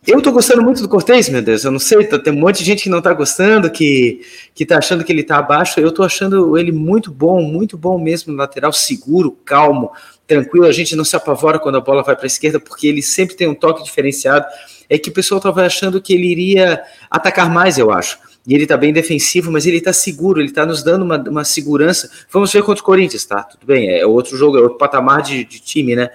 Eu 0.06 0.22
tô 0.22 0.30
gostando 0.30 0.62
muito 0.62 0.80
do 0.82 0.88
Cortez, 0.88 1.28
meu 1.28 1.42
Deus. 1.42 1.64
Eu 1.64 1.72
não 1.72 1.80
sei, 1.80 2.04
tá, 2.04 2.18
tem 2.18 2.32
um 2.32 2.38
monte 2.38 2.58
de 2.58 2.64
gente 2.64 2.84
que 2.84 2.88
não 2.88 3.02
tá 3.02 3.12
gostando, 3.12 3.68
que, 3.70 4.20
que 4.54 4.64
tá 4.64 4.78
achando 4.78 5.02
que 5.02 5.12
ele 5.12 5.24
tá 5.24 5.38
abaixo. 5.38 5.80
Eu 5.80 5.90
tô 5.90 6.02
achando 6.04 6.56
ele 6.56 6.70
muito 6.70 7.10
bom, 7.10 7.42
muito 7.42 7.76
bom 7.76 7.98
mesmo 7.98 8.32
no 8.32 8.38
lateral, 8.38 8.72
seguro, 8.72 9.36
calmo, 9.44 9.90
tranquilo. 10.26 10.66
A 10.66 10.72
gente 10.72 10.94
não 10.94 11.04
se 11.04 11.16
apavora 11.16 11.58
quando 11.58 11.76
a 11.76 11.80
bola 11.80 12.04
vai 12.04 12.14
para 12.14 12.26
a 12.26 12.28
esquerda, 12.28 12.60
porque 12.60 12.86
ele 12.86 13.02
sempre 13.02 13.34
tem 13.34 13.48
um 13.48 13.54
toque 13.54 13.82
diferenciado. 13.82 14.46
É 14.88 14.98
que 14.98 15.10
o 15.10 15.12
pessoal 15.12 15.40
tava 15.40 15.64
achando 15.64 16.00
que 16.00 16.12
ele 16.14 16.26
iria 16.26 16.82
atacar 17.10 17.50
mais, 17.50 17.78
eu 17.78 17.90
acho. 17.90 18.18
E 18.46 18.54
ele 18.54 18.66
tá 18.66 18.76
bem 18.76 18.92
defensivo, 18.92 19.50
mas 19.50 19.66
ele 19.66 19.80
tá 19.80 19.92
seguro, 19.92 20.40
ele 20.40 20.52
tá 20.52 20.64
nos 20.64 20.82
dando 20.82 21.02
uma, 21.04 21.18
uma 21.18 21.44
segurança. 21.44 22.08
Vamos 22.30 22.52
ver 22.52 22.62
contra 22.62 22.80
o 22.80 22.86
Corinthians, 22.86 23.24
tá? 23.24 23.42
Tudo 23.42 23.66
bem, 23.66 23.88
é 23.90 24.06
outro 24.06 24.36
jogo, 24.36 24.56
é 24.56 24.60
outro 24.60 24.78
patamar 24.78 25.22
de, 25.22 25.44
de 25.44 25.58
time, 25.58 25.96
né? 25.96 26.08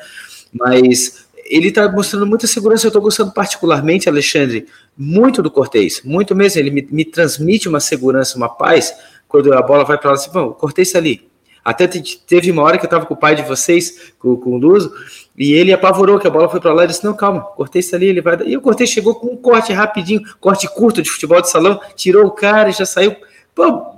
Mas 0.53 1.27
ele 1.45 1.67
está 1.67 1.91
mostrando 1.91 2.25
muita 2.25 2.47
segurança. 2.47 2.85
Eu 2.85 2.89
estou 2.89 3.01
gostando 3.01 3.33
particularmente, 3.33 4.07
Alexandre, 4.07 4.67
muito 4.97 5.41
do 5.41 5.51
Cortez, 5.51 6.01
muito 6.05 6.33
mesmo. 6.33 6.61
Ele 6.61 6.71
me, 6.71 6.87
me, 6.89 7.03
transmite 7.03 7.67
uma 7.67 7.81
segurança, 7.81 8.37
uma 8.37 8.47
paz. 8.47 8.93
Quando 9.27 9.53
a 9.53 9.61
bola 9.61 9.83
vai 9.83 9.97
para 9.97 10.11
lá, 10.11 10.15
assim, 10.15 10.29
o 10.37 10.53
Cortez 10.53 10.87
está 10.87 10.99
ali. 10.99 11.29
Até 11.63 11.85
teve 11.87 12.49
uma 12.49 12.63
hora 12.63 12.77
que 12.77 12.85
eu 12.85 12.87
estava 12.87 13.05
com 13.05 13.13
o 13.13 13.17
pai 13.17 13.35
de 13.35 13.43
vocês, 13.43 14.13
com, 14.17 14.35
com 14.35 14.51
o 14.51 14.57
Luso, 14.57 14.91
e 15.37 15.53
ele 15.53 15.71
apavorou 15.71 16.19
que 16.19 16.27
a 16.27 16.29
bola 16.29 16.49
foi 16.49 16.59
para 16.59 16.73
lá 16.73 16.83
e 16.83 16.87
disse: 16.87 17.03
Não, 17.03 17.13
calma, 17.13 17.41
Cortez 17.41 17.85
está 17.85 17.97
ali, 17.97 18.07
ele 18.07 18.21
vai. 18.21 18.37
E 18.45 18.57
o 18.57 18.61
Cortez 18.61 18.89
chegou 18.89 19.15
com 19.15 19.27
um 19.27 19.37
corte 19.37 19.71
rapidinho, 19.73 20.21
corte 20.39 20.67
curto 20.67 21.01
de 21.01 21.09
futebol 21.09 21.41
de 21.41 21.49
salão, 21.49 21.79
tirou 21.95 22.25
o 22.25 22.31
cara 22.31 22.69
e 22.69 22.73
já 22.73 22.85
saiu 22.85 23.15
Pô, 23.53 23.97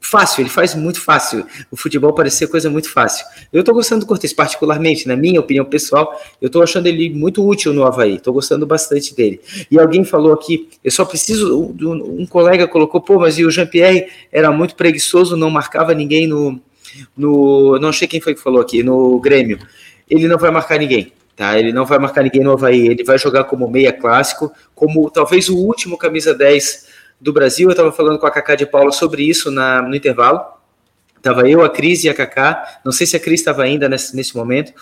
fácil, 0.00 0.42
ele 0.42 0.48
faz 0.48 0.74
muito 0.74 1.00
fácil. 1.00 1.46
O 1.70 1.76
futebol 1.76 2.12
parecia 2.12 2.48
coisa 2.48 2.68
muito 2.68 2.90
fácil. 2.90 3.24
Eu 3.52 3.62
tô 3.62 3.72
gostando 3.72 4.00
do 4.00 4.06
Cortez, 4.06 4.32
particularmente, 4.32 5.06
na 5.06 5.14
minha 5.14 5.38
opinião 5.38 5.64
pessoal, 5.64 6.20
eu 6.42 6.50
tô 6.50 6.60
achando 6.60 6.88
ele 6.88 7.08
muito 7.10 7.46
útil 7.46 7.72
no 7.72 7.84
Havaí, 7.84 8.18
tô 8.18 8.32
gostando 8.32 8.66
bastante 8.66 9.14
dele. 9.14 9.40
E 9.70 9.78
alguém 9.78 10.04
falou 10.04 10.32
aqui, 10.32 10.68
eu 10.82 10.90
só 10.90 11.04
preciso. 11.04 11.72
Um 11.80 12.26
colega 12.26 12.66
colocou, 12.66 13.00
pô, 13.00 13.20
mas 13.20 13.38
e 13.38 13.44
o 13.44 13.50
Jean-Pierre 13.50 14.08
era 14.32 14.50
muito 14.50 14.74
preguiçoso, 14.74 15.36
não 15.36 15.50
marcava 15.50 15.94
ninguém 15.94 16.26
no. 16.26 16.60
no 17.16 17.78
não 17.78 17.92
sei 17.92 18.08
quem 18.08 18.20
foi 18.20 18.34
que 18.34 18.40
falou 18.40 18.60
aqui, 18.60 18.82
no 18.82 19.20
Grêmio. 19.20 19.60
Ele 20.08 20.28
não 20.28 20.38
vai 20.38 20.50
marcar 20.50 20.78
ninguém. 20.78 21.12
Tá, 21.36 21.58
ele 21.58 21.72
não 21.72 21.84
vai 21.84 21.98
marcar 21.98 22.22
ninguém 22.22 22.44
no 22.44 22.52
Havaí, 22.52 22.86
ele 22.86 23.02
vai 23.02 23.18
jogar 23.18 23.42
como 23.42 23.68
meia 23.68 23.92
clássico, 23.92 24.52
como 24.72 25.10
talvez 25.10 25.48
o 25.48 25.56
último 25.56 25.98
camisa 25.98 26.32
10 26.32 26.86
do 27.20 27.32
Brasil. 27.32 27.68
Eu 27.68 27.72
estava 27.72 27.90
falando 27.90 28.20
com 28.20 28.26
a 28.26 28.30
Cacá 28.30 28.54
de 28.54 28.64
Paula 28.64 28.92
sobre 28.92 29.24
isso 29.24 29.50
na, 29.50 29.82
no 29.82 29.96
intervalo. 29.96 30.40
Estava 31.16 31.48
eu, 31.48 31.64
a 31.64 31.70
Cris 31.70 32.04
e 32.04 32.08
a 32.08 32.14
Cacá. 32.14 32.80
Não 32.84 32.92
sei 32.92 33.06
se 33.06 33.16
a 33.16 33.20
Cris 33.20 33.40
estava 33.40 33.62
ainda 33.62 33.88
nesse, 33.88 34.14
nesse 34.14 34.36
momento. 34.36 34.72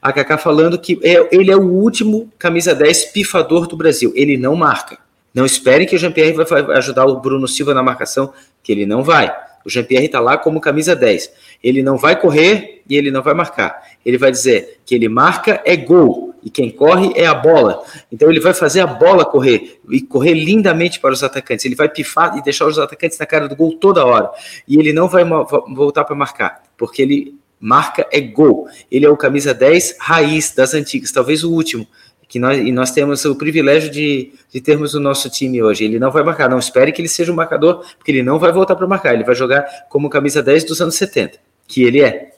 A 0.00 0.12
Cacá 0.12 0.38
falando 0.38 0.78
que 0.78 0.98
é, 1.02 1.28
ele 1.30 1.50
é 1.50 1.56
o 1.56 1.68
último 1.68 2.32
camisa 2.38 2.74
10 2.74 3.06
pifador 3.06 3.66
do 3.66 3.76
Brasil. 3.76 4.12
Ele 4.14 4.36
não 4.36 4.54
marca. 4.54 4.96
Não 5.34 5.44
esperem 5.44 5.86
que 5.86 5.96
o 5.96 5.98
Jean-Pierre 5.98 6.32
vai 6.32 6.78
ajudar 6.78 7.04
o 7.04 7.20
Bruno 7.20 7.46
Silva 7.46 7.74
na 7.74 7.82
marcação, 7.82 8.32
que 8.62 8.72
ele 8.72 8.86
não 8.86 9.02
vai. 9.02 9.34
O 9.64 9.68
Jean-Pierre 9.68 10.06
está 10.06 10.20
lá 10.20 10.38
como 10.38 10.60
camisa 10.60 10.96
10. 10.96 11.30
Ele 11.62 11.82
não 11.82 11.96
vai 11.96 12.18
correr 12.20 12.82
e 12.88 12.96
ele 12.96 13.10
não 13.10 13.22
vai 13.22 13.34
marcar. 13.34 13.82
Ele 14.04 14.16
vai 14.16 14.30
dizer 14.30 14.80
que 14.86 14.94
ele 14.94 15.08
marca 15.08 15.60
é 15.64 15.76
gol 15.76 16.34
e 16.42 16.50
quem 16.50 16.70
corre 16.70 17.12
é 17.14 17.26
a 17.26 17.34
bola. 17.34 17.82
Então 18.10 18.30
ele 18.30 18.40
vai 18.40 18.54
fazer 18.54 18.80
a 18.80 18.86
bola 18.86 19.24
correr 19.24 19.80
e 19.90 20.00
correr 20.00 20.34
lindamente 20.34 21.00
para 21.00 21.12
os 21.12 21.22
atacantes. 21.22 21.64
Ele 21.64 21.74
vai 21.74 21.88
pifar 21.88 22.36
e 22.38 22.42
deixar 22.42 22.66
os 22.66 22.78
atacantes 22.78 23.18
na 23.18 23.26
cara 23.26 23.48
do 23.48 23.56
gol 23.56 23.76
toda 23.76 24.04
hora. 24.04 24.30
E 24.66 24.78
ele 24.78 24.92
não 24.92 25.08
vai 25.08 25.24
voltar 25.24 26.04
para 26.04 26.16
marcar, 26.16 26.62
porque 26.76 27.02
ele 27.02 27.38
marca 27.60 28.06
é 28.10 28.20
gol. 28.20 28.68
Ele 28.90 29.04
é 29.04 29.10
o 29.10 29.16
camisa 29.16 29.52
10 29.52 29.96
raiz 29.98 30.54
das 30.54 30.74
antigas, 30.74 31.12
talvez 31.12 31.44
o 31.44 31.52
último. 31.52 31.86
Que 32.28 32.38
nós, 32.38 32.58
e 32.58 32.70
nós 32.70 32.90
temos 32.90 33.24
o 33.24 33.34
privilégio 33.34 33.90
de, 33.90 34.32
de 34.52 34.60
termos 34.60 34.92
o 34.92 35.00
nosso 35.00 35.30
time 35.30 35.62
hoje. 35.62 35.84
Ele 35.84 35.98
não 35.98 36.10
vai 36.10 36.22
marcar, 36.22 36.48
não 36.48 36.58
espere 36.58 36.92
que 36.92 37.00
ele 37.00 37.08
seja 37.08 37.32
um 37.32 37.34
marcador, 37.34 37.82
porque 37.96 38.12
ele 38.12 38.22
não 38.22 38.38
vai 38.38 38.52
voltar 38.52 38.76
para 38.76 38.86
marcar. 38.86 39.14
Ele 39.14 39.24
vai 39.24 39.34
jogar 39.34 39.64
como 39.88 40.10
camisa 40.10 40.42
10 40.42 40.64
dos 40.64 40.80
anos 40.82 40.94
70, 40.96 41.38
que 41.68 41.84
ele 41.84 42.02
é. 42.02 42.28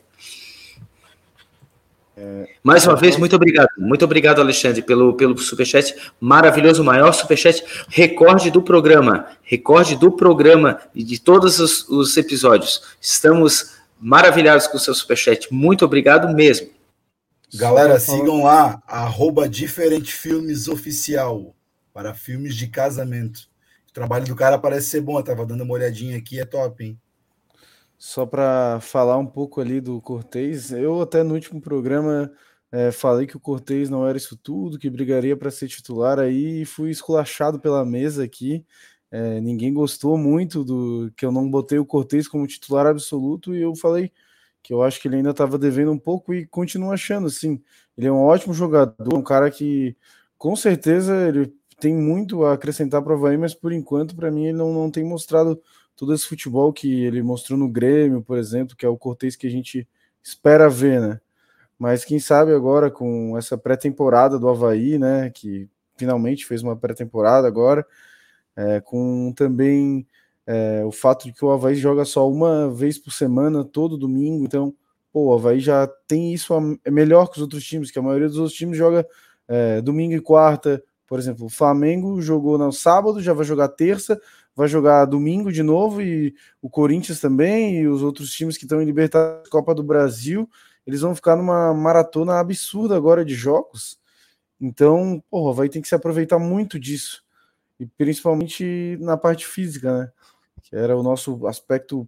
Mais 2.62 2.86
uma 2.86 2.96
vez, 2.96 3.16
muito 3.16 3.34
obrigado. 3.34 3.70
Muito 3.78 4.04
obrigado, 4.04 4.40
Alexandre, 4.40 4.82
pelo, 4.82 5.14
pelo 5.14 5.38
superchat 5.38 5.94
maravilhoso, 6.20 6.84
maior 6.84 7.12
superchat, 7.12 7.64
recorde 7.88 8.50
do 8.50 8.60
programa. 8.60 9.28
Recorde 9.42 9.96
do 9.96 10.12
programa 10.12 10.78
e 10.94 11.02
de 11.02 11.18
todos 11.18 11.58
os, 11.58 11.88
os 11.88 12.16
episódios. 12.16 12.82
Estamos 13.00 13.76
maravilhados 13.98 14.66
com 14.66 14.76
o 14.76 14.80
seu 14.80 14.94
superchat. 14.94 15.48
Muito 15.50 15.84
obrigado 15.84 16.34
mesmo. 16.34 16.68
Galera, 17.54 17.98
sigam 17.98 18.44
lá, 18.44 18.80
arroba 18.86 19.48
Diferente 19.48 20.12
Filmes 20.12 20.68
Oficial, 20.68 21.54
para 21.92 22.14
filmes 22.14 22.54
de 22.54 22.68
casamento. 22.68 23.48
O 23.88 23.92
trabalho 23.92 24.26
do 24.26 24.36
cara 24.36 24.56
parece 24.56 24.90
ser 24.90 25.00
bom, 25.00 25.18
eu 25.18 25.22
tava 25.22 25.44
dando 25.44 25.64
uma 25.64 25.74
olhadinha 25.74 26.16
aqui, 26.16 26.38
é 26.38 26.44
top, 26.44 26.84
hein? 26.84 26.98
Só 28.02 28.24
para 28.24 28.80
falar 28.80 29.18
um 29.18 29.26
pouco 29.26 29.60
ali 29.60 29.78
do 29.78 30.00
Cortez, 30.00 30.72
eu 30.72 31.02
até 31.02 31.22
no 31.22 31.34
último 31.34 31.60
programa 31.60 32.32
é, 32.72 32.90
falei 32.90 33.26
que 33.26 33.36
o 33.36 33.40
Cortez 33.40 33.90
não 33.90 34.08
era 34.08 34.16
isso 34.16 34.38
tudo, 34.38 34.78
que 34.78 34.88
brigaria 34.88 35.36
para 35.36 35.50
ser 35.50 35.68
titular 35.68 36.18
aí 36.18 36.62
e 36.62 36.64
fui 36.64 36.90
esculachado 36.90 37.60
pela 37.60 37.84
mesa 37.84 38.24
aqui. 38.24 38.64
É, 39.10 39.38
ninguém 39.42 39.74
gostou 39.74 40.16
muito 40.16 40.64
do 40.64 41.12
que 41.14 41.26
eu 41.26 41.30
não 41.30 41.50
botei 41.50 41.78
o 41.78 41.84
Cortez 41.84 42.26
como 42.26 42.46
titular 42.46 42.86
absoluto 42.86 43.54
e 43.54 43.60
eu 43.60 43.76
falei 43.76 44.10
que 44.62 44.72
eu 44.72 44.82
acho 44.82 44.98
que 45.00 45.06
ele 45.08 45.16
ainda 45.16 45.30
estava 45.30 45.58
devendo 45.58 45.92
um 45.92 45.98
pouco 45.98 46.32
e 46.32 46.46
continuo 46.46 46.92
achando 46.92 47.26
assim. 47.26 47.62
Ele 47.98 48.06
é 48.06 48.12
um 48.12 48.22
ótimo 48.22 48.54
jogador, 48.54 49.14
um 49.14 49.22
cara 49.22 49.50
que 49.50 49.94
com 50.38 50.56
certeza 50.56 51.28
ele 51.28 51.54
tem 51.78 51.94
muito 51.94 52.44
a 52.44 52.54
acrescentar 52.54 53.02
para 53.02 53.12
o 53.12 53.16
Havaí, 53.16 53.36
mas 53.36 53.54
por 53.54 53.72
enquanto, 53.72 54.16
para 54.16 54.30
mim, 54.30 54.46
ele 54.46 54.58
não, 54.58 54.72
não 54.72 54.90
tem 54.90 55.04
mostrado 55.04 55.60
todo 55.96 56.14
esse 56.14 56.26
futebol 56.26 56.72
que 56.72 57.04
ele 57.04 57.22
mostrou 57.22 57.58
no 57.58 57.68
Grêmio, 57.68 58.22
por 58.22 58.38
exemplo, 58.38 58.76
que 58.76 58.86
é 58.86 58.88
o 58.88 58.96
Cortez 58.96 59.36
que 59.36 59.46
a 59.46 59.50
gente 59.50 59.86
espera 60.22 60.68
ver, 60.68 61.00
né? 61.00 61.20
Mas 61.78 62.04
quem 62.04 62.18
sabe 62.18 62.52
agora 62.52 62.90
com 62.90 63.36
essa 63.38 63.56
pré-temporada 63.56 64.38
do 64.38 64.48
Havaí, 64.48 64.98
né? 64.98 65.30
Que 65.30 65.68
finalmente 65.96 66.46
fez 66.46 66.62
uma 66.62 66.76
pré-temporada 66.76 67.46
agora, 67.46 67.86
é, 68.56 68.80
com 68.80 69.32
também 69.34 70.06
é, 70.46 70.82
o 70.84 70.90
fato 70.90 71.26
de 71.26 71.32
que 71.32 71.44
o 71.44 71.50
Havaí 71.50 71.74
joga 71.74 72.04
só 72.04 72.28
uma 72.30 72.70
vez 72.70 72.98
por 72.98 73.12
semana, 73.12 73.64
todo 73.64 73.98
domingo, 73.98 74.44
então, 74.44 74.74
pô, 75.12 75.26
o 75.26 75.34
Havaí 75.34 75.60
já 75.60 75.86
tem 76.08 76.32
isso, 76.32 76.52
é 76.84 76.90
melhor 76.90 77.26
que 77.28 77.36
os 77.36 77.42
outros 77.42 77.64
times, 77.64 77.90
que 77.90 77.98
a 77.98 78.02
maioria 78.02 78.28
dos 78.28 78.38
outros 78.38 78.56
times 78.56 78.76
joga 78.76 79.06
é, 79.46 79.80
domingo 79.80 80.14
e 80.14 80.20
quarta, 80.20 80.82
por 81.06 81.18
exemplo, 81.18 81.46
o 81.46 81.50
Flamengo 81.50 82.20
jogou 82.22 82.56
no 82.56 82.72
sábado, 82.72 83.20
já 83.20 83.32
vai 83.32 83.44
jogar 83.44 83.68
terça, 83.68 84.20
vai 84.60 84.68
jogar 84.68 85.06
domingo 85.06 85.50
de 85.50 85.62
novo, 85.62 86.02
e 86.02 86.34
o 86.60 86.68
Corinthians 86.68 87.18
também, 87.18 87.78
e 87.78 87.88
os 87.88 88.02
outros 88.02 88.30
times 88.30 88.58
que 88.58 88.66
estão 88.66 88.82
em 88.82 88.84
Libertadores 88.84 89.48
Copa 89.48 89.74
do 89.74 89.82
Brasil, 89.82 90.46
eles 90.86 91.00
vão 91.00 91.14
ficar 91.14 91.34
numa 91.34 91.72
maratona 91.72 92.38
absurda 92.38 92.94
agora 92.94 93.24
de 93.24 93.34
jogos. 93.34 93.98
Então, 94.60 95.22
porra, 95.30 95.54
vai 95.54 95.68
ter 95.70 95.80
que 95.80 95.88
se 95.88 95.94
aproveitar 95.94 96.38
muito 96.38 96.78
disso. 96.78 97.24
E 97.78 97.86
principalmente 97.86 98.98
na 99.00 99.16
parte 99.16 99.46
física, 99.46 99.98
né? 99.98 100.12
Que 100.62 100.76
era 100.76 100.94
o 100.94 101.02
nosso 101.02 101.46
aspecto 101.46 102.06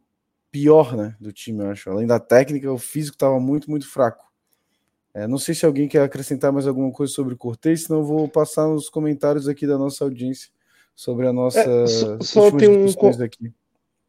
pior, 0.50 0.94
né, 0.94 1.16
do 1.18 1.32
time, 1.32 1.60
eu 1.60 1.70
acho. 1.70 1.88
Além 1.88 2.06
da 2.06 2.20
técnica, 2.20 2.70
o 2.70 2.76
físico 2.76 3.16
estava 3.16 3.40
muito, 3.40 3.70
muito 3.70 3.88
fraco. 3.88 4.30
É, 5.14 5.26
não 5.26 5.38
sei 5.38 5.54
se 5.54 5.64
alguém 5.64 5.88
quer 5.88 6.02
acrescentar 6.02 6.52
mais 6.52 6.66
alguma 6.66 6.92
coisa 6.92 7.14
sobre 7.14 7.32
o 7.32 7.38
Cortez, 7.38 7.84
senão 7.84 8.00
eu 8.00 8.04
vou 8.04 8.28
passar 8.28 8.68
nos 8.68 8.90
comentários 8.90 9.48
aqui 9.48 9.66
da 9.66 9.78
nossa 9.78 10.04
audiência 10.04 10.51
sobre 10.94 11.26
a 11.26 11.32
nossa. 11.32 11.60
É, 11.60 11.86
só, 11.86 12.20
só 12.20 12.50
tem 12.50 12.68
um, 12.68 12.86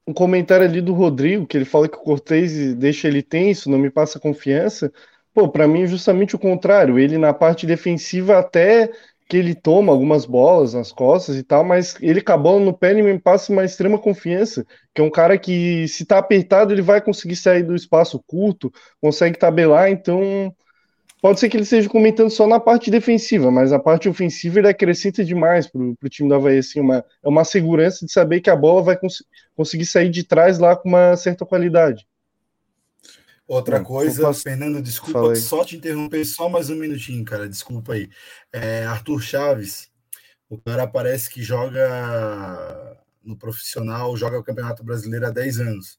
um 0.07 0.13
comentário 0.13 0.65
ali 0.65 0.81
do 0.81 0.93
Rodrigo, 0.93 1.47
que 1.47 1.57
ele 1.57 1.65
fala 1.65 1.87
que 1.87 1.97
o 1.97 2.01
Cortez 2.01 2.75
deixa 2.75 3.07
ele 3.07 3.21
tenso, 3.21 3.69
não 3.69 3.77
me 3.77 3.89
passa 3.89 4.19
confiança. 4.19 4.91
Pô, 5.33 5.49
para 5.49 5.67
mim 5.67 5.83
é 5.83 5.87
justamente 5.87 6.35
o 6.35 6.39
contrário. 6.39 6.99
Ele 6.99 7.17
na 7.17 7.33
parte 7.33 7.65
defensiva 7.65 8.37
até 8.37 8.91
que 9.27 9.37
ele 9.37 9.55
toma 9.55 9.91
algumas 9.91 10.25
bolas 10.25 10.73
nas 10.73 10.91
costas 10.91 11.35
e 11.37 11.43
tal, 11.43 11.63
mas 11.63 11.95
ele 12.01 12.21
com 12.21 12.33
a 12.33 12.37
bola 12.37 12.59
no 12.59 12.77
pé 12.77 12.91
ele 12.91 13.01
me 13.01 13.17
passa 13.19 13.51
uma 13.51 13.63
extrema 13.63 13.97
confiança, 13.97 14.65
que 14.93 15.01
é 15.01 15.03
um 15.03 15.09
cara 15.09 15.37
que 15.37 15.87
se 15.87 16.05
tá 16.05 16.19
apertado 16.19 16.73
ele 16.73 16.81
vai 16.81 17.01
conseguir 17.01 17.35
sair 17.35 17.63
do 17.63 17.73
espaço 17.73 18.21
curto, 18.27 18.71
consegue 19.01 19.37
tabelar, 19.39 19.89
então 19.89 20.53
pode 21.23 21.39
ser 21.39 21.47
que 21.47 21.55
ele 21.55 21.63
esteja 21.63 21.87
comentando 21.87 22.29
só 22.29 22.45
na 22.45 22.59
parte 22.59 22.91
defensiva, 22.91 23.49
mas 23.49 23.71
a 23.71 23.79
parte 23.79 24.09
ofensiva 24.09 24.59
ele 24.59 24.67
acrescenta 24.67 25.23
demais 25.23 25.65
para 25.65 25.79
o 25.79 26.09
time 26.09 26.27
do 26.27 26.35
Havaí. 26.35 26.57
Assim, 26.57 26.81
uma, 26.81 26.97
é 26.97 27.29
uma 27.29 27.45
segurança 27.45 28.05
de 28.05 28.11
saber 28.11 28.41
que 28.41 28.49
a 28.49 28.55
bola 28.57 28.83
vai 28.83 28.97
cons 28.97 29.23
conseguir 29.55 29.85
sair 29.85 30.09
de 30.09 30.25
trás 30.25 30.59
lá 30.59 30.75
com 30.75 30.89
uma 30.89 31.15
certa 31.15 31.45
qualidade. 31.45 32.05
Outra 33.47 33.79
coisa, 33.81 34.23
posso... 34.23 34.41
Fernando, 34.41 34.81
desculpa 34.81 35.33
só 35.37 35.63
te 35.63 35.77
interromper 35.77 36.25
só 36.25 36.49
mais 36.49 36.69
um 36.69 36.75
minutinho, 36.75 37.23
cara. 37.23 37.47
Desculpa 37.47 37.93
aí. 37.93 38.09
É, 38.51 38.83
Arthur 38.83 39.21
Chaves, 39.21 39.89
o 40.49 40.57
cara 40.57 40.85
parece 40.85 41.29
que 41.29 41.41
joga 41.41 42.97
no 43.23 43.37
profissional, 43.37 44.17
joga 44.17 44.39
o 44.39 44.43
Campeonato 44.43 44.83
Brasileiro 44.83 45.25
há 45.25 45.29
10 45.29 45.59
anos. 45.61 45.97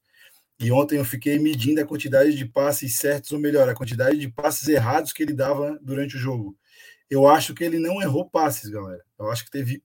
E 0.59 0.71
ontem 0.71 0.97
eu 0.97 1.05
fiquei 1.05 1.37
medindo 1.37 1.81
a 1.81 1.85
quantidade 1.85 2.33
de 2.35 2.45
passes 2.45 2.95
certos, 2.95 3.31
ou 3.31 3.39
melhor, 3.39 3.67
a 3.67 3.75
quantidade 3.75 4.17
de 4.17 4.29
passes 4.29 4.67
errados 4.67 5.11
que 5.11 5.21
ele 5.21 5.33
dava 5.33 5.77
durante 5.81 6.15
o 6.15 6.19
jogo. 6.19 6.57
Eu 7.09 7.27
acho 7.27 7.53
que 7.53 7.63
ele 7.63 7.77
não 7.77 8.01
errou 8.01 8.29
passes, 8.29 8.69
galera. 8.69 9.03
Eu 9.19 9.29
acho 9.29 9.43
que 9.45 9.51
teve 9.51 9.83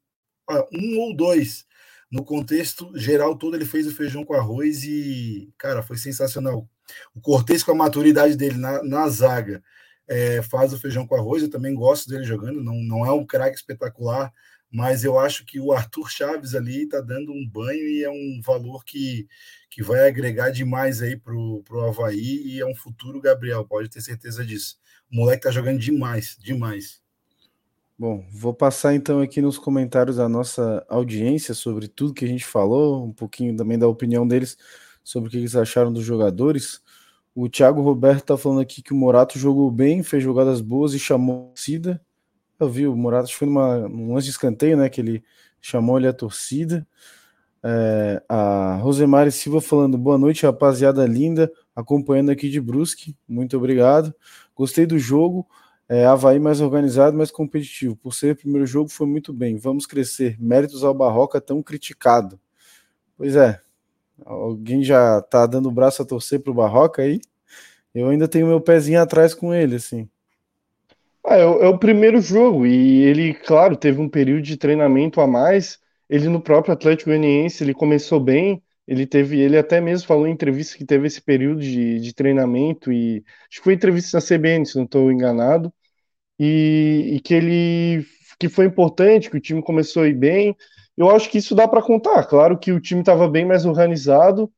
um 0.73 0.99
ou 0.99 1.15
dois. 1.15 1.65
No 2.11 2.25
contexto 2.25 2.91
geral 2.97 3.37
todo, 3.37 3.57
ele 3.57 3.65
fez 3.65 3.87
o 3.87 3.95
feijão 3.95 4.25
com 4.25 4.35
arroz 4.35 4.85
e, 4.85 5.53
cara, 5.57 5.83
foi 5.83 5.97
sensacional. 5.97 6.69
O 7.15 7.21
Cortez, 7.21 7.63
com 7.63 7.73
a 7.73 7.75
maturidade 7.75 8.37
dele 8.37 8.57
na, 8.57 8.83
na 8.83 9.09
zaga, 9.09 9.63
é, 10.09 10.43
faz 10.43 10.73
o 10.73 10.79
feijão 10.79 11.07
com 11.07 11.15
arroz. 11.15 11.43
Eu 11.43 11.51
também 11.51 11.75
gosto 11.75 12.09
dele 12.09 12.25
jogando. 12.25 12.63
Não, 12.63 12.75
não 12.75 13.07
é 13.07 13.13
um 13.13 13.25
craque 13.25 13.57
espetacular, 13.57 14.33
mas 14.71 15.03
eu 15.03 15.19
acho 15.19 15.45
que 15.45 15.59
o 15.59 15.73
Arthur 15.73 16.09
Chaves 16.09 16.55
ali 16.55 16.85
está 16.85 17.01
dando 17.01 17.33
um 17.33 17.47
banho 17.47 17.89
e 17.89 18.05
é 18.05 18.11
um 18.11 18.41
valor 18.45 18.85
que, 18.85 19.27
que 19.69 19.83
vai 19.83 20.07
agregar 20.07 20.51
demais 20.51 21.03
aí 21.03 21.17
para 21.17 21.35
o 21.35 21.65
Havaí 21.89 22.43
e 22.47 22.61
é 22.61 22.67
um 22.67 22.75
futuro 22.75 23.21
Gabriel, 23.21 23.65
pode 23.65 23.89
ter 23.89 24.01
certeza 24.01 24.45
disso. 24.45 24.79
O 25.11 25.17
moleque 25.17 25.43
tá 25.43 25.51
jogando 25.51 25.81
demais, 25.81 26.37
demais. 26.39 27.03
Bom, 27.99 28.25
vou 28.33 28.55
passar 28.55 28.95
então 28.95 29.21
aqui 29.21 29.43
nos 29.43 29.59
comentários 29.59 30.19
a 30.19 30.29
nossa 30.29 30.87
audiência 30.89 31.53
sobre 31.53 31.87
tudo 31.87 32.15
que 32.15 32.25
a 32.25 32.29
gente 32.29 32.47
falou, 32.47 33.05
um 33.05 33.13
pouquinho 33.13 33.55
também 33.57 33.79
da 33.79 33.89
opinião 33.89 34.27
deles 34.27 34.57
sobre 35.05 35.29
o 35.29 35.31
que 35.31 35.37
eles 35.37 35.57
acharam 35.57 35.93
dos 35.93 36.05
jogadores. 36.05 36.81
O 37.35 37.49
Thiago 37.49 37.83
Roberto 37.83 38.25
tá 38.25 38.39
falando 38.39 38.61
aqui 38.61 38.83
que 38.83 38.93
o 38.93 38.97
Morato 38.97 39.39
jogou 39.39 39.71
bem, 39.71 40.03
fez 40.03 40.23
jogadas 40.23 40.61
boas 40.61 40.95
e 40.95 40.99
chamou 40.99 41.43
a 41.43 41.49
torcida. 41.49 42.01
Eu 42.61 42.69
vi, 42.69 42.87
o 42.87 42.95
Morato 42.95 43.35
foi 43.35 43.49
numa, 43.49 43.89
num 43.89 44.13
lance 44.13 44.27
de 44.27 44.33
escanteio, 44.33 44.77
né? 44.77 44.89
Que 44.91 45.01
ele 45.01 45.25
chamou 45.61 45.97
ali 45.97 46.07
a 46.07 46.13
torcida. 46.13 46.87
É, 47.63 48.23
a 48.29 48.77
Rosemary 48.77 49.33
Silva 49.33 49.61
falando 49.61 49.99
boa 49.99 50.19
noite, 50.19 50.45
rapaziada 50.45 51.07
linda, 51.07 51.51
acompanhando 51.75 52.31
aqui 52.31 52.51
de 52.51 52.61
Brusque. 52.61 53.17
Muito 53.27 53.57
obrigado. 53.57 54.15
Gostei 54.55 54.85
do 54.85 54.99
jogo. 54.99 55.47
É, 55.89 56.05
Havaí 56.05 56.39
mais 56.39 56.61
organizado, 56.61 57.17
mais 57.17 57.31
competitivo. 57.31 57.97
Por 57.97 58.15
ser 58.15 58.35
o 58.35 58.37
primeiro 58.37 58.67
jogo, 58.67 58.91
foi 58.91 59.07
muito 59.07 59.33
bem. 59.33 59.57
Vamos 59.57 59.87
crescer. 59.87 60.37
Méritos 60.39 60.85
ao 60.85 60.95
Barroca 60.95 61.41
tão 61.41 61.63
criticado. 61.63 62.39
Pois 63.17 63.37
é. 63.37 63.59
Alguém 64.25 64.85
já 64.85 65.23
tá 65.23 65.47
dando 65.47 65.69
o 65.71 65.73
braço 65.73 66.03
a 66.03 66.05
torcer 66.05 66.41
pro 66.41 66.53
Barroca 66.53 67.01
aí? 67.03 67.21
Eu 67.95 68.11
ainda 68.11 68.29
tenho 68.29 68.47
meu 68.47 68.61
pezinho 68.61 69.01
atrás 69.01 69.35
com 69.35 69.55
ele, 69.55 69.77
assim. 69.77 70.09
Ah, 71.25 71.37
é, 71.37 71.43
é, 71.43 71.69
o 71.69 71.79
primeiro 71.79 72.21
jogo 72.21 72.67
e 72.67 73.03
ele, 73.03 73.35
claro, 73.35 73.77
teve 73.77 74.01
um 74.01 74.09
período 74.09 74.43
de 74.43 74.57
treinamento 74.57 75.21
a 75.21 75.27
mais. 75.27 75.79
Ele 76.09 76.29
no 76.29 76.41
próprio 76.41 76.73
Atlético 76.73 77.11
Goianiense, 77.11 77.63
ele 77.63 77.75
começou 77.75 78.19
bem. 78.21 78.63
Ele 78.87 79.07
teve, 79.07 79.39
ele 79.39 79.57
até 79.57 79.81
mesmo 79.81 80.07
falou 80.09 80.27
em 80.27 80.33
entrevista 80.33 80.77
que 80.77 80.85
teve 80.85 81.07
esse 81.07 81.21
período 81.23 81.61
de, 81.61 82.01
de 82.01 82.13
treinamento 82.15 82.91
e 82.93 83.23
acho 83.49 83.59
que 83.59 83.65
foi 83.65 83.75
entrevista 83.75 84.17
na 84.17 84.21
CBN, 84.21 84.67
se 84.67 84.77
não 84.77 84.85
estou 84.85 85.13
enganado, 85.13 85.73
e, 86.39 87.13
e, 87.17 87.21
que 87.21 87.35
ele 87.35 88.07
que 88.39 88.49
foi 88.49 88.67
importante, 88.67 89.31
que 89.31 89.37
o 89.37 89.41
time 89.41 89.63
começou 89.63 90.05
a 90.05 90.09
ir 90.09 90.15
bem. 90.15 90.57
Eu 90.97 91.11
acho 91.11 91.31
que 91.31 91.39
isso 91.39 91.55
dá 91.55 91.69
para 91.69 91.83
contar. 91.83 92.25
Claro 92.27 92.59
que 92.59 92.73
o 92.73 92.81
time 92.81 93.01
estava 93.01 93.29
bem 93.29 93.45
mais 93.47 93.67
organizado, 93.67 94.53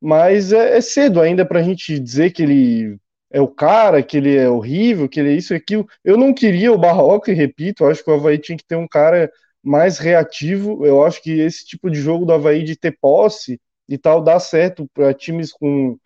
mas 0.00 0.52
é, 0.52 0.78
é 0.78 0.80
cedo 0.80 1.20
ainda 1.20 1.46
para 1.46 1.60
a 1.60 1.62
gente 1.62 1.98
dizer 2.00 2.32
que 2.32 2.42
ele 2.42 2.98
é 3.30 3.40
o 3.40 3.48
cara, 3.48 4.02
que 4.02 4.16
ele 4.16 4.36
é 4.36 4.48
horrível, 4.48 5.08
que 5.08 5.20
ele 5.20 5.30
é 5.30 5.36
isso 5.36 5.54
e 5.54 5.56
aquilo. 5.56 5.86
Eu 6.04 6.16
não 6.16 6.34
queria 6.34 6.72
o 6.72 6.78
Barroca, 6.78 7.30
e 7.30 7.34
repito, 7.34 7.84
acho 7.86 8.02
que 8.04 8.10
o 8.10 8.14
Havaí 8.14 8.38
tinha 8.38 8.58
que 8.58 8.64
ter 8.66 8.76
um 8.76 8.88
cara 8.88 9.30
mais 9.62 9.98
reativo. 9.98 10.84
Eu 10.84 11.04
acho 11.04 11.22
que 11.22 11.40
esse 11.40 11.64
tipo 11.66 11.90
de 11.90 12.00
jogo 12.00 12.26
do 12.26 12.32
Havaí 12.32 12.64
de 12.64 12.76
ter 12.76 12.96
posse 13.00 13.60
e 13.88 13.98
tal 13.98 14.22
dá 14.22 14.38
certo 14.40 14.88
para 14.94 15.14
times 15.14 15.52
com, 15.52 15.96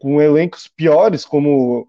com 0.00 0.20
elencos 0.20 0.68
piores, 0.68 1.24
como 1.24 1.88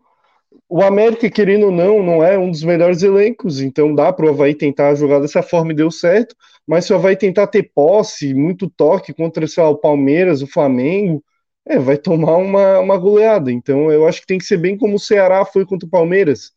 o 0.69 0.81
América, 0.81 1.29
querendo 1.29 1.67
ou 1.67 1.71
não, 1.71 2.03
não 2.03 2.23
é 2.23 2.37
um 2.37 2.49
dos 2.49 2.63
melhores 2.63 3.03
elencos, 3.03 3.61
então 3.61 3.93
dá 3.93 4.11
para 4.11 4.25
o 4.25 4.29
Havaí 4.29 4.55
tentar 4.55 4.95
jogar 4.95 5.19
dessa 5.19 5.41
forma 5.41 5.71
e 5.71 5.75
deu 5.75 5.91
certo, 5.91 6.35
mas 6.65 6.85
se 6.85 6.93
o 6.93 6.95
Havaí 6.95 7.15
tentar 7.15 7.47
ter 7.47 7.71
posse, 7.73 8.33
muito 8.33 8.69
toque 8.69 9.13
contra, 9.13 9.45
sei 9.47 9.63
lá, 9.63 9.69
o 9.69 9.77
Palmeiras, 9.77 10.41
o 10.41 10.47
Flamengo, 10.47 11.23
é, 11.65 11.77
vai 11.79 11.97
tomar 11.97 12.37
uma, 12.37 12.79
uma 12.79 12.97
goleada. 12.97 13.51
Então 13.51 13.91
eu 13.91 14.07
acho 14.07 14.21
que 14.21 14.27
tem 14.27 14.37
que 14.37 14.45
ser 14.45 14.57
bem 14.57 14.77
como 14.77 14.95
o 14.95 14.99
Ceará 14.99 15.45
foi 15.45 15.65
contra 15.65 15.87
o 15.87 15.89
Palmeiras. 15.89 16.51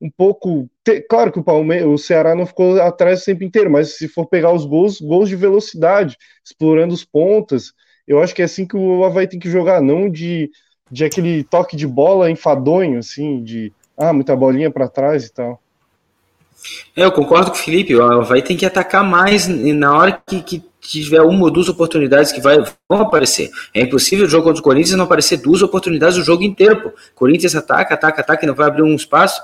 Um 0.00 0.10
pouco. 0.10 0.68
Te, 0.84 1.00
claro 1.02 1.32
que 1.32 1.38
o, 1.38 1.44
Palmeiras, 1.44 1.88
o 1.88 1.98
Ceará 1.98 2.34
não 2.34 2.46
ficou 2.46 2.80
atrás 2.80 3.22
o 3.22 3.24
tempo 3.24 3.44
inteiro, 3.44 3.70
mas 3.70 3.96
se 3.96 4.08
for 4.08 4.26
pegar 4.26 4.52
os 4.52 4.66
gols, 4.66 5.00
gols 5.00 5.28
de 5.28 5.36
velocidade, 5.36 6.16
explorando 6.44 6.94
os 6.94 7.04
pontas, 7.04 7.72
eu 8.06 8.20
acho 8.20 8.34
que 8.34 8.42
é 8.42 8.44
assim 8.44 8.66
que 8.66 8.76
o 8.76 9.04
Havaí 9.04 9.26
tem 9.26 9.38
que 9.38 9.50
jogar, 9.50 9.80
não 9.80 10.10
de, 10.10 10.50
de 10.90 11.04
aquele 11.04 11.42
toque 11.44 11.76
de 11.76 11.86
bola 11.86 12.30
enfadonho, 12.30 12.98
assim, 12.98 13.42
de 13.42 13.72
ah, 13.96 14.12
muita 14.12 14.36
bolinha 14.36 14.70
para 14.70 14.88
trás 14.88 15.26
e 15.26 15.32
tal. 15.32 15.60
É, 16.96 17.04
eu 17.04 17.12
concordo 17.12 17.50
com 17.50 17.56
o 17.56 17.60
Felipe, 17.60 17.94
o 17.94 18.02
Havaí 18.02 18.42
tem 18.42 18.56
que 18.56 18.66
atacar 18.66 19.04
mais 19.04 19.46
na 19.48 19.96
hora 19.96 20.22
que, 20.26 20.40
que 20.42 20.62
tiver 20.80 21.22
uma 21.22 21.44
ou 21.44 21.50
duas 21.50 21.68
oportunidades 21.68 22.32
que 22.32 22.40
vai, 22.40 22.58
vão 22.88 23.00
aparecer. 23.00 23.50
É 23.72 23.82
impossível 23.82 24.26
o 24.26 24.28
jogo 24.28 24.44
contra 24.44 24.60
o 24.60 24.64
Corinthians 24.64 24.96
não 24.96 25.04
aparecer 25.04 25.38
duas 25.38 25.62
oportunidades 25.62 26.18
o 26.18 26.24
jogo 26.24 26.42
inteiro. 26.42 26.82
Pô. 26.82 26.92
Corinthians 27.14 27.54
ataca, 27.54 27.94
ataca, 27.94 28.20
ataca 28.20 28.44
e 28.44 28.46
não 28.46 28.54
vai 28.54 28.66
abrir 28.66 28.82
um 28.82 28.94
espaço. 28.94 29.40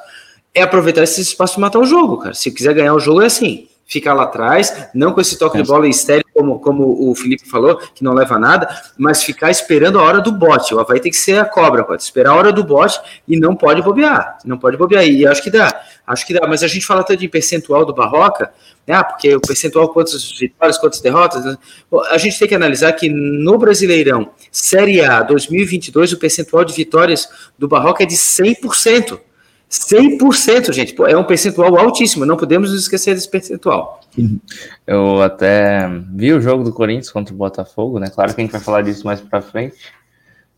É 0.55 0.63
aproveitar 0.63 1.03
esse 1.03 1.21
espaço 1.21 1.59
e 1.59 1.61
matar 1.61 1.79
o 1.79 1.87
jogo, 1.87 2.19
cara. 2.19 2.35
Se 2.35 2.51
quiser 2.51 2.75
ganhar 2.75 2.95
o 2.95 3.01
jogo 3.01 3.23
é 3.23 3.27
assim 3.27 3.70
ficar 3.91 4.15
lá 4.15 4.23
atrás, 4.23 4.89
não 4.95 5.13
com 5.13 5.21
esse 5.21 5.37
toque 5.37 5.61
de 5.61 5.69
bola 5.69 5.89
estéreo, 5.89 6.25
como, 6.33 6.61
como 6.61 7.11
o 7.11 7.15
Felipe 7.15 7.47
falou, 7.49 7.77
que 7.77 8.05
não 8.05 8.15
leva 8.15 8.37
a 8.37 8.39
nada, 8.39 8.69
mas 8.97 9.23
ficar 9.23 9.51
esperando 9.51 9.99
a 9.99 10.03
hora 10.03 10.21
do 10.21 10.31
bote. 10.31 10.73
O 10.73 10.79
Havaí 10.79 11.01
tem 11.01 11.11
que 11.11 11.19
ser 11.19 11.41
a 11.41 11.45
cobra, 11.45 11.83
pode 11.83 12.01
esperar 12.01 12.31
a 12.31 12.35
hora 12.37 12.53
do 12.53 12.63
bote 12.63 13.01
e 13.27 13.39
não 13.39 13.57
pode 13.57 13.83
bobear. 13.83 14.39
Não 14.45 14.57
pode 14.57 14.77
bobear. 14.77 15.05
E 15.05 15.27
acho 15.27 15.43
que 15.43 15.51
dá, 15.51 15.69
acho 16.07 16.25
que 16.25 16.33
dá. 16.33 16.47
Mas 16.47 16.63
a 16.63 16.69
gente 16.69 16.87
fala 16.87 17.03
tanto 17.03 17.19
de 17.19 17.29
percentual 17.29 17.85
do 17.85 17.93
Barroca, 17.93 18.53
né? 18.87 19.03
Porque 19.03 19.35
o 19.35 19.41
percentual, 19.41 19.89
quantas 19.89 20.39
vitórias, 20.39 20.79
quantas 20.79 21.01
derrotas. 21.01 21.45
Né? 21.45 21.59
A 22.11 22.19
gente 22.19 22.39
tem 22.39 22.47
que 22.47 22.55
analisar 22.55 22.93
que 22.93 23.09
no 23.09 23.59
Brasileirão, 23.59 24.31
Série 24.53 25.01
A 25.01 25.21
2022, 25.23 26.13
o 26.13 26.19
percentual 26.19 26.65
de 26.65 26.73
vitórias 26.73 27.29
do 27.59 27.67
Barroca 27.67 28.05
é 28.05 28.07
de 28.07 28.15
100%. 28.15 29.19
100%, 29.71 30.73
gente. 30.73 30.97
é 31.03 31.17
um 31.17 31.23
percentual 31.23 31.79
altíssimo. 31.79 32.27
Não 32.27 32.37
podemos 32.37 32.73
esquecer 32.75 33.15
desse 33.15 33.29
percentual. 33.29 34.01
Eu 34.85 35.23
até 35.23 35.89
vi 36.13 36.33
o 36.33 36.41
jogo 36.41 36.65
do 36.65 36.73
Corinthians 36.73 37.11
contra 37.11 37.33
o 37.33 37.37
Botafogo, 37.37 38.01
né? 38.01 38.11
Claro 38.11 38.35
que 38.35 38.41
a 38.41 38.45
gente 38.45 38.51
vai 38.51 38.61
falar 38.61 38.83
disso 38.83 39.07
mais 39.07 39.21
para 39.21 39.41
frente. 39.41 39.77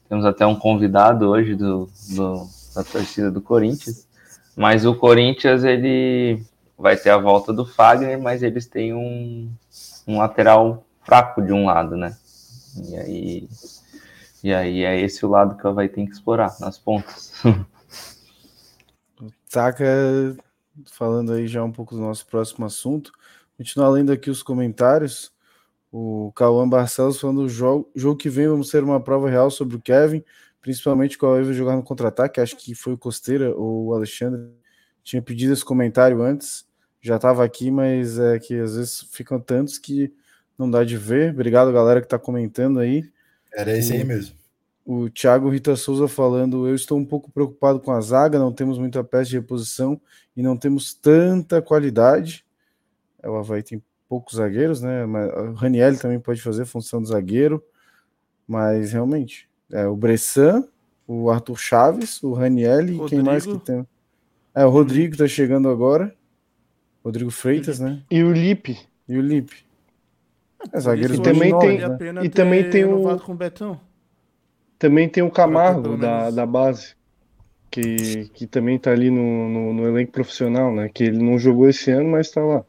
Temos 0.08 0.24
até 0.24 0.46
um 0.46 0.54
convidado 0.54 1.28
hoje 1.28 1.54
do, 1.54 1.90
do, 2.10 2.46
da 2.74 2.82
torcida 2.82 3.30
do 3.30 3.42
Corinthians. 3.42 4.08
Mas 4.56 4.86
o 4.86 4.94
Corinthians, 4.94 5.62
ele 5.62 6.42
vai 6.78 6.96
ter 6.96 7.10
a 7.10 7.18
volta 7.18 7.52
do 7.52 7.66
Fagner, 7.66 8.18
mas 8.18 8.42
eles 8.42 8.66
têm 8.66 8.94
um, 8.94 9.50
um 10.06 10.18
lateral 10.18 10.86
fraco 11.04 11.42
de 11.42 11.52
um 11.52 11.66
lado, 11.66 11.96
né? 11.96 12.16
E 12.88 12.96
aí, 12.96 13.48
e 14.42 14.54
aí 14.54 14.84
é 14.84 14.98
esse 15.00 15.24
o 15.24 15.28
lado 15.28 15.56
que 15.56 15.68
vai 15.70 15.88
ter 15.88 16.04
que 16.06 16.12
explorar, 16.12 16.56
nas 16.60 16.78
pontas. 16.78 17.32
Taca 19.52 19.84
falando 20.90 21.32
aí 21.32 21.46
já 21.46 21.62
um 21.62 21.70
pouco 21.70 21.94
do 21.94 22.00
nosso 22.00 22.26
próximo 22.26 22.64
assunto. 22.64 23.12
Continuar 23.56 23.90
lendo 23.90 24.10
aqui 24.10 24.30
os 24.30 24.42
comentários. 24.42 25.30
O 25.90 26.32
Cauã 26.34 26.66
Barcelos 26.66 27.20
falando: 27.20 27.42
o 27.42 27.48
jogo, 27.48 27.90
jogo 27.94 28.16
que 28.16 28.30
vem 28.30 28.48
vamos 28.48 28.70
ter 28.70 28.82
uma 28.82 28.98
prova 28.98 29.28
real 29.28 29.50
sobre 29.50 29.76
o 29.76 29.80
Kevin, 29.80 30.24
principalmente 30.60 31.18
com 31.18 31.26
a 31.26 31.42
vai 31.42 31.52
jogar 31.52 31.76
no 31.76 31.82
contra-ataque. 31.82 32.40
Acho 32.40 32.56
que 32.56 32.74
foi 32.74 32.94
o 32.94 32.98
Costeira 32.98 33.54
ou 33.54 33.88
o 33.88 33.94
Alexandre 33.94 34.50
tinha 35.04 35.20
pedido 35.20 35.52
esse 35.52 35.64
comentário 35.64 36.22
antes. 36.22 36.64
Já 37.00 37.16
estava 37.16 37.44
aqui, 37.44 37.70
mas 37.70 38.18
é 38.18 38.38
que 38.38 38.58
às 38.58 38.76
vezes 38.76 39.02
ficam 39.10 39.38
tantos 39.38 39.76
que 39.76 40.12
não 40.56 40.70
dá 40.70 40.82
de 40.84 40.96
ver. 40.96 41.32
Obrigado, 41.32 41.72
galera, 41.72 42.00
que 42.00 42.06
está 42.06 42.18
comentando 42.18 42.78
aí. 42.78 43.04
Era 43.52 43.76
esse 43.76 43.92
aí 43.92 44.04
mesmo. 44.04 44.41
O 44.84 45.08
Thiago 45.08 45.48
Rita 45.48 45.76
Souza 45.76 46.08
falando: 46.08 46.66
Eu 46.66 46.74
estou 46.74 46.98
um 46.98 47.04
pouco 47.04 47.30
preocupado 47.30 47.78
com 47.80 47.92
a 47.92 48.00
zaga, 48.00 48.38
não 48.38 48.52
temos 48.52 48.78
muita 48.78 49.04
peça 49.04 49.30
de 49.30 49.36
reposição 49.36 50.00
e 50.36 50.42
não 50.42 50.56
temos 50.56 50.92
tanta 50.92 51.62
qualidade. 51.62 52.44
É, 53.22 53.28
o 53.28 53.36
Havaí 53.36 53.62
tem 53.62 53.82
poucos 54.08 54.36
zagueiros, 54.36 54.82
né? 54.82 55.04
O 55.04 55.52
Raniel 55.52 55.96
também 55.98 56.18
pode 56.18 56.42
fazer 56.42 56.64
função 56.64 57.00
de 57.00 57.08
zagueiro, 57.08 57.62
mas 58.46 58.92
realmente 58.92 59.48
é 59.70 59.86
o 59.86 59.96
Bressan, 59.96 60.68
o 61.06 61.30
Arthur 61.30 61.56
Chaves, 61.56 62.22
o 62.22 62.32
Raniel 62.32 62.88
e 62.88 63.08
quem 63.08 63.22
mais 63.22 63.46
que 63.46 63.58
tem? 63.58 63.86
É, 64.54 64.66
o 64.66 64.70
Rodrigo 64.70 65.16
tá 65.16 65.26
chegando 65.26 65.68
agora. 65.68 66.14
Rodrigo 67.04 67.30
Freitas, 67.30 67.80
né? 67.80 68.02
E 68.10 68.22
o 68.22 68.32
Lipe. 68.32 68.78
E 69.08 69.16
o 69.16 69.22
Lipe. 69.22 69.64
É, 70.72 70.78
zagueiro 70.78 71.14
e 71.14 71.22
também 71.22 71.58
tem, 71.58 71.80
e 72.22 72.28
também 72.28 72.70
tem 72.70 72.84
o 72.84 73.18
com 73.18 73.32
o 73.32 73.34
Betão. 73.34 73.80
Também 74.82 75.08
tem 75.08 75.22
o 75.22 75.30
Camargo 75.30 75.96
da, 75.96 76.28
da 76.28 76.44
base, 76.44 76.96
que, 77.70 78.28
que 78.34 78.48
também 78.48 78.76
tá 78.76 78.90
ali 78.90 79.12
no, 79.12 79.48
no, 79.48 79.72
no, 79.72 79.86
elenco 79.86 80.10
profissional, 80.10 80.74
né? 80.74 80.90
Que 80.92 81.04
ele 81.04 81.22
não 81.22 81.38
jogou 81.38 81.68
esse 81.68 81.92
ano, 81.92 82.08
mas 82.10 82.32
tá 82.32 82.40
lá. 82.40 82.64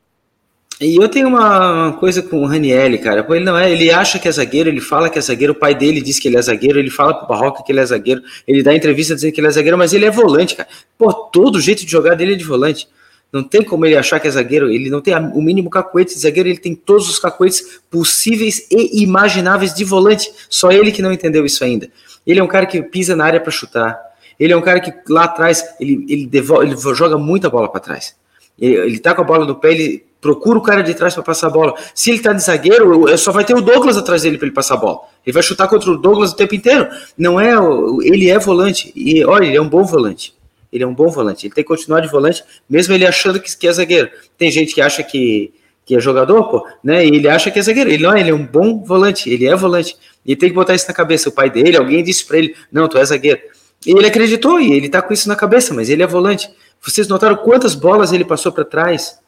E 0.80 0.96
eu 0.96 1.10
tenho 1.10 1.28
uma 1.28 1.94
coisa 1.94 2.22
com 2.22 2.44
o 2.44 2.46
Ranielli, 2.46 3.00
cara. 3.00 3.26
Ele 3.28 3.44
não 3.44 3.58
é, 3.58 3.72
ele 3.72 3.90
acha 3.90 4.20
que 4.20 4.28
é 4.28 4.32
zagueiro, 4.32 4.70
ele 4.70 4.80
fala 4.80 5.10
que 5.10 5.18
é 5.18 5.22
zagueiro, 5.24 5.54
o 5.54 5.60
pai 5.60 5.74
dele 5.74 6.04
diz 6.04 6.20
que 6.20 6.28
ele 6.28 6.38
é 6.38 6.42
zagueiro, 6.44 6.78
ele 6.78 6.92
fala 6.92 7.16
pro 7.16 7.30
Barroca 7.30 7.64
que 7.64 7.72
ele 7.72 7.80
é 7.80 7.86
zagueiro, 7.88 8.22
ele 8.48 8.62
dá 8.62 8.76
entrevista 8.76 9.16
dizendo 9.16 9.34
que 9.34 9.42
ele 9.42 9.48
é 9.48 9.52
zagueiro, 9.52 9.76
mas 9.76 9.92
ele 9.92 10.06
é 10.06 10.12
volante, 10.12 10.56
cara. 10.56 10.70
Pô, 10.96 11.12
todo 11.12 11.60
jeito 11.60 11.84
de 11.84 11.92
jogar 11.92 12.14
dele 12.14 12.34
é 12.34 12.38
de 12.38 12.44
volante. 12.44 12.88
Não 13.34 13.44
tem 13.44 13.64
como 13.64 13.84
ele 13.84 13.98
achar 13.98 14.20
que 14.20 14.28
é 14.28 14.32
zagueiro, 14.32 14.70
ele 14.70 14.92
não 14.92 15.02
tem 15.02 15.16
o 15.16 15.42
mínimo 15.42 15.68
cacuete 15.68 16.14
de 16.14 16.20
zagueiro, 16.20 16.48
ele 16.48 16.60
tem 16.60 16.76
todos 16.76 17.10
os 17.10 17.18
cacuetes 17.18 17.82
possíveis 17.90 18.68
e 18.70 19.02
imagináveis 19.02 19.74
de 19.74 19.84
volante. 19.84 20.32
Só 20.48 20.72
ele 20.72 20.92
que 20.92 21.02
não 21.02 21.12
entendeu 21.12 21.44
isso 21.44 21.64
ainda. 21.64 21.90
Ele 22.28 22.40
é 22.40 22.44
um 22.44 22.48
cara 22.48 22.68
que 22.68 22.80
pisa 22.84 23.16
na 23.16 23.26
área 23.26 23.40
para 23.40 23.52
chutar. 23.52 24.00
Ele 24.40 24.54
é 24.54 24.56
um 24.56 24.62
cara 24.62 24.80
que 24.80 24.94
lá 25.12 25.24
atrás 25.24 25.64
ele, 25.80 26.06
ele, 26.08 26.28
devolve, 26.28 26.68
ele 26.68 26.78
joga 26.94 27.18
muita 27.18 27.50
bola 27.50 27.68
para 27.68 27.80
trás. 27.82 28.16
Ele, 28.60 28.76
ele 28.76 29.00
tá 29.00 29.16
com 29.16 29.24
a 29.24 29.26
bola 29.26 29.48
no 29.48 29.56
pé, 29.56 29.72
ele 29.72 30.06
procura 30.22 30.60
o 30.60 30.62
cara 30.62 30.84
de 30.84 30.94
trás 30.94 31.16
para 31.16 31.24
passar 31.24 31.48
a 31.48 31.50
bola. 31.50 31.74
Se 31.96 32.12
ele 32.12 32.20
tá 32.20 32.34
de 32.34 32.44
zagueiro, 32.44 33.18
só 33.18 33.32
vai 33.32 33.44
ter 33.44 33.56
o 33.56 33.62
Douglas 33.62 33.98
atrás 33.98 34.22
dele 34.22 34.38
para 34.38 34.46
ele 34.46 34.56
passar 34.56 34.76
a 34.76 34.78
bola. 34.78 35.00
Ele 35.26 35.34
vai 35.34 35.42
chutar 35.42 35.68
contra 35.68 35.90
o 35.90 35.98
Douglas 35.98 36.34
o 36.34 36.36
tempo 36.36 36.54
inteiro. 36.54 36.88
Não 37.18 37.42
é, 37.42 37.56
ele 38.04 38.30
é 38.30 38.38
volante 38.38 38.94
e 38.96 39.26
olha, 39.26 39.46
ele 39.46 39.58
é 39.58 39.62
um 39.62 39.68
bom 39.68 39.84
volante. 39.84 40.36
Ele 40.74 40.84
é 40.84 40.88
um 40.88 40.94
bom 40.94 41.08
volante. 41.08 41.46
Ele 41.46 41.54
tem 41.54 41.64
que 41.64 41.68
continuar 41.68 42.00
de 42.00 42.08
volante, 42.08 42.44
mesmo 42.68 42.94
ele 42.94 43.06
achando 43.06 43.40
que, 43.40 43.56
que 43.56 43.68
é 43.68 43.72
zagueiro. 43.72 44.10
Tem 44.38 44.50
gente 44.50 44.74
que 44.74 44.82
acha 44.82 45.04
que, 45.04 45.54
que 45.86 45.96
é 45.96 46.00
jogador, 46.00 46.44
pô, 46.50 46.68
né? 46.84 47.06
E 47.06 47.10
ele 47.10 47.30
acha 47.30 47.52
que 47.52 47.60
é 47.60 47.62
zagueiro. 47.62 47.92
Ele 47.92 48.04
não 48.04 48.14
é, 48.14 48.20
ele 48.20 48.32
é 48.32 48.34
um 48.34 48.46
bom 48.46 48.84
volante. 48.84 49.30
Ele 49.30 49.46
é 49.46 49.56
volante. 49.56 49.96
E 50.26 50.36
tem 50.36 50.50
que 50.50 50.56
botar 50.56 50.74
isso 50.74 50.88
na 50.88 50.94
cabeça. 50.94 51.30
O 51.30 51.32
pai 51.32 51.50
dele, 51.50 51.78
alguém 51.78 52.04
disse 52.04 52.26
para 52.26 52.40
ele: 52.40 52.56
Não, 52.72 52.88
tu 52.88 52.98
é 52.98 53.06
zagueiro. 53.06 53.40
E 53.86 53.92
ele 53.92 54.08
acreditou 54.08 54.60
e 54.60 54.74
ele 54.74 54.90
tá 54.90 55.02
com 55.02 55.14
isso 55.14 55.28
na 55.28 55.36
cabeça, 55.36 55.74
mas 55.74 55.90
ele 55.90 56.02
é 56.02 56.08
volante. 56.08 56.50
Vocês 56.82 57.08
notaram 57.08 57.36
quantas 57.36 57.76
bolas 57.76 58.12
ele 58.12 58.26
passou 58.26 58.52
para 58.52 58.66
trás? 58.66 59.20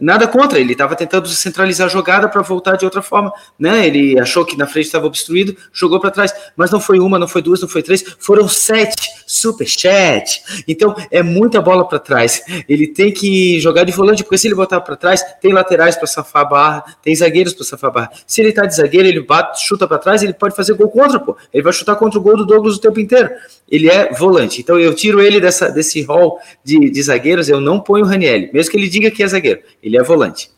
Nada 0.00 0.26
contra, 0.26 0.58
ele 0.58 0.72
estava 0.72 0.96
tentando 0.96 1.28
centralizar 1.28 1.86
a 1.86 1.90
jogada 1.90 2.28
para 2.28 2.42
voltar 2.42 2.76
de 2.76 2.84
outra 2.84 3.02
forma, 3.02 3.32
né? 3.58 3.86
Ele 3.86 4.18
achou 4.18 4.44
que 4.44 4.56
na 4.56 4.66
frente 4.66 4.86
estava 4.86 5.06
obstruído, 5.06 5.56
jogou 5.72 6.00
para 6.00 6.10
trás, 6.10 6.32
mas 6.56 6.70
não 6.70 6.80
foi 6.80 6.98
uma, 6.98 7.18
não 7.18 7.28
foi 7.28 7.42
duas, 7.42 7.60
não 7.60 7.68
foi 7.68 7.82
três, 7.82 8.04
foram 8.18 8.48
sete, 8.48 9.08
super 9.26 9.66
chat. 9.66 10.42
Então 10.66 10.94
é 11.10 11.22
muita 11.22 11.60
bola 11.60 11.86
para 11.86 11.98
trás. 11.98 12.42
Ele 12.68 12.86
tem 12.86 13.12
que 13.12 13.60
jogar 13.60 13.84
de 13.84 13.92
volante, 13.92 14.22
porque 14.22 14.38
se 14.38 14.48
ele 14.48 14.54
botar 14.54 14.80
para 14.80 14.96
trás, 14.96 15.22
tem 15.40 15.52
laterais 15.52 15.96
para 15.96 16.06
safar 16.06 16.42
a 16.42 16.44
barra, 16.44 16.84
tem 17.02 17.14
zagueiros 17.14 17.54
para 17.54 17.64
safar 17.64 17.90
a 17.90 17.92
barra. 17.92 18.10
Se 18.26 18.40
ele 18.40 18.52
tá 18.52 18.66
de 18.66 18.74
zagueiro, 18.74 19.06
ele 19.06 19.20
bate, 19.20 19.62
chuta 19.64 19.86
para 19.86 19.98
trás, 19.98 20.22
ele 20.22 20.32
pode 20.32 20.56
fazer 20.56 20.74
gol 20.74 20.88
contra, 20.88 21.18
pô. 21.18 21.36
Ele 21.52 21.62
vai 21.62 21.72
chutar 21.72 21.96
contra 21.96 22.18
o 22.18 22.22
gol 22.22 22.36
do 22.36 22.46
Douglas 22.46 22.76
o 22.76 22.80
tempo 22.80 22.98
inteiro. 22.98 23.30
Ele 23.70 23.88
é 23.88 24.12
volante. 24.12 24.60
Então 24.60 24.78
eu 24.78 24.94
tiro 24.94 25.20
ele 25.20 25.40
dessa, 25.40 25.70
desse 25.70 26.02
hall 26.02 26.38
de, 26.64 26.90
de 26.90 27.02
zagueiros, 27.02 27.48
eu 27.48 27.60
não 27.60 27.80
ponho 27.80 28.04
o 28.04 28.08
Raniel, 28.08 28.48
mesmo 28.52 28.70
que 28.70 28.76
ele 28.76 28.88
diga 28.88 29.10
que 29.10 29.22
é 29.22 29.28
zagueiro. 29.28 29.60
Ele 29.82 29.89
é 29.96 30.02
volante. 30.02 30.50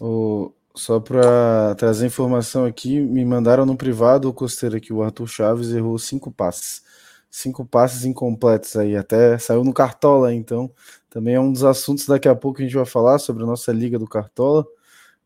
O, 0.00 0.52
só 0.74 0.98
para 0.98 1.74
trazer 1.76 2.06
informação 2.06 2.64
aqui, 2.64 3.00
me 3.00 3.24
mandaram 3.24 3.66
no 3.66 3.76
privado 3.76 4.28
o 4.28 4.32
costeiro 4.32 4.80
que 4.80 4.92
o 4.92 5.02
Arthur 5.02 5.28
Chaves 5.28 5.70
errou 5.72 5.98
cinco 5.98 6.30
passes. 6.30 6.82
Cinco 7.30 7.64
passes 7.64 8.04
incompletos 8.04 8.76
aí, 8.76 8.96
até 8.96 9.38
saiu 9.38 9.64
no 9.64 9.72
Cartola, 9.72 10.34
então 10.34 10.70
também 11.08 11.34
é 11.34 11.40
um 11.40 11.52
dos 11.52 11.64
assuntos 11.64 12.06
daqui 12.06 12.28
a 12.28 12.34
pouco 12.34 12.60
a 12.60 12.64
gente 12.64 12.74
vai 12.74 12.84
falar 12.84 13.18
sobre 13.18 13.42
a 13.42 13.46
nossa 13.46 13.72
Liga 13.72 13.98
do 13.98 14.06
Cartola. 14.06 14.66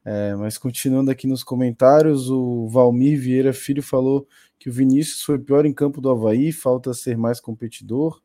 É, 0.04 0.36
mas 0.36 0.56
continuando 0.56 1.10
aqui 1.10 1.26
nos 1.26 1.42
comentários, 1.42 2.30
o 2.30 2.68
Valmir 2.68 3.20
Vieira 3.20 3.52
Filho 3.52 3.82
falou 3.82 4.26
que 4.58 4.68
o 4.68 4.72
Vinícius 4.72 5.22
foi 5.22 5.38
pior 5.38 5.66
em 5.66 5.72
campo 5.72 6.00
do 6.00 6.08
Havaí, 6.08 6.52
falta 6.52 6.94
ser 6.94 7.16
mais 7.16 7.40
competidor. 7.40 8.20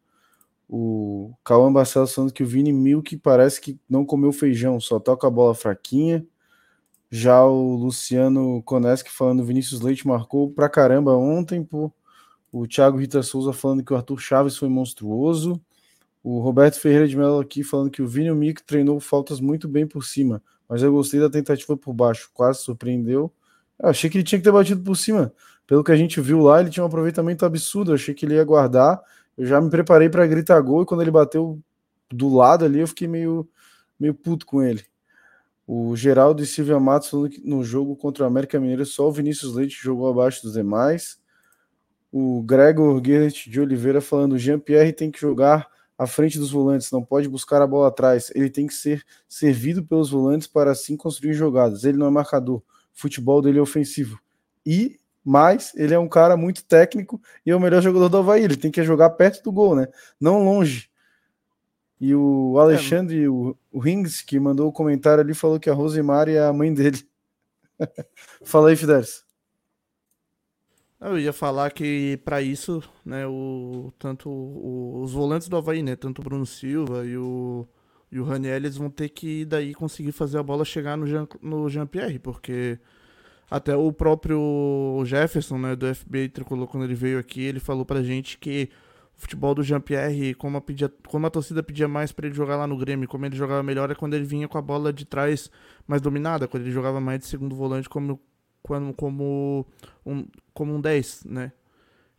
O 0.72 1.34
Cauã 1.44 1.72
Barcelos 1.72 2.14
falando 2.14 2.32
que 2.32 2.44
o 2.44 2.48
Vini 2.48 2.72
Milk 2.72 3.18
parece 3.18 3.60
que 3.60 3.78
não 3.90 4.06
comeu 4.06 4.32
feijão, 4.32 4.80
só 4.80 5.00
toca 5.00 5.28
a 5.28 5.30
bola 5.30 5.54
fraquinha. 5.54 6.26
Já 7.10 7.44
o 7.44 7.76
Luciano 7.76 8.64
Koneski 8.64 9.12
falando 9.12 9.44
Vinícius 9.44 9.82
Leite 9.82 10.08
marcou 10.08 10.50
pra 10.50 10.70
caramba 10.70 11.14
ontem, 11.16 11.62
pô. 11.62 11.92
O 12.52 12.66
Thiago 12.66 12.98
Rita 12.98 13.22
Souza 13.22 13.52
falando 13.52 13.84
que 13.84 13.92
o 13.92 13.96
Arthur 13.98 14.20
Chaves 14.20 14.58
foi 14.58 14.70
monstruoso. 14.70 15.62
O 16.24 16.40
Roberto 16.40 16.80
Ferreira 16.80 17.08
de 17.08 17.18
Mello 17.18 17.40
aqui 17.40 17.64
falando 17.64 17.92
que 17.92 18.02
o 18.02 18.08
Vini 18.08 18.32
Milk 18.32 18.64
treinou 18.64 19.00
faltas 19.00 19.42
muito 19.42 19.68
bem 19.68 19.86
por 19.86 20.06
cima 20.06 20.42
mas 20.72 20.82
eu 20.82 20.90
gostei 20.90 21.20
da 21.20 21.30
tentativa 21.30 21.76
por 21.76 21.92
baixo, 21.92 22.32
quase 22.34 22.62
surpreendeu. 22.62 23.30
Eu 23.78 23.90
achei 23.90 24.10
que 24.10 24.18
ele 24.18 24.24
tinha 24.24 24.40
que 24.40 24.46
ter 24.46 24.54
batido 24.54 24.82
por 24.82 24.96
cima. 24.96 25.34
Pelo 25.68 25.84
que 25.84 25.92
a 25.92 25.98
gente 25.98 26.22
viu 26.22 26.40
lá, 26.40 26.62
ele 26.62 26.70
tinha 26.70 26.82
um 26.82 26.88
aproveitamento 26.88 27.46
absurdo. 27.46 27.92
Eu 27.92 27.96
achei 27.96 28.14
que 28.14 28.26
ele 28.26 28.36
ia 28.36 28.44
guardar. 28.46 29.02
Eu 29.42 29.48
já 29.48 29.60
me 29.60 29.72
preparei 29.72 30.08
para 30.08 30.28
gritar 30.28 30.62
gol 30.62 30.84
e 30.84 30.86
quando 30.86 31.02
ele 31.02 31.10
bateu 31.10 31.60
do 32.12 32.32
lado 32.32 32.64
ali, 32.64 32.80
eu 32.80 32.88
fiquei 32.88 33.08
meio, 33.08 33.50
meio 34.00 34.14
puto 34.14 34.46
com 34.46 34.62
ele. 34.62 34.86
O 35.66 35.96
Geraldo 35.96 36.44
e 36.44 36.46
Silvia 36.46 36.80
Matos 36.80 37.10
falando 37.10 37.32
que 37.32 37.42
no 37.44 37.64
jogo 37.64 37.96
contra 37.96 38.24
o 38.24 38.28
América 38.28 38.60
Mineiro 38.60 38.86
só 38.86 39.08
o 39.08 39.12
Vinícius 39.12 39.56
Leite 39.56 39.82
jogou 39.82 40.08
abaixo 40.08 40.44
dos 40.44 40.54
demais. 40.54 41.20
O 42.12 42.44
Gregor 42.44 43.02
Gerrit 43.04 43.50
de 43.50 43.60
Oliveira 43.60 44.00
falando: 44.00 44.38
Jean-Pierre 44.38 44.94
tem 44.94 45.10
que 45.10 45.20
jogar 45.20 45.68
à 45.98 46.06
frente 46.06 46.38
dos 46.38 46.52
volantes, 46.52 46.92
não 46.92 47.04
pode 47.04 47.28
buscar 47.28 47.64
a 47.64 47.68
bola 47.68 47.88
atrás. 47.88 48.32
Ele 48.36 48.48
tem 48.48 48.68
que 48.68 48.76
ser 48.76 49.04
servido 49.28 49.84
pelos 49.84 50.12
volantes 50.12 50.46
para 50.46 50.70
assim 50.70 50.96
construir 50.96 51.34
jogadas. 51.34 51.84
Ele 51.84 51.98
não 51.98 52.06
é 52.06 52.12
marcador. 52.12 52.58
O 52.58 52.64
futebol 52.94 53.42
dele 53.42 53.58
é 53.58 53.62
ofensivo. 53.64 54.20
E 54.64 55.00
mais, 55.24 55.74
ele 55.76 55.94
é 55.94 56.00
um 56.00 56.10
cara 56.10 56.36
muito 56.36 56.64
técnico 56.64 57.22
e 57.46 57.52
é 57.52 57.56
o 57.56 57.60
melhor 57.60 57.82
jogador 57.82 58.10
do 58.10 58.18
Havaí. 58.18 58.44
Ele 58.44 58.58
tem 58.58 58.72
que 58.72 58.84
jogar 58.84 59.12
perto 59.12 59.44
do 59.44 59.52
gol, 59.52 59.76
né? 59.76 59.88
Não 60.20 60.44
longe. 60.44 60.90
E 62.00 62.16
o 62.16 62.58
Alexandre, 62.58 63.24
é. 63.24 63.30
o, 63.30 63.56
o 63.72 63.80
Rings, 63.80 64.22
que 64.22 64.40
mandou 64.40 64.68
o 64.68 64.74
comentário 64.74 65.24
ali, 65.24 65.36
falou 65.36 65.60
que 65.60 65.70
a 65.70 65.74
Rosemary 65.74 66.34
é 66.34 66.44
a 66.44 66.52
mãe 66.52 66.74
dele. 66.74 67.00
Fala 68.44 68.70
aí, 68.70 68.76
Fidelis. 68.76 69.24
Eu 71.00 71.18
ia 71.18 71.34
falar 71.34 71.72
que 71.72 72.18
para 72.24 72.42
isso, 72.42 72.84
né, 73.04 73.26
o, 73.26 73.92
tanto 73.98 74.30
o, 74.30 75.02
os 75.02 75.12
volantes 75.12 75.48
do 75.48 75.58
Havaí, 75.58 75.82
né, 75.82 75.96
tanto 75.96 76.20
o 76.20 76.24
Bruno 76.24 76.46
Silva 76.46 77.06
e 77.06 77.18
o, 77.18 77.68
e 78.12 78.20
o 78.20 78.24
Raniel, 78.24 78.56
eles 78.56 78.78
vão 78.78 78.88
ter 78.88 79.10
que 79.10 79.44
daí 79.46 79.74
conseguir 79.74 80.12
fazer 80.12 80.38
a 80.38 80.44
bola 80.44 80.64
chegar 80.64 80.96
no 80.96 81.08
Jean, 81.08 81.28
no 81.42 81.68
Jean 81.70 81.88
porque 82.22 82.80
até 83.52 83.76
o 83.76 83.92
próprio 83.92 85.04
Jefferson, 85.06 85.58
né, 85.58 85.76
do 85.76 85.94
FBA 85.94 86.30
Tricolor, 86.34 86.68
quando 86.68 86.86
ele 86.86 86.96
veio 86.96 87.20
aqui, 87.20 87.42
ele 87.42 87.60
falou 87.60 87.86
pra 87.86 88.02
gente 88.02 88.38
que 88.38 88.70
o 89.18 89.20
futebol 89.20 89.54
do 89.54 89.62
Jean-Pierre, 89.62 90.34
como, 90.36 90.58
a 90.58 90.64
como 91.06 91.28
a 91.28 91.30
torcida 91.30 91.62
pedia 91.62 91.86
mais 91.86 92.14
para 92.14 92.28
ele 92.28 92.36
jogar 92.36 92.56
lá 92.56 92.66
no 92.66 92.78
Grêmio, 92.78 93.10
como 93.10 93.26
ele 93.26 93.36
jogava 93.36 93.62
melhor 93.62 93.92
é 93.92 93.96
quando 93.96 94.14
ele 94.14 94.24
vinha 94.24 94.48
com 94.48 94.58
a 94.58 94.62
bola 94.62 94.94
de 94.94 95.04
trás 95.04 95.52
mais 95.86 96.02
dominada, 96.02 96.48
quando 96.48 96.64
ele 96.64 96.72
jogava 96.72 97.02
mais 97.02 97.20
de 97.20 97.26
segundo 97.26 97.54
volante, 97.54 97.90
como 97.90 98.18
como, 98.64 98.94
como, 98.94 99.66
um, 100.06 100.26
como 100.54 100.76
um 100.76 100.80
10, 100.80 101.26
né? 101.26 101.52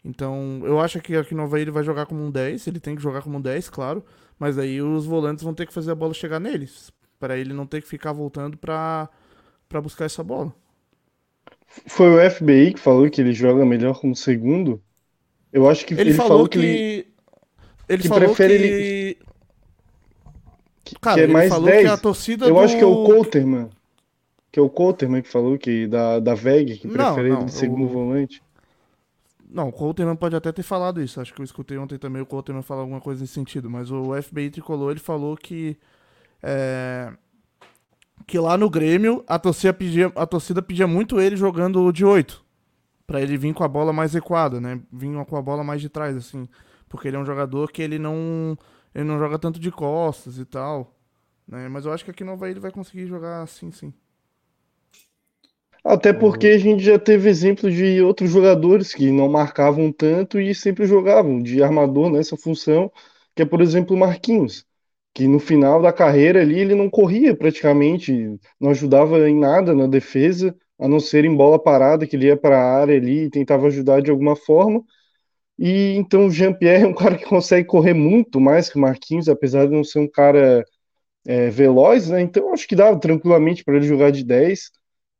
Então, 0.04 0.60
eu 0.64 0.80
acho 0.80 1.00
que 1.00 1.16
aqui 1.16 1.34
no 1.34 1.44
Havaí 1.44 1.62
ele 1.62 1.70
vai 1.70 1.84
jogar 1.84 2.04
como 2.06 2.20
um 2.20 2.30
10, 2.30 2.66
ele 2.66 2.80
tem 2.80 2.96
que 2.96 3.02
jogar 3.02 3.22
como 3.22 3.38
um 3.38 3.40
10, 3.40 3.70
claro, 3.70 4.04
mas 4.38 4.58
aí 4.58 4.82
os 4.82 5.06
volantes 5.06 5.44
vão 5.44 5.54
ter 5.54 5.66
que 5.66 5.72
fazer 5.72 5.92
a 5.92 5.94
bola 5.94 6.12
chegar 6.12 6.40
neles, 6.40 6.92
para 7.18 7.38
ele 7.38 7.54
não 7.54 7.64
ter 7.64 7.80
que 7.80 7.88
ficar 7.88 8.12
voltando 8.12 8.56
para 8.58 9.08
buscar 9.80 10.04
essa 10.04 10.22
bola. 10.24 10.52
Foi 11.86 12.08
o 12.10 12.30
FBI 12.30 12.74
que 12.74 12.80
falou 12.80 13.08
que 13.10 13.20
ele 13.20 13.32
joga 13.32 13.64
melhor 13.64 13.98
como 14.00 14.14
segundo? 14.14 14.82
Eu 15.52 15.68
acho 15.68 15.84
que 15.84 15.94
ele, 15.94 16.00
ele 16.00 16.14
falou, 16.14 16.30
falou, 16.30 16.48
que, 16.48 16.58
ele, 16.58 17.06
ele 17.88 18.02
que 18.02 18.08
falou 18.08 18.24
prefere 18.24 18.58
que... 18.58 18.64
ele 18.64 19.18
que, 20.84 20.98
Cara, 20.98 21.16
que 21.16 21.22
é 21.22 21.26
mais 21.26 21.60
10. 21.60 21.90
a 21.90 21.96
torcida 21.96 22.46
Eu 22.46 22.54
do... 22.54 22.60
acho 22.60 22.76
que 22.76 22.82
é 22.82 22.86
o 22.86 23.04
Coulter, 23.04 23.46
mano 23.46 23.70
que 24.52 24.60
é 24.60 24.62
o 24.62 24.68
Coulterman 24.68 25.22
que 25.22 25.30
falou 25.30 25.58
que 25.58 25.86
da, 25.86 26.20
da 26.20 26.34
VEG, 26.34 26.76
que 26.76 26.86
prefere 26.86 27.30
não, 27.30 27.38
ele 27.38 27.46
de 27.46 27.52
segundo 27.52 27.86
o... 27.86 27.88
volante. 27.88 28.42
Não, 29.48 29.68
o 29.68 29.72
Coulterman 29.72 30.14
pode 30.14 30.36
até 30.36 30.52
ter 30.52 30.62
falado 30.62 31.02
isso. 31.02 31.20
Acho 31.20 31.32
que 31.32 31.40
eu 31.40 31.44
escutei 31.44 31.78
ontem 31.78 31.98
também 31.98 32.20
o 32.20 32.26
Coulterman 32.26 32.62
falar 32.62 32.82
alguma 32.82 33.00
coisa 33.00 33.22
nesse 33.22 33.32
sentido. 33.32 33.70
Mas 33.70 33.90
o 33.90 34.10
FBI 34.20 34.50
Tricolor, 34.50 34.90
ele 34.90 35.00
falou 35.00 35.36
que... 35.36 35.76
É, 36.42 37.12
que 38.26 38.38
lá 38.38 38.56
no 38.56 38.70
Grêmio, 38.70 39.24
a 39.26 39.38
torcida, 39.38 39.72
pedia, 39.72 40.12
a 40.16 40.26
torcida 40.26 40.62
pedia 40.62 40.86
muito 40.86 41.20
ele 41.20 41.36
jogando 41.36 41.92
de 41.92 42.04
8. 42.04 42.44
para 43.06 43.20
ele 43.22 43.36
vir 43.36 43.54
com 43.54 43.64
a 43.64 43.68
bola 43.68 43.92
mais 43.92 44.14
equada, 44.14 44.60
né? 44.60 44.80
Vir 44.92 45.12
com 45.26 45.36
a 45.36 45.42
bola 45.42 45.64
mais 45.64 45.80
de 45.80 45.88
trás, 45.88 46.16
assim. 46.16 46.48
Porque 46.88 47.08
ele 47.08 47.16
é 47.16 47.20
um 47.20 47.26
jogador 47.26 47.72
que 47.72 47.82
ele 47.82 47.98
não... 47.98 48.56
Ele 48.94 49.04
não 49.04 49.18
joga 49.18 49.38
tanto 49.38 49.58
de 49.60 49.70
costas 49.70 50.38
e 50.38 50.44
tal. 50.44 50.94
Né? 51.48 51.68
Mas 51.68 51.84
eu 51.86 51.92
acho 51.92 52.04
que 52.04 52.10
aqui 52.10 52.24
no 52.24 52.32
Havaí 52.32 52.52
ele 52.52 52.60
vai 52.60 52.72
conseguir 52.72 53.06
jogar 53.06 53.42
assim, 53.42 53.70
sim. 53.72 53.94
Até 55.84 56.12
porque 56.12 56.46
a 56.48 56.58
gente 56.58 56.82
já 56.82 56.98
teve 56.98 57.28
exemplo 57.28 57.70
de 57.70 58.00
outros 58.02 58.30
jogadores 58.30 58.94
que 58.94 59.10
não 59.10 59.28
marcavam 59.28 59.92
tanto 59.92 60.40
e 60.40 60.54
sempre 60.54 60.86
jogavam 60.86 61.42
de 61.42 61.62
armador 61.62 62.10
nessa 62.10 62.36
função, 62.36 62.90
que 63.34 63.42
é, 63.42 63.44
por 63.44 63.60
exemplo, 63.60 63.96
o 63.96 63.98
Marquinhos, 63.98 64.64
que 65.14 65.28
no 65.28 65.38
final 65.38 65.82
da 65.82 65.92
carreira 65.92 66.40
ali 66.40 66.58
ele 66.60 66.74
não 66.74 66.88
corria 66.90 67.36
praticamente, 67.36 68.12
não 68.60 68.70
ajudava 68.70 69.28
em 69.28 69.38
nada 69.38 69.74
na 69.74 69.86
defesa, 69.86 70.54
a 70.78 70.88
não 70.88 71.00
ser 71.00 71.24
em 71.24 71.34
bola 71.34 71.62
parada, 71.62 72.06
que 72.06 72.16
ele 72.16 72.26
ia 72.26 72.36
para 72.36 72.58
a 72.58 72.80
área 72.80 72.96
ali 72.96 73.24
e 73.24 73.30
tentava 73.30 73.66
ajudar 73.66 74.02
de 74.02 74.10
alguma 74.10 74.36
forma. 74.36 74.82
E 75.58 75.94
então 75.96 76.26
o 76.26 76.30
Jean-Pierre 76.30 76.84
é 76.84 76.86
um 76.88 76.94
cara 76.94 77.16
que 77.18 77.24
consegue 77.26 77.66
correr 77.68 77.94
muito 77.94 78.40
mais 78.40 78.68
que 78.70 78.76
o 78.78 78.80
Marquinhos, 78.80 79.28
apesar 79.28 79.66
de 79.66 79.72
não 79.72 79.84
ser 79.84 80.00
um 80.00 80.08
cara 80.10 80.64
é, 81.26 81.50
veloz, 81.50 82.10
né? 82.10 82.20
Então 82.22 82.52
acho 82.52 82.66
que 82.68 82.76
dava 82.76 82.98
tranquilamente 82.98 83.64
para 83.64 83.76
ele 83.76 83.86
jogar 83.86 84.10
de 84.12 84.24
10 84.24 84.70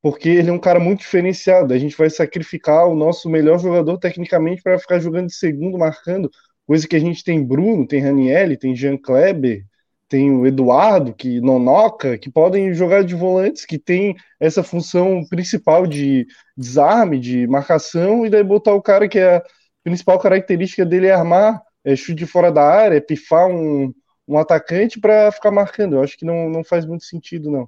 porque 0.03 0.29
ele 0.29 0.51
é 0.51 0.53
um 0.53 0.59
cara 0.59 0.81
muito 0.81 1.01
diferenciado. 1.01 1.73
A 1.73 1.79
gente 1.79 1.97
vai 1.97 2.11
sacrificar 2.11 2.87
o 2.89 2.95
nosso 2.95 3.31
melhor 3.31 3.59
jogador 3.59 3.97
tecnicamente 3.99 4.61
para 4.63 4.79
ficar 4.79 4.99
jogando 4.99 5.29
de 5.29 5.35
segundo, 5.35 5.79
marcando, 5.79 6.29
coisa 6.67 6.89
que 6.89 6.97
a 6.97 6.99
gente 6.99 7.23
tem 7.23 7.45
Bruno, 7.45 7.87
tem 7.87 8.01
Ranielli, 8.01 8.57
tem 8.57 8.75
Jean 8.75 8.99
Kleber, 8.99 9.65
tem 10.13 10.31
o 10.31 10.47
Eduardo, 10.47 11.15
que 11.15 11.41
Nonoca, 11.41 12.19
que 12.19 12.31
podem 12.31 12.75
jogar 12.75 13.03
de 13.03 13.15
volantes, 13.15 13.65
que 13.65 13.79
tem 13.79 14.15
essa 14.39 14.63
função 14.63 15.25
principal 15.25 15.87
de 15.87 16.27
desarme, 16.55 17.19
de 17.19 17.47
marcação, 17.47 18.27
e 18.27 18.29
daí 18.29 18.45
botar 18.45 18.75
o 18.75 18.83
cara 18.83 19.09
que 19.09 19.19
é 19.19 19.37
a 19.37 19.43
principal 19.83 20.19
característica 20.19 20.85
dele 20.85 21.07
é 21.07 21.15
armar, 21.15 21.63
é 21.83 21.97
chute 21.97 22.27
fora 22.27 22.53
da 22.53 22.63
área, 22.63 22.99
é 22.99 23.01
pifar 23.01 23.47
um, 23.47 23.91
um 24.29 24.37
atacante 24.37 25.01
para 25.01 25.33
ficar 25.33 25.51
marcando. 25.51 25.97
Eu 25.97 26.03
acho 26.03 26.19
que 26.19 26.27
não, 26.27 26.51
não 26.51 26.63
faz 26.63 26.85
muito 26.85 27.07
sentido, 27.07 27.51
não. 27.51 27.67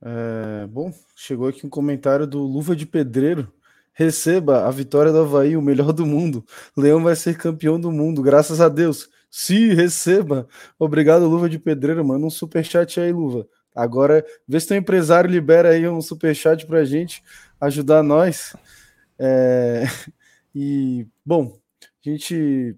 É, 0.00 0.66
bom, 0.68 0.90
chegou 1.14 1.48
aqui 1.48 1.66
um 1.66 1.70
comentário 1.70 2.26
do 2.26 2.38
Luva 2.38 2.74
de 2.74 2.86
Pedreiro. 2.86 3.52
Receba 3.92 4.66
a 4.66 4.70
vitória 4.70 5.12
do 5.12 5.20
Havaí, 5.20 5.54
o 5.54 5.60
melhor 5.60 5.92
do 5.92 6.06
mundo. 6.06 6.46
Leão 6.74 7.02
vai 7.02 7.14
ser 7.14 7.36
campeão 7.36 7.78
do 7.78 7.92
mundo, 7.92 8.22
graças 8.22 8.58
a 8.58 8.70
Deus. 8.70 9.10
Se 9.36 9.74
receba. 9.74 10.46
Obrigado, 10.78 11.26
Luva 11.26 11.48
de 11.48 11.58
Pedreiro. 11.58 12.04
Manda 12.04 12.24
um 12.24 12.30
superchat 12.30 13.00
aí, 13.00 13.10
Luva. 13.12 13.48
Agora, 13.74 14.24
vê 14.46 14.60
se 14.60 14.68
teu 14.68 14.76
empresário 14.76 15.28
libera 15.28 15.70
aí 15.70 15.88
um 15.88 16.00
superchat 16.00 16.64
pra 16.64 16.84
gente 16.84 17.20
ajudar 17.60 18.04
nós. 18.04 18.54
É... 19.18 19.82
E, 20.56 21.08
bom, 21.26 21.58
A 21.82 22.08
gente 22.08 22.76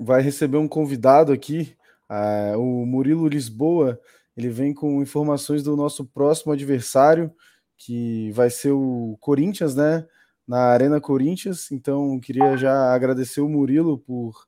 vai 0.00 0.20
receber 0.20 0.56
um 0.56 0.66
convidado 0.66 1.32
aqui, 1.32 1.76
uh, 2.10 2.58
o 2.58 2.84
Murilo 2.84 3.28
Lisboa. 3.28 4.00
Ele 4.36 4.48
vem 4.48 4.74
com 4.74 5.00
informações 5.00 5.62
do 5.62 5.76
nosso 5.76 6.04
próximo 6.04 6.52
adversário, 6.52 7.32
que 7.76 8.32
vai 8.32 8.50
ser 8.50 8.72
o 8.72 9.16
Corinthians, 9.20 9.76
né? 9.76 10.04
Na 10.44 10.58
Arena 10.72 11.00
Corinthians. 11.00 11.70
Então, 11.70 12.18
queria 12.18 12.56
já 12.56 12.92
agradecer 12.92 13.40
o 13.40 13.48
Murilo 13.48 13.96
por 14.00 14.47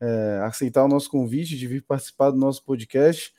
é, 0.00 0.40
aceitar 0.44 0.84
o 0.84 0.88
nosso 0.88 1.10
convite 1.10 1.56
de 1.56 1.66
vir 1.66 1.82
participar 1.82 2.30
do 2.30 2.36
nosso 2.36 2.64
podcast. 2.64 3.32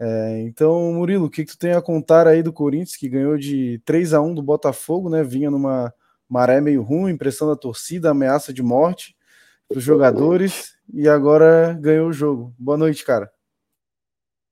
É, 0.00 0.40
então, 0.42 0.92
Murilo, 0.92 1.26
o 1.26 1.30
que, 1.30 1.44
que 1.44 1.52
tu 1.52 1.58
tem 1.58 1.72
a 1.72 1.82
contar 1.82 2.26
aí 2.26 2.42
do 2.42 2.52
Corinthians, 2.52 2.96
que 2.96 3.08
ganhou 3.08 3.38
de 3.38 3.80
3 3.84 4.14
a 4.14 4.20
1 4.20 4.34
do 4.34 4.42
Botafogo, 4.42 5.08
né? 5.08 5.22
Vinha 5.22 5.50
numa 5.50 5.92
maré 6.28 6.60
meio 6.60 6.82
ruim, 6.82 7.16
pressão 7.16 7.46
da 7.46 7.56
torcida, 7.56 8.10
ameaça 8.10 8.52
de 8.52 8.62
morte 8.62 9.14
para 9.68 9.78
os 9.78 9.84
jogadores 9.84 10.74
e 10.92 11.08
agora 11.08 11.76
ganhou 11.80 12.08
o 12.08 12.12
jogo. 12.12 12.54
Boa 12.58 12.76
noite, 12.76 13.04
cara. 13.04 13.30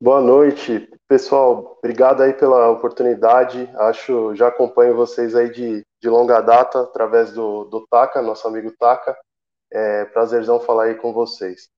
Boa 0.03 0.21
noite, 0.21 0.89
pessoal. 1.07 1.77
Obrigado 1.79 2.23
aí 2.23 2.33
pela 2.33 2.71
oportunidade. 2.71 3.69
Acho 3.75 4.35
já 4.35 4.49
acompanho 4.49 4.97
vocês 4.97 5.35
aí 5.35 5.51
de, 5.51 5.85
de 6.01 6.09
longa 6.09 6.41
data 6.41 6.81
através 6.81 7.33
do, 7.33 7.65
do 7.65 7.87
Taca, 7.91 8.23
nosso 8.23 8.49
amigo 8.49 8.73
Taca. 8.79 9.15
É 9.73 10.05
prazerzão 10.07 10.61
falar 10.61 10.85
aí 10.85 10.95
com 10.95 11.13
vocês. 11.13 11.71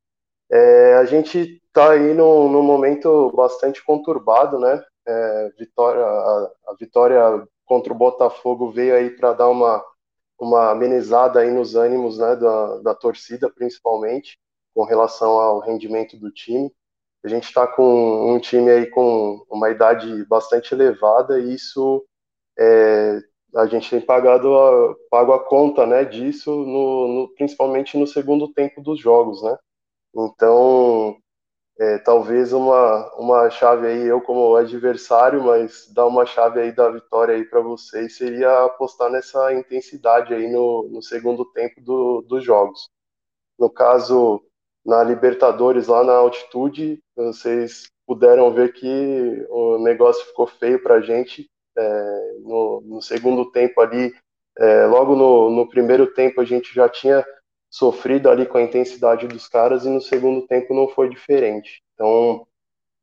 É, 0.51 0.95
a 0.97 1.05
gente 1.05 1.63
está 1.67 1.93
aí 1.93 2.13
num, 2.15 2.49
num, 2.51 2.63
momento 2.63 3.33
bastante 3.35 3.83
conturbado, 3.85 4.59
né? 4.59 4.83
É, 5.07 5.51
vitória, 5.59 6.05
a, 6.05 6.53
a, 6.69 6.75
vitória 6.79 7.49
contra 7.65 7.93
o 7.93 7.97
Botafogo 7.97 8.71
veio 8.71 8.95
aí 8.95 9.11
para 9.11 9.33
dar 9.33 9.49
uma, 9.49 9.83
uma 10.39 10.71
amenizada 10.71 11.41
aí 11.41 11.51
nos 11.51 11.75
ânimos 11.75 12.19
né, 12.19 12.37
da, 12.37 12.79
da 12.81 12.95
torcida, 12.95 13.51
principalmente, 13.51 14.39
com 14.75 14.85
relação 14.85 15.39
ao 15.39 15.61
rendimento 15.61 16.17
do 16.19 16.31
time. 16.31 16.71
A 17.25 17.29
gente 17.29 17.45
está 17.45 17.67
com 17.67 18.35
um 18.35 18.39
time 18.39 18.71
aí 18.71 18.87
com 18.91 19.45
uma 19.49 19.71
idade 19.71 20.25
bastante 20.27 20.75
elevada 20.75 21.39
e 21.41 21.55
isso 21.55 22.05
é, 22.59 23.21
a 23.55 23.67
gente 23.67 23.91
tem 23.91 24.01
pagado 24.01 24.57
a, 24.57 24.95
pago 25.11 25.33
a 25.33 25.45
conta 25.45 25.87
né, 25.87 26.05
disso, 26.05 26.51
no, 26.51 27.09
no, 27.09 27.35
principalmente 27.35 27.97
no 27.99 28.07
segundo 28.07 28.53
tempo 28.53 28.81
dos 28.81 28.99
jogos, 29.01 29.43
né? 29.43 29.57
Então, 30.15 31.17
é, 31.79 31.99
talvez 31.99 32.53
uma, 32.53 33.15
uma 33.17 33.51
chave 33.51 33.87
aí, 33.87 34.07
eu 34.07 34.21
como 34.21 34.57
adversário, 34.57 35.43
mas 35.43 35.91
dar 35.93 36.07
uma 36.07 36.27
chave 36.27 36.61
aí 36.61 36.73
da 36.73 36.91
vitória 36.91 37.35
aí 37.35 37.45
para 37.45 37.61
vocês 37.61 38.17
seria 38.17 38.65
apostar 38.65 39.11
nessa 39.11 39.53
intensidade 39.55 40.35
aí 40.35 40.51
no, 40.51 40.89
no 40.91 41.03
segundo 41.03 41.45
tempo 41.53 41.81
do, 41.81 42.23
dos 42.23 42.45
jogos. 42.45 42.89
No 43.59 43.71
caso, 43.71 44.43
na 44.85 45.03
Libertadores, 45.03 45.89
lá 45.89 46.05
na 46.05 46.15
altitude, 46.15 47.01
vocês 47.17 47.89
puderam 48.07 48.53
ver 48.53 48.73
que 48.73 49.47
o 49.51 49.79
negócio 49.79 50.27
ficou 50.27 50.47
feio 50.47 50.83
para 50.83 50.97
a 50.97 51.01
gente, 51.01 51.49
é, 51.77 52.33
no, 52.41 52.81
no, 52.83 53.03
segundo 53.03 53.51
tempo 53.51 53.81
ali, 53.81 54.13
é, 54.59 54.87
logo 54.87 55.17
no, 55.17 55.51
no, 55.51 55.69
primeiro 55.69 56.13
tempo 56.13 56.41
a 56.41 56.45
gente 56.45 56.75
já 56.75 56.89
tinha 56.89 57.25
sofrido 57.71 58.29
ali 58.29 58.47
com 58.47 58.59
a 58.59 58.63
intensidade 58.63 59.27
dos 59.27 59.49
caras 59.49 59.85
e 59.85 59.89
no 59.89 60.01
segundo 60.01 60.47
tempo 60.47 60.75
não 60.75 60.89
foi 60.89 61.09
diferente. 61.09 61.83
Então, 61.95 62.47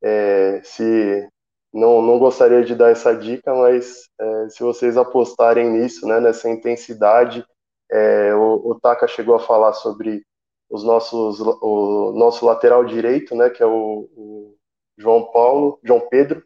é, 0.02 0.62
se 0.64 1.28
não, 1.74 2.02
não 2.02 2.20
gostaria 2.20 2.64
de 2.64 2.76
dar 2.76 2.92
essa 2.92 3.16
dica, 3.16 3.54
mas 3.54 4.10
é, 4.20 4.50
se 4.50 4.62
vocês 4.64 4.98
apostarem 4.98 5.70
nisso, 5.70 6.08
né, 6.08 6.20
nessa 6.20 6.50
intensidade, 6.50 7.46
é, 7.92 8.34
o, 8.36 8.72
o 8.72 8.80
Taka 8.80 9.08
chegou 9.08 9.36
a 9.36 9.40
falar 9.40 9.74
sobre 9.74 10.24
os 10.70 10.84
nossos, 10.84 11.40
o 11.40 12.14
nosso 12.16 12.46
lateral 12.46 12.86
direito, 12.86 13.36
né, 13.36 13.50
que 13.50 13.64
é 13.64 13.66
o, 13.66 14.08
o 14.16 14.56
João 14.98 15.32
Paulo, 15.32 15.80
João 15.84 16.00
Pedro, 16.10 16.44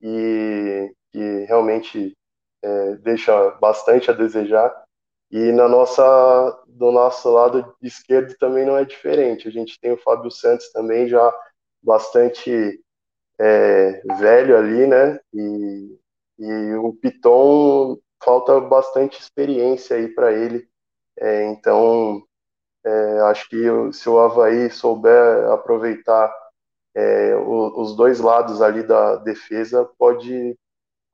e 0.00 0.85
realmente 1.46 2.12
é, 2.62 2.96
deixa 2.96 3.50
bastante 3.52 4.10
a 4.10 4.14
desejar. 4.14 4.74
E 5.30 5.52
na 5.52 5.68
nossa, 5.68 6.62
do 6.66 6.92
nosso 6.92 7.28
lado 7.30 7.74
esquerdo 7.82 8.36
também 8.38 8.64
não 8.64 8.76
é 8.76 8.84
diferente. 8.84 9.48
A 9.48 9.50
gente 9.50 9.78
tem 9.80 9.92
o 9.92 9.98
Fábio 9.98 10.30
Santos 10.30 10.70
também 10.72 11.08
já 11.08 11.32
bastante 11.82 12.80
é, 13.38 14.02
velho 14.18 14.56
ali, 14.56 14.86
né? 14.86 15.18
E, 15.32 15.98
e 16.38 16.74
o 16.74 16.92
Piton 16.92 17.98
falta 18.22 18.60
bastante 18.60 19.20
experiência 19.20 19.96
aí 19.96 20.08
para 20.08 20.32
ele. 20.32 20.68
É, 21.18 21.44
então, 21.44 22.22
é, 22.84 23.20
acho 23.22 23.48
que 23.48 23.92
se 23.92 24.08
o 24.08 24.18
Havaí 24.18 24.70
souber 24.70 25.50
aproveitar 25.50 26.32
é, 26.94 27.34
os 27.36 27.94
dois 27.96 28.20
lados 28.20 28.62
ali 28.62 28.82
da 28.82 29.16
defesa, 29.16 29.84
pode 29.98 30.56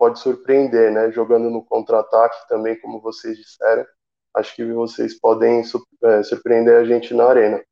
pode 0.02 0.18
surpreender, 0.18 0.90
né? 0.90 1.12
Jogando 1.12 1.48
no 1.48 1.64
contra-ataque 1.64 2.48
também, 2.48 2.76
como 2.80 3.00
vocês 3.00 3.38
disseram. 3.38 3.86
Acho 4.34 4.56
que 4.56 4.64
vocês 4.64 5.16
podem 5.16 5.62
é, 6.02 6.22
surpreender 6.24 6.74
a 6.74 6.84
gente 6.84 7.14
na 7.14 7.24
arena. 7.24 7.62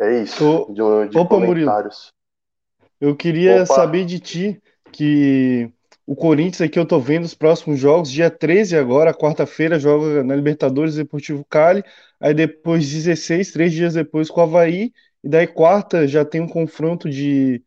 É 0.00 0.18
isso. 0.20 0.66
De, 0.70 1.08
de 1.08 1.16
Opa, 1.16 1.36
comentários. 1.36 2.10
Murilo. 2.10 3.12
Eu 3.12 3.16
queria 3.16 3.62
Opa. 3.62 3.66
saber 3.66 4.04
de 4.04 4.18
ti 4.18 4.60
que 4.90 5.72
o 6.04 6.16
Corinthians 6.16 6.62
aqui 6.62 6.80
eu 6.80 6.86
tô 6.86 6.98
vendo 6.98 7.26
os 7.26 7.34
próximos 7.34 7.78
jogos, 7.78 8.10
dia 8.10 8.28
13 8.28 8.76
agora, 8.76 9.14
quarta-feira, 9.14 9.78
joga 9.78 10.24
na 10.24 10.34
Libertadores 10.34 10.96
Deportivo 10.96 11.44
Cali, 11.48 11.84
aí 12.18 12.34
depois 12.34 12.90
16, 12.90 13.52
três 13.52 13.72
dias 13.72 13.94
depois 13.94 14.28
com 14.28 14.40
o 14.40 14.42
Havaí, 14.42 14.92
e 15.22 15.28
daí 15.28 15.46
quarta 15.46 16.08
já 16.08 16.24
tem 16.24 16.40
um 16.40 16.48
confronto 16.48 17.08
de 17.08 17.62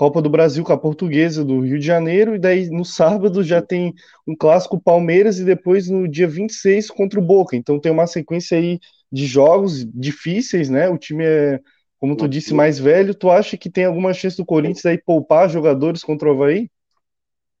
Copa 0.00 0.22
do 0.22 0.30
Brasil 0.30 0.64
com 0.64 0.72
a 0.72 0.78
Portuguesa 0.78 1.44
do 1.44 1.60
Rio 1.60 1.78
de 1.78 1.84
Janeiro, 1.84 2.34
e 2.34 2.38
daí 2.38 2.70
no 2.70 2.86
sábado 2.86 3.44
já 3.44 3.60
tem 3.60 3.92
um 4.26 4.34
clássico 4.34 4.80
Palmeiras 4.80 5.38
e 5.38 5.44
depois 5.44 5.90
no 5.90 6.08
dia 6.08 6.26
26 6.26 6.90
contra 6.90 7.20
o 7.20 7.22
Boca. 7.22 7.54
Então 7.54 7.78
tem 7.78 7.92
uma 7.92 8.06
sequência 8.06 8.56
aí 8.56 8.80
de 9.12 9.26
jogos 9.26 9.84
difíceis, 9.84 10.70
né? 10.70 10.88
O 10.88 10.96
time 10.96 11.22
é, 11.26 11.60
como 11.98 12.16
tu 12.16 12.26
disse, 12.26 12.54
mais 12.54 12.78
velho. 12.78 13.14
Tu 13.14 13.30
acha 13.30 13.58
que 13.58 13.68
tem 13.68 13.84
alguma 13.84 14.14
chance 14.14 14.38
do 14.38 14.46
Corinthians 14.46 14.86
aí 14.86 14.96
poupar 14.96 15.50
jogadores 15.50 16.02
contra 16.02 16.30
o 16.30 16.32
Havaí? 16.32 16.70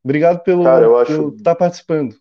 Obrigado 0.02 0.42
pelo 0.42 0.62
estar 0.62 1.02
acho... 1.02 1.32
tá 1.42 1.54
participando. 1.54 2.16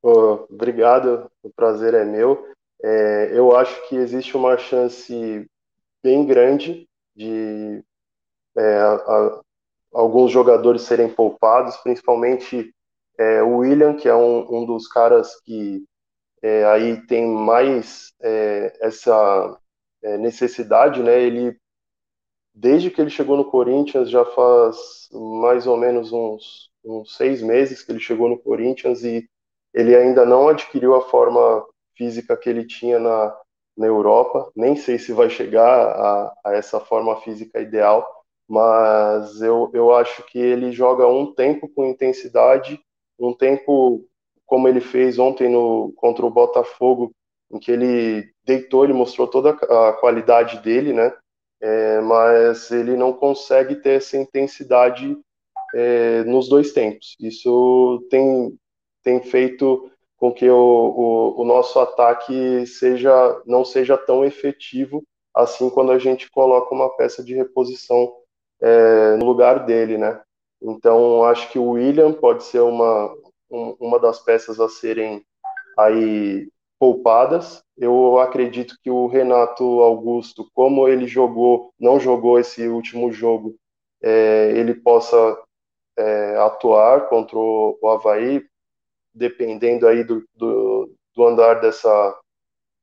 Oh, 0.00 0.46
obrigado, 0.48 1.28
o 1.42 1.50
prazer 1.50 1.94
é 1.94 2.04
meu. 2.04 2.46
É, 2.80 3.32
eu 3.32 3.56
acho 3.56 3.88
que 3.88 3.96
existe 3.96 4.36
uma 4.36 4.56
chance 4.56 5.44
bem 6.04 6.24
grande 6.24 6.86
de 7.16 7.82
é, 8.56 8.76
a, 8.78 9.40
alguns 9.92 10.30
jogadores 10.30 10.82
serem 10.82 11.08
poupados, 11.08 11.76
principalmente 11.78 12.74
é, 13.18 13.42
o 13.42 13.58
William, 13.58 13.94
que 13.94 14.08
é 14.08 14.14
um, 14.14 14.62
um 14.62 14.66
dos 14.66 14.88
caras 14.88 15.40
que 15.42 15.84
é, 16.42 16.64
aí 16.64 17.06
tem 17.06 17.26
mais 17.26 18.12
é, 18.20 18.72
essa 18.80 19.58
é, 20.02 20.18
necessidade, 20.18 21.02
né? 21.02 21.20
Ele 21.20 21.56
desde 22.54 22.90
que 22.90 23.00
ele 23.00 23.10
chegou 23.10 23.36
no 23.36 23.50
Corinthians 23.50 24.10
já 24.10 24.24
faz 24.24 25.08
mais 25.10 25.66
ou 25.66 25.76
menos 25.76 26.12
uns, 26.12 26.70
uns 26.84 27.16
seis 27.16 27.40
meses 27.40 27.82
que 27.82 27.92
ele 27.92 28.00
chegou 28.00 28.28
no 28.28 28.38
Corinthians 28.38 29.02
e 29.04 29.26
ele 29.72 29.96
ainda 29.96 30.26
não 30.26 30.48
adquiriu 30.48 30.94
a 30.94 31.08
forma 31.08 31.64
física 31.96 32.36
que 32.36 32.50
ele 32.50 32.66
tinha 32.66 32.98
na, 32.98 33.34
na 33.76 33.86
Europa. 33.86 34.50
Nem 34.54 34.76
sei 34.76 34.98
se 34.98 35.12
vai 35.12 35.30
chegar 35.30 35.66
a, 35.66 36.34
a 36.44 36.52
essa 36.54 36.78
forma 36.78 37.20
física 37.22 37.60
ideal, 37.60 38.06
mas 38.52 39.40
eu, 39.40 39.70
eu 39.72 39.94
acho 39.94 40.22
que 40.24 40.38
ele 40.38 40.72
joga 40.72 41.06
um 41.06 41.32
tempo 41.32 41.66
com 41.70 41.86
intensidade, 41.86 42.78
um 43.18 43.32
tempo 43.32 44.06
como 44.44 44.68
ele 44.68 44.82
fez 44.82 45.18
ontem 45.18 45.48
no, 45.48 45.90
contra 45.96 46.26
o 46.26 46.30
Botafogo, 46.30 47.14
em 47.50 47.58
que 47.58 47.72
ele 47.72 48.30
deitou, 48.44 48.84
ele 48.84 48.92
mostrou 48.92 49.26
toda 49.26 49.52
a 49.52 49.94
qualidade 49.94 50.60
dele, 50.60 50.92
né? 50.92 51.14
É, 51.62 52.02
mas 52.02 52.70
ele 52.70 52.94
não 52.94 53.14
consegue 53.14 53.76
ter 53.76 53.92
essa 53.92 54.18
intensidade 54.18 55.16
é, 55.74 56.22
nos 56.24 56.46
dois 56.46 56.74
tempos. 56.74 57.16
Isso 57.18 58.06
tem, 58.10 58.54
tem 59.02 59.22
feito 59.22 59.90
com 60.18 60.30
que 60.30 60.46
o, 60.50 60.54
o, 60.54 61.40
o, 61.40 61.44
nosso 61.46 61.80
ataque 61.80 62.66
seja 62.66 63.42
não 63.46 63.64
seja 63.64 63.96
tão 63.96 64.22
efetivo 64.26 65.02
assim 65.34 65.70
quando 65.70 65.90
a 65.90 65.98
gente 65.98 66.30
coloca 66.30 66.74
uma 66.74 66.94
peça 66.94 67.24
de 67.24 67.34
reposição 67.34 68.12
é, 68.62 69.16
no 69.16 69.26
lugar 69.26 69.66
dele, 69.66 69.98
né? 69.98 70.20
Então, 70.62 71.24
acho 71.24 71.50
que 71.50 71.58
o 71.58 71.70
William 71.70 72.12
pode 72.12 72.44
ser 72.44 72.60
uma, 72.60 73.12
um, 73.50 73.76
uma 73.80 73.98
das 73.98 74.20
peças 74.20 74.60
a 74.60 74.68
serem 74.68 75.24
aí 75.76 76.48
poupadas. 76.78 77.62
Eu 77.76 78.18
acredito 78.20 78.76
que 78.82 78.90
o 78.90 79.08
Renato 79.08 79.64
Augusto, 79.80 80.48
como 80.54 80.86
ele 80.88 81.06
jogou, 81.06 81.72
não 81.78 81.98
jogou 81.98 82.38
esse 82.38 82.68
último 82.68 83.12
jogo, 83.12 83.56
é, 84.00 84.52
ele 84.56 84.74
possa 84.74 85.16
é, 85.96 86.36
atuar 86.36 87.08
contra 87.08 87.36
o, 87.36 87.78
Havaí, 87.88 88.44
dependendo 89.12 89.86
aí 89.86 90.04
do, 90.04 90.24
do, 90.34 90.94
do 91.14 91.26
andar 91.26 91.60
dessa, 91.60 92.18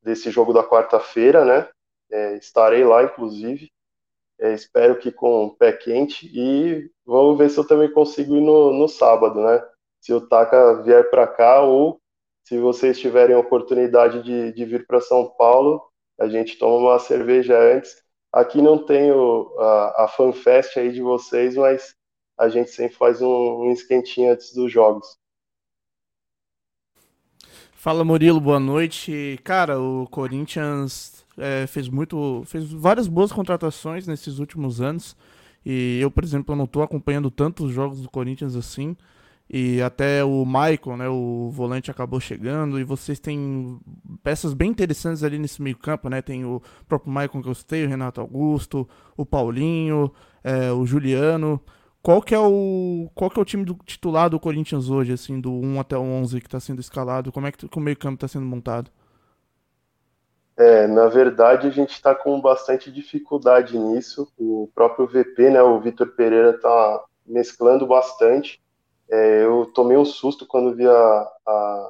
desse 0.04 0.30
jogo 0.32 0.54
da 0.54 0.64
quarta-feira, 0.64 1.46
né? 1.46 1.70
É, 2.12 2.38
estarei 2.38 2.84
lá, 2.84 3.04
inclusive. 3.04 3.70
É, 4.40 4.54
espero 4.54 4.98
que 4.98 5.12
com 5.12 5.46
o 5.46 5.56
pé 5.56 5.74
quente 5.74 6.26
e 6.34 6.90
vamos 7.06 7.38
ver 7.38 7.50
se 7.50 7.58
eu 7.58 7.68
também 7.68 7.92
consigo 7.92 8.36
ir 8.38 8.42
no, 8.42 8.72
no 8.72 8.88
sábado, 8.88 9.42
né? 9.42 9.62
Se 10.00 10.14
o 10.14 10.22
Taka 10.22 10.82
vier 10.82 11.10
para 11.10 11.28
cá 11.28 11.62
ou 11.62 12.00
se 12.46 12.58
vocês 12.58 12.98
tiverem 13.00 13.36
a 13.36 13.40
oportunidade 13.40 14.24
de, 14.24 14.54
de 14.54 14.66
vir 14.66 14.88
para 14.88 15.02
São 15.02 15.30
Paulo, 15.38 15.84
a 16.20 16.28
gente 16.28 16.58
toma 16.58 16.78
uma 16.78 17.00
cerveja 17.00 17.60
antes. 17.60 18.02
Aqui 18.32 18.62
não 18.62 18.78
tem 18.78 19.12
o, 19.12 19.54
a, 19.60 20.06
a 20.06 20.08
FanFest 20.08 20.78
aí 20.78 20.92
de 20.92 21.02
vocês, 21.02 21.56
mas 21.56 21.94
a 22.38 22.48
gente 22.48 22.70
sempre 22.72 22.96
faz 22.96 23.22
um, 23.22 23.64
um 23.64 23.72
esquentinho 23.72 24.32
antes 24.32 24.54
dos 24.54 24.72
jogos. 24.72 25.18
Fala 27.74 28.04
Murilo, 28.04 28.40
boa 28.40 28.60
noite. 28.60 29.40
Cara, 29.44 29.80
o 29.80 30.08
Corinthians 30.10 31.26
é, 31.40 31.66
fez 31.68 31.90
muito, 31.90 32.44
fez 32.46 32.72
várias 32.72 33.08
boas 33.08 33.32
contratações 33.32 34.08
nesses 34.08 34.40
últimos 34.40 34.82
anos. 34.82 35.16
E 35.66 36.00
eu, 36.02 36.10
por 36.12 36.24
exemplo, 36.24 36.56
não 36.56 36.66
estou 36.66 36.84
acompanhando 36.84 37.30
tantos 37.32 37.72
jogos 37.72 38.02
do 38.02 38.10
Corinthians 38.10 38.56
assim. 38.56 38.96
E 39.52 39.82
até 39.82 40.24
o 40.24 40.46
Michael, 40.46 40.98
né, 40.98 41.10
o 41.10 41.50
volante 41.52 41.90
acabou 41.90 42.20
chegando. 42.20 42.80
E 42.80 42.84
vocês 42.84 43.20
têm 43.20 43.80
peças 44.24 44.54
bem 44.54 44.70
interessantes 44.70 45.24
ali 45.24 45.40
nesse 45.40 45.62
meio 45.62 45.76
campo, 45.76 46.08
né? 46.08 46.22
Tem 46.22 46.46
o 46.46 46.62
próprio 46.88 47.12
Michael 47.12 47.42
que 47.42 47.50
eu 47.50 47.56
citei, 47.56 47.84
o 47.86 47.90
Renato 47.90 48.22
Augusto, 48.22 48.88
o 49.18 49.26
Paulinho, 49.26 50.12
é, 50.44 50.72
o 50.72 50.86
Juliano. 50.86 51.60
Qual 52.02 52.22
que 52.22 52.34
é 52.34 52.40
o 52.40 53.10
qual 53.14 53.30
que 53.30 53.40
é 53.40 53.42
o 53.42 53.46
time 53.46 53.66
do, 53.66 53.74
titular 53.86 54.30
do 54.30 54.40
Corinthians 54.40 54.90
hoje, 54.90 55.12
assim, 55.12 55.40
do 55.42 55.52
1 55.52 55.80
até 55.80 55.98
o 55.98 56.02
11 56.02 56.40
que 56.40 56.48
está 56.48 56.60
sendo 56.60 56.80
escalado? 56.80 57.32
Como 57.32 57.48
é 57.48 57.52
que, 57.52 57.68
que 57.68 57.78
o 57.78 57.82
meio-campo 57.82 58.16
está 58.16 58.28
sendo 58.28 58.46
montado? 58.46 58.90
É, 60.60 60.88
na 60.88 61.08
verdade 61.08 61.68
a 61.68 61.70
gente 61.70 61.92
está 61.92 62.14
com 62.14 62.42
bastante 62.42 62.92
dificuldade 62.92 63.80
nisso. 63.80 64.30
O 64.38 64.70
próprio 64.76 65.08
VP, 65.08 65.52
né, 65.52 65.62
o 65.64 65.80
Vitor 65.80 66.14
Pereira 66.16 66.50
está 66.52 67.06
mesclando 67.26 67.88
bastante. 67.88 68.62
É, 69.10 69.46
eu 69.46 69.68
tomei 69.74 69.96
um 69.96 70.04
susto 70.04 70.46
quando 70.46 70.76
vi 70.76 70.86
a, 70.86 71.32
a, 71.48 71.90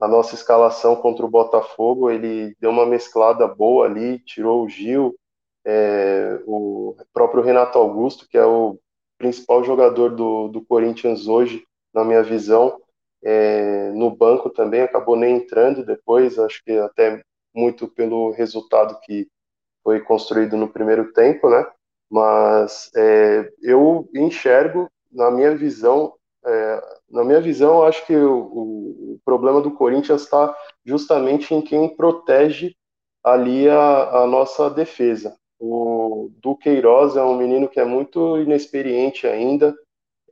a, 0.00 0.08
nossa 0.08 0.34
escalação 0.34 0.96
contra 0.96 1.24
o 1.24 1.30
Botafogo. 1.30 2.10
Ele 2.10 2.54
deu 2.60 2.70
uma 2.70 2.84
mesclada 2.84 3.48
boa 3.48 3.86
ali, 3.86 4.18
tirou 4.18 4.64
o 4.64 4.68
Gil, 4.68 5.16
é, 5.64 6.40
o 6.46 6.94
próprio 7.12 7.42
Renato 7.42 7.78
Augusto, 7.78 8.28
que 8.28 8.36
é 8.36 8.44
o 8.44 8.78
principal 9.16 9.64
jogador 9.64 10.14
do, 10.14 10.48
do 10.48 10.62
Corinthians 10.62 11.26
hoje, 11.26 11.64
na 11.94 12.04
minha 12.04 12.22
visão, 12.22 12.78
é, 13.24 13.90
no 13.92 14.14
banco 14.14 14.50
também, 14.50 14.82
acabou 14.82 15.16
nem 15.16 15.36
entrando 15.36 15.84
depois, 15.84 16.38
acho 16.38 16.62
que 16.64 16.72
até 16.78 17.22
muito 17.54 17.88
pelo 17.88 18.30
resultado 18.30 18.98
que 19.02 19.28
foi 19.82 20.00
construído 20.00 20.56
no 20.56 20.68
primeiro 20.68 21.12
tempo, 21.12 21.48
né? 21.48 21.66
Mas 22.10 22.90
é, 22.96 23.50
eu 23.62 24.08
enxergo, 24.14 24.88
na 25.10 25.30
minha 25.30 25.54
visão, 25.56 26.14
é, 26.44 26.82
na 27.10 27.24
minha 27.24 27.40
visão, 27.40 27.82
acho 27.82 28.06
que 28.06 28.16
o, 28.16 29.14
o 29.14 29.20
problema 29.24 29.60
do 29.60 29.70
Corinthians 29.70 30.22
está 30.22 30.56
justamente 30.84 31.54
em 31.54 31.60
quem 31.60 31.94
protege 31.94 32.74
ali 33.24 33.68
a, 33.68 34.22
a 34.22 34.26
nossa 34.26 34.70
defesa. 34.70 35.36
O 35.60 36.30
Duqueiroz 36.40 37.16
é 37.16 37.22
um 37.22 37.36
menino 37.36 37.68
que 37.68 37.80
é 37.80 37.84
muito 37.84 38.38
inexperiente 38.38 39.26
ainda, 39.26 39.76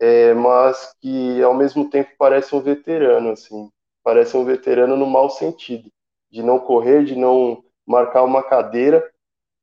é, 0.00 0.32
mas 0.34 0.94
que 1.00 1.42
ao 1.42 1.54
mesmo 1.54 1.90
tempo 1.90 2.10
parece 2.18 2.54
um 2.54 2.60
veterano, 2.60 3.30
assim, 3.30 3.70
parece 4.04 4.36
um 4.36 4.44
veterano 4.44 4.96
no 4.96 5.06
mau 5.06 5.28
sentido, 5.28 5.90
de 6.36 6.42
não 6.42 6.58
correr, 6.58 7.02
de 7.02 7.16
não 7.16 7.64
marcar 7.86 8.22
uma 8.22 8.42
cadeira. 8.42 9.02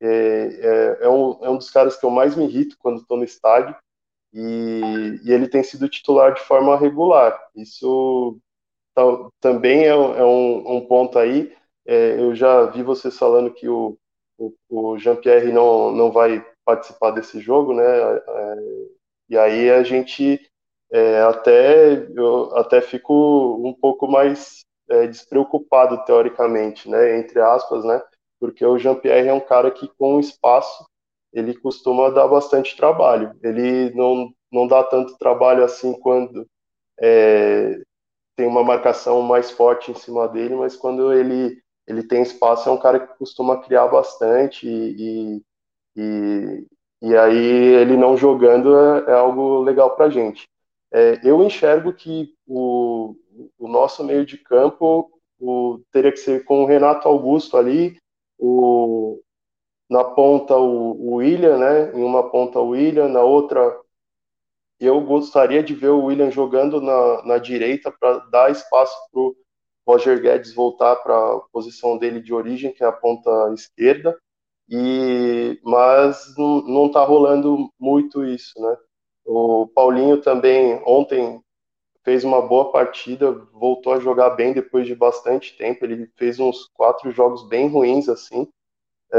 É, 0.00 0.08
é, 0.10 1.04
é 1.04 1.08
um, 1.08 1.38
é 1.44 1.48
um 1.48 1.56
dos 1.56 1.70
caras 1.70 1.96
que 1.96 2.04
eu 2.04 2.10
mais 2.10 2.34
me 2.34 2.44
irrito 2.44 2.76
quando 2.80 3.00
estou 3.00 3.16
no 3.16 3.22
estádio, 3.22 3.76
e, 4.32 5.20
e, 5.24 5.32
ele 5.32 5.46
tem 5.46 5.62
sido 5.62 5.88
titular 5.88 6.34
de 6.34 6.40
forma 6.40 6.76
regular. 6.76 7.38
Isso 7.54 8.36
também 9.40 9.84
é, 9.84 9.88
é 9.88 10.24
um, 10.24 10.76
um, 10.76 10.86
ponto 10.86 11.16
aí. 11.16 11.54
É, 11.86 12.18
eu 12.20 12.34
já 12.34 12.66
vi 12.66 12.82
vocês 12.82 13.16
falando 13.16 13.52
que 13.52 13.68
o, 13.68 13.96
o, 14.36 14.52
o 14.68 14.98
Jean-Pierre 14.98 15.52
não, 15.52 15.92
não 15.92 16.10
vai 16.10 16.44
participar 16.64 17.12
desse 17.12 17.38
jogo, 17.40 17.74
né? 17.74 17.84
É, 17.84 18.56
e 19.30 19.38
aí 19.38 19.70
a 19.70 19.84
gente 19.84 20.40
é, 20.90 21.22
até 21.22 22.08
eu 22.16 22.56
até 22.56 22.80
fico 22.80 23.62
um 23.64 23.72
pouco 23.72 24.08
mais 24.08 24.64
é, 24.90 25.06
despreocupado 25.06 26.04
teoricamente, 26.04 26.88
né? 26.88 27.18
Entre 27.18 27.40
aspas, 27.40 27.84
né? 27.84 28.00
Porque 28.40 28.64
o 28.64 28.78
Jean-Pierre 28.78 29.28
é 29.28 29.32
um 29.34 29.40
cara 29.40 29.70
que 29.70 29.88
com 29.98 30.16
o 30.16 30.20
espaço 30.20 30.86
ele 31.32 31.54
costuma 31.54 32.10
dar 32.10 32.28
bastante 32.28 32.76
trabalho. 32.76 33.34
Ele 33.42 33.90
não 33.94 34.32
não 34.52 34.68
dá 34.68 34.84
tanto 34.84 35.18
trabalho 35.18 35.64
assim 35.64 35.92
quando 36.00 36.46
é, 37.00 37.80
tem 38.36 38.46
uma 38.46 38.64
marcação 38.64 39.22
mais 39.22 39.50
forte 39.50 39.90
em 39.90 39.94
cima 39.94 40.28
dele, 40.28 40.54
mas 40.56 40.76
quando 40.76 41.12
ele 41.12 41.62
ele 41.86 42.02
tem 42.02 42.22
espaço, 42.22 42.68
é 42.68 42.72
um 42.72 42.78
cara 42.80 42.98
que 43.00 43.18
costuma 43.18 43.60
criar 43.62 43.88
bastante 43.88 44.66
e, 44.66 45.42
e, 45.96 46.66
e 47.02 47.16
aí 47.16 47.36
ele 47.36 47.96
não 47.96 48.16
jogando 48.16 48.74
é, 48.78 49.10
é 49.10 49.14
algo 49.14 49.62
legal 49.62 49.94
para 49.96 50.08
gente. 50.10 50.48
É, 50.92 51.20
eu 51.24 51.42
enxergo 51.44 51.92
que 51.92 52.33
o, 52.46 53.14
o 53.58 53.68
nosso 53.68 54.04
meio 54.04 54.24
de 54.24 54.38
campo 54.38 55.10
o, 55.38 55.80
teria 55.92 56.12
que 56.12 56.18
ser 56.18 56.44
com 56.44 56.62
o 56.62 56.66
Renato 56.66 57.08
Augusto 57.08 57.56
ali, 57.56 57.96
o, 58.38 59.20
na 59.88 60.04
ponta 60.04 60.56
o, 60.56 60.92
o 60.92 61.14
William, 61.16 61.58
né? 61.58 61.92
Em 61.94 62.02
uma 62.02 62.30
ponta 62.30 62.58
o 62.58 62.70
William, 62.70 63.08
na 63.08 63.22
outra 63.22 63.80
eu 64.80 65.00
gostaria 65.00 65.62
de 65.62 65.74
ver 65.74 65.90
o 65.90 66.04
William 66.04 66.30
jogando 66.30 66.80
na, 66.80 67.22
na 67.24 67.38
direita 67.38 67.92
para 67.92 68.18
dar 68.30 68.50
espaço 68.50 68.94
para 69.10 69.20
o 69.20 69.36
Roger 69.86 70.20
Guedes 70.20 70.54
voltar 70.54 70.96
para 70.96 71.14
a 71.14 71.40
posição 71.52 71.96
dele 71.98 72.20
de 72.20 72.32
origem, 72.32 72.72
que 72.72 72.82
é 72.82 72.86
a 72.86 72.92
ponta 72.92 73.30
esquerda, 73.54 74.18
e 74.68 75.60
mas 75.62 76.34
não 76.36 76.86
está 76.86 77.04
rolando 77.04 77.70
muito 77.78 78.24
isso, 78.24 78.52
né? 78.60 78.76
O 79.26 79.68
Paulinho 79.68 80.20
também 80.20 80.82
ontem 80.86 81.40
fez 82.04 82.24
uma 82.24 82.42
boa 82.42 82.70
partida, 82.70 83.32
voltou 83.52 83.94
a 83.94 84.00
jogar 84.00 84.30
bem 84.30 84.52
depois 84.52 84.86
de 84.86 84.94
bastante 84.94 85.56
tempo. 85.56 85.84
Ele 85.84 86.06
fez 86.16 86.38
uns 86.38 86.68
quatro 86.74 87.10
jogos 87.10 87.48
bem 87.48 87.68
ruins 87.68 88.08
assim. 88.08 88.48
É, 89.12 89.18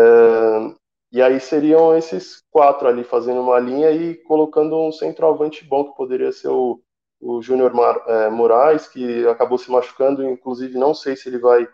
e 1.11 1.21
aí 1.21 1.39
seriam 1.39 1.97
esses 1.97 2.41
quatro 2.51 2.87
ali 2.87 3.03
fazendo 3.03 3.41
uma 3.41 3.59
linha 3.59 3.91
e 3.91 4.15
colocando 4.15 4.77
um 4.77 4.91
centroavante 4.91 5.65
bom 5.65 5.85
que 5.85 5.97
poderia 5.97 6.31
ser 6.31 6.49
o 6.49 6.81
o 7.19 7.41
Júnior 7.41 7.71
é, 8.07 8.29
Moraes, 8.29 8.87
que 8.87 9.27
acabou 9.27 9.57
se 9.57 9.71
machucando, 9.71 10.23
inclusive 10.23 10.77
não 10.77 10.93
sei 10.93 11.15
se 11.15 11.27
ele 11.29 11.39
vai 11.39 11.67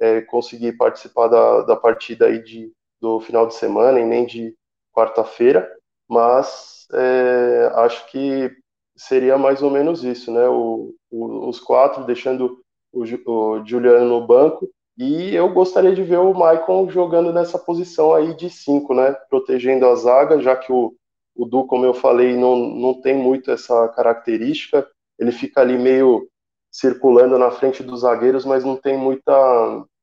é, 0.00 0.20
conseguir 0.22 0.72
participar 0.76 1.28
da, 1.28 1.62
da 1.62 1.76
partida 1.76 2.26
aí 2.26 2.42
de, 2.42 2.72
do 3.00 3.20
final 3.20 3.46
de 3.46 3.54
semana 3.54 4.00
e 4.00 4.04
nem 4.04 4.26
de 4.26 4.54
quarta-feira, 4.92 5.70
mas 6.08 6.86
é, 6.92 7.70
acho 7.74 8.10
que 8.10 8.50
seria 8.96 9.36
mais 9.36 9.62
ou 9.62 9.70
menos 9.70 10.02
isso, 10.04 10.32
né? 10.32 10.48
O, 10.48 10.94
o, 11.10 11.48
os 11.48 11.60
quatro 11.60 12.04
deixando 12.04 12.58
o, 12.92 13.02
o, 13.02 13.64
Juliano 13.64 14.06
no 14.06 14.26
banco 14.26 14.68
e 14.98 15.34
eu 15.34 15.52
gostaria 15.52 15.94
de 15.94 16.02
ver 16.02 16.18
o 16.18 16.32
Maicon 16.32 16.88
jogando 16.88 17.32
nessa 17.32 17.58
posição 17.58 18.14
aí 18.14 18.34
de 18.34 18.48
cinco, 18.48 18.94
né? 18.94 19.12
Protegendo 19.28 19.86
a 19.86 19.94
zaga, 19.94 20.40
já 20.40 20.56
que 20.56 20.72
o, 20.72 20.94
o 21.34 21.44
Du, 21.44 21.66
como 21.66 21.84
eu 21.84 21.92
falei, 21.92 22.34
não, 22.36 22.56
não 22.56 23.00
tem 23.00 23.14
muito 23.14 23.50
essa 23.50 23.88
característica 23.88 24.86
ele 25.18 25.32
fica 25.32 25.60
ali 25.60 25.78
meio 25.78 26.28
circulando 26.70 27.38
na 27.38 27.50
frente 27.50 27.82
dos 27.82 28.00
zagueiros, 28.00 28.44
mas 28.44 28.64
não 28.64 28.76
tem 28.76 28.96
muita. 28.96 29.32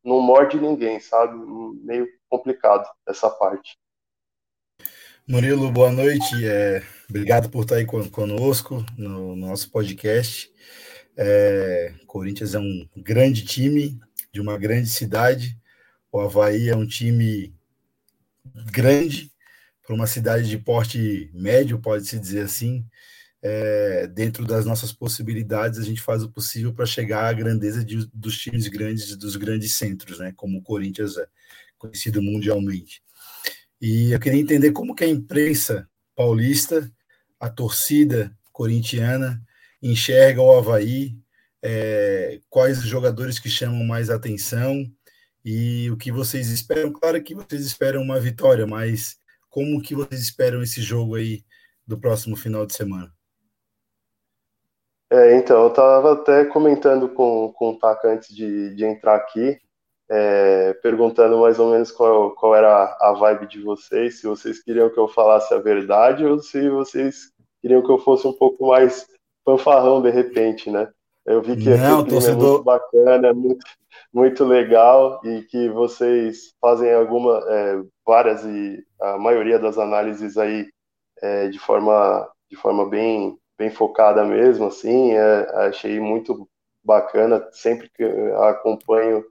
não 0.03 0.19
morde 0.19 0.59
ninguém, 0.59 0.99
sabe? 0.99 1.37
Meio 1.83 2.07
complicado 2.29 2.87
essa 3.07 3.29
parte. 3.29 3.77
Murilo, 5.27 5.71
boa 5.71 5.91
noite. 5.91 6.45
É, 6.45 6.81
obrigado 7.13 7.47
por 7.47 7.61
estar 7.61 7.75
aí 7.75 7.85
conosco 7.85 8.83
no, 8.97 9.35
no 9.35 9.47
nosso 9.47 9.69
podcast. 9.69 10.51
É, 11.15 11.93
Corinthians 12.07 12.55
é 12.55 12.59
um 12.59 12.89
grande 12.97 13.45
time 13.45 13.99
de 14.31 14.41
uma 14.41 14.57
grande 14.57 14.89
cidade. 14.89 15.55
O 16.11 16.19
Havaí 16.19 16.69
é 16.69 16.75
um 16.75 16.87
time 16.87 17.53
grande 18.71 19.31
para 19.85 19.93
uma 19.93 20.07
cidade 20.07 20.49
de 20.49 20.57
porte 20.57 21.29
médio, 21.35 21.79
pode-se 21.79 22.17
dizer 22.17 22.45
assim 22.45 22.83
é, 23.43 24.07
dentro 24.07 24.43
das 24.43 24.65
nossas 24.65 24.91
possibilidades, 24.91 25.77
a 25.77 25.83
gente 25.83 26.01
faz 26.01 26.23
o 26.23 26.31
possível 26.31 26.73
para 26.73 26.87
chegar 26.87 27.25
à 27.25 27.33
grandeza 27.33 27.85
de, 27.85 28.09
dos 28.11 28.39
times 28.39 28.67
grandes, 28.67 29.15
dos 29.15 29.35
grandes 29.35 29.75
centros, 29.75 30.17
né, 30.17 30.33
como 30.35 30.57
o 30.57 30.63
Corinthians 30.63 31.15
é 31.17 31.27
conhecido 31.77 32.23
mundialmente. 32.23 33.03
E 33.79 34.13
eu 34.13 34.19
queria 34.19 34.39
entender 34.39 34.71
como 34.71 34.95
que 34.95 35.03
a 35.03 35.07
imprensa 35.07 35.87
paulista, 36.15 36.89
a 37.43 37.49
torcida 37.49 38.31
corintiana, 38.53 39.41
enxerga 39.81 40.41
o 40.41 40.57
Havaí, 40.57 41.11
é, 41.61 42.39
quais 42.49 42.77
os 42.77 42.85
jogadores 42.85 43.37
que 43.37 43.49
chamam 43.49 43.83
mais 43.83 44.09
atenção 44.09 44.85
e 45.43 45.91
o 45.91 45.97
que 45.97 46.09
vocês 46.09 46.49
esperam. 46.49 46.93
Claro 46.93 47.21
que 47.21 47.35
vocês 47.35 47.65
esperam 47.65 48.01
uma 48.01 48.17
vitória, 48.17 48.65
mas 48.65 49.17
como 49.49 49.81
que 49.81 49.93
vocês 49.93 50.21
esperam 50.21 50.63
esse 50.63 50.81
jogo 50.81 51.15
aí 51.15 51.43
do 51.85 51.99
próximo 51.99 52.37
final 52.37 52.65
de 52.65 52.73
semana? 52.73 53.11
É, 55.11 55.35
então, 55.35 55.63
eu 55.63 55.67
estava 55.67 56.13
até 56.13 56.45
comentando 56.45 57.09
com, 57.09 57.51
com 57.51 57.71
o 57.71 57.77
Taka 57.77 58.07
antes 58.07 58.33
de, 58.33 58.73
de 58.73 58.85
entrar 58.85 59.15
aqui, 59.15 59.59
é, 60.09 60.73
perguntando 60.75 61.39
mais 61.39 61.59
ou 61.59 61.71
menos 61.71 61.91
qual, 61.91 62.33
qual 62.35 62.55
era 62.55 62.97
a 63.01 63.11
vibe 63.11 63.47
de 63.47 63.61
vocês, 63.61 64.21
se 64.21 64.27
vocês 64.27 64.63
queriam 64.63 64.89
que 64.89 64.97
eu 64.97 65.09
falasse 65.09 65.53
a 65.53 65.59
verdade 65.59 66.25
ou 66.25 66.39
se 66.39 66.69
vocês 66.69 67.32
queriam 67.63 67.81
que 67.81 67.89
eu 67.89 67.97
fosse 67.97 68.27
um 68.27 68.33
pouco 68.33 68.67
mais 68.67 69.07
fanfarrão 69.45 70.01
de 70.01 70.09
repente, 70.09 70.69
né? 70.69 70.91
Eu 71.25 71.41
vi 71.41 71.55
que 71.55 71.69
Não, 71.69 72.01
aqui 72.01 72.09
torcedor... 72.09 72.43
é 72.43 72.49
muito 72.49 72.63
bacana, 72.63 73.27
é 73.29 73.33
muito, 73.33 73.65
muito 74.13 74.43
legal 74.43 75.21
e 75.23 75.43
que 75.43 75.69
vocês 75.69 76.53
fazem 76.59 76.93
alguma, 76.93 77.41
é, 77.49 77.81
várias 78.05 78.43
e 78.43 78.85
a 79.01 79.17
maioria 79.17 79.57
das 79.57 79.77
análises 79.77 80.37
aí 80.37 80.67
é, 81.21 81.47
de 81.47 81.57
forma 81.57 82.29
de 82.51 82.57
forma 82.57 82.87
bem 82.87 83.37
bem 83.57 83.71
focada 83.71 84.25
mesmo, 84.25 84.65
assim, 84.65 85.13
é, 85.13 85.67
achei 85.67 85.99
muito 85.99 86.49
bacana, 86.83 87.47
sempre 87.51 87.89
que 87.89 88.03
acompanho 88.03 89.23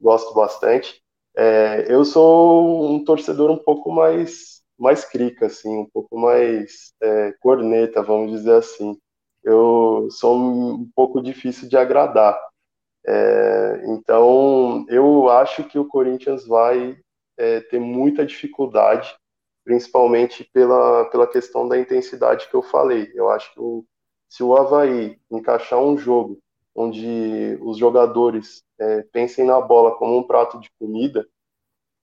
gosto 0.00 0.32
bastante. 0.32 1.02
É, 1.36 1.86
eu 1.92 2.04
sou 2.04 2.88
um 2.92 3.04
torcedor 3.04 3.50
um 3.50 3.58
pouco 3.58 3.90
mais 3.90 4.59
mais 4.80 5.04
crica, 5.04 5.46
assim, 5.46 5.78
um 5.78 5.86
pouco 5.86 6.18
mais 6.18 6.94
é, 7.02 7.32
corneta, 7.40 8.02
vamos 8.02 8.32
dizer 8.32 8.54
assim. 8.54 8.98
Eu 9.44 10.08
sou 10.10 10.36
um 10.38 10.90
pouco 10.94 11.22
difícil 11.22 11.68
de 11.68 11.76
agradar. 11.76 12.38
É, 13.06 13.82
então, 13.86 14.84
eu 14.88 15.28
acho 15.28 15.64
que 15.64 15.78
o 15.78 15.86
Corinthians 15.86 16.46
vai 16.46 16.98
é, 17.36 17.60
ter 17.60 17.78
muita 17.78 18.24
dificuldade, 18.24 19.14
principalmente 19.64 20.44
pela, 20.52 21.04
pela 21.06 21.26
questão 21.26 21.68
da 21.68 21.78
intensidade 21.78 22.48
que 22.48 22.54
eu 22.54 22.62
falei. 22.62 23.10
Eu 23.14 23.30
acho 23.30 23.52
que 23.52 23.60
o, 23.60 23.84
se 24.28 24.42
o 24.42 24.56
Havaí 24.56 25.18
encaixar 25.30 25.78
um 25.78 25.96
jogo 25.98 26.38
onde 26.74 27.58
os 27.60 27.76
jogadores 27.78 28.62
é, 28.78 29.02
pensem 29.12 29.44
na 29.44 29.60
bola 29.60 29.96
como 29.96 30.16
um 30.18 30.22
prato 30.22 30.58
de 30.60 30.70
comida, 30.78 31.26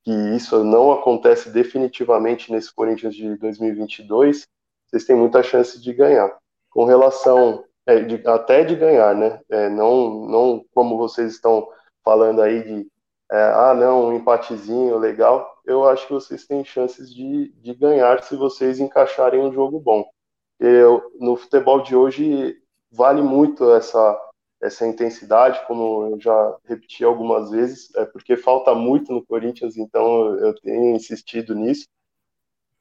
que 0.07 0.13
isso 0.37 0.63
não 0.63 0.93
acontece 0.93 1.49
definitivamente 1.49 2.49
nesse 2.49 2.73
Corinthians 2.73 3.13
de 3.13 3.35
2022, 3.35 4.47
vocês 4.85 5.03
têm 5.03 5.17
muita 5.17 5.43
chance 5.43 5.81
de 5.81 5.91
ganhar. 5.91 6.33
Com 6.69 6.85
relação, 6.85 7.65
é, 7.85 7.99
de, 7.99 8.25
até 8.25 8.63
de 8.63 8.73
ganhar, 8.73 9.13
né? 9.13 9.41
É, 9.49 9.67
não, 9.67 10.25
não 10.25 10.65
como 10.73 10.97
vocês 10.97 11.33
estão 11.33 11.67
falando 12.05 12.41
aí 12.41 12.63
de, 12.63 12.87
é, 13.29 13.51
ah, 13.53 13.73
não, 13.73 14.07
um 14.07 14.15
empatezinho 14.15 14.97
legal. 14.97 15.57
Eu 15.65 15.85
acho 15.85 16.07
que 16.07 16.13
vocês 16.13 16.47
têm 16.47 16.63
chances 16.63 17.13
de, 17.13 17.49
de 17.61 17.73
ganhar 17.73 18.23
se 18.23 18.37
vocês 18.37 18.79
encaixarem 18.79 19.41
um 19.41 19.51
jogo 19.51 19.77
bom. 19.77 20.09
Eu, 20.57 21.03
no 21.19 21.35
futebol 21.35 21.81
de 21.81 21.97
hoje 21.97 22.57
vale 22.89 23.21
muito 23.21 23.73
essa 23.73 24.17
essa 24.61 24.87
intensidade, 24.87 25.65
como 25.67 26.11
eu 26.11 26.19
já 26.19 26.55
repeti 26.65 27.03
algumas 27.03 27.51
vezes, 27.51 27.93
é 27.95 28.05
porque 28.05 28.35
falta 28.35 28.73
muito 28.73 29.13
no 29.13 29.25
Corinthians, 29.25 29.77
então 29.77 30.33
eu 30.39 30.53
tenho 30.55 30.95
insistido 30.95 31.53
nisso. 31.53 31.87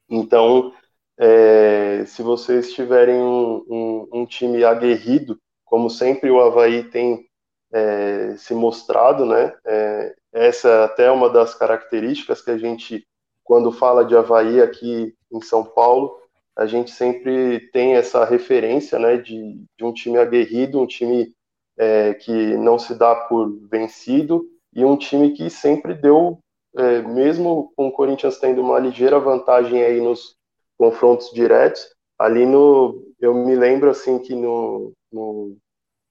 Então, 0.09 0.73
é, 1.17 2.03
se 2.05 2.21
vocês 2.21 2.73
tiverem 2.73 3.21
um, 3.21 3.63
um, 3.69 4.07
um, 4.21 4.25
time 4.25 4.63
aguerrido, 4.63 5.39
como 5.65 5.89
sempre 5.89 6.31
o 6.31 6.39
Havaí 6.39 6.83
tem 6.89 7.27
é, 7.71 8.35
se 8.37 8.53
mostrado, 8.53 9.25
né? 9.25 9.53
É, 9.65 10.15
essa 10.31 10.69
é 10.69 10.83
até 10.85 11.11
uma 11.11 11.29
das 11.29 11.55
características 11.55 12.41
que 12.41 12.51
a 12.51 12.57
gente, 12.57 13.05
quando 13.43 13.71
fala 13.71 14.05
de 14.05 14.15
Havaí 14.15 14.61
aqui 14.61 15.13
em 15.31 15.41
São 15.41 15.63
Paulo, 15.63 16.17
a 16.55 16.65
gente 16.65 16.91
sempre 16.91 17.69
tem 17.71 17.95
essa 17.95 18.25
referência, 18.25 18.97
né, 18.97 19.17
de, 19.17 19.63
de 19.77 19.85
um 19.85 19.93
time 19.93 20.17
aguerrido, 20.17 20.81
um 20.81 20.87
time 20.87 21.35
é, 21.77 22.13
que 22.13 22.57
não 22.57 22.79
se 22.79 22.95
dá 22.95 23.15
por 23.15 23.49
vencido 23.69 24.45
e 24.73 24.83
um 24.83 24.97
time 24.97 25.31
que 25.31 25.49
sempre 25.49 25.93
deu, 25.93 26.39
é, 26.75 27.01
mesmo 27.01 27.71
com 27.75 27.87
o 27.87 27.91
Corinthians 27.91 28.39
tendo 28.39 28.61
uma 28.61 28.79
ligeira 28.79 29.19
vantagem 29.19 29.83
aí 29.83 30.01
nos 30.01 30.35
confrontos 30.77 31.31
diretos, 31.31 31.87
ali 32.19 32.45
no, 32.45 33.03
eu 33.19 33.33
me 33.33 33.55
lembro 33.55 33.89
assim 33.89 34.19
que 34.19 34.35
no, 34.35 34.91
no 35.11 35.57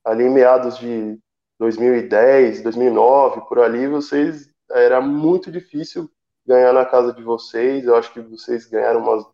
ali 0.04 0.24
em 0.24 0.30
meados 0.30 0.78
de 0.78 1.18
2010, 1.58 2.62
2009, 2.62 3.42
por 3.48 3.58
ali, 3.58 3.86
vocês 3.86 4.48
era 4.70 5.00
muito 5.00 5.50
difícil 5.50 6.10
ganhar 6.46 6.72
na 6.72 6.84
casa 6.84 7.12
de 7.12 7.22
vocês. 7.22 7.84
Eu 7.84 7.96
acho 7.96 8.12
que 8.12 8.20
vocês 8.20 8.66
ganharam 8.66 9.00
umas 9.00 9.24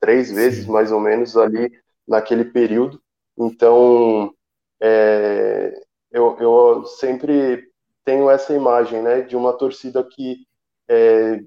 três 0.00 0.30
vezes, 0.30 0.66
mais 0.66 0.92
ou 0.92 1.00
menos, 1.00 1.36
ali 1.36 1.70
naquele 2.06 2.44
período. 2.44 3.00
Então, 3.36 4.32
é, 4.80 5.72
eu, 6.10 6.36
eu 6.38 6.84
sempre 6.86 7.68
tenho 8.04 8.30
essa 8.30 8.54
imagem, 8.54 9.02
né, 9.02 9.22
de 9.22 9.36
uma 9.36 9.52
torcida 9.52 10.02
que 10.04 10.46
é, 10.88 11.40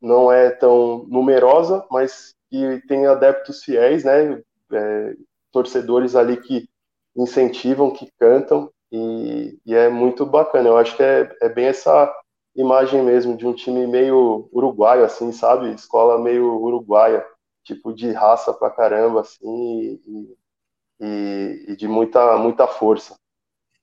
não 0.00 0.32
é 0.32 0.50
tão 0.50 1.04
numerosa, 1.08 1.84
mas 1.90 2.34
que 2.50 2.80
tem 2.88 3.06
adeptos 3.06 3.62
fiéis, 3.62 4.04
né, 4.04 4.42
é, 4.72 5.14
torcedores 5.52 6.16
ali 6.16 6.36
que 6.38 6.68
incentivam, 7.16 7.90
que 7.92 8.10
cantam, 8.18 8.70
e, 8.90 9.58
e, 9.66 9.74
é 9.74 9.88
muito 9.88 10.24
bacana. 10.24 10.68
Eu 10.68 10.78
acho 10.78 10.96
que 10.96 11.02
é, 11.02 11.30
é 11.42 11.48
bem 11.48 11.66
essa 11.66 12.10
imagem 12.56 13.02
mesmo 13.02 13.36
de 13.36 13.46
um 13.46 13.52
time 13.54 13.86
meio 13.86 14.48
uruguaio, 14.52 15.04
assim, 15.04 15.30
sabe? 15.32 15.70
Escola 15.72 16.18
meio 16.18 16.54
uruguaia, 16.60 17.24
tipo 17.64 17.92
de 17.92 18.10
raça 18.12 18.52
pra 18.52 18.70
caramba, 18.70 19.20
assim, 19.20 20.00
e, 20.06 20.36
e, 21.00 21.66
e 21.68 21.76
de 21.76 21.86
muita, 21.88 22.36
muita 22.38 22.66
força. 22.66 23.16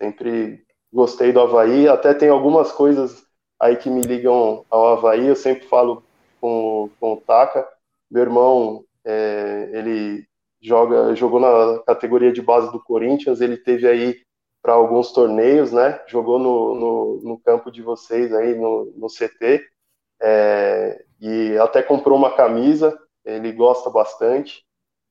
Sempre 0.01 0.65
gostei 0.91 1.31
do 1.31 1.41
Havaí, 1.41 1.87
até 1.87 2.13
tem 2.13 2.29
algumas 2.29 2.71
coisas 2.71 3.25
aí 3.59 3.75
que 3.75 3.89
me 3.89 4.01
ligam 4.01 4.65
ao 4.69 4.87
Havaí, 4.87 5.27
eu 5.27 5.35
sempre 5.35 5.67
falo 5.67 6.03
com, 6.39 6.89
com 6.99 7.13
o 7.13 7.21
Taka, 7.21 7.67
meu 8.09 8.23
irmão, 8.23 8.85
é, 9.03 9.69
ele 9.73 10.25
joga, 10.61 11.15
jogou 11.15 11.39
na 11.39 11.81
categoria 11.83 12.31
de 12.31 12.41
base 12.41 12.71
do 12.71 12.81
Corinthians, 12.81 13.41
ele 13.41 13.57
teve 13.57 13.87
aí 13.87 14.21
para 14.61 14.73
alguns 14.73 15.11
torneios, 15.11 15.71
né, 15.71 16.01
jogou 16.07 16.39
no, 16.39 16.75
no, 16.75 17.21
no, 17.23 17.39
campo 17.39 17.71
de 17.71 17.81
vocês 17.81 18.33
aí, 18.33 18.55
no, 18.55 18.85
no 18.95 19.07
CT, 19.07 19.63
é, 20.21 21.03
e 21.21 21.57
até 21.59 21.83
comprou 21.83 22.17
uma 22.17 22.35
camisa, 22.35 22.97
ele 23.23 23.51
gosta 23.51 23.89
bastante, 23.89 24.65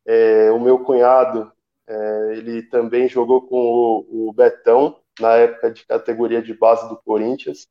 é, 0.06 0.50
o 0.50 0.58
meu 0.58 0.80
cunhado, 0.80 1.52
é, 1.86 2.32
ele 2.32 2.62
também 2.62 3.08
jogou 3.08 3.46
com 3.46 3.56
o, 3.56 4.28
o, 4.28 4.32
Betão 4.32 4.98
na 5.20 5.34
época 5.36 5.70
de 5.70 5.86
categoria 5.86 6.42
de 6.42 6.54
base 6.54 6.88
do 6.88 6.96
Corinthians. 6.96 7.66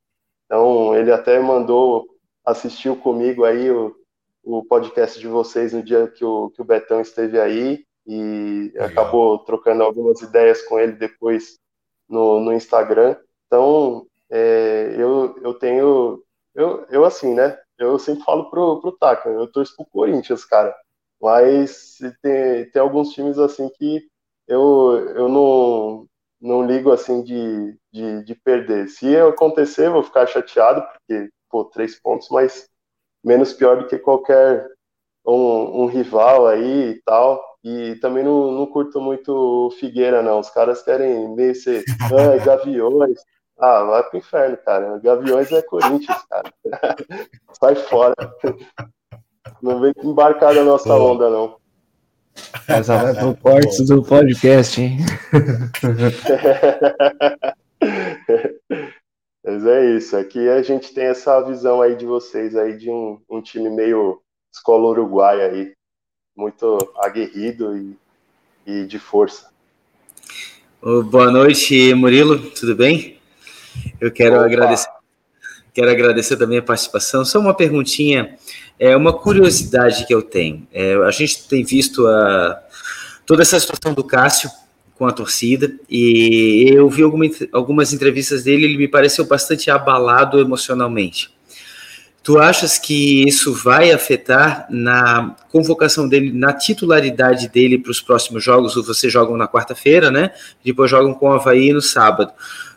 Então 0.46 0.94
ele 0.96 1.12
até 1.12 1.38
mandou 1.40 2.06
assistiu 2.44 2.96
comigo 2.96 3.44
aí 3.44 3.70
o, 3.70 3.94
o 4.42 4.64
podcast 4.64 5.18
de 5.18 5.26
vocês 5.26 5.72
no 5.72 5.82
dia 5.82 6.06
que 6.08 6.24
o, 6.24 6.50
que 6.50 6.60
o 6.60 6.64
Betão 6.64 7.00
esteve 7.00 7.40
aí 7.40 7.84
e 8.06 8.70
Legal. 8.74 8.88
acabou 8.88 9.38
trocando 9.40 9.82
algumas 9.82 10.20
ideias 10.20 10.62
com 10.62 10.78
ele 10.78 10.92
depois 10.92 11.58
no, 12.08 12.38
no 12.40 12.52
Instagram. 12.52 13.16
Então 13.46 14.06
é, 14.30 14.94
eu, 14.96 15.36
eu 15.42 15.54
tenho 15.54 16.22
eu, 16.54 16.86
eu 16.88 17.04
assim, 17.04 17.34
né? 17.34 17.58
Eu 17.76 17.98
sempre 17.98 18.22
falo 18.24 18.48
pro, 18.50 18.80
pro 18.80 18.92
Taka, 18.92 19.28
eu 19.28 19.50
torço 19.50 19.74
pro 19.74 19.86
Corinthians, 19.86 20.44
cara. 20.44 20.74
Mas 21.24 21.96
tem, 22.20 22.70
tem 22.70 22.82
alguns 22.82 23.14
times 23.14 23.38
assim 23.38 23.70
que 23.78 24.06
eu, 24.46 25.08
eu 25.16 25.26
não, 25.26 26.06
não 26.38 26.66
ligo 26.66 26.92
assim 26.92 27.22
de, 27.22 27.78
de, 27.90 28.22
de 28.24 28.34
perder. 28.34 28.88
Se 28.88 29.16
acontecer, 29.16 29.88
vou 29.88 30.02
ficar 30.02 30.26
chateado, 30.26 30.82
porque, 30.82 31.30
pô, 31.48 31.64
três 31.64 31.98
pontos, 31.98 32.28
mas 32.30 32.68
menos 33.24 33.54
pior 33.54 33.78
do 33.78 33.86
que 33.86 33.96
qualquer 33.96 34.68
um, 35.26 35.84
um 35.84 35.86
rival 35.86 36.46
aí 36.46 36.90
e 36.90 37.02
tal. 37.06 37.42
E 37.64 37.94
também 38.02 38.22
não, 38.22 38.52
não 38.52 38.66
curto 38.66 39.00
muito 39.00 39.70
Figueira, 39.80 40.22
não. 40.22 40.40
Os 40.40 40.50
caras 40.50 40.82
querem 40.82 41.34
meio 41.34 41.54
ser 41.54 41.84
ah, 42.12 42.44
Gaviões. 42.44 43.18
Ah, 43.58 43.82
vai 43.82 44.02
pro 44.02 44.18
inferno, 44.18 44.58
cara. 44.58 44.98
Gaviões 44.98 45.50
é 45.50 45.62
Corinthians, 45.62 46.22
cara. 46.28 46.52
Sai 47.58 47.76
fora. 47.76 48.14
Não 49.64 49.80
vem 49.80 49.92
embarcar 50.04 50.54
na 50.54 50.62
nossa 50.62 50.94
onda, 50.94 51.28
não. 51.30 51.56
Essa 52.68 52.98
vai 52.98 53.14
pro 53.14 53.34
corte 53.34 53.82
do 53.86 54.02
podcast, 54.02 54.78
hein? 54.78 54.98
Mas 59.42 59.64
é 59.64 59.96
isso. 59.96 60.18
Aqui 60.18 60.50
a 60.50 60.62
gente 60.62 60.92
tem 60.92 61.06
essa 61.06 61.40
visão 61.40 61.80
aí 61.80 61.96
de 61.96 62.04
vocês 62.04 62.54
aí 62.54 62.76
de 62.76 62.90
um, 62.90 63.18
um 63.30 63.40
time 63.40 63.70
meio 63.70 64.20
escola 64.52 64.86
uruguaia 64.86 65.46
aí, 65.46 65.72
muito 66.36 66.76
aguerrido 66.98 67.74
e, 67.74 67.96
e 68.66 68.84
de 68.84 68.98
força. 68.98 69.48
Boa 70.82 71.30
noite, 71.30 71.94
Murilo. 71.94 72.50
Tudo 72.50 72.76
bem? 72.76 73.18
Eu 73.98 74.12
quero 74.12 74.34
Opa. 74.34 74.44
agradecer 74.44 74.93
Quero 75.74 75.90
agradecer 75.90 76.36
também 76.36 76.58
a 76.58 76.62
participação. 76.62 77.24
Só 77.24 77.40
uma 77.40 77.52
perguntinha, 77.52 78.36
é 78.78 78.96
uma 78.96 79.12
curiosidade 79.12 80.06
que 80.06 80.14
eu 80.14 80.22
tenho. 80.22 80.66
É, 80.72 80.94
a 80.94 81.10
gente 81.10 81.48
tem 81.48 81.64
visto 81.64 82.06
a, 82.06 82.62
toda 83.26 83.42
essa 83.42 83.58
situação 83.58 83.92
do 83.92 84.04
Cássio 84.04 84.48
com 84.96 85.04
a 85.04 85.12
torcida 85.12 85.74
e 85.90 86.70
eu 86.72 86.88
vi 86.88 87.02
alguma, 87.02 87.24
algumas 87.52 87.92
entrevistas 87.92 88.44
dele, 88.44 88.66
ele 88.66 88.78
me 88.78 88.86
pareceu 88.86 89.26
bastante 89.26 89.68
abalado 89.68 90.38
emocionalmente. 90.38 91.34
Tu 92.22 92.38
achas 92.38 92.78
que 92.78 93.28
isso 93.28 93.52
vai 93.52 93.90
afetar 93.90 94.66
na 94.70 95.36
convocação 95.50 96.08
dele, 96.08 96.32
na 96.32 96.54
titularidade 96.54 97.48
dele 97.48 97.78
para 97.78 97.90
os 97.90 98.00
próximos 98.00 98.42
jogos? 98.42 98.74
Vocês 98.76 99.12
jogam 99.12 99.36
na 99.36 99.46
quarta-feira, 99.46 100.10
né? 100.10 100.30
Depois 100.64 100.90
jogam 100.90 101.12
com 101.12 101.26
o 101.26 101.32
Havaí 101.32 101.70
no 101.70 101.82
sábado. 101.82 102.32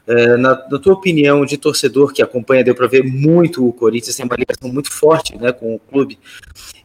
É, 0.08 0.38
na, 0.38 0.56
na, 0.70 0.80
tua 0.80 0.94
opinião 0.94 1.46
de 1.46 1.58
torcedor 1.58 2.14
que 2.14 2.22
acompanha, 2.22 2.64
deu 2.64 2.74
para 2.74 2.88
ver 2.88 3.04
muito 3.04 3.68
o 3.68 3.74
Corinthians, 3.74 4.16
tem 4.16 4.26
uma 4.26 4.38
ligação 4.38 4.72
muito 4.72 4.90
forte 4.90 5.38
né, 5.38 5.52
com 5.52 5.76
o 5.76 5.80
clube. 5.80 6.18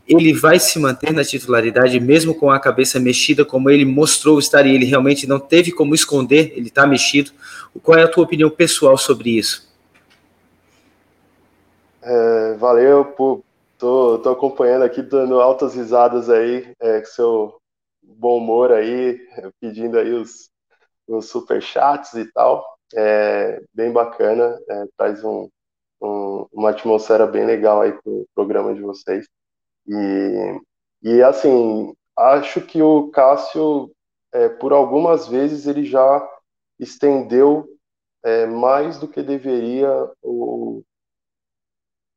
Ele 0.09 0.33
vai 0.33 0.59
se 0.59 0.77
manter 0.81 1.13
na 1.13 1.25
titularidade, 1.25 2.01
mesmo 2.01 2.35
com 2.35 2.51
a 2.51 2.59
cabeça 2.59 2.99
mexida, 2.99 3.45
como 3.45 3.71
ele 3.71 3.85
mostrou 3.85 4.41
estar 4.41 4.67
e 4.67 4.75
ele 4.75 4.85
realmente 4.85 5.25
não 5.29 5.39
teve 5.39 5.71
como 5.71 5.95
esconder, 5.95 6.53
ele 6.57 6.67
está 6.67 6.85
mexido. 6.85 7.31
Qual 7.81 7.97
é 7.97 8.03
a 8.03 8.09
tua 8.09 8.25
opinião 8.25 8.51
pessoal 8.51 8.99
sobre 8.99 9.31
isso? 9.39 9.71
É, 12.03 12.55
valeu, 12.55 13.05
pô, 13.05 13.45
tô, 13.79 14.19
tô 14.19 14.31
acompanhando 14.31 14.83
aqui, 14.83 15.01
dando 15.01 15.41
altas 15.41 15.77
risadas 15.77 16.29
aí, 16.29 16.75
é, 16.81 16.99
com 16.99 17.07
seu 17.07 17.55
bom 18.03 18.39
humor 18.39 18.73
aí, 18.73 19.21
pedindo 19.61 19.97
aí 19.97 20.13
os, 20.13 20.51
os 21.07 21.29
superchats 21.29 22.15
e 22.15 22.25
tal. 22.33 22.72
É 22.95 23.63
bem 23.75 23.93
bacana, 23.93 24.59
é, 24.69 24.85
traz 24.97 25.25
um, 25.25 25.49
um, 26.01 26.47
uma 26.53 26.71
atmosfera 26.71 27.27
bem 27.27 27.45
legal 27.47 27.81
aí 27.83 27.93
pro 27.93 28.27
programa 28.35 28.75
de 28.75 28.81
vocês. 28.83 29.27
E, 29.87 30.61
e 31.03 31.23
assim, 31.23 31.95
acho 32.17 32.61
que 32.63 32.83
o 32.83 33.11
Cássio, 33.11 33.91
é, 34.33 34.49
por 34.49 34.73
algumas 34.73 35.29
vezes, 35.29 35.67
ele 35.67 35.85
já 35.85 36.29
estendeu 36.79 37.69
é, 38.25 38.47
mais 38.47 38.99
do 38.99 39.09
que 39.09 39.23
deveria 39.23 39.91
o, 40.23 40.83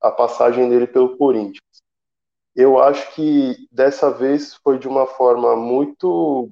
a 0.02 0.12
passagem 0.12 0.70
dele 0.70 0.88
pelo 0.88 1.18
Corinthians. 1.18 1.64
Eu 2.56 2.80
acho 2.82 3.14
que 3.14 3.68
dessa 3.72 4.10
vez 4.12 4.56
foi 4.56 4.80
de 4.80 4.88
uma 4.88 5.06
forma 5.06 5.56
muito 5.56 6.50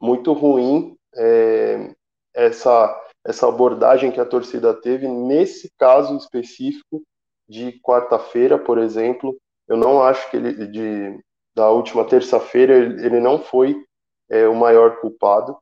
muito 0.00 0.32
ruim 0.32 0.96
é, 1.14 1.94
essa 2.40 2.96
essa 3.26 3.46
abordagem 3.46 4.10
que 4.10 4.20
a 4.20 4.24
torcida 4.24 4.72
teve 4.72 5.06
nesse 5.06 5.70
caso 5.78 6.16
específico 6.16 7.02
de 7.46 7.78
quarta-feira, 7.82 8.58
por 8.58 8.78
exemplo. 8.78 9.36
Eu 9.68 9.76
não 9.76 10.02
acho 10.02 10.30
que 10.30 10.38
ele 10.38 10.66
de 10.66 11.20
da 11.54 11.68
última 11.70 12.04
terça-feira 12.04 12.74
ele 12.74 13.20
não 13.20 13.38
foi 13.38 13.84
é, 14.30 14.46
o 14.48 14.54
maior 14.54 15.00
culpado 15.00 15.58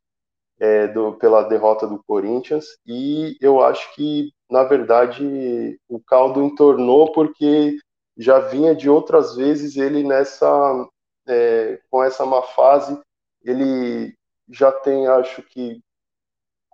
é, 0.60 0.86
do, 0.88 1.14
pela 1.14 1.42
derrota 1.42 1.86
do 1.86 2.02
Corinthians 2.06 2.66
e 2.86 3.36
eu 3.40 3.60
acho 3.62 3.92
que 3.94 4.30
na 4.50 4.64
verdade, 4.64 5.78
o 5.88 6.00
caldo 6.00 6.42
entornou 6.42 7.12
porque 7.12 7.76
já 8.16 8.38
vinha 8.40 8.74
de 8.74 8.88
outras 8.88 9.36
vezes 9.36 9.76
ele 9.76 10.02
nessa 10.02 10.88
é, 11.26 11.80
com 11.90 12.02
essa 12.02 12.24
má 12.24 12.42
fase. 12.42 12.98
Ele 13.42 14.14
já 14.48 14.72
tem, 14.72 15.06
acho 15.06 15.42
que, 15.42 15.80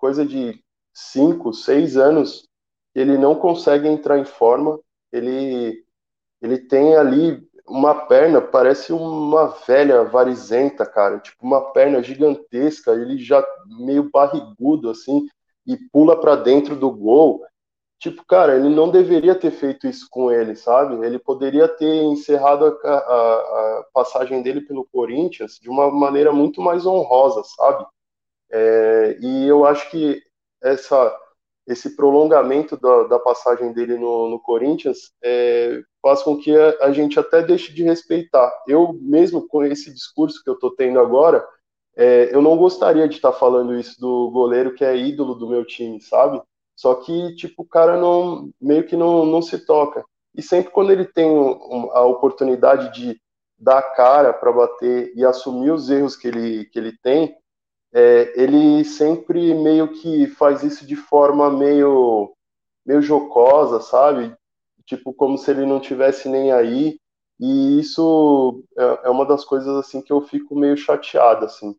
coisa 0.05 0.23
de 0.23 0.63
cinco, 0.93 1.55
seis 1.55 1.97
anos, 1.97 2.47
ele 2.95 3.17
não 3.17 3.35
consegue 3.35 3.89
entrar 3.89 4.19
em 4.19 4.25
forma. 4.27 4.79
Ele, 5.11 5.83
ele 6.43 6.59
tem 6.59 6.95
ali 6.95 7.43
uma 7.67 8.07
perna, 8.07 8.39
parece 8.39 8.93
uma 8.93 9.47
velha 9.67 10.05
varizenta, 10.05 10.85
cara, 10.85 11.21
tipo 11.21 11.39
uma 11.41 11.73
perna 11.73 12.03
gigantesca. 12.03 12.93
Ele 12.93 13.17
já 13.17 13.43
meio 13.79 14.11
barrigudo 14.13 14.91
assim 14.91 15.27
e 15.67 15.75
pula 15.91 16.21
para 16.21 16.37
dentro 16.37 16.77
do 16.77 16.91
gol 16.91 17.43
tipo, 17.99 18.23
cara, 18.27 18.55
ele 18.55 18.69
não 18.69 18.91
deveria 18.91 19.35
ter 19.35 19.53
feito 19.53 19.87
isso 19.87 20.07
com 20.11 20.31
ele, 20.31 20.55
sabe? 20.55 20.95
Ele 21.07 21.19
poderia 21.19 21.67
ter 21.67 22.03
encerrado 22.03 22.79
a, 22.85 22.89
a, 22.91 23.79
a 23.79 23.85
passagem 23.95 24.43
dele 24.43 24.61
pelo 24.61 24.87
Corinthians 24.93 25.59
de 25.59 25.71
uma 25.71 25.91
maneira 25.91 26.31
muito 26.31 26.61
mais 26.61 26.85
honrosa, 26.85 27.43
sabe? 27.57 27.87
É, 28.51 29.19
e 29.21 29.47
eu 29.49 29.65
acho 29.65 29.91
que 29.91 30.21
essa, 30.63 31.17
esse 31.67 31.97
prolongamento 31.97 32.77
da, 32.77 33.05
da 33.05 33.19
passagem 33.19 33.73
dele 33.73 33.97
no, 33.99 34.29
no 34.29 34.41
Corinthians 34.41 35.13
é, 35.23 35.83
faz 36.03 36.23
com 36.23 36.37
que 36.37 36.55
a, 36.57 36.87
a, 36.87 36.93
gente 36.93 37.19
até 37.19 37.43
deixe 37.43 37.73
de 37.73 37.83
respeitar. 37.83 38.53
Eu 38.69 38.93
mesmo, 39.01 39.47
com 39.49 39.65
esse 39.65 39.93
discurso 39.93 40.43
que 40.43 40.51
eu 40.51 40.55
estou 40.55 40.75
tendo 40.75 41.01
agora, 41.01 41.47
é, 41.97 42.35
eu 42.35 42.43
não 42.43 42.57
gostaria 42.57 43.09
de 43.09 43.17
estar 43.17 43.33
tá 43.33 43.39
falando 43.39 43.79
isso 43.79 44.01
do 44.01 44.31
goleiro 44.31 44.75
que 44.75 44.85
é 44.85 44.97
ídolo 44.97 45.35
do 45.35 45.49
meu 45.49 45.65
time, 45.65 46.01
sabe? 46.01 46.43
Só 46.77 46.97
que, 46.97 47.35
tipo, 47.37 47.63
o 47.63 47.69
cara 47.69 47.97
não, 47.97 48.51
meio 48.61 48.85
que 48.85 48.97
não, 48.97 49.25
não 49.25 49.41
se 49.41 49.65
toca. 49.65 50.05
E 50.35 50.43
sempre 50.43 50.73
quando 50.73 50.91
ele 50.91 51.05
tem 51.05 51.29
a 51.93 52.03
oportunidade 52.03 52.93
de 52.93 53.21
dar 53.57 53.81
cara 53.95 54.33
para 54.33 54.53
bater 54.53 55.13
e 55.15 55.25
assumir 55.25 55.71
os 55.71 55.89
erros 55.89 56.17
que 56.17 56.27
ele, 56.27 56.65
que 56.67 56.79
ele 56.79 56.93
tem, 57.01 57.35
é, 57.95 58.33
ele 58.35 58.85
sempre 58.85 59.55
meio 59.55 59.89
que 59.93 60.27
faz 60.27 60.65
isso 60.65 60.85
de 60.85 60.97
forma 60.97 61.49
meio, 61.49 62.35
meio 62.85 63.01
jocosa, 63.01 63.81
sabe? 63.81 64.35
Tipo, 64.85 65.15
como 65.15 65.39
se 65.39 65.51
ele 65.53 65.65
não 65.65 65.79
tivesse 65.79 66.29
nem 66.29 66.51
aí. 66.51 66.99
E 67.39 67.79
isso 67.79 68.65
é, 68.77 69.07
é 69.07 69.11
uma 69.11 69.25
das 69.25 69.45
coisas 69.45 69.69
assim 69.77 70.03
que 70.03 70.13
eu 70.13 70.21
fico 70.23 70.57
meio 70.57 70.77
chateado, 70.77 71.47
assim. 71.47 71.77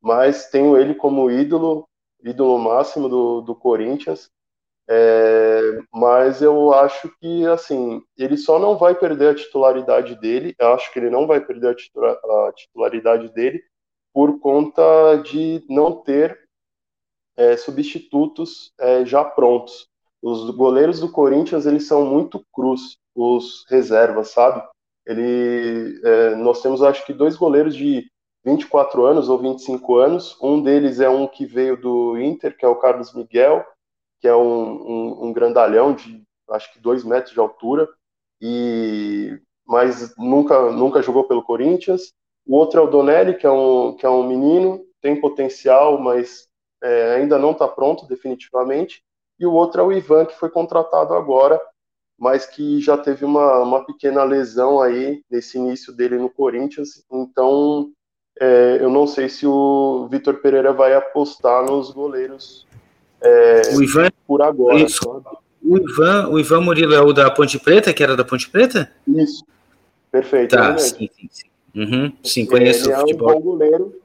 Mas 0.00 0.48
tenho 0.50 0.76
ele 0.76 0.94
como 0.94 1.30
ídolo, 1.30 1.88
ídolo 2.22 2.58
máximo 2.58 3.08
do, 3.08 3.40
do 3.40 3.54
Corinthians. 3.54 4.30
É, 4.88 5.80
mas 5.92 6.40
eu 6.42 6.72
acho 6.72 7.10
que 7.20 7.44
assim 7.46 8.00
ele 8.16 8.36
só 8.36 8.56
não 8.58 8.78
vai 8.78 8.94
perder 8.94 9.30
a 9.30 9.34
titularidade 9.34 10.14
dele. 10.20 10.54
Eu 10.58 10.74
acho 10.74 10.92
que 10.92 10.98
ele 11.00 11.10
não 11.10 11.26
vai 11.26 11.40
perder 11.40 11.70
a, 11.70 11.74
titula, 11.74 12.12
a 12.12 12.52
titularidade 12.52 13.28
dele 13.32 13.62
por 14.16 14.40
conta 14.40 14.82
de 15.16 15.62
não 15.68 15.92
ter 15.92 16.40
é, 17.36 17.54
substitutos 17.58 18.72
é, 18.80 19.04
já 19.04 19.22
prontos. 19.22 19.86
Os 20.22 20.48
goleiros 20.56 21.00
do 21.00 21.12
Corinthians 21.12 21.66
eles 21.66 21.86
são 21.86 22.06
muito 22.06 22.42
crus, 22.50 22.96
os 23.14 23.66
reservas, 23.68 24.30
sabe? 24.30 24.66
Ele, 25.04 26.00
é, 26.02 26.34
nós 26.36 26.62
temos 26.62 26.82
acho 26.82 27.04
que 27.04 27.12
dois 27.12 27.36
goleiros 27.36 27.76
de 27.76 28.10
24 28.42 29.04
anos 29.04 29.28
ou 29.28 29.38
25 29.38 29.96
anos. 29.98 30.34
Um 30.40 30.62
deles 30.62 30.98
é 30.98 31.10
um 31.10 31.26
que 31.28 31.44
veio 31.44 31.76
do 31.76 32.18
Inter, 32.18 32.56
que 32.56 32.64
é 32.64 32.68
o 32.68 32.76
Carlos 32.76 33.12
Miguel 33.12 33.62
que 34.18 34.26
é 34.26 34.34
um, 34.34 34.72
um, 34.72 35.26
um 35.26 35.32
grandalhão 35.32 35.94
de 35.94 36.24
acho 36.50 36.72
que 36.72 36.80
dois 36.80 37.04
metros 37.04 37.34
de 37.34 37.40
altura, 37.40 37.86
e 38.40 39.38
mas 39.66 40.16
nunca, 40.16 40.70
nunca 40.70 41.02
jogou 41.02 41.24
pelo 41.24 41.42
Corinthians. 41.42 42.12
O 42.46 42.56
outro 42.56 42.80
é 42.80 42.84
o 42.84 42.86
Donelli, 42.86 43.34
que 43.34 43.46
é 43.46 43.50
um, 43.50 43.94
que 43.94 44.06
é 44.06 44.10
um 44.10 44.26
menino, 44.26 44.84
tem 45.00 45.20
potencial, 45.20 45.98
mas 45.98 46.46
é, 46.82 47.16
ainda 47.16 47.38
não 47.38 47.50
está 47.52 47.66
pronto 47.66 48.06
definitivamente. 48.06 49.02
E 49.38 49.44
o 49.44 49.52
outro 49.52 49.80
é 49.80 49.84
o 49.84 49.92
Ivan, 49.92 50.24
que 50.26 50.38
foi 50.38 50.48
contratado 50.48 51.14
agora, 51.14 51.60
mas 52.18 52.46
que 52.46 52.80
já 52.80 52.96
teve 52.96 53.24
uma, 53.24 53.58
uma 53.58 53.84
pequena 53.84 54.24
lesão 54.24 54.80
aí 54.80 55.22
nesse 55.30 55.58
início 55.58 55.92
dele 55.92 56.18
no 56.18 56.30
Corinthians. 56.30 57.04
Então, 57.10 57.90
é, 58.40 58.78
eu 58.80 58.88
não 58.88 59.06
sei 59.06 59.28
se 59.28 59.46
o 59.46 60.06
Vitor 60.10 60.36
Pereira 60.36 60.72
vai 60.72 60.94
apostar 60.94 61.64
nos 61.64 61.90
goleiros 61.90 62.66
é, 63.20 63.74
Ivan, 63.74 64.10
por 64.26 64.42
agora. 64.42 64.76
Isso, 64.76 65.22
o, 65.62 65.78
Ivan, 65.78 66.28
o 66.28 66.38
Ivan 66.38 66.60
Murilo 66.60 66.94
é 66.94 67.00
o 67.00 67.12
da 67.12 67.30
Ponte 67.30 67.58
Preta, 67.58 67.92
que 67.92 68.02
era 68.02 68.16
da 68.16 68.24
Ponte 68.24 68.48
Preta? 68.48 68.90
Isso. 69.06 69.44
Perfeito. 70.10 70.54
Tá, 70.54 70.74
é 70.74 70.78
sim, 70.78 71.10
sim, 71.14 71.28
sim. 71.30 71.46
Uhum, 71.76 72.10
sim, 72.24 72.46
conheço 72.46 72.90
Ele 72.90 72.94
é 72.94 73.14
um 73.14 73.18
bom 73.18 73.40
goleiro. 73.40 74.00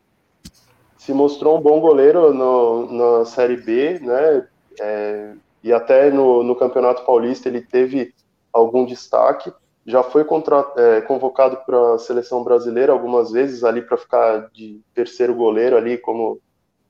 Se 0.97 1.13
mostrou 1.13 1.57
um 1.57 1.61
bom 1.61 1.79
goleiro 1.79 2.33
no, 2.33 3.19
na 3.19 3.25
Série 3.25 3.55
B, 3.55 3.99
né? 3.99 4.47
É, 4.79 5.33
e 5.63 5.71
até 5.71 6.11
no, 6.11 6.43
no 6.43 6.55
Campeonato 6.55 7.05
Paulista 7.05 7.47
ele 7.47 7.61
teve 7.61 8.13
algum 8.51 8.85
destaque. 8.85 9.51
Já 9.85 10.03
foi 10.03 10.25
contra, 10.25 10.69
é, 10.75 11.01
convocado 11.01 11.57
para 11.65 11.95
a 11.95 11.97
seleção 11.97 12.43
brasileira 12.43 12.91
algumas 12.91 13.31
vezes 13.31 13.63
ali 13.63 13.81
para 13.81 13.97
ficar 13.97 14.49
de 14.51 14.79
terceiro 14.93 15.33
goleiro 15.33 15.75
ali 15.75 15.97
como, 15.97 16.39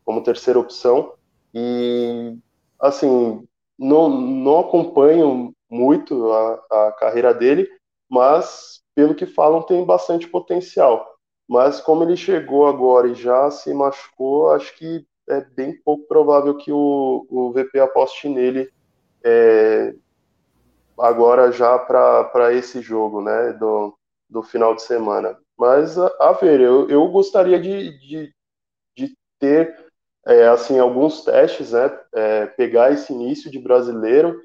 como 0.04 0.24
terceira 0.24 0.60
opção. 0.60 1.14
E, 1.54 2.36
assim, 2.80 3.48
não, 3.78 4.10
não 4.10 4.60
acompanho 4.60 5.54
muito 5.70 6.32
a, 6.32 6.88
a 6.88 6.92
carreira 6.92 7.34
dele, 7.34 7.70
mas, 8.10 8.81
pelo 8.96 9.16
que 9.16 9.26
falam, 9.26 9.62
tem 9.62 9.86
bastante 9.86 10.28
potencial. 10.28 11.16
Mas, 11.48 11.82
como 11.82 12.04
ele 12.04 12.16
chegou 12.16 12.68
agora 12.68 13.08
e 13.08 13.16
já 13.16 13.50
se 13.52 13.74
machucou, 13.74 14.52
acho 14.52 14.76
que 14.78 15.06
é 15.30 15.42
bem 15.42 15.76
pouco 15.82 16.08
provável 16.08 16.56
que 16.58 16.72
o, 16.72 17.26
o 17.30 17.52
VP 17.52 17.80
aposte 17.80 18.28
nele 18.28 18.70
é, 19.24 19.94
agora 20.98 21.52
já 21.52 21.78
para 21.80 22.54
esse 22.54 22.82
jogo, 22.82 23.22
né, 23.22 23.54
do, 23.54 23.94
do 24.30 24.44
final 24.44 24.76
de 24.76 24.82
semana. 24.82 25.38
Mas, 25.58 25.98
a, 25.98 26.08
a 26.20 26.32
ver, 26.34 26.60
eu, 26.60 26.90
eu 26.90 27.08
gostaria 27.10 27.60
de, 27.60 27.98
de, 28.00 28.34
de 28.98 29.18
ter, 29.40 29.76
é, 30.26 30.48
assim, 30.48 30.80
alguns 30.80 31.24
testes, 31.24 31.72
né, 31.72 32.00
é, 32.14 32.46
pegar 32.48 32.92
esse 32.92 33.14
início 33.14 33.50
de 33.50 33.60
brasileiro 33.60 34.40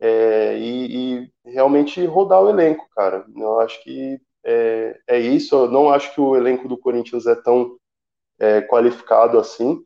é, 0.00 0.58
e, 0.58 1.22
e, 1.43 1.43
realmente 1.54 2.04
rodar 2.04 2.42
o 2.42 2.50
elenco, 2.50 2.86
cara. 2.94 3.24
Eu 3.34 3.60
acho 3.60 3.82
que 3.82 4.20
é, 4.44 5.00
é, 5.06 5.18
isso. 5.18 5.54
Eu 5.54 5.70
não 5.70 5.90
acho 5.90 6.12
que 6.12 6.20
o 6.20 6.36
elenco 6.36 6.68
do 6.68 6.76
Corinthians 6.76 7.26
é 7.26 7.34
tão 7.34 7.76
é, 8.38 8.60
qualificado 8.62 9.38
assim. 9.38 9.82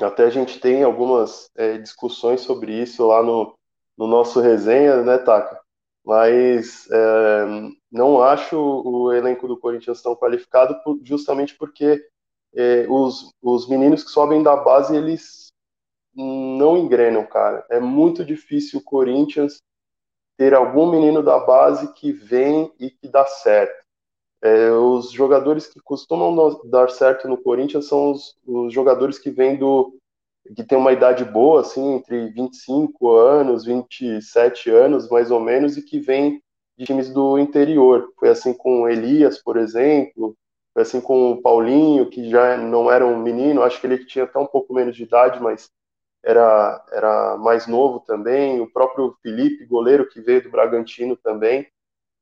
Até 0.00 0.24
a 0.24 0.30
gente 0.30 0.60
tem 0.60 0.82
algumas 0.82 1.50
é, 1.56 1.76
discussões 1.76 2.40
sobre 2.40 2.72
isso 2.72 3.06
lá 3.06 3.22
no, 3.22 3.54
no 3.98 4.06
nosso 4.06 4.40
resenha, 4.40 5.02
né, 5.02 5.18
Taka? 5.18 5.60
Mas 6.04 6.88
é, 6.90 7.44
não 7.92 8.22
acho 8.22 8.56
o 8.56 9.12
elenco 9.12 9.46
do 9.46 9.58
Corinthians 9.58 10.00
tão 10.00 10.16
qualificado 10.16 10.74
justamente 11.04 11.54
porque 11.56 12.02
é, 12.54 12.86
os, 12.88 13.30
os 13.42 13.68
meninos 13.68 14.02
que 14.02 14.10
sobem 14.10 14.42
da 14.42 14.56
base, 14.56 14.96
eles 14.96 15.52
não 16.14 16.76
engrenam, 16.76 17.24
cara. 17.26 17.64
É 17.70 17.78
muito 17.78 18.24
difícil 18.24 18.80
o 18.80 18.84
Corinthians 18.84 19.60
ter 20.40 20.54
algum 20.54 20.90
menino 20.90 21.22
da 21.22 21.38
base 21.38 21.92
que 21.92 22.12
vem 22.12 22.72
e 22.80 22.90
que 22.90 23.06
dá 23.06 23.26
certo. 23.26 23.84
É, 24.42 24.70
os 24.70 25.10
jogadores 25.12 25.66
que 25.66 25.78
costumam 25.80 26.58
dar 26.64 26.88
certo 26.88 27.28
no 27.28 27.36
Corinthians 27.36 27.88
são 27.88 28.12
os, 28.12 28.38
os 28.46 28.72
jogadores 28.72 29.18
que 29.18 29.30
vêm 29.30 29.58
do, 29.58 29.94
que 30.56 30.64
tem 30.64 30.78
uma 30.78 30.94
idade 30.94 31.26
boa, 31.26 31.60
assim, 31.60 31.92
entre 31.92 32.30
25 32.30 33.10
anos, 33.10 33.66
27 33.66 34.70
anos, 34.70 35.10
mais 35.10 35.30
ou 35.30 35.40
menos, 35.40 35.76
e 35.76 35.82
que 35.82 36.00
vem 36.00 36.42
de 36.78 36.86
times 36.86 37.12
do 37.12 37.38
interior. 37.38 38.10
Foi 38.18 38.30
assim 38.30 38.54
com 38.54 38.80
o 38.80 38.88
Elias, 38.88 39.36
por 39.42 39.58
exemplo, 39.58 40.34
foi 40.72 40.84
assim 40.84 41.02
com 41.02 41.32
o 41.32 41.42
Paulinho, 41.42 42.08
que 42.08 42.30
já 42.30 42.56
não 42.56 42.90
era 42.90 43.06
um 43.06 43.20
menino, 43.20 43.62
acho 43.62 43.78
que 43.78 43.86
ele 43.86 44.06
tinha 44.06 44.24
até 44.24 44.38
um 44.38 44.46
pouco 44.46 44.72
menos 44.72 44.96
de 44.96 45.02
idade, 45.02 45.38
mas 45.38 45.68
era, 46.22 46.84
era 46.92 47.36
mais 47.38 47.66
novo 47.66 48.00
também. 48.00 48.60
O 48.60 48.70
próprio 48.70 49.16
Felipe, 49.22 49.66
goleiro, 49.66 50.08
que 50.08 50.20
veio 50.20 50.42
do 50.42 50.50
Bragantino 50.50 51.16
também, 51.16 51.66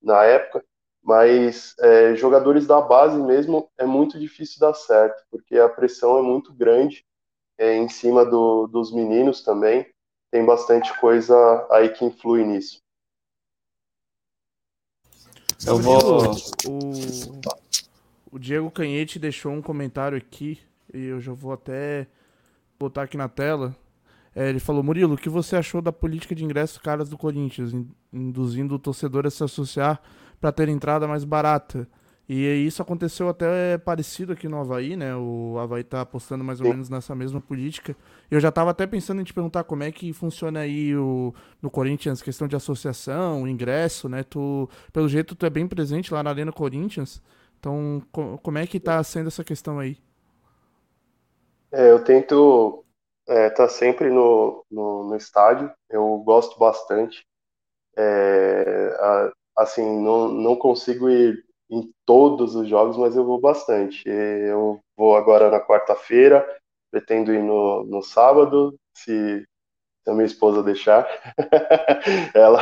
na 0.03 0.25
época. 0.25 0.65
Mas 1.03 1.75
é, 1.79 2.15
jogadores 2.16 2.66
da 2.66 2.81
base 2.81 3.19
mesmo 3.19 3.70
é 3.79 3.87
muito 3.87 4.19
difícil 4.19 4.61
dar 4.61 4.75
certo, 4.75 5.25
porque 5.31 5.57
a 5.57 5.69
pressão 5.69 6.19
é 6.19 6.23
muito 6.23 6.53
grande 6.53 7.05
é, 7.57 7.77
em 7.77 7.89
cima 7.89 8.25
do, 8.25 8.66
dos 8.66 8.93
meninos 8.93 9.43
também. 9.43 9.87
Tem 10.31 10.45
bastante 10.45 10.97
coisa 11.01 11.66
aí 11.70 11.89
que 11.89 12.05
influi 12.05 12.45
nisso. 12.45 12.81
Eu 15.66 15.79
vou. 15.79 16.33
O, 16.66 18.37
o 18.37 18.39
Diego 18.39 18.70
Canhete 18.70 19.19
deixou 19.19 19.53
um 19.53 19.62
comentário 19.62 20.16
aqui 20.16 20.61
e 20.93 21.07
eu 21.07 21.20
já 21.20 21.33
vou 21.33 21.53
até 21.53 22.07
botar 22.79 23.03
aqui 23.03 23.16
na 23.16 23.29
tela. 23.29 23.75
É, 24.39 24.48
ele 24.48 24.60
falou: 24.60 24.85
Murilo, 24.85 25.15
o 25.15 25.19
que 25.19 25.28
você 25.28 25.56
achou 25.56 25.82
da 25.82 25.90
política 25.90 26.32
de 26.32 26.44
ingressos 26.44 26.78
caras 26.78 27.09
do 27.09 27.19
Corinthians, 27.19 27.73
induzindo 28.12 28.77
o 28.77 28.78
torcedor 28.78 29.27
a 29.27 29.31
se 29.31 29.43
associar 29.43 30.01
para 30.40 30.52
ter 30.52 30.69
entrada 30.69 31.09
mais 31.09 31.24
barata? 31.24 31.89
E 32.28 32.44
isso 32.65 32.81
aconteceu 32.81 33.28
até 33.28 33.77
parecido 33.78 34.32
aqui 34.35 34.48
no 34.48 34.60
Havaí, 34.60 34.97
né? 34.97 35.16
O 35.16 35.59
Havaí 35.59 35.82
tá 35.82 36.02
apostando 36.02 36.44
mais 36.44 36.60
ou 36.60 36.69
menos 36.69 36.89
nessa 36.89 37.16
mesma 37.16 37.40
política. 37.40 37.97
Eu 38.31 38.39
já 38.39 38.52
tava 38.52 38.70
até 38.70 38.86
pensando 38.86 39.20
em 39.20 39.24
te 39.24 39.35
perguntar 39.35 39.65
como 39.65 39.82
é 39.82 39.90
que 39.90 40.12
funciona 40.12 40.60
aí 40.60 40.94
o, 40.94 41.35
no 41.60 41.69
Corinthians, 41.69 42.23
questão 42.23 42.47
de 42.47 42.55
associação, 42.55 43.48
ingresso, 43.48 44.09
né? 44.09 44.23
Tu, 44.23 44.70
pelo 44.93 45.09
jeito, 45.09 45.35
tu 45.35 45.47
é 45.47 45.51
bem 45.51 45.66
presente 45.66 46.15
lá 46.15 46.23
na 46.23 46.31
Arena 46.31 46.52
Corinthians. 46.52 47.20
Então, 47.59 48.01
como 48.12 48.59
é 48.59 48.69
que 48.69 48.78
tá 48.78 49.02
sendo 49.02 49.27
essa 49.27 49.43
questão 49.43 49.81
aí? 49.81 49.97
É, 51.73 51.90
eu 51.90 51.98
tento 52.05 52.85
é, 53.29 53.51
tá 53.51 53.69
sempre 53.69 54.11
no, 54.11 54.65
no, 54.71 55.05
no, 55.05 55.17
estádio. 55.17 55.73
Eu 55.89 56.19
gosto 56.19 56.59
bastante. 56.59 57.25
É, 57.97 58.97
a, 59.01 59.33
assim, 59.59 60.01
não, 60.03 60.29
não 60.29 60.57
consigo 60.57 61.11
ir 61.11 61.45
em 61.71 61.93
todos 62.07 62.55
os 62.55 62.69
jogos, 62.69 62.97
mas 62.97 63.17
eu 63.17 63.25
vou 63.25 63.41
bastante. 63.41 64.09
Eu 64.09 64.81
vou 64.97 65.17
agora 65.17 65.51
na 65.51 65.61
quarta-feira, 65.61 66.47
pretendo 66.91 67.33
ir 67.33 67.43
no, 67.43 67.85
no 67.85 68.03
sábado, 68.03 68.75
se, 68.97 69.45
a 70.07 70.15
minha 70.15 70.27
esposa 70.27 70.63
deixar. 70.63 71.07
Ela 72.35 72.61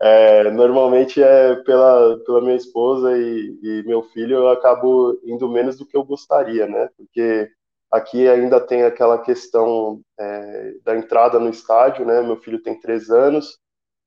é, 0.00 0.50
normalmente 0.50 1.22
é 1.22 1.54
pela, 1.62 2.18
pela 2.24 2.40
minha 2.40 2.56
esposa 2.56 3.16
e, 3.16 3.58
e 3.62 3.82
meu 3.86 4.02
filho, 4.02 4.36
eu 4.36 4.48
acabo 4.48 5.18
indo 5.24 5.48
menos 5.48 5.78
do 5.78 5.86
que 5.86 5.96
eu 5.96 6.04
gostaria, 6.04 6.66
né? 6.66 6.88
Porque 6.96 7.50
aqui 7.90 8.28
ainda 8.28 8.60
tem 8.60 8.82
aquela 8.82 9.18
questão 9.18 10.00
é, 10.18 10.74
da 10.82 10.96
entrada 10.96 11.38
no 11.38 11.48
estádio, 11.50 12.04
né? 12.04 12.20
Meu 12.22 12.36
filho 12.36 12.62
tem 12.62 12.78
três 12.80 13.10
anos 13.10 13.58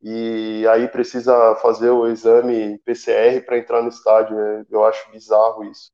e 0.01 0.65
aí 0.69 0.87
precisa 0.87 1.55
fazer 1.55 1.89
o 1.89 2.07
exame 2.07 2.79
PCR 2.79 3.41
para 3.45 3.57
entrar 3.57 3.81
no 3.81 3.89
estádio. 3.89 4.35
Né? 4.35 4.65
Eu 4.69 4.83
acho 4.85 5.11
bizarro 5.11 5.63
isso. 5.65 5.91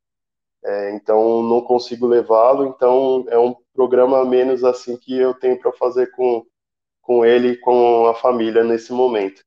É, 0.64 0.92
então 0.96 1.44
não 1.44 1.62
consigo 1.62 2.08
levá-lo. 2.08 2.68
Então 2.68 3.26
é 3.30 3.38
um 3.38 3.56
programa 3.74 4.26
menos 4.26 4.64
assim 4.64 4.98
que 4.98 5.18
eu 5.18 5.34
tenho 5.34 5.60
para 5.60 5.72
fazer 5.74 6.12
com 6.12 6.46
com 7.02 7.24
ele 7.24 7.56
com 7.58 8.08
a 8.08 8.16
família 8.16 8.64
nesse 8.64 8.92
momento. 8.92 9.44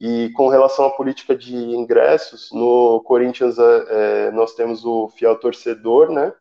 E 0.00 0.30
com 0.34 0.48
relação 0.48 0.86
à 0.86 0.90
política 0.90 1.36
de 1.36 1.54
ingressos, 1.54 2.50
no 2.52 3.00
Corinthians 3.04 3.58
é, 3.58 4.26
é 4.28 4.30
nós 4.32 4.54
temos 4.54 4.84
o 4.84 5.08
fiel 5.10 5.38
torcedor, 5.38 6.10
né? 6.10 6.34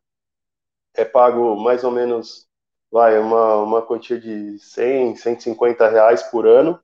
É 0.95 1.05
pago 1.05 1.55
mais 1.55 1.83
ou 1.83 1.91
menos, 1.91 2.47
vai, 2.91 3.19
uma, 3.19 3.57
uma 3.57 3.81
quantia 3.81 4.19
de 4.19 4.57
100, 4.59 5.15
150 5.15 5.89
reais 5.89 6.23
por 6.23 6.47
ano 6.47 6.79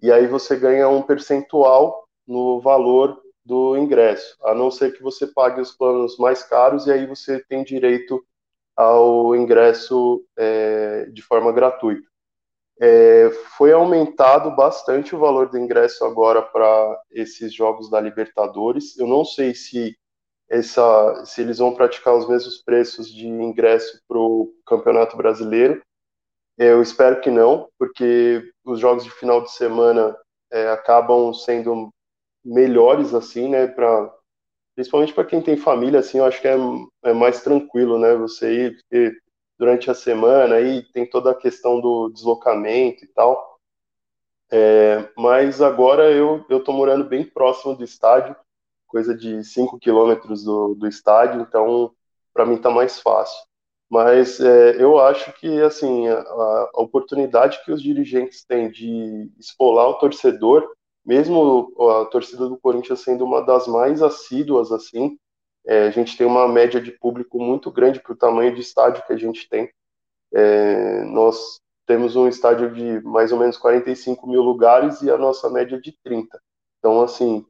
e 0.00 0.12
aí 0.12 0.26
você 0.26 0.56
ganha 0.56 0.88
um 0.88 1.02
percentual 1.02 2.08
no 2.26 2.60
valor 2.60 3.20
do 3.44 3.76
ingresso, 3.76 4.36
a 4.42 4.54
não 4.54 4.70
ser 4.70 4.92
que 4.92 5.02
você 5.02 5.26
pague 5.26 5.60
os 5.60 5.72
planos 5.72 6.18
mais 6.18 6.42
caros 6.42 6.86
e 6.86 6.92
aí 6.92 7.06
você 7.06 7.42
tem 7.48 7.64
direito 7.64 8.22
ao 8.76 9.34
ingresso 9.34 10.24
é, 10.36 11.06
de 11.06 11.22
forma 11.22 11.50
gratuita. 11.50 12.06
É, 12.80 13.30
foi 13.56 13.72
aumentado 13.72 14.54
bastante 14.54 15.14
o 15.14 15.18
valor 15.18 15.48
do 15.48 15.58
ingresso 15.58 16.04
agora 16.04 16.40
para 16.42 17.00
esses 17.10 17.52
jogos 17.52 17.90
da 17.90 18.00
Libertadores. 18.00 18.96
Eu 18.96 19.06
não 19.06 19.24
sei 19.24 19.54
se, 19.54 19.98
essa, 20.50 21.24
se 21.24 21.40
eles 21.42 21.58
vão 21.58 21.74
praticar 21.74 22.14
os 22.14 22.28
mesmos 22.28 22.62
preços 22.62 23.12
de 23.12 23.26
ingresso 23.26 24.00
para 24.08 24.18
o 24.18 24.52
Campeonato 24.66 25.16
Brasileiro, 25.16 25.82
eu 26.58 26.82
espero 26.82 27.20
que 27.20 27.30
não, 27.30 27.68
porque 27.78 28.50
os 28.64 28.80
jogos 28.80 29.04
de 29.04 29.10
final 29.10 29.42
de 29.42 29.52
semana 29.52 30.16
é, 30.50 30.68
acabam 30.70 31.32
sendo 31.32 31.90
melhores 32.44 33.14
assim, 33.14 33.48
né? 33.48 33.66
Para 33.68 34.12
principalmente 34.74 35.12
para 35.12 35.24
quem 35.24 35.42
tem 35.42 35.56
família, 35.56 36.00
assim, 36.00 36.18
eu 36.18 36.24
acho 36.24 36.40
que 36.40 36.48
é, 36.48 36.56
é 37.04 37.12
mais 37.12 37.42
tranquilo, 37.42 37.98
né? 37.98 38.14
Você 38.14 38.52
ir 38.66 38.76
porque 38.76 39.12
durante 39.58 39.90
a 39.90 39.94
semana 39.94 40.56
aí 40.56 40.82
tem 40.92 41.08
toda 41.08 41.32
a 41.32 41.34
questão 41.34 41.80
do 41.80 42.08
deslocamento 42.10 43.04
e 43.04 43.08
tal. 43.08 43.58
É, 44.50 45.08
mas 45.16 45.60
agora 45.60 46.10
eu 46.10 46.44
eu 46.48 46.62
tô 46.64 46.72
morando 46.72 47.04
bem 47.04 47.24
próximo 47.24 47.74
do 47.76 47.84
estádio, 47.84 48.34
coisa 48.88 49.14
de 49.14 49.44
5 49.44 49.78
quilômetros 49.78 50.42
do, 50.42 50.74
do 50.74 50.88
estádio, 50.88 51.40
então 51.42 51.92
para 52.34 52.46
mim 52.46 52.58
tá 52.58 52.70
mais 52.70 53.00
fácil. 53.00 53.38
Mas 53.90 54.40
é, 54.40 54.82
eu 54.82 54.98
acho 54.98 55.32
que 55.34 55.60
assim 55.62 56.08
a, 56.08 56.20
a, 56.20 56.70
oportunidade 56.74 57.62
que 57.64 57.72
os 57.72 57.82
dirigentes 57.82 58.44
têm 58.44 58.70
de 58.70 59.30
esfolar 59.38 59.88
o 59.88 59.98
torcedor, 59.98 60.68
mesmo 61.04 61.72
a 62.00 62.04
torcida 62.06 62.48
do 62.48 62.58
Corinthians 62.58 63.00
sendo 63.00 63.24
uma 63.24 63.40
das 63.40 63.66
mais 63.66 64.02
assíduas 64.02 64.72
assim, 64.72 65.16
é, 65.66 65.86
a 65.86 65.90
gente 65.90 66.16
tem 66.16 66.26
uma 66.26 66.48
média 66.48 66.80
de 66.80 66.92
público 66.92 67.38
muito 67.38 67.70
grande 67.70 68.00
para 68.00 68.12
o 68.12 68.16
tamanho 68.16 68.54
de 68.54 68.60
estádio 68.60 69.04
que 69.06 69.12
a 69.12 69.16
gente 69.16 69.48
tem. 69.48 69.70
É, 70.34 71.04
nós 71.04 71.60
temos 71.86 72.16
um 72.16 72.28
estádio 72.28 72.72
de 72.72 73.00
mais 73.00 73.32
ou 73.32 73.38
menos 73.38 73.56
45 73.56 74.26
mil 74.26 74.42
lugares 74.42 75.00
e 75.02 75.10
a 75.10 75.16
nossa 75.16 75.48
média 75.48 75.80
de 75.80 75.96
30. 76.04 76.38
Então, 76.78 77.02
assim, 77.02 77.44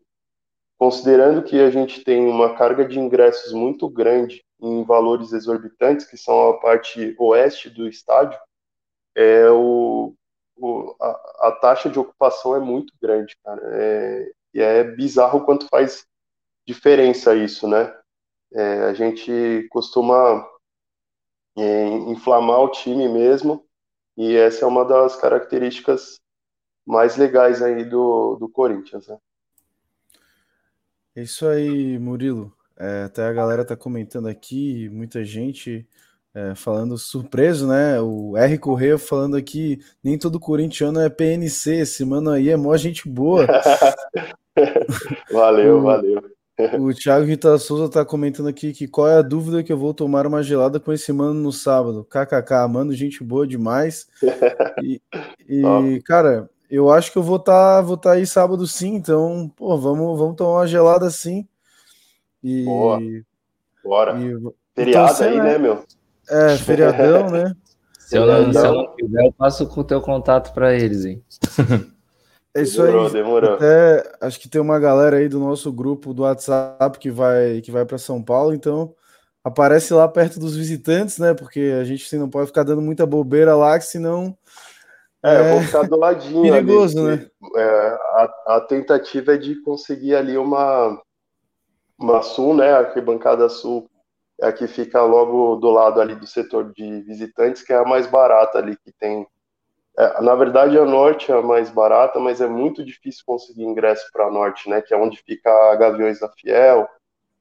considerando 0.78 1.42
que 1.42 1.60
a 1.60 1.70
gente 1.70 2.04
tem 2.04 2.26
uma 2.28 2.54
carga 2.56 2.86
de 2.86 2.98
ingressos 2.98 3.52
muito 3.52 3.88
grande 3.88 4.44
em 4.60 4.84
valores 4.84 5.32
exorbitantes, 5.32 6.06
que 6.06 6.16
são 6.16 6.50
a 6.50 6.60
parte 6.60 7.14
oeste 7.18 7.68
do 7.68 7.88
estádio, 7.88 8.38
é 9.14 9.50
o, 9.50 10.14
o 10.56 10.94
a, 11.00 11.48
a, 11.48 11.52
taxa 11.60 11.90
de 11.90 11.98
ocupação 11.98 12.54
é 12.54 12.60
muito 12.60 12.92
grande, 13.02 13.36
cara. 13.44 13.60
É, 13.64 14.32
e 14.54 14.60
é 14.60 14.84
bizarro 14.84 15.44
quanto 15.44 15.66
faz 15.68 16.06
diferença 16.66 17.34
isso, 17.34 17.66
né? 17.66 17.94
É, 18.52 18.84
a 18.84 18.94
gente 18.94 19.66
costuma 19.70 20.48
é, 21.56 21.86
inflamar 21.88 22.60
o 22.60 22.70
time 22.70 23.08
mesmo, 23.08 23.66
e 24.16 24.36
essa 24.36 24.64
é 24.64 24.68
uma 24.68 24.84
das 24.84 25.16
características 25.16 26.20
mais 26.86 27.16
legais 27.16 27.62
aí 27.62 27.84
do, 27.84 28.36
do 28.36 28.48
Corinthians, 28.48 29.08
né? 29.08 29.18
É 31.18 31.22
isso 31.22 31.48
aí, 31.48 31.98
Murilo. 31.98 32.54
É, 32.78 33.02
até 33.02 33.24
a 33.24 33.32
galera 33.32 33.64
tá 33.64 33.76
comentando 33.76 34.28
aqui, 34.28 34.88
muita 34.90 35.24
gente 35.24 35.84
é, 36.32 36.54
falando 36.54 36.96
surpreso, 36.96 37.66
né? 37.66 38.00
O 38.00 38.36
R 38.36 38.56
Correia 38.56 38.96
falando 38.96 39.36
aqui, 39.36 39.80
nem 40.00 40.16
todo 40.16 40.38
corintiano 40.38 41.00
é 41.00 41.08
PNC, 41.08 41.80
esse 41.80 42.04
mano 42.04 42.30
aí 42.30 42.50
é 42.50 42.56
mó 42.56 42.76
gente 42.76 43.08
boa. 43.08 43.44
valeu, 45.32 45.78
o, 45.78 45.82
valeu. 45.82 46.22
O 46.78 46.94
Thiago 46.94 47.26
Rita 47.26 47.58
Souza 47.58 47.90
tá 47.90 48.04
comentando 48.04 48.46
aqui 48.48 48.72
que 48.72 48.86
qual 48.86 49.08
é 49.08 49.16
a 49.16 49.22
dúvida 49.22 49.64
que 49.64 49.72
eu 49.72 49.76
vou 49.76 49.92
tomar 49.92 50.24
uma 50.24 50.40
gelada 50.40 50.78
com 50.78 50.92
esse 50.92 51.12
mano 51.12 51.34
no 51.34 51.50
sábado. 51.50 52.04
KKK, 52.04 52.68
mano, 52.70 52.94
gente 52.94 53.24
boa 53.24 53.44
demais. 53.44 54.06
E, 54.80 55.00
e 55.48 56.00
cara, 56.02 56.48
eu 56.70 56.90
acho 56.90 57.10
que 57.10 57.18
eu 57.18 57.22
vou 57.22 57.36
estar 57.36 57.76
tá, 57.76 57.80
vou 57.80 57.96
tá 57.96 58.12
aí 58.12 58.26
sábado 58.26 58.66
sim, 58.66 58.94
então, 58.94 59.50
pô, 59.56 59.76
vamos, 59.78 60.18
vamos 60.18 60.36
tomar 60.36 60.60
uma 60.60 60.66
gelada 60.66 61.08
sim. 61.10 61.46
E, 62.42 62.64
Boa. 62.64 63.00
Bora. 63.84 64.18
E, 64.18 64.34
Feriado 64.74 65.12
então, 65.12 65.28
aí, 65.28 65.40
né, 65.40 65.58
meu? 65.58 65.84
É, 66.30 66.56
feriadão, 66.56 67.30
né? 67.30 67.54
Se 67.98 68.16
eu, 68.16 68.24
não, 68.24 68.50
se 68.50 68.58
eu 68.58 68.72
não 68.72 68.96
quiser, 68.96 69.26
eu 69.26 69.32
passo 69.32 69.66
com 69.66 69.82
o 69.82 69.84
teu 69.84 70.00
contato 70.00 70.54
para 70.54 70.74
eles, 70.74 71.04
hein? 71.04 71.22
É 72.54 72.62
isso 72.62 72.82
demorou, 72.82 73.06
aí. 73.06 73.12
Demorou. 73.12 73.54
Até, 73.54 74.16
acho 74.22 74.40
que 74.40 74.48
tem 74.48 74.60
uma 74.60 74.80
galera 74.80 75.18
aí 75.18 75.28
do 75.28 75.38
nosso 75.38 75.70
grupo 75.70 76.14
do 76.14 76.22
WhatsApp 76.22 76.98
que 76.98 77.10
vai 77.10 77.60
que 77.60 77.70
vai 77.70 77.84
para 77.84 77.98
São 77.98 78.22
Paulo, 78.22 78.54
então 78.54 78.94
aparece 79.44 79.92
lá 79.92 80.08
perto 80.08 80.40
dos 80.40 80.56
visitantes, 80.56 81.18
né? 81.18 81.34
Porque 81.34 81.76
a 81.78 81.84
gente 81.84 82.06
assim, 82.06 82.18
não 82.18 82.30
pode 82.30 82.46
ficar 82.46 82.62
dando 82.62 82.80
muita 82.80 83.04
bobeira 83.06 83.54
lá, 83.54 83.78
que 83.78 83.84
senão 83.84 84.36
é, 85.28 85.36
é, 85.36 85.40
eu 85.40 85.54
vou 85.54 85.62
ficar 85.62 85.82
do 85.82 85.96
ladinho. 85.96 86.42
Perigoso, 86.42 87.06
ali, 87.06 87.16
né? 87.16 87.30
É, 87.56 87.98
a, 88.14 88.34
a, 88.46 88.60
tentativa 88.60 89.34
é 89.34 89.36
de 89.36 89.60
conseguir 89.62 90.14
ali 90.14 90.36
uma, 90.36 91.00
uma 91.98 92.22
sul, 92.22 92.54
né? 92.54 92.72
A 92.72 92.78
arquibancada 92.78 93.48
sul 93.48 93.88
é 94.40 94.48
a 94.48 94.52
que 94.52 94.66
fica 94.66 95.02
logo 95.02 95.56
do 95.56 95.70
lado 95.70 96.00
ali 96.00 96.14
do 96.14 96.26
setor 96.26 96.72
de 96.72 97.00
visitantes, 97.02 97.62
que 97.62 97.72
é 97.72 97.76
a 97.76 97.84
mais 97.84 98.06
barata 98.06 98.58
ali 98.58 98.76
que 98.76 98.92
tem. 98.92 99.26
É, 99.98 100.20
na 100.20 100.34
verdade, 100.34 100.78
a 100.78 100.84
norte 100.84 101.32
é 101.32 101.34
a 101.34 101.42
mais 101.42 101.70
barata, 101.70 102.20
mas 102.20 102.40
é 102.40 102.46
muito 102.46 102.84
difícil 102.84 103.22
conseguir 103.26 103.64
ingresso 103.64 104.08
para 104.12 104.26
a 104.26 104.30
norte, 104.30 104.68
né? 104.68 104.80
Que 104.80 104.94
é 104.94 104.96
onde 104.96 105.16
fica 105.18 105.50
a 105.72 105.76
Gaviões 105.76 106.20
da 106.20 106.28
Fiel, 106.28 106.88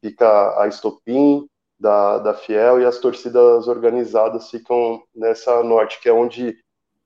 fica 0.02 0.62
a 0.62 0.68
Estopim 0.68 1.48
da, 1.80 2.18
da 2.18 2.34
Fiel 2.34 2.82
e 2.82 2.86
as 2.86 2.98
torcidas 2.98 3.68
organizadas 3.68 4.50
ficam 4.50 5.02
nessa 5.16 5.64
norte, 5.64 6.00
que 6.02 6.10
é 6.10 6.14
onde 6.14 6.58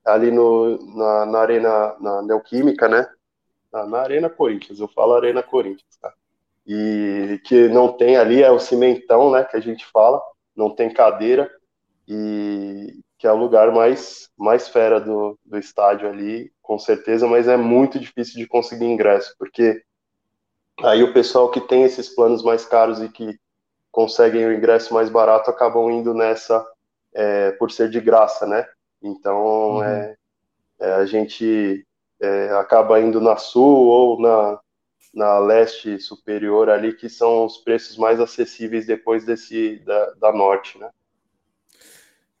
ali 0.04 0.30
no, 0.30 0.78
na, 0.96 1.26
na 1.26 1.38
Arena, 1.38 1.96
na 2.00 2.22
Neoquímica, 2.22 2.88
né? 2.88 3.06
Na, 3.72 3.86
na, 3.86 3.98
Arena 4.00 4.28
Corinthians, 4.28 4.80
eu 4.80 4.88
falo 4.88 5.14
Arena 5.14 5.42
Corinthians, 5.42 5.96
tá? 6.00 6.12
E 6.66 7.40
que 7.44 7.68
não 7.68 7.92
tem 7.92 8.16
ali 8.16 8.42
é 8.42 8.50
o 8.50 8.58
cimentão, 8.58 9.30
né? 9.30 9.44
Que 9.44 9.56
a 9.56 9.60
gente 9.60 9.86
fala, 9.86 10.20
não 10.54 10.74
tem 10.74 10.92
cadeira 10.92 11.50
e 12.06 13.00
que 13.18 13.26
é 13.26 13.32
o 13.32 13.36
lugar 13.36 13.70
mais, 13.70 14.28
mais 14.36 14.66
fera 14.66 15.00
do, 15.00 15.38
do 15.44 15.56
estádio 15.56 16.08
ali, 16.08 16.52
com 16.60 16.76
certeza, 16.76 17.26
mas 17.28 17.46
é 17.46 17.56
muito 17.56 17.98
difícil 17.98 18.34
de 18.34 18.48
conseguir 18.48 18.86
ingresso, 18.86 19.34
porque 19.38 19.80
aí 20.82 21.04
o 21.04 21.12
pessoal 21.12 21.48
que 21.48 21.60
tem 21.60 21.84
esses 21.84 22.08
planos 22.08 22.42
mais 22.42 22.66
caros 22.66 23.00
e 23.00 23.08
que 23.08 23.38
conseguem 23.92 24.44
o 24.44 24.52
ingresso 24.52 24.92
mais 24.92 25.08
barato 25.08 25.50
acabam 25.50 25.88
indo 25.88 26.12
nessa 26.12 26.66
é, 27.14 27.52
por 27.52 27.70
ser 27.70 27.88
de 27.90 28.00
graça, 28.00 28.44
né? 28.44 28.66
Então, 29.02 29.76
uhum. 29.76 29.84
é, 29.84 30.16
é, 30.80 30.92
a 30.92 31.04
gente 31.04 31.86
é, 32.20 32.50
acaba 32.50 33.00
indo 33.00 33.20
na 33.20 33.36
sul 33.36 33.86
ou 33.86 34.20
na, 34.20 34.60
na 35.12 35.38
leste 35.38 35.98
superior 35.98 36.70
ali, 36.70 36.94
que 36.94 37.08
são 37.08 37.44
os 37.44 37.58
preços 37.58 37.96
mais 37.96 38.20
acessíveis 38.20 38.86
depois 38.86 39.24
desse 39.24 39.78
da, 39.80 40.10
da 40.14 40.32
norte, 40.32 40.78
né? 40.78 40.88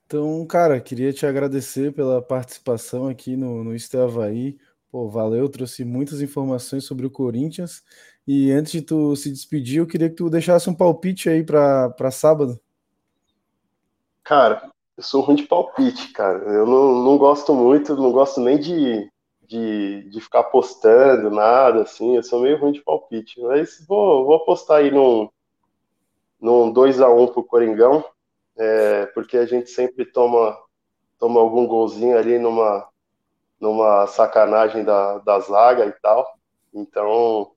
Então, 0.06 0.44
cara, 0.46 0.78
queria 0.78 1.12
te 1.12 1.24
agradecer 1.24 1.90
pela 1.92 2.20
participação 2.20 3.08
aqui 3.08 3.34
no, 3.34 3.64
no 3.64 3.74
Isto 3.74 3.98
Havaí. 3.98 4.58
Pô, 4.90 5.08
valeu, 5.08 5.48
trouxe 5.48 5.86
muitas 5.86 6.20
informações 6.20 6.84
sobre 6.84 7.06
o 7.06 7.10
Corinthians. 7.10 7.82
E 8.26 8.52
antes 8.52 8.72
de 8.72 8.82
tu 8.82 9.16
se 9.16 9.30
despedir, 9.30 9.78
eu 9.78 9.86
queria 9.86 10.10
que 10.10 10.16
tu 10.16 10.28
deixasse 10.28 10.68
um 10.68 10.74
palpite 10.74 11.30
aí 11.30 11.42
para 11.42 12.10
sábado. 12.10 12.60
Cara, 14.22 14.70
eu 14.96 15.02
sou 15.02 15.22
ruim 15.22 15.36
de 15.36 15.44
palpite, 15.44 16.12
cara. 16.12 16.38
Eu 16.38 16.66
não, 16.66 17.02
não 17.02 17.18
gosto 17.18 17.54
muito, 17.54 17.96
não 17.96 18.12
gosto 18.12 18.40
nem 18.40 18.58
de, 18.58 19.10
de, 19.42 20.08
de 20.10 20.20
ficar 20.20 20.40
apostando 20.40 21.30
nada, 21.30 21.82
assim. 21.82 22.16
Eu 22.16 22.22
sou 22.22 22.40
meio 22.40 22.58
ruim 22.58 22.72
de 22.72 22.82
palpite. 22.82 23.40
Mas 23.40 23.84
vou, 23.86 24.26
vou 24.26 24.36
apostar 24.36 24.78
aí 24.78 24.90
num, 24.90 25.28
num 26.40 26.72
2x1 26.72 27.32
pro 27.32 27.44
Coringão, 27.44 28.04
é, 28.56 29.06
porque 29.06 29.38
a 29.38 29.46
gente 29.46 29.70
sempre 29.70 30.04
toma, 30.04 30.58
toma 31.18 31.40
algum 31.40 31.66
golzinho 31.66 32.18
ali 32.18 32.38
numa, 32.38 32.86
numa 33.58 34.06
sacanagem 34.06 34.84
da, 34.84 35.18
da 35.18 35.40
zaga 35.40 35.86
e 35.86 35.92
tal. 35.92 36.26
Então, 36.74 37.52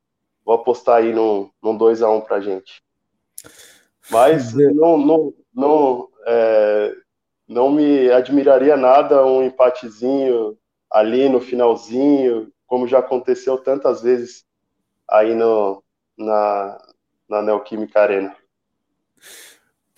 vou 0.45 0.56
apostar 0.56 0.98
aí 0.98 1.14
num, 1.14 1.49
num 1.62 1.78
2x1 1.78 2.22
pra 2.24 2.40
gente. 2.40 2.82
Mas 4.10 4.53
não, 4.53 4.98
não, 4.98 5.34
não 5.53 6.10
é, 6.28 6.95
não 7.47 7.72
me 7.72 8.09
admiraria 8.11 8.76
nada 8.76 9.26
um 9.26 9.43
empatezinho 9.43 10.57
ali 10.91 11.30
no 11.30 11.39
finalzinho, 11.39 12.51
como 12.65 12.88
já 12.88 12.99
aconteceu 12.99 13.57
tantas 13.57 14.01
vezes 14.01 14.45
aí 15.09 15.35
no, 15.35 15.84
na, 16.17 16.77
na 17.30 17.41
Neoquímica 17.41 18.01
Arena. 18.01 18.35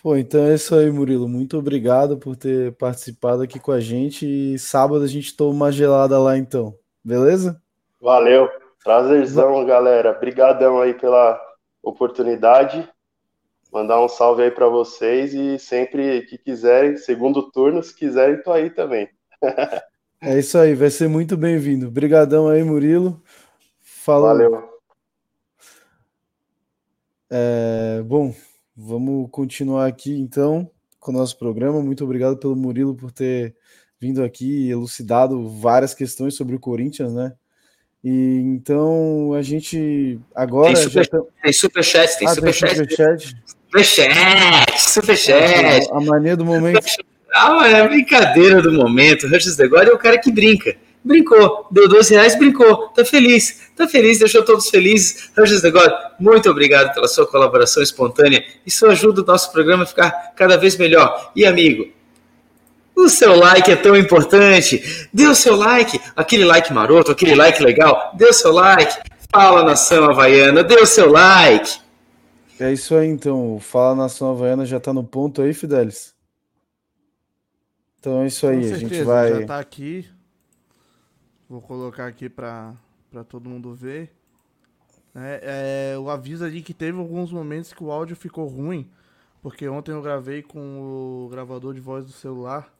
Pô, 0.01 0.15
então 0.15 0.41
é 0.41 0.55
isso 0.55 0.75
aí, 0.75 0.89
Murilo. 0.91 1.27
Muito 1.27 1.57
obrigado 1.57 2.17
por 2.17 2.35
ter 2.35 2.73
participado 2.77 3.41
aqui 3.41 3.59
com 3.59 3.71
a 3.71 3.79
gente. 3.79 4.25
E 4.25 4.59
sábado 4.59 5.03
a 5.03 5.07
gente 5.07 5.35
toma 5.35 5.51
uma 5.51 5.71
gelada 5.71 6.19
lá, 6.19 6.37
então. 6.37 6.77
Beleza? 7.03 7.61
Valeu. 7.99 8.49
Prazerzão, 8.83 9.65
galera. 9.65 10.11
Obrigadão 10.11 10.79
aí 10.79 10.93
pela 10.93 11.41
oportunidade. 11.83 12.87
Mandar 13.71 14.03
um 14.03 14.07
salve 14.07 14.43
aí 14.43 14.51
para 14.51 14.67
vocês 14.67 15.33
e 15.33 15.59
sempre 15.59 16.21
que 16.23 16.37
quiserem, 16.37 16.97
segundo 16.97 17.51
turno, 17.51 17.83
se 17.83 17.93
quiserem, 17.93 18.41
tô 18.41 18.51
aí 18.51 18.69
também. 18.69 19.09
é 20.21 20.39
isso 20.39 20.57
aí, 20.57 20.73
vai 20.73 20.89
ser 20.89 21.07
muito 21.07 21.35
bem-vindo. 21.35 21.87
Obrigadão 21.87 22.47
aí, 22.47 22.63
Murilo. 22.63 23.21
Falou. 23.81 24.27
Valeu. 24.27 24.77
É, 27.29 28.01
bom, 28.05 28.33
vamos 28.75 29.29
continuar 29.31 29.85
aqui 29.85 30.17
então 30.17 30.69
com 30.99 31.11
o 31.11 31.13
nosso 31.13 31.37
programa. 31.37 31.81
Muito 31.81 32.03
obrigado 32.03 32.37
pelo 32.37 32.55
Murilo 32.55 32.95
por 32.95 33.11
ter 33.11 33.55
vindo 33.99 34.23
aqui 34.23 34.67
e 34.67 34.71
elucidado 34.71 35.49
várias 35.49 35.93
questões 35.93 36.35
sobre 36.35 36.55
o 36.55 36.59
Corinthians, 36.59 37.13
né? 37.13 37.33
E 38.03 38.39
então 38.45 39.33
a 39.33 39.41
gente 39.41 40.19
agora. 40.33 40.73
Tem, 40.73 40.83
super, 40.83 41.07
tá... 41.07 41.21
tem 41.43 41.53
superchat, 41.53 42.17
tem 42.17 42.27
ah, 42.27 42.33
superchat. 42.33 42.87
Tem 42.87 43.56
superchat. 43.67 44.79
Superchat. 44.79 45.87
A, 45.91 45.99
mania 46.01 46.35
do 46.35 46.45
momento. 46.45 46.85
Ah, 47.33 47.67
é 47.67 47.81
a 47.81 47.87
brincadeira 47.87 48.61
do 48.61 48.71
momento. 48.71 49.27
Regis 49.27 49.55
Degore 49.55 49.89
é 49.89 49.93
o 49.93 49.97
cara 49.97 50.17
que 50.17 50.31
brinca. 50.31 50.75
Brincou, 51.03 51.67
deu 51.71 51.87
12 51.87 52.15
reais, 52.15 52.37
brincou, 52.37 52.89
tá 52.89 53.05
feliz, 53.05 53.69
tá 53.77 53.87
feliz, 53.87 54.19
deixou 54.19 54.43
todos 54.43 54.69
felizes. 54.69 55.29
Regis 55.37 55.61
Degore, 55.61 55.93
muito 56.19 56.49
obrigado 56.49 56.93
pela 56.93 57.07
sua 57.07 57.25
colaboração 57.25 57.81
espontânea. 57.81 58.43
Isso 58.65 58.85
ajuda 58.87 59.21
o 59.21 59.25
nosso 59.25 59.51
programa 59.51 59.83
a 59.83 59.85
ficar 59.85 60.11
cada 60.35 60.57
vez 60.57 60.75
melhor. 60.75 61.31
E 61.33 61.45
amigo, 61.45 61.87
o 62.93 63.07
seu 63.07 63.35
like 63.37 63.71
é 63.71 63.75
tão 63.75 63.95
importante. 63.95 65.07
Dê 65.13 65.27
o 65.27 65.35
seu 65.35 65.55
like, 65.55 65.99
aquele 66.15 66.43
like 66.43 66.73
maroto, 66.73 67.11
aquele 67.11 67.35
like 67.35 67.63
legal. 67.63 68.11
Dê 68.15 68.25
o 68.25 68.33
seu 68.33 68.51
like. 68.51 68.97
Fala 69.31 69.63
nação 69.63 70.09
havaiana, 70.09 70.63
dê 70.63 70.75
o 70.75 70.85
seu 70.85 71.11
like. 71.11 71.86
É 72.59 72.71
isso 72.71 72.95
aí 72.95 73.07
então. 73.07 73.55
O 73.55 73.59
Fala 73.59 73.95
Nação 73.95 74.31
Havaiana 74.31 74.65
já 74.65 74.79
tá 74.79 74.91
no 74.91 75.03
ponto 75.03 75.41
aí, 75.41 75.53
Fidelis? 75.53 76.15
Então 77.99 78.21
é 78.21 78.27
isso 78.27 78.47
aí. 78.47 78.63
Certeza, 78.63 78.75
a 78.75 78.79
gente 78.79 79.03
vai. 79.03 79.41
Já 79.41 79.45
tá 79.45 79.59
aqui. 79.59 80.09
Vou 81.49 81.61
colocar 81.61 82.07
aqui 82.07 82.29
para 82.29 82.75
todo 83.29 83.49
mundo 83.49 83.73
ver. 83.73 84.11
É, 85.15 85.93
é, 85.93 85.97
o 85.97 86.09
aviso 86.09 86.45
ali 86.45 86.61
que 86.61 86.73
teve 86.73 86.97
alguns 86.97 87.31
momentos 87.31 87.73
que 87.73 87.83
o 87.83 87.91
áudio 87.91 88.15
ficou 88.15 88.47
ruim. 88.47 88.89
Porque 89.41 89.67
ontem 89.67 89.91
eu 89.91 90.01
gravei 90.01 90.41
com 90.41 90.59
o 90.79 91.29
gravador 91.29 91.73
de 91.73 91.79
voz 91.79 92.05
do 92.05 92.11
celular. 92.11 92.73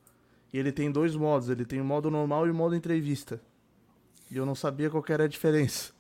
E 0.52 0.58
ele 0.58 0.72
tem 0.72 0.92
dois 0.92 1.16
modos. 1.16 1.50
Ele 1.50 1.66
tem 1.66 1.80
o 1.80 1.86
modo 1.86 2.10
normal 2.10 2.48
e 2.48 2.52
o 2.52 2.56
modo 2.56 2.76
entrevista. 2.76 3.40
E 4.30 4.38
eu 4.38 4.46
não 4.46 4.56
sabia 4.56 4.90
qual 4.90 5.04
era 5.08 5.24
a 5.26 5.28
diferença. 5.28 5.97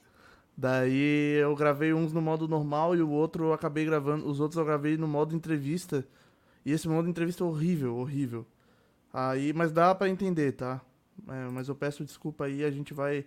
Daí 0.57 1.37
eu 1.39 1.55
gravei 1.55 1.93
uns 1.93 2.11
no 2.11 2.19
modo 2.19 2.47
normal 2.47 2.95
e 2.95 3.01
o 3.01 3.09
outro 3.09 3.45
eu 3.45 3.53
acabei 3.53 3.85
gravando. 3.85 4.27
Os 4.27 4.39
outros 4.39 4.57
eu 4.57 4.65
gravei 4.65 4.97
no 4.97 5.07
modo 5.07 5.35
entrevista. 5.35 6.03
E 6.65 6.71
esse 6.71 6.89
modo 6.89 7.07
entrevista 7.07 7.43
é 7.43 7.47
horrível, 7.47 7.95
horrível. 7.95 8.45
Aí, 9.13 9.53
mas 9.53 9.71
dá 9.71 9.93
para 9.93 10.09
entender, 10.09 10.53
tá? 10.53 10.81
É, 11.27 11.49
mas 11.51 11.69
eu 11.69 11.75
peço 11.75 12.03
desculpa 12.03 12.45
aí, 12.45 12.63
a 12.63 12.71
gente 12.71 12.93
vai 12.93 13.25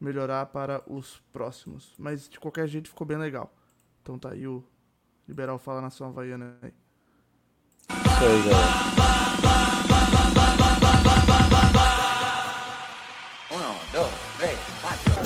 melhorar 0.00 0.46
para 0.46 0.82
os 0.90 1.22
próximos. 1.32 1.94
Mas 1.98 2.28
de 2.28 2.40
qualquer 2.40 2.66
jeito 2.66 2.88
ficou 2.88 3.06
bem 3.06 3.18
legal. 3.18 3.54
Então 4.02 4.18
tá 4.18 4.30
aí 4.30 4.46
o 4.46 4.64
Liberal 5.28 5.58
Fala 5.58 5.82
Nação 5.82 6.08
Havaiana 6.08 6.56
aí. 6.62 6.72
Isso 7.90 8.24
aí, 8.24 8.99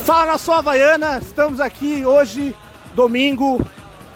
Fala 0.05 0.33
Nação 0.33 0.53
Havaiana, 0.53 1.19
estamos 1.19 1.61
aqui 1.61 2.05
hoje, 2.05 2.55
domingo, 2.95 3.59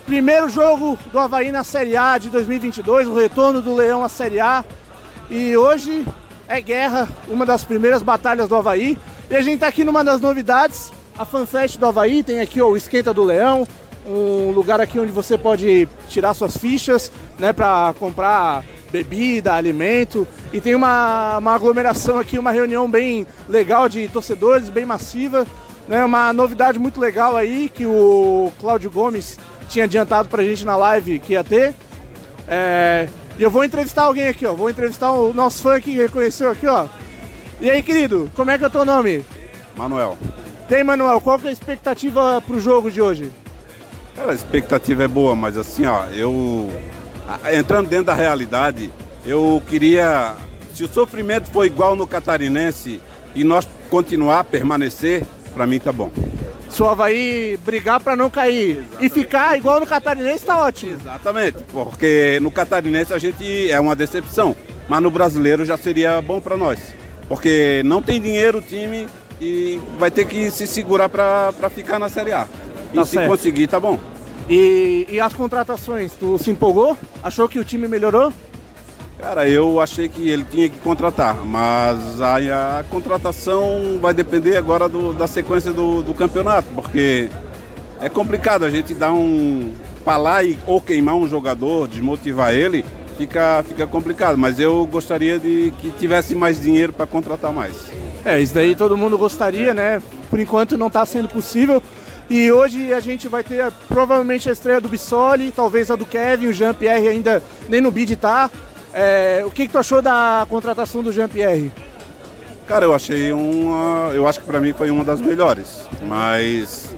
primeiro 0.04 0.46
jogo 0.50 0.98
do 1.10 1.18
Havaí 1.18 1.50
na 1.50 1.64
Série 1.64 1.96
A 1.96 2.18
de 2.18 2.28
2022, 2.28 3.08
o 3.08 3.14
retorno 3.14 3.62
do 3.62 3.74
Leão 3.74 4.04
à 4.04 4.08
Série 4.10 4.38
A. 4.38 4.62
E 5.30 5.56
hoje 5.56 6.06
é 6.46 6.60
guerra, 6.60 7.08
uma 7.26 7.46
das 7.46 7.64
primeiras 7.64 8.02
batalhas 8.02 8.50
do 8.50 8.54
Havaí. 8.54 8.98
E 9.30 9.34
a 9.34 9.40
gente 9.40 9.60
tá 9.60 9.68
aqui 9.68 9.82
numa 9.82 10.04
das 10.04 10.20
novidades, 10.20 10.92
a 11.18 11.24
FanFest 11.24 11.78
do 11.78 11.86
Havaí, 11.86 12.22
tem 12.22 12.42
aqui 12.42 12.60
ó, 12.60 12.68
o 12.68 12.76
Esquenta 12.76 13.14
do 13.14 13.24
Leão, 13.24 13.66
um 14.06 14.50
lugar 14.50 14.82
aqui 14.82 15.00
onde 15.00 15.10
você 15.10 15.38
pode 15.38 15.88
tirar 16.10 16.34
suas 16.34 16.54
fichas, 16.54 17.10
né, 17.38 17.50
para 17.54 17.94
comprar 17.98 18.62
bebida, 18.92 19.54
alimento, 19.54 20.28
e 20.52 20.60
tem 20.60 20.74
uma, 20.74 21.38
uma 21.38 21.54
aglomeração 21.54 22.18
aqui, 22.18 22.38
uma 22.38 22.50
reunião 22.50 22.90
bem 22.90 23.26
legal 23.48 23.88
de 23.88 24.06
torcedores, 24.08 24.68
bem 24.68 24.84
massiva, 24.84 25.46
né, 25.88 26.04
uma 26.04 26.32
novidade 26.32 26.78
muito 26.78 27.00
legal 27.00 27.36
aí 27.36 27.68
que 27.68 27.86
o 27.86 28.52
Cláudio 28.60 28.90
Gomes 28.90 29.38
tinha 29.68 29.86
adiantado 29.86 30.28
pra 30.28 30.44
gente 30.44 30.64
na 30.64 30.76
live 30.76 31.18
que 31.18 31.32
ia 31.32 31.42
ter. 31.42 31.74
É, 32.46 33.08
e 33.38 33.42
eu 33.42 33.50
vou 33.50 33.64
entrevistar 33.64 34.04
alguém 34.04 34.28
aqui, 34.28 34.46
ó, 34.46 34.52
vou 34.52 34.70
entrevistar 34.70 35.12
o 35.12 35.32
nosso 35.32 35.62
fã 35.62 35.80
que 35.80 35.92
reconheceu 35.92 36.50
aqui, 36.50 36.66
ó. 36.66 36.86
E 37.60 37.70
aí, 37.70 37.82
querido, 37.82 38.30
como 38.36 38.50
é 38.50 38.58
que 38.58 38.64
é 38.64 38.66
o 38.66 38.70
teu 38.70 38.84
nome? 38.84 39.24
Manuel. 39.76 40.18
Tem, 40.68 40.84
Manuel, 40.84 41.20
qual 41.20 41.38
que 41.38 41.46
é 41.46 41.50
a 41.50 41.52
expectativa 41.52 42.42
pro 42.42 42.60
jogo 42.60 42.90
de 42.90 43.00
hoje? 43.00 43.32
Cara, 44.14 44.32
a 44.32 44.34
expectativa 44.34 45.04
é 45.04 45.08
boa, 45.08 45.34
mas 45.34 45.56
assim, 45.56 45.86
ó, 45.86 46.04
eu. 46.06 46.70
Entrando 47.52 47.88
dentro 47.88 48.06
da 48.06 48.14
realidade, 48.14 48.90
eu 49.24 49.62
queria. 49.68 50.34
Se 50.74 50.84
o 50.84 50.88
sofrimento 50.88 51.50
for 51.50 51.64
igual 51.64 51.96
no 51.96 52.06
catarinense 52.06 53.00
e 53.34 53.44
nós 53.44 53.66
continuar 53.88 54.40
a 54.40 54.44
permanecer, 54.44 55.24
para 55.58 55.66
mim 55.66 55.80
tá 55.80 55.90
bom. 55.90 56.08
Se 56.70 56.80
o 56.80 56.88
Havaí 56.88 57.58
brigar 57.64 57.98
para 57.98 58.14
não 58.14 58.30
cair 58.30 58.78
Exatamente. 58.78 59.06
e 59.06 59.08
ficar 59.08 59.58
igual 59.58 59.80
no 59.80 59.86
catarinense, 59.86 60.46
tá 60.46 60.56
ótimo. 60.56 60.92
Exatamente, 60.92 61.58
porque 61.72 62.38
no 62.40 62.48
catarinense 62.48 63.12
a 63.12 63.18
gente 63.18 63.68
é 63.68 63.80
uma 63.80 63.96
decepção, 63.96 64.54
mas 64.88 65.02
no 65.02 65.10
brasileiro 65.10 65.64
já 65.64 65.76
seria 65.76 66.22
bom 66.22 66.40
para 66.40 66.56
nós. 66.56 66.78
Porque 67.28 67.82
não 67.84 68.00
tem 68.00 68.20
dinheiro 68.20 68.58
o 68.58 68.62
time 68.62 69.08
e 69.40 69.80
vai 69.98 70.12
ter 70.12 70.26
que 70.26 70.48
se 70.52 70.64
segurar 70.64 71.08
para 71.08 71.70
ficar 71.74 71.98
na 71.98 72.08
Série 72.08 72.32
A. 72.32 72.46
E 72.92 72.96
tá 72.96 73.04
se 73.04 73.12
certo. 73.12 73.28
conseguir, 73.28 73.66
tá 73.66 73.80
bom. 73.80 73.98
E, 74.48 75.08
e 75.10 75.20
as 75.20 75.32
contratações, 75.32 76.12
tu 76.12 76.38
se 76.38 76.52
empolgou? 76.52 76.96
Achou 77.20 77.48
que 77.48 77.58
o 77.58 77.64
time 77.64 77.88
melhorou? 77.88 78.32
Cara, 79.18 79.48
eu 79.48 79.80
achei 79.80 80.08
que 80.08 80.28
ele 80.28 80.44
tinha 80.44 80.68
que 80.68 80.78
contratar, 80.78 81.44
mas 81.44 82.20
a, 82.20 82.78
a 82.78 82.84
contratação 82.84 83.98
vai 84.00 84.14
depender 84.14 84.56
agora 84.56 84.88
do, 84.88 85.12
da 85.12 85.26
sequência 85.26 85.72
do, 85.72 86.02
do, 86.02 86.14
campeonato, 86.14 86.68
porque 86.72 87.28
é 88.00 88.08
complicado 88.08 88.64
a 88.64 88.70
gente 88.70 88.94
dar 88.94 89.12
um. 89.12 89.72
falar 90.04 90.44
e, 90.44 90.56
ou 90.64 90.80
queimar 90.80 91.16
um 91.16 91.28
jogador, 91.28 91.88
desmotivar 91.88 92.54
ele, 92.54 92.84
fica, 93.16 93.64
fica 93.66 93.88
complicado. 93.88 94.38
Mas 94.38 94.60
eu 94.60 94.86
gostaria 94.86 95.36
de 95.36 95.72
que 95.80 95.90
tivesse 95.90 96.36
mais 96.36 96.60
dinheiro 96.60 96.92
para 96.92 97.04
contratar 97.04 97.52
mais. 97.52 97.74
É, 98.24 98.40
isso 98.40 98.54
daí 98.54 98.76
todo 98.76 98.96
mundo 98.96 99.18
gostaria, 99.18 99.74
né? 99.74 100.00
Por 100.30 100.38
enquanto 100.38 100.78
não 100.78 100.86
está 100.86 101.04
sendo 101.04 101.28
possível. 101.28 101.82
E 102.30 102.52
hoje 102.52 102.92
a 102.92 103.00
gente 103.00 103.26
vai 103.26 103.42
ter 103.42 103.72
provavelmente 103.88 104.50
a 104.50 104.52
estreia 104.52 104.80
do 104.80 104.88
Bissoli, 104.88 105.50
talvez 105.50 105.90
a 105.90 105.96
do 105.96 106.04
Kevin, 106.04 106.48
o 106.48 106.52
Jean-Pierre 106.52 107.08
ainda 107.08 107.42
nem 107.68 107.80
no 107.80 107.90
bid 107.90 108.14
tá. 108.16 108.50
É, 109.00 109.44
o 109.46 109.50
que, 109.52 109.68
que 109.68 109.72
tu 109.72 109.78
achou 109.78 110.02
da 110.02 110.44
contratação 110.50 111.04
do 111.04 111.12
Jean-Pierre? 111.12 111.70
Cara, 112.66 112.84
eu 112.84 112.92
achei 112.92 113.32
uma. 113.32 114.10
Eu 114.12 114.26
acho 114.26 114.40
que 114.40 114.46
para 114.46 114.60
mim 114.60 114.72
foi 114.72 114.90
uma 114.90 115.04
das 115.04 115.20
melhores. 115.20 115.86
Mas 116.02 116.92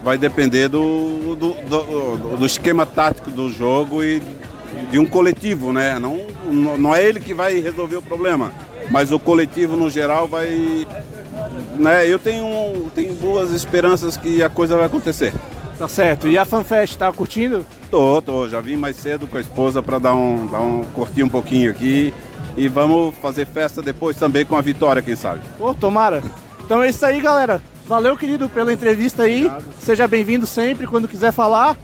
vai 0.00 0.16
depender 0.16 0.68
do, 0.68 1.34
do, 1.34 1.54
do, 1.54 2.36
do, 2.36 2.46
esquema 2.46 2.86
tático 2.86 3.32
do 3.32 3.50
jogo 3.50 4.04
e 4.04 4.22
de 4.92 4.98
um 5.00 5.04
coletivo, 5.04 5.72
né? 5.72 5.98
Não, 5.98 6.18
não 6.78 6.94
é 6.94 7.04
ele 7.04 7.18
que 7.18 7.34
vai 7.34 7.58
resolver 7.58 7.96
o 7.96 8.02
problema, 8.02 8.52
mas 8.88 9.10
o 9.10 9.18
coletivo 9.18 9.76
no 9.76 9.90
geral 9.90 10.28
vai 10.28 10.86
né, 11.76 12.06
eu 12.06 12.18
tenho, 12.18 12.90
tenho 12.94 13.12
boas 13.14 13.50
esperanças 13.50 14.16
que 14.16 14.40
a 14.40 14.48
coisa 14.48 14.76
vai 14.76 14.86
acontecer. 14.86 15.34
Tá 15.80 15.88
certo. 15.88 16.28
E 16.28 16.36
a 16.36 16.44
FanFest, 16.44 16.98
tá 16.98 17.10
curtindo? 17.10 17.64
Tô, 17.90 18.20
tô. 18.20 18.46
Já 18.46 18.60
vim 18.60 18.76
mais 18.76 18.96
cedo 18.96 19.26
com 19.26 19.38
a 19.38 19.40
esposa 19.40 19.82
para 19.82 19.98
dar 19.98 20.14
um, 20.14 20.46
dar 20.46 20.60
um 20.60 20.84
curtir 20.84 21.22
um 21.22 21.28
pouquinho 21.28 21.70
aqui. 21.70 22.12
E 22.54 22.68
vamos 22.68 23.14
fazer 23.16 23.46
festa 23.46 23.80
depois 23.80 24.14
também 24.14 24.44
com 24.44 24.54
a 24.54 24.60
vitória, 24.60 25.00
quem 25.00 25.16
sabe. 25.16 25.40
Pô, 25.56 25.72
tomara. 25.72 26.22
Então 26.62 26.82
é 26.82 26.90
isso 26.90 27.06
aí, 27.06 27.18
galera. 27.18 27.62
Valeu, 27.86 28.14
querido, 28.14 28.46
pela 28.46 28.70
entrevista 28.70 29.22
aí. 29.22 29.46
Obrigado. 29.46 29.64
Seja 29.80 30.06
bem-vindo 30.06 30.46
sempre, 30.46 30.86
quando 30.86 31.08
quiser 31.08 31.32
falar. 31.32 31.78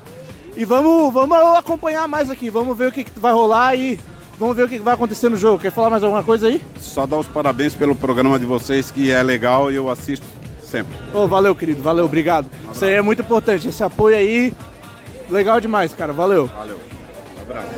E 0.55 0.62
vamos, 0.66 1.10
vamos 1.10 1.39
acompanhar 1.56 2.06
mais 2.06 2.31
aqui. 2.31 2.51
Vamos 2.51 2.77
ver 2.77 2.89
o 2.89 2.93
que, 2.93 3.02
que 3.02 3.18
vai 3.18 3.32
rolar 3.32 3.77
e 3.77 3.98
Vamos 4.39 4.55
ver 4.55 4.64
o 4.64 4.68
que 4.68 4.78
vai 4.78 4.93
acontecer 4.93 5.31
no 5.31 5.36
jogo. 5.39 5.59
Quer 5.59 5.73
falar 5.73 5.89
mais 5.89 6.02
alguma 6.02 6.23
coisa 6.23 6.48
aí? 6.48 6.60
Só 6.78 7.06
dar 7.06 7.16
os 7.16 7.27
parabéns 7.27 7.74
pelo 7.74 7.94
programa 7.94 8.39
de 8.39 8.44
vocês, 8.44 8.90
que 8.90 9.10
é 9.10 9.23
legal 9.23 9.73
e 9.73 9.77
eu 9.77 9.89
assisto 9.89 10.27
Sempre. 10.66 10.97
Oh, 11.14 11.28
valeu, 11.28 11.55
querido. 11.55 11.82
Valeu, 11.82 12.05
obrigado. 12.05 12.51
Um 12.68 12.72
Isso 12.72 12.84
aí 12.84 12.94
é 12.94 13.02
muito 13.02 13.22
importante. 13.22 13.68
Esse 13.68 13.84
apoio 13.84 14.16
aí, 14.16 14.52
legal 15.30 15.60
demais, 15.60 15.94
cara. 15.94 16.12
Valeu. 16.12 16.47
Valeu. 16.48 16.80
Um 17.38 17.43
abraço. 17.43 17.68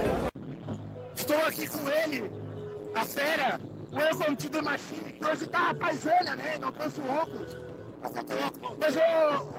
Estou 1.14 1.36
aqui 1.46 1.66
com 1.68 1.88
ele, 1.90 2.30
a 2.94 3.04
fera, 3.04 3.60
o 3.92 4.36
to 4.36 4.48
the 4.48 4.62
Machine, 4.62 5.12
que 5.12 5.26
hoje 5.26 5.46
tá 5.46 5.74
paisana, 5.74 6.34
né? 6.36 6.56
Não 6.58 6.72
trouxe 6.72 7.00
óculos. 7.02 7.56
Mas, 8.80 8.96
ô, 8.96 9.00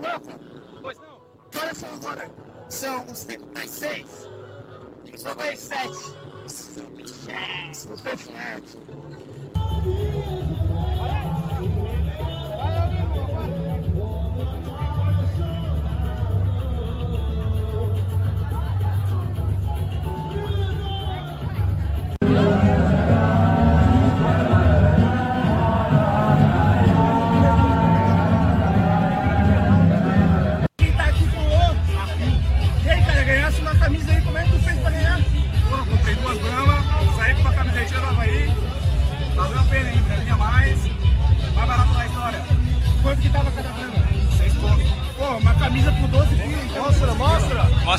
louco, 0.02 0.40
Pois 0.82 0.98
não. 0.98 1.20
Que 1.52 1.58
horas 1.60 1.78
são 1.78 1.90
agora? 1.94 2.32
São 2.70 3.06
os 3.06 3.24
36. 3.26 4.30
São 5.18 5.36
mais 5.36 5.60
7. 5.60 5.94
São 6.48 6.86
os 6.96 7.12
7. 7.12 7.94
Os 7.94 8.02
7. 8.02 8.30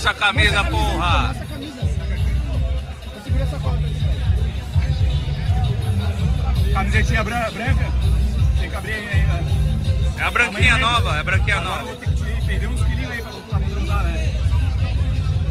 Mostra. 0.01 0.10
Mostra 0.10 0.10
a 0.10 0.14
camisa, 0.14 0.64
porra. 0.64 1.35
Camisetinha 6.72 7.24
branca? 7.24 7.51
Tem 8.59 8.70
que 8.70 8.77
abrir 8.77 8.93
ainda. 8.94 9.44
É 10.18 10.22
a 10.22 10.31
branquinha 10.31 10.78
nova, 10.78 11.16
é 11.16 11.20
a 11.20 11.24
branquinha 11.24 11.60
nova. 11.60 11.97
Perdeu 12.47 12.70
uns 12.70 12.82
quilinhos 12.82 13.10
aí 13.10 13.22
pra 13.22 13.31
usar, 13.82 14.02
né? 14.05 14.35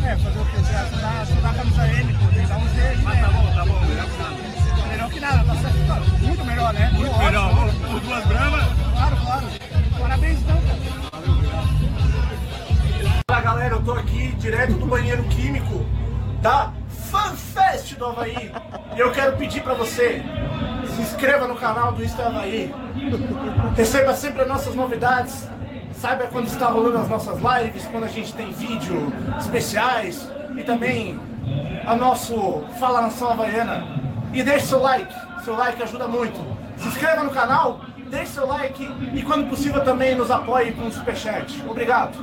É, 0.06 0.16
fazer 0.16 0.40
o 0.40 0.46
que? 0.46 0.58
Você 0.58 0.72
dá, 0.72 1.50
a 1.50 1.54
camisa 1.54 1.88
M, 1.88 2.14
pô, 2.14 2.28
tem 2.28 2.42
que 2.42 2.48
dar 2.48 2.58
uns 2.58 2.72
dedos. 2.72 3.04
Mas 3.04 3.20
tá 3.20 3.28
bom, 3.28 3.54
tá 3.54 3.66
bom, 3.66 3.80
melhor 3.86 4.06
que 4.06 4.18
nada. 4.18 4.88
Melhor 4.90 5.10
que 5.10 5.20
nada, 5.20 5.44
tá 5.44 5.56
certo. 5.56 6.20
Muito 6.22 6.46
melhor, 6.46 6.74
né? 6.74 6.90
Muito 6.94 7.18
melhor. 7.18 7.74
Por 7.90 8.00
duas 8.00 8.26
bramas. 8.26 8.66
Claro, 8.94 9.18
claro. 9.18 9.48
Parabéns 10.00 10.40
então, 10.40 10.62
cara. 10.62 10.89
Galera, 13.42 13.76
eu 13.76 13.84
tô 13.84 13.94
aqui 13.94 14.28
direto 14.34 14.74
do 14.74 14.86
banheiro 14.86 15.24
químico 15.24 15.86
da 16.42 16.74
FanFest 17.10 17.96
do 17.96 18.06
Havaí. 18.06 18.52
E 18.96 19.00
eu 19.00 19.12
quero 19.12 19.38
pedir 19.38 19.62
pra 19.62 19.74
você, 19.74 20.22
se 20.96 21.02
inscreva 21.02 21.48
no 21.48 21.56
canal 21.56 21.94
do 21.94 22.04
Insta 22.04 22.28
Havaí. 22.28 22.74
Receba 23.76 24.14
sempre 24.14 24.42
as 24.42 24.48
nossas 24.48 24.76
novidades. 24.76 25.48
Saiba 25.94 26.28
quando 26.28 26.48
está 26.48 26.68
rolando 26.68 26.98
as 26.98 27.10
nossas 27.10 27.40
lives, 27.40 27.86
quando 27.88 28.06
a 28.06 28.08
gente 28.08 28.34
tem 28.34 28.52
vídeo 28.52 29.12
especiais 29.40 30.30
e 30.56 30.64
também 30.64 31.20
a 31.86 31.96
nosso 31.96 32.64
Fala 32.80 33.02
Nação 33.02 33.32
Havaiana. 33.32 33.86
E 34.34 34.44
deixe 34.44 34.68
seu 34.68 34.82
like, 34.82 35.14
seu 35.44 35.56
like 35.56 35.82
ajuda 35.82 36.08
muito. 36.08 36.40
Se 36.78 36.88
inscreva 36.88 37.24
no 37.24 37.32
canal 37.32 37.82
deixe 38.10 38.34
seu 38.34 38.48
like 38.48 38.84
e, 39.14 39.22
quando 39.22 39.50
possível, 39.50 39.84
também 39.84 40.16
nos 40.16 40.32
apoie 40.32 40.72
com 40.72 40.84
um 40.84 40.92
superchat. 40.92 41.64
Obrigado. 41.68 42.18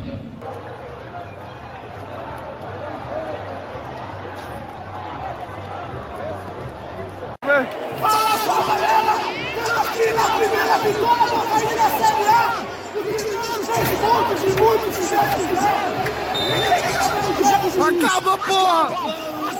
Fala! 7.64 9.16
Aqui 9.80 10.12
na 10.12 10.24
primeira 10.36 10.78
vitória 10.78 11.26
Acaba, 17.86 18.38
porra! 18.38 18.88
Vamos 18.90 19.56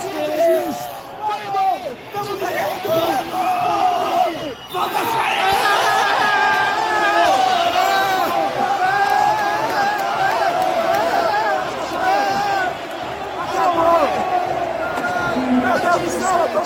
Meu 15.47 15.79
Deus 15.79 16.01
do 16.01 16.09
céu, 16.09 16.37
eu 16.37 16.49
tô 16.49 16.61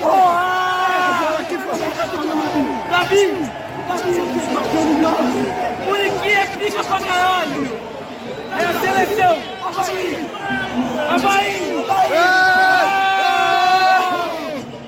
porra! 0.00 0.43
Davi! 3.04 3.28
Muriqui 5.86 6.32
é 6.32 6.46
pica 6.46 6.84
pra 6.84 7.00
caralho! 7.00 7.78
É 8.50 8.64
a 8.64 8.72
seleção! 8.80 9.38
Havaí! 9.62 10.26
Havaí! 11.10 11.74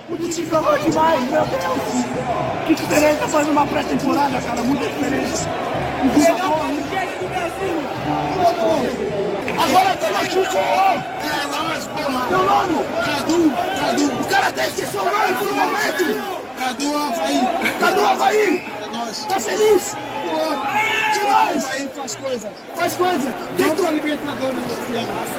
O 0.09 0.17
time 0.17 0.49
jogou 0.49 0.79
demais, 0.79 1.21
meu 1.31 1.45
Deus! 1.45 2.07
Que 2.67 2.75
diferença 2.75 3.29
faz 3.29 3.49
uma 3.49 3.67
pré-temporada, 3.67 4.41
cara, 4.41 4.63
muita 4.63 4.87
diferença! 4.87 5.49
O 6.03 6.07
melhor 6.19 6.39
podcast 6.39 7.19
do 7.19 7.29
Brasil! 7.29 7.77
Agora 9.59 9.97
tem 9.97 10.17
aqui 10.17 10.39
o 10.39 10.47
Meu 12.31 12.45
nome? 12.45 12.75
Cadu, 13.05 13.53
Cadu. 13.79 14.07
O 14.07 14.25
cara 14.25 14.47
até 14.49 14.67
esqueceu 14.69 15.03
o 15.03 15.05
nome 15.05 15.35
por 15.35 15.49
um 15.49 15.55
momento. 15.55 16.46
Cadu 16.67 16.97
Havaí. 16.97 17.41
Cadu 17.79 18.05
Havaí. 18.05 18.65
É 18.83 18.97
nóis. 18.97 19.25
Tá 19.27 19.39
feliz? 19.39 19.95
Pô, 19.95 20.37
demais. 21.15 21.65
Havaí 21.65 21.89
faz 21.95 22.17
coisa. 22.17 22.53
Faz 22.75 22.95
coisa. 22.95 23.35
Dentro 23.57 23.85
da 23.85 23.91
Libertadores. 23.93 24.59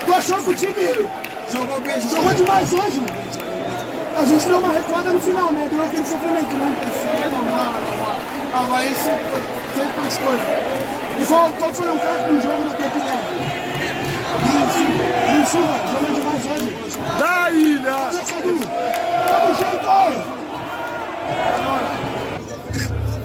Tu 0.06 0.14
achou 0.14 0.38
que 0.38 0.50
o 0.52 0.56
time 0.56 0.74
jogou 1.52 1.82
bem? 1.82 2.00
Jogou 2.00 2.34
demais 2.34 2.72
hoje. 2.72 3.02
A 4.18 4.26
gente 4.26 4.48
deu 4.48 4.58
uma 4.60 4.72
recuada 4.72 5.10
no 5.12 5.20
final, 5.20 5.52
né? 5.52 5.68
Deu 5.70 5.84
aquele 5.84 6.06
sofrimento, 6.06 6.56
né? 6.56 6.76
É 7.22 7.30
normal, 7.30 7.74
é 7.76 7.82
normal. 7.92 8.16
Havaí 8.54 8.96
sempre, 8.96 9.44
sempre 9.76 10.02
faz 10.02 10.18
coisa. 10.20 10.44
E 11.20 11.26
qual, 11.26 11.52
qual 11.60 11.74
foi 11.74 11.90
o 11.90 12.00
craque 12.00 12.32
no 12.32 12.42
jogo 12.42 12.64
do 12.64 12.70
Campeonato? 12.70 13.68
Silva, 15.46 15.78
jogou 15.92 16.16
demais 16.16 16.46
hoje. 16.46 16.72
Da 17.20 17.52
ilha! 17.52 18.12
Tamo 19.28 19.56
junto! 19.56 20.47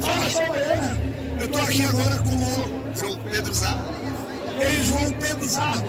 Fala! 0.01 0.97
Eu 1.41 1.49
tô 1.49 1.59
aqui 1.59 1.85
agora 1.85 2.19
com 2.19 2.37
o 2.37 2.95
João 2.95 3.19
Pedro 3.31 3.55
Zardo. 3.55 3.85
Ei, 4.61 4.83
João 4.83 5.13
Pedro 5.13 5.49
Zardo. 5.49 5.85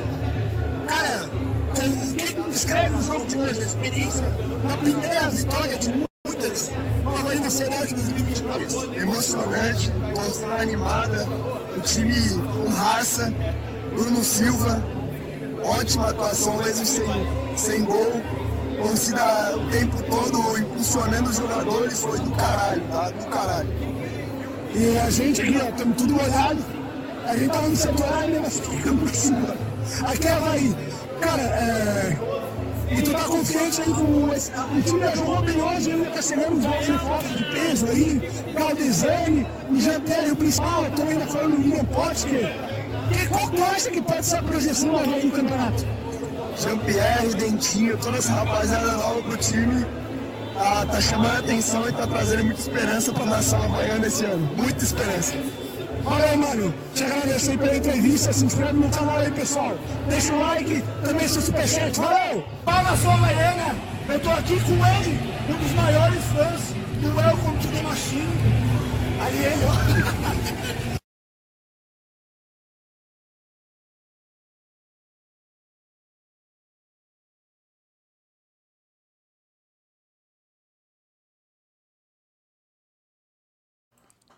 Cara, 0.88 1.30
o 1.70 2.16
que 2.16 2.50
descreve 2.52 2.96
o 2.96 3.02
jogo 3.02 3.26
de 3.26 3.38
hoje, 3.38 3.62
a 3.62 3.66
experiência 3.66 4.24
da 4.68 4.78
primeira 4.78 5.30
vitória 5.30 5.78
de 5.78 5.90
muitas 5.90 6.72
Havaí 7.06 7.40
na 7.40 7.50
Série 7.50 7.88
de 7.88 7.94
2022? 7.96 9.02
Emocionante, 9.02 9.92
torcida 10.14 10.56
animada, 10.56 11.28
o 11.76 11.82
time 11.82 12.14
com 12.30 12.70
raça, 12.70 13.34
Bruno 13.94 14.24
Silva, 14.24 14.84
ótima 15.64 16.10
atuação, 16.10 16.58
mesmo 16.58 16.86
sem, 16.86 17.06
sem 17.56 17.84
gol. 17.84 18.22
Torcida 18.84 19.58
o 19.58 19.70
tempo 19.72 20.04
todo 20.04 20.60
impulsionando 20.60 21.30
os 21.30 21.38
jogadores, 21.38 22.00
foi 22.00 22.20
do 22.20 22.32
caralho, 22.32 22.82
tá? 22.92 23.10
Do 23.10 23.26
caralho. 23.28 23.70
E 24.76 24.98
a 24.98 25.10
gente 25.10 25.42
aqui, 25.42 25.58
ó, 25.58 25.70
estamos 25.70 25.98
tudo 25.98 26.14
molhado. 26.14 26.60
A 27.26 27.38
gente 27.38 27.50
tava 27.50 27.70
no 27.70 27.76
setor 27.76 28.14
A 28.14 28.28
e 28.28 28.50
ficamos 28.50 29.10
por 29.10 29.16
cima. 29.16 29.56
Aqui 30.06 30.28
é 30.28 30.32
Havaí. 30.32 30.76
Cara, 31.22 31.42
é. 31.42 32.18
E 32.92 33.02
tu 33.02 33.12
tá 33.12 33.24
confiante 33.24 33.82
aí 33.82 33.94
com 33.94 34.34
esse. 34.34 34.52
O 34.52 34.82
time 34.82 35.00
já 35.00 35.16
jogou 35.16 35.42
bem 35.42 35.62
hoje, 35.62 35.92
ainda 35.92 36.10
tá 36.12 36.22
chegando 36.22 36.62
novos 36.62 36.86
reforços 36.86 37.38
de 37.38 37.46
peso 37.46 37.86
aí. 37.88 38.32
Galdesani, 38.54 39.48
o 39.72 39.80
Jean-Pierre, 39.80 40.32
o 40.32 40.36
principal, 40.36 40.86
tô 40.96 41.02
ainda 41.04 41.26
falando 41.28 41.56
do 41.56 41.62
William 41.64 41.86
Potker. 41.86 42.54
Qual 43.30 43.50
tu 43.50 43.64
acha 43.64 43.90
que 43.90 44.02
pode 44.02 44.26
ser 44.26 44.38
a 44.38 44.44
projeção 44.44 44.90
do 44.90 44.98
Havaí 44.98 45.26
no 45.26 45.32
campeonato? 45.32 46.03
Jean-Pierre, 46.58 47.34
Dentinho, 47.36 47.98
toda 47.98 48.18
essa 48.18 48.34
rapaziada 48.34 48.92
nova 48.94 49.22
pro 49.22 49.38
time. 49.38 49.86
Ah, 50.56 50.86
tá 50.90 51.02
chamando 51.02 51.36
a 51.36 51.40
atenção 51.40 51.90
e 51.90 51.92
tá 51.92 52.06
trazendo 52.06 52.46
muita 52.46 52.62
esperança 52.62 53.12
pra 53.12 53.26
nação 53.26 53.64
havaiana 53.64 54.08
esse 54.08 54.26
ano. 54.26 54.50
Muita 54.56 54.84
esperança. 54.84 55.34
Valeu, 56.04 56.38
mano. 56.38 56.74
Te 56.94 57.04
agradeço 57.04 57.52
aí 57.52 57.58
pela 57.58 57.76
entrevista. 57.76 58.34
Se 58.34 58.46
inscreve 58.46 58.74
no 58.74 58.90
canal 58.90 59.18
aí, 59.18 59.32
pessoal. 59.32 59.76
Deixa 60.10 60.34
o 60.34 60.40
like, 60.40 60.84
também 61.04 61.28
seu 61.28 61.42
superchat. 61.42 62.00
Valeu! 62.00 62.44
Fala, 62.66 62.98
sua 62.98 63.14
Havaiana. 63.14 63.76
Eu 64.10 64.20
tô 64.20 64.30
aqui 64.32 64.60
com 64.60 64.74
ele, 64.86 65.20
um 65.50 65.58
dos 65.58 65.72
maiores 65.72 66.24
fãs 66.36 66.62
do 67.02 67.16
Welcome 67.16 67.58
to 67.60 67.68
the 67.70 67.82
Machine. 67.82 68.28
Ali 69.22 69.38
ele, 69.38 69.64
ó. 69.66 70.93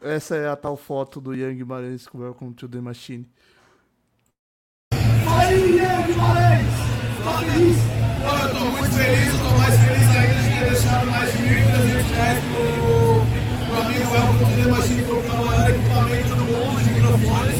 Essa 0.05 0.35
é 0.35 0.47
a 0.47 0.55
tal 0.55 0.77
foto 0.77 1.19
do 1.19 1.33
Young 1.33 1.55
Guimarães 1.55 2.05
com 2.05 2.19
Welcome 2.19 2.53
to 2.53 2.69
the 2.69 2.79
Machine. 2.79 3.27
Fala 4.93 5.41
aí, 5.41 5.77
Young 5.77 6.03
Guimarães! 6.05 6.67
Tá 7.23 7.33
feliz? 7.39 7.77
Eu 8.21 8.49
tô 8.53 8.65
muito 8.69 8.91
feliz, 8.93 9.33
tô 9.33 9.49
mais 9.57 9.73
feliz 9.81 10.07
ainda 10.13 10.41
de 10.43 10.49
ter 10.59 10.69
deixado 10.69 11.09
mais 11.09 11.31
de 11.31 11.37
1.300 11.39 12.13
reais 12.13 12.39
pro, 12.45 13.25
pro 13.65 13.81
amigo 13.81 14.11
Welcome 14.13 14.45
to 14.45 14.61
the 14.61 14.69
Machine 14.69 15.03
colocar 15.05 15.41
o 15.41 15.69
equipamento 15.73 16.29
todo 16.29 16.43
mundo 16.53 16.83
de 16.83 16.89
microfones. 16.91 17.57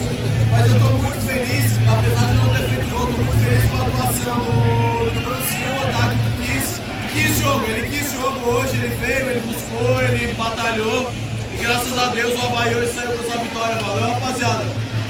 Mas 0.52 0.72
eu 0.72 0.80
tô 0.80 0.90
muito 1.02 1.22
feliz, 1.26 1.66
apesar 1.82 2.30
de 2.30 2.38
não 2.38 2.50
ter 2.54 2.64
feito 2.70 2.90
jogo, 2.92 3.12
tô 3.12 3.22
muito 3.26 3.42
feliz 3.42 3.66
com 3.72 3.78
a 3.78 3.88
atuação 3.88 4.38
do 4.38 5.20
Bruno 5.26 5.46
Silva, 5.50 5.86
tá? 5.98 6.14
Que 6.14 6.30
quis, 6.46 6.78
quis 7.10 7.40
jogo, 7.42 7.66
ele 7.66 7.90
quis 7.90 8.14
jogo 8.14 8.38
hoje, 8.52 8.78
ele 8.78 8.96
veio, 8.98 9.30
ele 9.32 9.40
buscou, 9.40 10.02
ele 10.04 10.34
batalhou. 10.36 11.25
Graças 11.66 11.98
a 11.98 12.06
Deus 12.10 12.32
o 12.32 12.46
Havaí 12.46 12.76
hoje 12.76 12.94
saiu 12.94 13.18
com 13.18 13.24
essa 13.24 13.40
vitória. 13.40 13.76
Valeu, 13.78 14.14
rapaziada. 14.14 14.64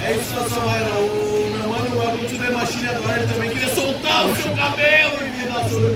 É 0.05 0.13
isso, 0.13 0.23
situação, 0.23 0.61
Havaiana. 0.61 0.99
O 0.99 1.49
meu 1.51 1.67
mano, 1.67 2.15
o 2.15 2.29
to 2.29 2.37
the 2.37 2.49
Machine 2.49 2.87
agora, 2.87 3.17
ele 3.17 3.33
também 3.33 3.49
queria 3.49 3.75
soltar 3.75 4.25
o 4.25 4.35
seu 4.37 4.55
cabelo 4.55 5.17
e 5.19 5.29
me 5.31 5.47
dar 5.51 5.67
sobre 5.67 5.87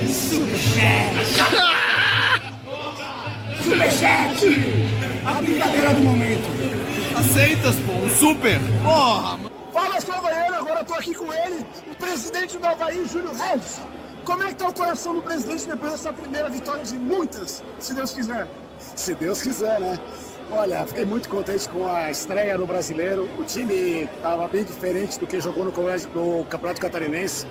o 0.00 0.14
Superchat! 0.14 1.26
Superchat! 3.64 4.46
A 5.26 5.32
brincadeira 5.42 5.94
do 5.94 6.00
momento. 6.00 6.48
Aceitas, 7.18 7.74
pô, 7.84 7.92
um 7.94 8.08
super. 8.10 8.60
Porra, 8.84 9.36
mano. 9.38 9.50
Fala, 9.72 10.00
sou 10.00 10.14
Havaiano, 10.14 10.54
agora 10.54 10.80
eu 10.80 10.84
tô 10.84 10.94
aqui 10.94 11.14
com 11.14 11.32
ele, 11.32 11.66
o 11.90 11.94
presidente 11.96 12.56
do 12.58 12.64
Havaí, 12.64 13.04
Júlio 13.12 13.32
Reis. 13.34 13.80
Como 14.24 14.44
é 14.44 14.46
que 14.50 14.54
tá 14.54 14.68
o 14.68 14.72
coração 14.72 15.16
do 15.16 15.22
presidente 15.22 15.66
depois 15.66 15.90
dessa 15.90 16.12
primeira 16.12 16.48
vitória 16.48 16.84
de 16.84 16.94
muitas, 16.94 17.60
se 17.80 17.92
Deus 17.92 18.12
quiser? 18.12 18.46
Se 18.78 19.14
Deus 19.14 19.42
quiser, 19.42 19.80
né? 19.80 19.98
Olha, 20.50 20.86
fiquei 20.86 21.04
muito 21.04 21.28
contente 21.28 21.68
com 21.68 21.86
a 21.86 22.10
estreia 22.10 22.56
no 22.58 22.66
Brasileiro. 22.66 23.28
O 23.38 23.44
time 23.44 24.02
estava 24.04 24.46
bem 24.46 24.62
diferente 24.62 25.18
do 25.18 25.26
que 25.26 25.40
jogou 25.40 25.64
no, 25.64 25.72
colégio, 25.72 26.08
no 26.14 26.44
Campeonato 26.44 26.80
Catarinense. 26.80 27.46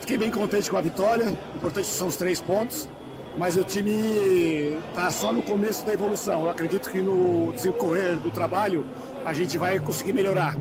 Fiquei 0.00 0.18
bem 0.18 0.30
contente 0.30 0.70
com 0.70 0.76
a 0.76 0.80
vitória. 0.80 1.26
O 1.26 1.56
importante 1.56 1.86
são 1.86 2.08
os 2.08 2.16
três 2.16 2.40
pontos. 2.40 2.88
Mas 3.36 3.56
o 3.56 3.62
time 3.62 4.76
está 4.88 5.10
só 5.10 5.32
no 5.32 5.42
começo 5.42 5.86
da 5.86 5.92
evolução. 5.92 6.42
Eu 6.42 6.50
acredito 6.50 6.90
que 6.90 7.00
no 7.00 7.52
desencorrer 7.52 8.16
do 8.16 8.30
trabalho 8.30 8.84
a 9.24 9.32
gente 9.32 9.56
vai 9.56 9.78
conseguir 9.78 10.12
melhorar. 10.12 10.56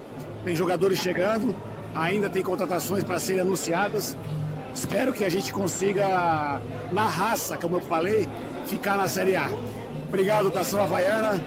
Tem 0.45 0.55
jogadores 0.55 0.99
chegando, 0.99 1.55
ainda 1.95 2.29
tem 2.29 2.43
contratações 2.43 3.03
para 3.03 3.19
serem 3.19 3.41
anunciadas. 3.41 4.15
Espero 4.73 5.11
que 5.11 5.25
a 5.25 5.29
gente 5.29 5.51
consiga, 5.51 6.61
na 6.91 7.07
raça, 7.07 7.57
como 7.57 7.77
eu 7.77 7.81
falei, 7.81 8.27
ficar 8.67 8.95
na 8.95 9.07
Série 9.07 9.35
A. 9.35 9.49
Obrigado, 10.07 10.49
Tação 10.49 10.81
Havaiana. 10.81 11.39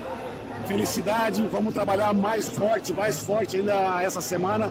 Felicidade. 0.66 1.42
Vamos 1.50 1.72
trabalhar 1.72 2.12
mais 2.12 2.48
forte, 2.48 2.92
mais 2.92 3.18
forte 3.18 3.56
ainda 3.56 4.02
essa 4.02 4.20
semana. 4.20 4.70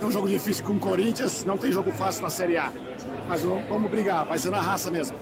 É 0.00 0.04
um 0.04 0.10
jogo 0.10 0.28
difícil 0.28 0.64
com 0.64 0.74
o 0.74 0.78
Corinthians, 0.78 1.44
não 1.44 1.56
tem 1.56 1.72
jogo 1.72 1.90
fácil 1.92 2.22
na 2.22 2.30
Série 2.30 2.56
A. 2.56 2.72
Mas 3.28 3.42
vamos 3.42 3.90
brigar, 3.90 4.24
vai 4.24 4.38
ser 4.38 4.50
na 4.50 4.60
raça 4.60 4.90
mesmo. 4.90 5.16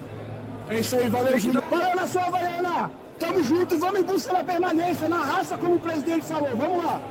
É 0.69 0.79
isso 0.79 0.95
aí, 0.95 1.09
valeu, 1.09 1.37
Gino. 1.39 1.61
Valeu, 1.69 1.95
Nação 1.95 2.23
Havaiana! 2.23 2.91
Tamo 3.19 3.43
junto 3.43 3.73
e 3.73 3.77
vamos 3.77 3.99
em 3.99 4.03
busca 4.03 4.33
da 4.33 4.43
permanência, 4.43 5.09
na 5.09 5.23
raça, 5.23 5.57
como 5.57 5.75
o 5.75 5.79
presidente 5.79 6.25
falou. 6.25 6.49
Vamos 6.55 6.85
lá. 6.85 7.01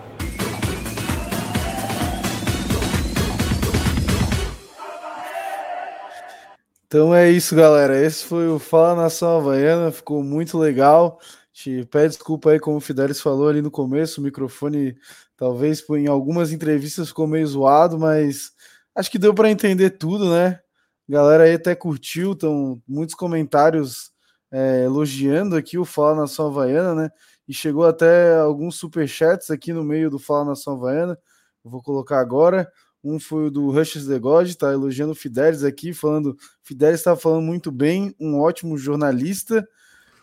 Então 6.87 7.13
é 7.13 7.29
isso, 7.31 7.57
galera. 7.57 8.01
Esse 8.01 8.25
foi 8.25 8.49
o 8.49 8.59
Fala 8.61 8.95
Nação 8.95 9.39
Havaiana. 9.39 9.91
Ficou 9.91 10.23
muito 10.23 10.57
legal. 10.57 11.19
Te 11.53 11.85
pede 11.87 12.11
desculpa 12.15 12.51
aí, 12.51 12.61
como 12.61 12.77
o 12.77 12.81
Fidelis 12.81 13.21
falou 13.21 13.49
ali 13.49 13.61
no 13.61 13.71
começo. 13.73 14.21
O 14.21 14.25
microfone, 14.25 14.97
talvez 15.37 15.85
em 15.91 16.07
algumas 16.07 16.53
entrevistas 16.53 17.09
ficou 17.09 17.27
meio 17.27 17.47
zoado, 17.47 17.99
mas 17.99 18.53
acho 18.95 19.11
que 19.11 19.19
deu 19.19 19.35
para 19.35 19.51
entender 19.51 19.91
tudo, 19.91 20.31
né? 20.31 20.61
A 21.09 21.13
galera 21.13 21.45
aí 21.45 21.55
até 21.55 21.75
curtiu, 21.75 22.33
estão 22.33 22.81
muitos 22.87 23.15
comentários 23.17 24.13
é, 24.53 24.85
elogiando 24.85 25.57
aqui 25.57 25.79
o 25.79 25.85
Fala 25.85 26.15
Nação 26.23 26.47
Havaiana, 26.49 26.95
né? 26.95 27.11
E 27.49 27.55
chegou 27.55 27.85
até 27.87 28.37
alguns 28.37 28.77
superchats 28.77 29.51
aqui 29.51 29.73
no 29.73 29.83
meio 29.85 30.09
do 30.11 30.19
Fala 30.21 30.47
Nação 30.47 30.75
Havaiana. 30.75 31.19
Eu 31.65 31.71
vou 31.71 31.83
colocar 31.83 32.21
agora. 32.21 32.71
Um 33.07 33.21
foi 33.21 33.47
o 33.47 33.51
do 33.51 33.71
Rushes 33.71 34.07
The 34.07 34.19
God, 34.19 34.53
tá 34.55 34.73
elogiando 34.73 35.13
o 35.13 35.15
Fidelis 35.17 35.63
aqui, 35.63 35.93
falando. 35.93 36.37
Fidelis 36.63 37.01
está 37.01 37.15
falando 37.15 37.43
muito 37.43 37.71
bem, 37.71 38.13
um 38.19 38.41
ótimo 38.41 38.77
jornalista. 38.77 39.67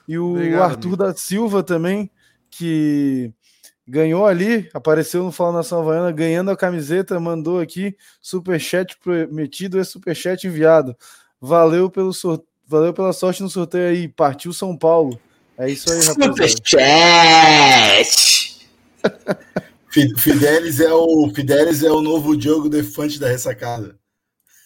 E 0.05 0.17
o 0.17 0.31
Obrigado, 0.31 0.61
Arthur 0.63 0.87
amigo. 0.89 0.97
da 0.97 1.13
Silva 1.13 1.63
também, 1.63 2.11
que 2.51 3.31
ganhou 3.87 4.25
ali, 4.25 4.69
apareceu 4.73 5.23
no 5.23 5.31
Fala 5.31 5.53
Nação 5.53 5.79
Havaiana, 5.79 6.11
ganhando 6.11 6.51
a 6.51 6.57
camiseta, 6.57 7.19
mandou 7.19 7.59
aqui 7.59 7.95
superchat 8.21 8.97
prometido 8.97 9.79
é 9.79 9.83
superchat 9.83 10.47
enviado. 10.47 10.95
Valeu 11.39 11.89
pelo 11.89 12.13
sor... 12.13 12.43
valeu 12.65 12.93
pela 12.93 13.13
sorte 13.13 13.41
no 13.41 13.49
sorteio 13.49 13.89
aí, 13.89 14.07
partiu 14.07 14.51
São 14.53 14.77
Paulo. 14.77 15.19
É 15.57 15.69
isso 15.69 15.91
aí, 15.91 15.99
rapaziada. 15.99 16.47
Superchat! 16.47 16.83
Fi- 19.93 20.13
Fidelis 20.17 20.79
é 20.79 20.91
o 20.91 21.29
Fidelis 21.33 21.83
é 21.83 21.91
o 21.91 22.01
novo 22.01 22.35
Diogo 22.35 22.67
Defante 22.67 23.19
da 23.19 23.27
ressacada. 23.27 23.97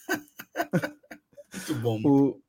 Muito 1.54 1.74
bom. 1.82 2.00
O- 2.04 2.40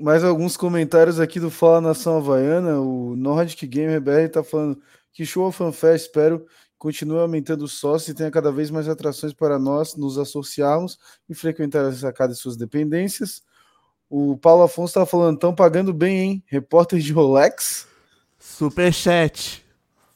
mais 0.00 0.22
alguns 0.24 0.56
comentários 0.56 1.18
aqui 1.20 1.38
do 1.40 1.50
Fala 1.50 1.80
Nação 1.80 2.16
Havaiana. 2.18 2.80
O 2.80 3.16
Nordic 3.16 3.66
Gamer 3.66 4.00
BR 4.00 4.28
tá 4.32 4.42
falando 4.44 4.80
que 5.12 5.26
show 5.26 5.46
a 5.46 5.52
FanFest. 5.52 6.06
Espero 6.06 6.40
que 6.40 6.46
continue 6.78 7.18
aumentando 7.18 7.64
os 7.64 7.72
sócios 7.72 8.08
e 8.08 8.14
tenha 8.14 8.30
cada 8.30 8.50
vez 8.52 8.70
mais 8.70 8.88
atrações 8.88 9.32
para 9.32 9.58
nós 9.58 9.96
nos 9.96 10.16
associarmos 10.18 10.98
e 11.28 11.34
frequentar 11.34 11.84
a 11.84 11.92
sacada 11.92 12.32
e 12.32 12.36
suas 12.36 12.56
dependências. 12.56 13.42
O 14.08 14.36
Paulo 14.36 14.62
Afonso 14.62 14.94
tá 14.94 15.06
falando, 15.06 15.36
estão 15.36 15.54
pagando 15.54 15.92
bem, 15.92 16.18
hein? 16.18 16.44
Repórter 16.46 17.00
de 17.00 17.12
Rolex. 17.12 17.86
Superchat. 18.38 19.64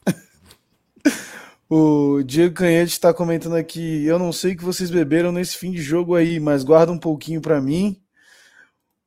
O 1.68 2.22
Diego 2.22 2.54
Canhete 2.54 2.92
está 2.92 3.12
comentando 3.12 3.56
aqui. 3.56 4.04
Eu 4.06 4.18
não 4.18 4.32
sei 4.32 4.52
o 4.52 4.56
que 4.56 4.64
vocês 4.64 4.90
beberam 4.90 5.32
nesse 5.32 5.56
fim 5.58 5.72
de 5.72 5.82
jogo 5.82 6.14
aí, 6.14 6.38
mas 6.38 6.62
guarda 6.62 6.92
um 6.92 6.98
pouquinho 6.98 7.40
para 7.40 7.60
mim. 7.60 8.00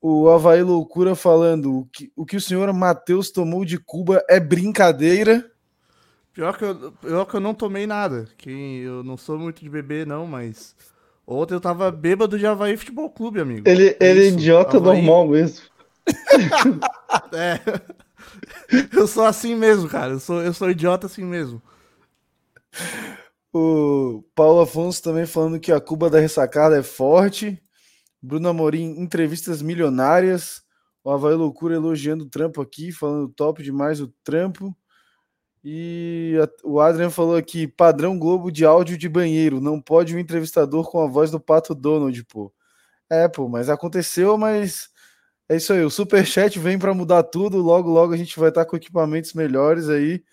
O 0.01 0.29
Havaí 0.29 0.61
Loucura 0.61 1.15
falando: 1.15 1.79
o 1.79 1.85
que, 1.85 2.11
o 2.15 2.25
que 2.25 2.35
o 2.37 2.41
senhor 2.41 2.71
Matheus 2.73 3.31
tomou 3.31 3.63
de 3.63 3.77
Cuba 3.77 4.23
é 4.29 4.39
brincadeira. 4.39 5.49
Pior 6.33 6.57
que, 6.57 6.63
eu, 6.63 6.91
pior 7.01 7.25
que 7.25 7.35
eu 7.35 7.39
não 7.41 7.53
tomei 7.53 7.85
nada. 7.87 8.27
Que 8.37 8.81
eu 8.81 9.03
não 9.03 9.17
sou 9.17 9.37
muito 9.39 9.61
de 9.61 9.69
beber, 9.69 10.05
não, 10.05 10.25
mas. 10.27 10.75
Ontem 11.25 11.53
eu 11.53 11.61
tava 11.61 11.91
bêbado 11.91 12.39
de 12.39 12.45
Havaí 12.45 12.75
Futebol 12.75 13.09
Clube, 13.09 13.39
amigo. 13.39 13.67
Ele, 13.69 13.95
É 13.99 14.09
ele 14.09 14.23
é 14.25 14.27
idiota 14.29 14.77
Havaí- 14.77 14.97
normal 15.01 15.27
mesmo. 15.27 15.65
É. 17.33 17.59
Eu 18.95 19.07
sou 19.07 19.25
assim 19.25 19.55
mesmo, 19.55 19.87
cara. 19.89 20.13
Eu 20.13 20.19
sou, 20.19 20.41
eu 20.41 20.53
sou 20.53 20.69
idiota 20.69 21.07
assim 21.07 21.23
mesmo. 21.23 21.61
O 23.53 24.23
Paulo 24.35 24.61
Afonso 24.61 25.01
também 25.01 25.25
falando 25.25 25.59
que 25.59 25.71
a 25.71 25.81
Cuba 25.81 26.09
da 26.09 26.19
ressacada 26.19 26.77
é 26.77 26.83
forte. 26.83 27.61
Bruno 28.21 28.49
Amorim, 28.49 28.99
entrevistas 28.99 29.61
milionárias. 29.61 30.61
O 31.03 31.11
Havaí 31.11 31.35
Loucura 31.35 31.75
elogiando 31.75 32.25
o 32.25 32.29
trampo 32.29 32.61
aqui, 32.61 32.91
falando 32.91 33.29
top 33.29 33.63
demais 33.63 34.01
o 34.01 34.07
trampo. 34.23 34.75
E 35.63 36.37
a- 36.41 36.49
o 36.67 36.79
Adrian 36.79 37.09
falou 37.09 37.35
aqui: 37.37 37.67
padrão 37.67 38.17
Globo 38.19 38.51
de 38.51 38.65
áudio 38.65 38.97
de 38.97 39.09
banheiro. 39.09 39.59
Não 39.61 39.81
pode 39.81 40.15
um 40.15 40.19
entrevistador 40.19 40.89
com 40.89 41.01
a 41.01 41.07
voz 41.07 41.31
do 41.31 41.39
Pato 41.39 41.75
Donald, 41.75 42.23
pô. 42.25 42.53
É, 43.09 43.27
pô, 43.29 43.49
mas 43.49 43.69
aconteceu, 43.69 44.37
mas 44.37 44.89
é 45.49 45.57
isso 45.57 45.73
aí. 45.73 45.83
O 45.83 45.89
Superchat 45.91 46.59
vem 46.59 46.79
para 46.79 46.93
mudar 46.93 47.23
tudo. 47.23 47.59
Logo, 47.59 47.89
logo 47.91 48.13
a 48.13 48.17
gente 48.17 48.39
vai 48.39 48.49
estar 48.49 48.65
com 48.65 48.77
equipamentos 48.77 49.33
melhores 49.33 49.89
aí. 49.89 50.23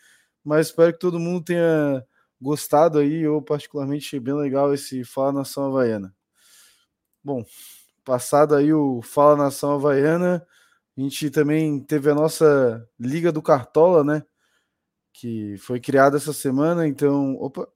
Mas 0.45 0.69
espero 0.69 0.93
que 0.95 0.99
todo 1.01 1.21
mundo 1.21 1.45
tenha 1.45 2.05
gostado 2.41 2.99
aí. 2.99 3.23
Eu, 3.23 3.41
particularmente, 3.43 4.07
achei 4.07 4.21
bem 4.21 4.35
legal 4.35 4.73
esse 4.75 5.05
Fala 5.05 5.33
Nação 5.33 5.67
Havaiana. 5.67 6.15
Bom, 7.23 7.45
passado 8.05 8.55
aí 8.55 8.73
o 8.73 9.03
Fala 9.03 9.37
Nação 9.37 9.73
Havaiana, 9.75 10.47
a 10.97 11.01
gente 11.01 11.29
também 11.31 11.81
teve 11.81 12.11
a 12.11 12.15
nossa 12.15 12.87
Liga 12.99 13.33
do 13.33 13.43
Cartola, 13.43 14.05
né? 14.05 14.23
Que 15.13 15.57
foi 15.59 15.81
criada 15.81 16.17
essa 16.17 16.33
semana. 16.33 16.87
Então, 16.87 17.35
opa, 17.41 17.67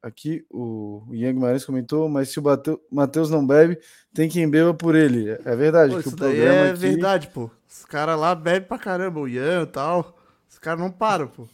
aqui 0.00 0.44
o 0.50 1.04
Ian 1.12 1.34
Guimarães 1.34 1.64
comentou, 1.64 2.08
mas 2.08 2.30
se 2.30 2.40
o 2.40 2.42
Matheus 2.90 3.30
não 3.30 3.46
bebe, 3.46 3.78
tem 4.14 4.28
quem 4.28 4.48
beba 4.48 4.72
por 4.72 4.94
ele. 4.94 5.30
É 5.44 5.54
verdade. 5.56 5.94
Pô, 5.94 6.00
que 6.00 6.06
isso 6.08 6.16
o 6.16 6.18
daí 6.18 6.34
programa 6.36 6.60
é 6.66 6.70
aqui- 6.70 6.80
verdade, 6.80 7.28
pô. 7.28 7.50
Os 7.68 7.84
caras 7.84 8.18
lá 8.18 8.34
bebem 8.34 8.68
pra 8.68 8.78
caramba, 8.78 9.20
o 9.20 9.28
Ian 9.28 9.62
e 9.62 9.66
tal. 9.66 10.16
Os 10.48 10.58
caras 10.58 10.80
não 10.80 10.90
param, 10.90 11.26
pô. 11.28 11.48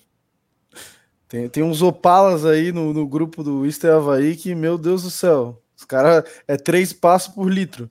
Tem, 1.28 1.48
tem 1.48 1.62
uns 1.62 1.82
opalas 1.82 2.44
aí 2.46 2.72
no, 2.72 2.92
no 2.94 3.06
grupo 3.06 3.42
do 3.44 3.66
Easter 3.66 3.94
Havaí 3.94 4.34
que, 4.34 4.54
meu 4.54 4.78
Deus 4.78 5.02
do 5.02 5.10
céu, 5.10 5.62
os 5.76 5.84
caras 5.84 6.24
é 6.46 6.56
três 6.56 6.92
passos 6.92 7.34
por 7.34 7.50
litro. 7.52 7.90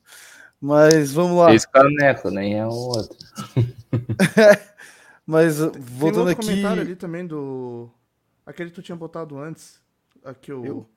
Mas 0.59 1.11
vamos 1.11 1.37
lá. 1.37 1.53
Esse 1.53 1.69
caneco, 1.69 2.31
nem 2.31 2.57
é 2.59 2.65
o 2.65 2.69
outro. 2.71 3.15
Mas 5.25 5.57
Tem 5.57 5.69
voltando 5.81 6.27
outro 6.27 6.33
aqui. 6.33 6.47
comentário 6.47 6.81
ali 6.81 6.95
também 6.95 7.25
do. 7.27 7.89
Aquele 8.45 8.69
que 8.69 8.75
tu 8.75 8.81
tinha 8.81 8.95
botado 8.95 9.37
antes. 9.37 9.79
Aqui 10.23 10.51
o 10.51 10.65
Eu? 10.65 10.89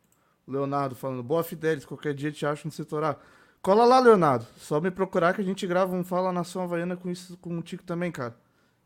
Leonardo 0.49 0.95
falando, 0.95 1.23
boa 1.23 1.45
Fidelis, 1.45 1.85
qualquer 1.85 2.15
dia 2.15 2.33
te 2.33 2.45
acho 2.47 2.67
no 2.67 2.73
setor 2.73 3.05
A. 3.05 3.17
Cola 3.63 3.85
lá, 3.85 4.01
Leonardo. 4.01 4.47
Só 4.57 4.81
me 4.81 4.91
procurar 4.91 5.35
que 5.35 5.41
a 5.41 5.45
gente 5.45 5.67
grava 5.67 5.95
um 5.95 6.03
Fala 6.03 6.33
Nação 6.33 6.63
Havaiana 6.63 6.97
com 6.97 7.11
isso 7.11 7.37
contigo 7.37 7.83
também, 7.83 8.11
cara. 8.11 8.35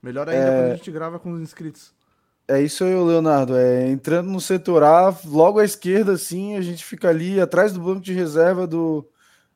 Melhor 0.02 0.28
ainda 0.28 0.42
É. 0.44 0.60
quando 0.62 0.72
a 0.72 0.76
gente 0.76 0.90
grava 0.90 1.18
com 1.18 1.30
os 1.32 1.40
inscritos. 1.40 1.93
É 2.46 2.60
isso 2.60 2.84
aí, 2.84 2.94
Leonardo. 2.94 3.56
É, 3.56 3.88
entrando 3.88 4.30
no 4.30 4.40
setor 4.40 4.82
A, 4.82 5.16
logo 5.24 5.58
à 5.58 5.64
esquerda, 5.64 6.12
assim, 6.12 6.56
a 6.56 6.60
gente 6.60 6.84
fica 6.84 7.08
ali 7.08 7.40
atrás 7.40 7.72
do 7.72 7.80
banco 7.80 8.00
de 8.00 8.12
reserva 8.12 8.66
do, 8.66 9.08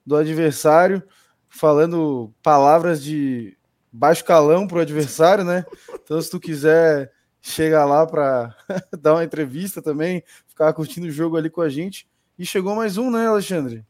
do 0.05 0.17
adversário, 0.17 1.03
falando 1.49 2.33
palavras 2.43 3.03
de 3.03 3.57
baixo 3.93 4.25
calão 4.25 4.67
pro 4.67 4.81
adversário, 4.81 5.45
né? 5.45 5.67
Então, 6.03 6.21
se 6.21 6.31
tu 6.31 6.41
quiser 6.41 7.13
chegar 7.43 7.85
lá 7.85 8.07
para 8.07 8.57
dar 8.99 9.15
uma 9.15 9.25
entrevista 9.25 9.83
também, 9.83 10.23
ficar 10.47 10.73
curtindo 10.73 11.07
o 11.07 11.11
jogo 11.11 11.37
ali 11.37 11.51
com 11.51 11.61
a 11.61 11.69
gente. 11.69 12.09
E 12.39 12.47
chegou 12.47 12.75
mais 12.75 12.97
um, 12.97 13.11
né, 13.11 13.27
Alexandre? 13.27 13.85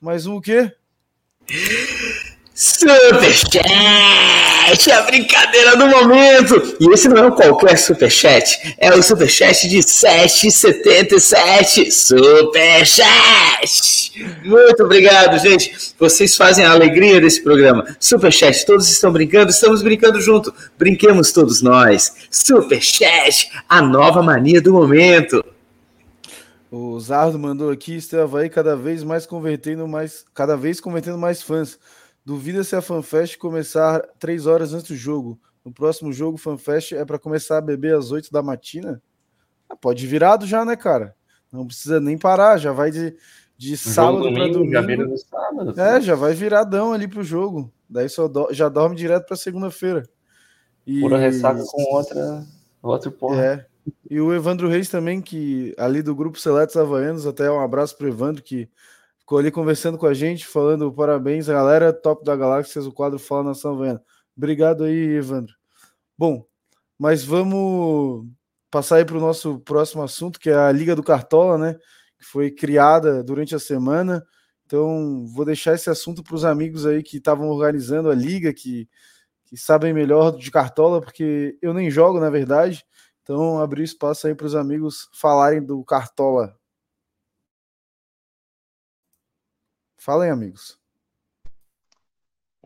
Mais 0.00 0.26
um 0.26 0.36
o 0.36 0.40
quê? 0.40 0.72
Superchat! 2.60 3.64
A 4.92 5.02
brincadeira 5.06 5.78
do 5.78 5.86
momento! 5.86 6.76
E 6.78 6.92
esse 6.92 7.08
não 7.08 7.28
é 7.28 7.30
qualquer 7.30 7.78
superchat, 7.78 8.76
é 8.76 8.92
o 8.92 9.02
superchat 9.02 9.66
de 9.66 9.78
7,77. 9.78 11.90
Superchat! 11.90 13.00
Muito 14.44 14.84
obrigado, 14.84 15.38
gente. 15.38 15.94
Vocês 15.98 16.36
fazem 16.36 16.66
a 16.66 16.72
alegria 16.72 17.18
desse 17.18 17.42
programa. 17.42 17.96
Superchat, 17.98 18.66
todos 18.66 18.90
estão 18.90 19.10
brincando, 19.10 19.50
estamos 19.50 19.80
brincando 19.80 20.20
junto. 20.20 20.52
Brinquemos 20.78 21.32
todos 21.32 21.62
nós. 21.62 22.12
Superchat, 22.30 23.50
a 23.66 23.80
nova 23.80 24.22
mania 24.22 24.60
do 24.60 24.74
momento. 24.74 25.42
O 26.70 27.00
Zardo 27.00 27.38
mandou 27.38 27.70
aqui, 27.70 27.96
Esteu 27.96 28.22
Havaí 28.22 28.50
cada 28.50 28.76
vez 28.76 29.02
mais 29.02 29.24
convertendo 29.24 29.88
mais, 29.88 30.26
cada 30.34 30.58
vez 30.58 30.78
convertendo 30.78 31.16
mais 31.16 31.40
fãs. 31.40 31.78
Duvida 32.24 32.62
se 32.62 32.76
a 32.76 32.82
FanFest 32.82 33.38
começar 33.38 34.00
três 34.18 34.46
horas 34.46 34.74
antes 34.74 34.88
do 34.88 34.96
jogo. 34.96 35.40
No 35.64 35.72
próximo 35.72 36.12
jogo, 36.12 36.36
FanFest 36.38 36.92
é 36.92 37.04
para 37.04 37.18
começar 37.18 37.58
a 37.58 37.62
beber 37.62 37.94
às 37.94 38.10
8 38.10 38.30
da 38.30 38.42
matina? 38.42 39.02
Ah, 39.68 39.76
pode 39.76 40.04
ir 40.04 40.08
virado 40.08 40.46
já, 40.46 40.64
né, 40.64 40.76
cara? 40.76 41.14
Não 41.52 41.66
precisa 41.66 42.00
nem 42.00 42.16
parar, 42.16 42.58
já 42.58 42.72
vai 42.72 42.90
de, 42.90 43.16
de 43.56 43.76
sábado 43.76 44.32
para 44.32 44.48
domingo. 44.48 44.72
já 44.72 44.80
vira 44.80 45.06
no 45.06 45.16
sábado. 45.18 45.80
É, 45.80 46.00
já 46.00 46.14
vai 46.14 46.32
viradão 46.34 46.92
ali 46.92 47.08
pro 47.08 47.22
jogo. 47.24 47.72
Daí 47.88 48.08
só 48.08 48.28
do- 48.28 48.52
já 48.52 48.68
dorme 48.68 48.94
direto 48.96 49.26
para 49.26 49.36
segunda-feira. 49.36 50.08
E... 50.86 51.00
Pura 51.00 51.18
ressaca 51.18 51.62
com 51.64 51.82
outra, 51.94 52.46
outro 52.82 53.10
porra. 53.10 53.44
É. 53.44 53.66
E 54.08 54.20
o 54.20 54.32
Evandro 54.32 54.68
Reis 54.68 54.88
também, 54.88 55.20
que 55.20 55.74
ali 55.76 56.02
do 56.02 56.14
grupo 56.14 56.38
Seletos 56.38 56.76
Havaianos, 56.76 57.26
até 57.26 57.50
um 57.50 57.60
abraço 57.60 57.96
pro 57.96 58.08
Evandro, 58.08 58.42
que 58.42 58.68
ficou 59.30 59.38
ali 59.38 59.52
conversando 59.52 59.96
com 59.96 60.06
a 60.06 60.12
gente, 60.12 60.44
falando 60.44 60.92
parabéns, 60.92 61.46
galera, 61.46 61.92
top 61.92 62.24
da 62.24 62.34
Galáxias, 62.34 62.84
o 62.84 62.92
quadro 62.92 63.16
Fala 63.16 63.44
Nação 63.44 63.74
Havaiana. 63.74 64.02
Obrigado 64.36 64.82
aí, 64.82 65.14
Evandro. 65.14 65.54
Bom, 66.18 66.44
mas 66.98 67.24
vamos 67.24 68.26
passar 68.72 68.96
aí 68.96 69.04
para 69.04 69.16
o 69.16 69.20
nosso 69.20 69.60
próximo 69.60 70.02
assunto, 70.02 70.40
que 70.40 70.50
é 70.50 70.56
a 70.56 70.72
Liga 70.72 70.96
do 70.96 71.02
Cartola, 71.04 71.56
né? 71.56 71.74
Que 72.18 72.24
foi 72.24 72.50
criada 72.50 73.22
durante 73.22 73.54
a 73.54 73.60
semana. 73.60 74.26
Então, 74.66 75.24
vou 75.28 75.44
deixar 75.44 75.74
esse 75.76 75.88
assunto 75.88 76.24
para 76.24 76.34
os 76.34 76.44
amigos 76.44 76.84
aí 76.84 77.00
que 77.00 77.18
estavam 77.18 77.50
organizando 77.50 78.10
a 78.10 78.14
liga, 78.16 78.52
que, 78.52 78.88
que 79.44 79.56
sabem 79.56 79.92
melhor 79.94 80.36
de 80.36 80.50
cartola, 80.50 81.00
porque 81.00 81.56
eu 81.62 81.72
nem 81.72 81.88
jogo, 81.88 82.18
na 82.18 82.30
verdade. 82.30 82.84
Então, 83.22 83.60
abrir 83.60 83.84
espaço 83.84 84.26
aí 84.26 84.34
para 84.34 84.46
os 84.48 84.56
amigos 84.56 85.08
falarem 85.12 85.62
do 85.62 85.84
cartola. 85.84 86.59
Falem, 90.00 90.30
amigos. 90.30 90.78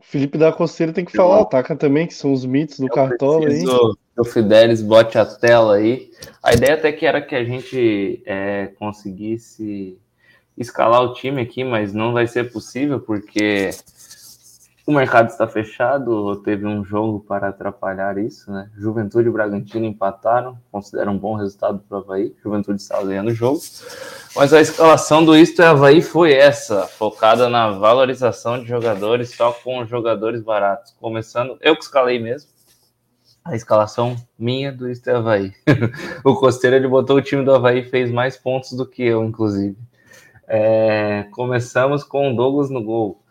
Felipe 0.01 0.37
da 0.37 0.53
Costeira 0.53 0.93
tem 0.93 1.03
que 1.03 1.11
falar, 1.11 1.41
ataca 1.41 1.75
também, 1.75 2.07
que 2.07 2.13
são 2.13 2.31
os 2.31 2.45
mitos 2.45 2.79
do 2.79 2.85
Eu 2.85 2.93
Cartola 2.93 3.49
aí. 3.49 3.61
que 3.61 4.21
o 4.21 4.23
Fidelis 4.23 4.81
bote 4.81 5.17
a 5.17 5.25
tela 5.25 5.75
aí. 5.75 6.11
A 6.41 6.53
ideia 6.53 6.75
até 6.75 6.93
que 6.93 7.05
era 7.05 7.21
que 7.21 7.35
a 7.35 7.43
gente 7.43 8.23
é, 8.25 8.67
conseguisse 8.79 9.99
escalar 10.57 11.01
o 11.01 11.13
time 11.13 11.41
aqui, 11.41 11.61
mas 11.65 11.93
não 11.93 12.13
vai 12.13 12.25
ser 12.25 12.53
possível 12.53 13.01
porque 13.01 13.71
o 14.85 14.93
mercado 14.93 15.29
está 15.29 15.47
fechado. 15.47 16.35
Teve 16.43 16.65
um 16.65 16.83
jogo 16.83 17.19
para 17.19 17.49
atrapalhar 17.49 18.17
isso, 18.17 18.51
né? 18.51 18.69
Juventude 18.77 19.27
e 19.27 19.31
Bragantino 19.31 19.85
empataram, 19.85 20.57
considera 20.71 21.09
um 21.09 21.17
bom 21.17 21.35
resultado 21.35 21.79
para 21.79 21.97
o 21.97 22.01
Havaí. 22.01 22.35
Juventude 22.43 22.81
estava 22.81 23.05
ganhando 23.05 23.29
o 23.29 23.33
jogo. 23.33 23.59
Mas 24.35 24.53
a 24.53 24.61
escalação 24.61 25.25
do 25.25 25.35
Isto 25.35 25.61
é 25.61 25.67
Havaí 25.67 26.01
foi 26.01 26.33
essa, 26.33 26.85
focada 26.87 27.49
na 27.49 27.71
valorização 27.71 28.59
de 28.61 28.67
jogadores, 28.67 29.35
só 29.35 29.51
com 29.51 29.85
jogadores 29.85 30.41
baratos. 30.41 30.93
Começando, 30.99 31.57
eu 31.61 31.75
que 31.75 31.83
escalei 31.83 32.19
mesmo. 32.19 32.49
A 33.43 33.55
escalação 33.55 34.15
minha 34.37 34.71
do 34.71 34.89
Isto 34.89 35.09
é 35.09 35.15
Havaí. 35.15 35.53
o 36.23 36.35
Costeiro 36.35 36.75
ele 36.75 36.87
botou 36.87 37.17
o 37.17 37.21
time 37.21 37.43
do 37.43 37.53
Havaí 37.53 37.83
fez 37.83 38.11
mais 38.11 38.37
pontos 38.37 38.73
do 38.73 38.85
que 38.85 39.03
eu, 39.03 39.23
inclusive. 39.23 39.77
É, 40.47 41.27
começamos 41.31 42.03
com 42.03 42.31
o 42.31 42.35
Douglas 42.35 42.69
no 42.69 42.83
gol. 42.83 43.24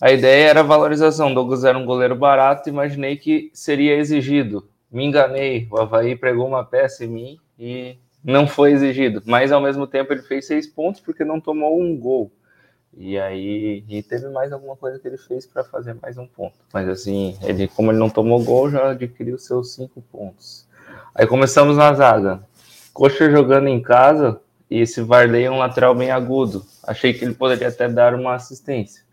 A 0.00 0.12
ideia 0.12 0.48
era 0.48 0.62
valorização. 0.62 1.32
Douglas 1.32 1.64
era 1.64 1.78
um 1.78 1.86
goleiro 1.86 2.16
barato, 2.16 2.68
imaginei 2.68 3.16
que 3.16 3.50
seria 3.52 3.96
exigido. 3.96 4.68
Me 4.90 5.04
enganei, 5.04 5.66
o 5.70 5.78
Havaí 5.78 6.16
pregou 6.16 6.46
uma 6.46 6.64
peça 6.64 7.04
em 7.04 7.08
mim 7.08 7.38
e 7.58 7.96
não 8.22 8.46
foi 8.46 8.72
exigido. 8.72 9.22
Mas 9.24 9.52
ao 9.52 9.60
mesmo 9.60 9.86
tempo 9.86 10.12
ele 10.12 10.22
fez 10.22 10.46
seis 10.46 10.66
pontos 10.66 11.00
porque 11.00 11.24
não 11.24 11.40
tomou 11.40 11.80
um 11.80 11.96
gol. 11.96 12.30
E 12.96 13.18
aí 13.18 13.84
e 13.88 14.02
teve 14.02 14.28
mais 14.28 14.52
alguma 14.52 14.76
coisa 14.76 14.98
que 14.98 15.08
ele 15.08 15.18
fez 15.18 15.46
para 15.46 15.64
fazer 15.64 15.96
mais 16.00 16.16
um 16.16 16.26
ponto. 16.26 16.54
Mas 16.72 16.88
assim, 16.88 17.36
ele, 17.42 17.68
como 17.68 17.90
ele 17.90 17.98
não 17.98 18.08
tomou 18.08 18.42
gol, 18.42 18.70
já 18.70 18.90
adquiriu 18.90 19.36
seus 19.38 19.74
cinco 19.74 20.00
pontos. 20.12 20.66
Aí 21.14 21.26
começamos 21.26 21.76
na 21.76 21.92
zaga. 21.92 22.42
Coxa 22.92 23.30
jogando 23.30 23.68
em 23.68 23.82
casa 23.82 24.40
e 24.70 24.80
esse 24.80 25.00
Varley 25.02 25.44
é 25.44 25.50
um 25.50 25.58
lateral 25.58 25.94
bem 25.94 26.10
agudo. 26.10 26.64
Achei 26.84 27.12
que 27.12 27.24
ele 27.24 27.34
poderia 27.34 27.68
até 27.68 27.88
dar 27.88 28.14
uma 28.14 28.34
assistência. 28.34 29.03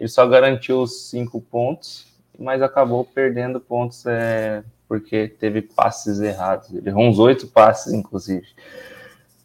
Ele 0.00 0.08
só 0.08 0.26
garantiu 0.26 0.80
os 0.80 1.10
cinco 1.10 1.42
pontos, 1.42 2.06
mas 2.38 2.62
acabou 2.62 3.04
perdendo 3.04 3.60
pontos 3.60 4.06
é, 4.06 4.64
porque 4.88 5.28
teve 5.28 5.60
passes 5.60 6.20
errados. 6.20 6.72
Ele 6.72 6.88
errou 6.88 7.04
uns 7.04 7.18
oito 7.18 7.46
passes, 7.46 7.92
inclusive. 7.92 8.46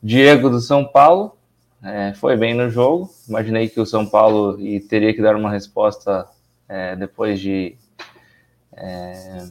Diego 0.01 0.49
do 0.49 0.61
São 0.61 0.85
Paulo 0.85 1.35
é, 1.83 2.13
foi 2.13 2.37
bem 2.37 2.53
no 2.53 2.69
jogo. 2.69 3.13
Imaginei 3.27 3.67
que 3.67 3.81
o 3.81 3.85
São 3.85 4.05
Paulo 4.05 4.57
e 4.57 4.79
teria 4.79 5.13
que 5.13 5.21
dar 5.21 5.35
uma 5.35 5.51
resposta 5.51 6.25
é, 6.69 6.95
depois 6.95 7.37
de 7.41 7.75
é, 8.71 9.45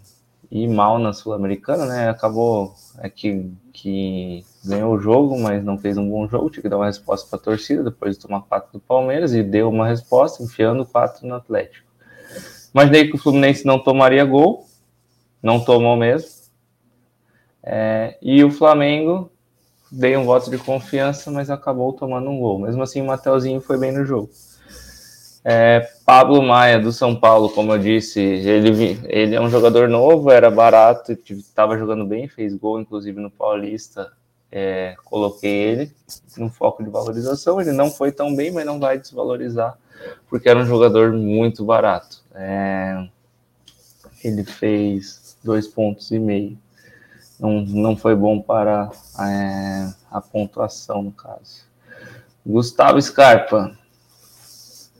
ir 0.50 0.68
mal 0.68 0.98
na 0.98 1.12
Sul-Americana, 1.12 1.84
né? 1.84 2.08
Acabou 2.08 2.74
é, 2.98 3.10
que, 3.10 3.52
que 3.74 4.42
ganhou 4.64 4.94
o 4.94 4.98
jogo, 4.98 5.38
mas 5.38 5.62
não 5.62 5.78
fez 5.78 5.98
um 5.98 6.08
bom 6.08 6.26
jogo. 6.26 6.50
Tinha 6.50 6.62
que 6.62 6.68
dar 6.68 6.76
uma 6.76 6.86
resposta 6.86 7.28
para 7.28 7.38
a 7.38 7.42
torcida 7.42 7.84
depois 7.84 8.16
de 8.16 8.26
tomar 8.26 8.40
quatro 8.42 8.72
do 8.72 8.80
Palmeiras 8.80 9.34
e 9.34 9.42
deu 9.42 9.68
uma 9.68 9.86
resposta, 9.86 10.42
enfiando 10.42 10.86
quatro 10.86 11.26
no 11.26 11.34
Atlético. 11.34 11.86
Imaginei 12.74 13.08
que 13.08 13.14
o 13.14 13.18
Fluminense 13.18 13.64
não 13.66 13.78
tomaria 13.78 14.24
gol, 14.24 14.66
não 15.42 15.60
tomou 15.60 15.96
mesmo. 15.96 16.28
É, 17.62 18.18
e 18.20 18.42
o 18.42 18.50
Flamengo 18.50 19.30
dei 19.90 20.16
um 20.16 20.24
voto 20.24 20.50
de 20.50 20.58
confiança, 20.58 21.30
mas 21.30 21.50
acabou 21.50 21.92
tomando 21.92 22.28
um 22.28 22.38
gol. 22.38 22.58
Mesmo 22.58 22.82
assim, 22.82 23.00
o 23.00 23.06
Mateuzinho 23.06 23.60
foi 23.60 23.78
bem 23.78 23.92
no 23.92 24.04
jogo. 24.04 24.30
É, 25.44 25.86
Pablo 26.06 26.42
Maia, 26.42 26.80
do 26.80 26.90
São 26.90 27.14
Paulo, 27.14 27.50
como 27.50 27.72
eu 27.72 27.78
disse, 27.78 28.18
ele, 28.18 28.98
ele 29.04 29.34
é 29.34 29.40
um 29.40 29.50
jogador 29.50 29.88
novo, 29.88 30.30
era 30.30 30.50
barato, 30.50 31.12
estava 31.12 31.76
jogando 31.76 32.06
bem, 32.06 32.26
fez 32.26 32.54
gol, 32.54 32.80
inclusive 32.80 33.20
no 33.20 33.30
Paulista. 33.30 34.10
É, 34.56 34.94
coloquei 35.04 35.50
ele 35.50 35.92
no 36.36 36.48
foco 36.48 36.84
de 36.84 36.88
valorização. 36.88 37.60
Ele 37.60 37.72
não 37.72 37.90
foi 37.90 38.12
tão 38.12 38.36
bem, 38.36 38.52
mas 38.52 38.64
não 38.64 38.78
vai 38.78 38.96
desvalorizar, 38.96 39.76
porque 40.30 40.48
era 40.48 40.60
um 40.60 40.64
jogador 40.64 41.12
muito 41.12 41.64
barato. 41.64 42.22
É, 42.32 43.08
ele 44.22 44.44
fez 44.44 45.36
dois 45.42 45.66
pontos 45.66 46.12
e 46.12 46.20
meio. 46.20 46.56
Não, 47.40 47.62
não 47.62 47.96
foi 47.96 48.14
bom 48.14 48.40
para 48.40 48.92
é, 49.18 49.92
a 50.08 50.20
pontuação, 50.20 51.02
no 51.02 51.10
caso. 51.10 51.64
Gustavo 52.46 53.02
Scarpa, 53.02 53.76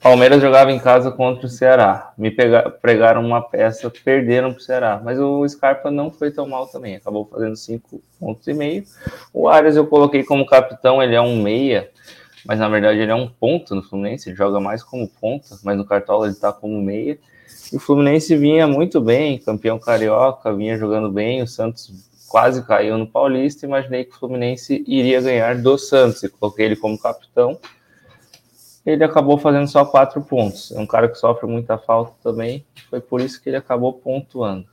Palmeiras 0.04 0.42
jogava 0.42 0.70
em 0.70 0.78
casa 0.78 1.10
contra 1.10 1.46
o 1.46 1.48
Ceará. 1.48 2.12
Me 2.18 2.30
pega, 2.30 2.68
pregaram 2.68 3.24
uma 3.24 3.40
peça, 3.40 3.90
perderam 4.04 4.52
para 4.52 4.58
o 4.58 4.62
Ceará. 4.62 5.00
Mas 5.02 5.18
o 5.18 5.48
Scarpa 5.48 5.90
não 5.90 6.10
foi 6.10 6.30
tão 6.30 6.46
mal 6.46 6.66
também. 6.66 6.96
Acabou 6.96 7.24
fazendo 7.24 7.56
cinco 7.56 8.02
pontos 8.20 8.46
e 8.46 8.52
meio. 8.52 8.84
O 9.32 9.48
Arias 9.48 9.76
eu 9.76 9.86
coloquei 9.86 10.22
como 10.22 10.44
capitão, 10.44 11.02
ele 11.02 11.14
é 11.14 11.20
um 11.22 11.40
meia. 11.40 11.88
Mas 12.44 12.58
na 12.58 12.68
verdade 12.68 12.98
ele 12.98 13.10
é 13.10 13.14
um 13.14 13.26
ponto 13.26 13.74
no 13.74 13.82
Fluminense. 13.82 14.28
Ele 14.28 14.36
joga 14.36 14.60
mais 14.60 14.82
como 14.82 15.08
ponta, 15.08 15.56
mas 15.64 15.74
no 15.74 15.86
Cartola 15.86 16.26
ele 16.26 16.34
está 16.34 16.52
como 16.52 16.82
meia. 16.82 17.18
E 17.72 17.76
o 17.76 17.80
Fluminense 17.80 18.36
vinha 18.36 18.66
muito 18.66 19.00
bem, 19.00 19.38
campeão 19.38 19.78
carioca, 19.78 20.54
vinha 20.54 20.76
jogando 20.76 21.10
bem. 21.10 21.40
O 21.40 21.46
Santos 21.46 21.90
quase 22.28 22.62
caiu 22.66 22.98
no 22.98 23.06
Paulista. 23.06 23.64
Imaginei 23.64 24.04
que 24.04 24.14
o 24.14 24.18
Fluminense 24.18 24.84
iria 24.86 25.22
ganhar 25.22 25.56
do 25.56 25.78
Santos. 25.78 26.22
E 26.22 26.28
coloquei 26.28 26.66
ele 26.66 26.76
como 26.76 26.98
capitão 26.98 27.58
ele 28.84 29.02
acabou 29.02 29.38
fazendo 29.38 29.66
só 29.66 29.84
quatro 29.84 30.20
pontos. 30.22 30.72
É 30.72 30.78
um 30.78 30.86
cara 30.86 31.08
que 31.08 31.16
sofre 31.16 31.46
muita 31.46 31.78
falta 31.78 32.12
também, 32.22 32.64
foi 32.90 33.00
por 33.00 33.20
isso 33.20 33.40
que 33.40 33.48
ele 33.48 33.56
acabou 33.56 33.92
pontuando. 33.92 34.66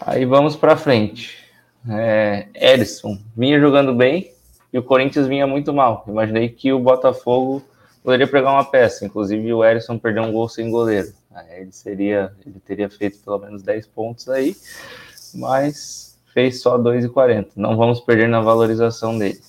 Aí 0.00 0.24
vamos 0.24 0.54
para 0.54 0.76
frente. 0.76 1.44
É, 1.88 2.48
Edson 2.54 3.18
vinha 3.36 3.58
jogando 3.58 3.94
bem 3.94 4.32
e 4.72 4.78
o 4.78 4.82
Corinthians 4.82 5.26
vinha 5.26 5.46
muito 5.46 5.72
mal. 5.72 6.04
Imaginei 6.06 6.48
que 6.48 6.72
o 6.72 6.78
Botafogo 6.78 7.62
poderia 8.02 8.26
pegar 8.26 8.52
uma 8.52 8.64
peça, 8.64 9.04
inclusive 9.04 9.52
o 9.52 9.64
Edson 9.64 9.98
perdeu 9.98 10.22
um 10.22 10.32
gol 10.32 10.48
sem 10.48 10.70
goleiro. 10.70 11.12
Aí 11.34 11.62
ele 11.62 11.72
seria, 11.72 12.32
ele 12.44 12.60
teria 12.60 12.88
feito 12.88 13.18
pelo 13.18 13.38
menos 13.38 13.62
10 13.62 13.86
pontos 13.88 14.28
aí, 14.28 14.56
mas 15.34 16.18
fez 16.32 16.60
só 16.60 16.78
2,40. 16.78 17.48
Não 17.56 17.76
vamos 17.76 18.00
perder 18.00 18.28
na 18.28 18.40
valorização 18.40 19.18
dele. 19.18 19.40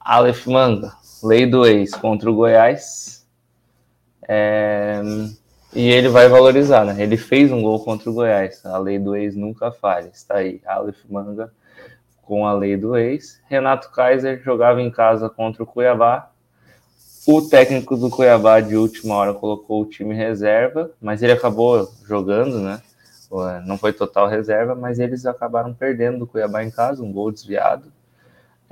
Aleph 0.00 0.46
Manga, 0.46 0.92
lei 1.22 1.46
do 1.46 1.66
ex 1.66 1.94
contra 1.94 2.30
o 2.30 2.34
Goiás. 2.34 3.26
É, 4.28 5.00
e 5.74 5.88
ele 5.88 6.08
vai 6.08 6.28
valorizar, 6.28 6.84
né? 6.84 7.02
Ele 7.02 7.16
fez 7.16 7.50
um 7.50 7.62
gol 7.62 7.82
contra 7.84 8.10
o 8.10 8.14
Goiás. 8.14 8.64
A 8.64 8.78
lei 8.78 8.98
do 8.98 9.16
ex 9.16 9.34
nunca 9.34 9.72
falha. 9.72 10.10
Está 10.12 10.36
aí, 10.36 10.60
Aleph 10.66 11.04
Manga 11.08 11.52
com 12.22 12.46
a 12.46 12.54
lei 12.54 12.76
do 12.76 12.96
ex. 12.96 13.40
Renato 13.46 13.90
Kaiser 13.90 14.40
jogava 14.42 14.80
em 14.80 14.90
casa 14.90 15.28
contra 15.28 15.62
o 15.62 15.66
Cuiabá. 15.66 16.30
O 17.26 17.42
técnico 17.42 17.96
do 17.96 18.08
Cuiabá 18.08 18.60
de 18.60 18.76
última 18.76 19.14
hora 19.14 19.34
colocou 19.34 19.82
o 19.82 19.86
time 19.86 20.14
reserva, 20.14 20.90
mas 21.00 21.22
ele 21.22 21.32
acabou 21.32 21.92
jogando, 22.06 22.60
né? 22.60 22.80
Não 23.64 23.78
foi 23.78 23.92
total 23.92 24.28
reserva, 24.28 24.74
mas 24.74 24.98
eles 24.98 25.24
acabaram 25.24 25.72
perdendo 25.72 26.20
do 26.20 26.26
Cuiabá 26.26 26.62
em 26.62 26.70
casa, 26.70 27.02
um 27.02 27.12
gol 27.12 27.30
desviado. 27.30 27.92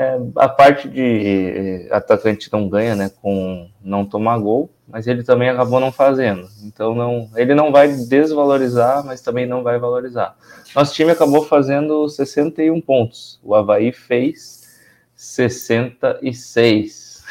É, 0.01 0.19
a 0.37 0.49
parte 0.49 0.89
de 0.89 1.87
atacante 1.91 2.51
não 2.51 2.71
ganha, 2.71 2.97
né, 2.97 3.11
com 3.21 3.71
não 3.83 4.07
tomar 4.07 4.39
gol, 4.39 4.71
mas 4.89 5.07
ele 5.07 5.23
também 5.23 5.51
acabou 5.51 5.79
não 5.79 5.93
fazendo. 5.93 6.49
Então 6.65 6.95
não, 6.95 7.31
ele 7.37 7.55
não 7.55 7.71
vai 7.71 7.95
desvalorizar, 7.95 9.05
mas 9.05 9.21
também 9.21 9.47
não 9.47 9.63
vai 9.63 9.79
valorizar. 9.79 10.35
Nosso 10.75 10.95
time 10.95 11.11
acabou 11.11 11.45
fazendo 11.45 12.09
61 12.09 12.81
pontos. 12.81 13.39
O 13.43 13.55
Havaí 13.55 13.93
fez 13.93 14.71
66. 15.15 17.23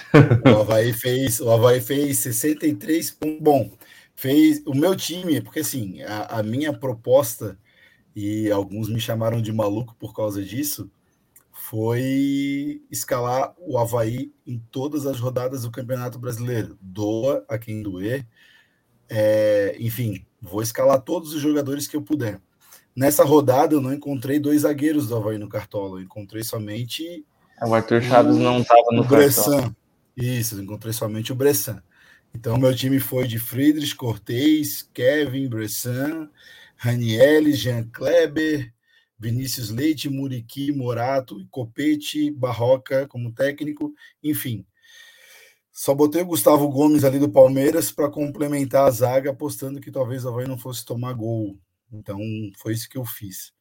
O 0.46 0.62
Havaí 0.62 0.94
fez, 0.94 1.40
o 1.40 1.50
Havaí 1.50 1.82
fez 1.82 2.20
63 2.20 3.10
pontos. 3.10 3.42
Bom, 3.42 3.72
fez 4.16 4.62
o 4.68 4.76
meu 4.76 4.96
time, 4.96 5.42
porque 5.42 5.62
assim, 5.62 6.04
a, 6.04 6.38
a 6.38 6.44
minha 6.44 6.72
proposta 6.72 7.58
e 8.16 8.52
alguns 8.52 8.90
me 8.90 9.00
chamaram 9.00 9.42
de 9.42 9.52
maluco 9.52 9.96
por 9.98 10.14
causa 10.14 10.44
disso 10.44 10.88
foi 11.70 12.82
escalar 12.90 13.54
o 13.60 13.78
Havaí 13.78 14.34
em 14.46 14.58
todas 14.72 15.06
as 15.06 15.20
rodadas 15.20 15.62
do 15.62 15.70
Campeonato 15.70 16.18
Brasileiro. 16.18 16.76
Doa 16.82 17.46
a 17.48 17.60
quem 17.60 17.84
doer. 17.84 18.26
É, 19.08 19.76
enfim, 19.80 20.26
vou 20.42 20.64
escalar 20.64 21.00
todos 21.02 21.32
os 21.32 21.40
jogadores 21.40 21.88
que 21.88 21.96
eu 21.96 22.02
puder. 22.02 22.42
Nessa 22.96 23.24
rodada 23.24 23.76
eu 23.76 23.82
não 23.82 23.94
encontrei 23.94 24.40
dois 24.40 24.62
zagueiros 24.62 25.08
do 25.08 25.16
Havaí 25.16 25.38
no 25.38 25.48
Cartola, 25.48 26.00
eu 26.00 26.04
encontrei 26.04 26.44
somente. 26.44 27.24
O 27.62 27.76
Arthur 27.76 28.02
Chaves 28.02 28.36
o, 28.36 28.40
não 28.40 28.62
estava 28.62 28.92
no 28.92 29.04
Bressan. 29.04 29.76
Isso, 30.18 30.56
eu 30.56 30.64
encontrei 30.64 30.92
somente 30.92 31.32
o 31.32 31.36
Bressan. 31.36 31.84
Então, 32.34 32.58
meu 32.58 32.76
time 32.76 33.00
foi 33.00 33.28
de 33.28 33.38
Friedrich, 33.38 33.96
Cortez, 33.96 34.90
Kevin, 34.92 35.48
Bressan, 35.48 36.30
Raniel, 36.76 37.52
Jean 37.52 37.84
Kleber, 37.84 38.74
Vinícius 39.20 39.70
Leite, 39.70 40.10
Muriqui, 40.10 40.72
Morato, 40.72 41.46
Copete, 41.52 42.32
Barroca 42.32 43.06
como 43.08 43.34
técnico, 43.34 43.94
enfim. 44.24 44.66
Só 45.72 45.94
botei 45.94 46.22
o 46.22 46.26
Gustavo 46.26 46.68
Gomes 46.70 47.04
ali 47.04 47.20
do 47.20 47.30
Palmeiras 47.30 47.92
para 47.92 48.10
complementar 48.10 48.88
a 48.88 48.92
zaga, 48.92 49.32
apostando 49.32 49.82
que 49.82 49.92
talvez 49.92 50.26
o 50.26 50.30
Havaí 50.30 50.48
não 50.48 50.58
fosse 50.58 50.86
tomar 50.86 51.14
gol. 51.14 51.58
Então, 51.92 52.20
foi 52.58 52.74
isso 52.74 52.90
que 52.90 52.98
eu 52.98 53.06
fiz. 53.06 53.52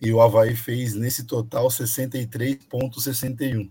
E 0.00 0.12
o 0.12 0.20
Havaí 0.20 0.56
fez 0.56 0.94
nesse 0.94 1.24
total 1.24 1.68
63,61. 1.68 3.70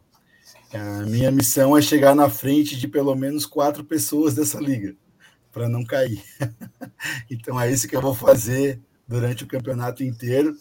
A 0.74 1.06
minha 1.06 1.32
missão 1.32 1.78
é 1.78 1.82
chegar 1.82 2.16
na 2.16 2.30
frente 2.30 2.76
de 2.76 2.88
pelo 2.88 3.16
menos 3.16 3.46
quatro 3.46 3.84
pessoas 3.84 4.34
dessa 4.34 4.60
liga, 4.60 4.96
para 5.52 5.70
não 5.70 5.84
cair. 5.84 6.24
então 7.30 7.62
é 7.62 7.72
isso 7.72 7.88
que 7.88 7.96
eu 7.96 8.02
vou 8.02 8.16
fazer 8.16 8.82
durante 9.08 9.44
o 9.44 9.48
campeonato 9.48 10.04
inteiro, 10.04 10.58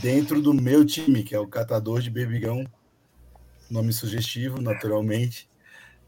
dentro 0.00 0.40
do 0.40 0.54
meu 0.54 0.84
time, 0.84 1.22
que 1.22 1.34
é 1.34 1.38
o 1.38 1.46
Catador 1.46 2.00
de 2.00 2.10
Bebigão, 2.10 2.64
nome 3.70 3.92
sugestivo, 3.92 4.60
naturalmente, 4.60 5.48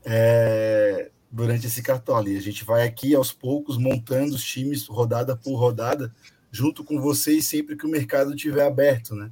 é, 0.04 1.10
durante 1.30 1.66
esse 1.66 1.82
cartola. 1.82 2.28
E 2.28 2.36
a 2.36 2.40
gente 2.40 2.64
vai 2.64 2.86
aqui 2.86 3.14
aos 3.14 3.32
poucos 3.32 3.76
montando 3.76 4.34
os 4.34 4.44
times 4.44 4.86
rodada 4.86 5.36
por 5.36 5.56
rodada, 5.56 6.14
junto 6.50 6.84
com 6.84 7.00
vocês 7.00 7.46
sempre 7.46 7.76
que 7.76 7.86
o 7.86 7.90
mercado 7.90 8.34
estiver 8.34 8.66
aberto, 8.66 9.14
né? 9.14 9.30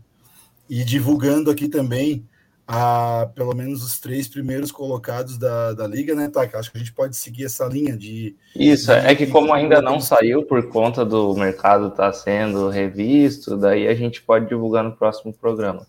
E 0.69 0.85
divulgando 0.85 1.51
aqui 1.51 1.69
também 1.69 2.29
a 2.71 3.27
pelo 3.35 3.57
menos 3.57 3.83
os 3.83 3.99
três 3.99 4.29
primeiros 4.29 4.71
colocados 4.71 5.39
da, 5.39 5.73
da 5.73 5.87
liga, 5.87 6.15
né, 6.15 6.29
Tá? 6.29 6.43
Acho 6.53 6.71
que 6.71 6.77
a 6.77 6.81
gente 6.81 6.93
pode 6.93 7.17
seguir 7.17 7.47
essa 7.47 7.65
linha 7.65 7.97
de. 7.97 8.37
Isso, 8.55 8.93
de, 8.93 9.07
é 9.07 9.15
que 9.15 9.27
como 9.27 9.55
ainda 9.55 9.81
não 9.81 9.99
saiu 9.99 10.43
por 10.43 10.69
conta 10.69 11.03
do 11.03 11.35
mercado 11.35 11.89
estar 11.89 12.09
tá 12.09 12.13
sendo 12.13 12.69
revisto, 12.69 13.57
daí 13.57 13.89
a 13.89 13.95
gente 13.95 14.21
pode 14.21 14.47
divulgar 14.47 14.85
no 14.85 14.93
próximo 14.93 15.33
programa. 15.33 15.87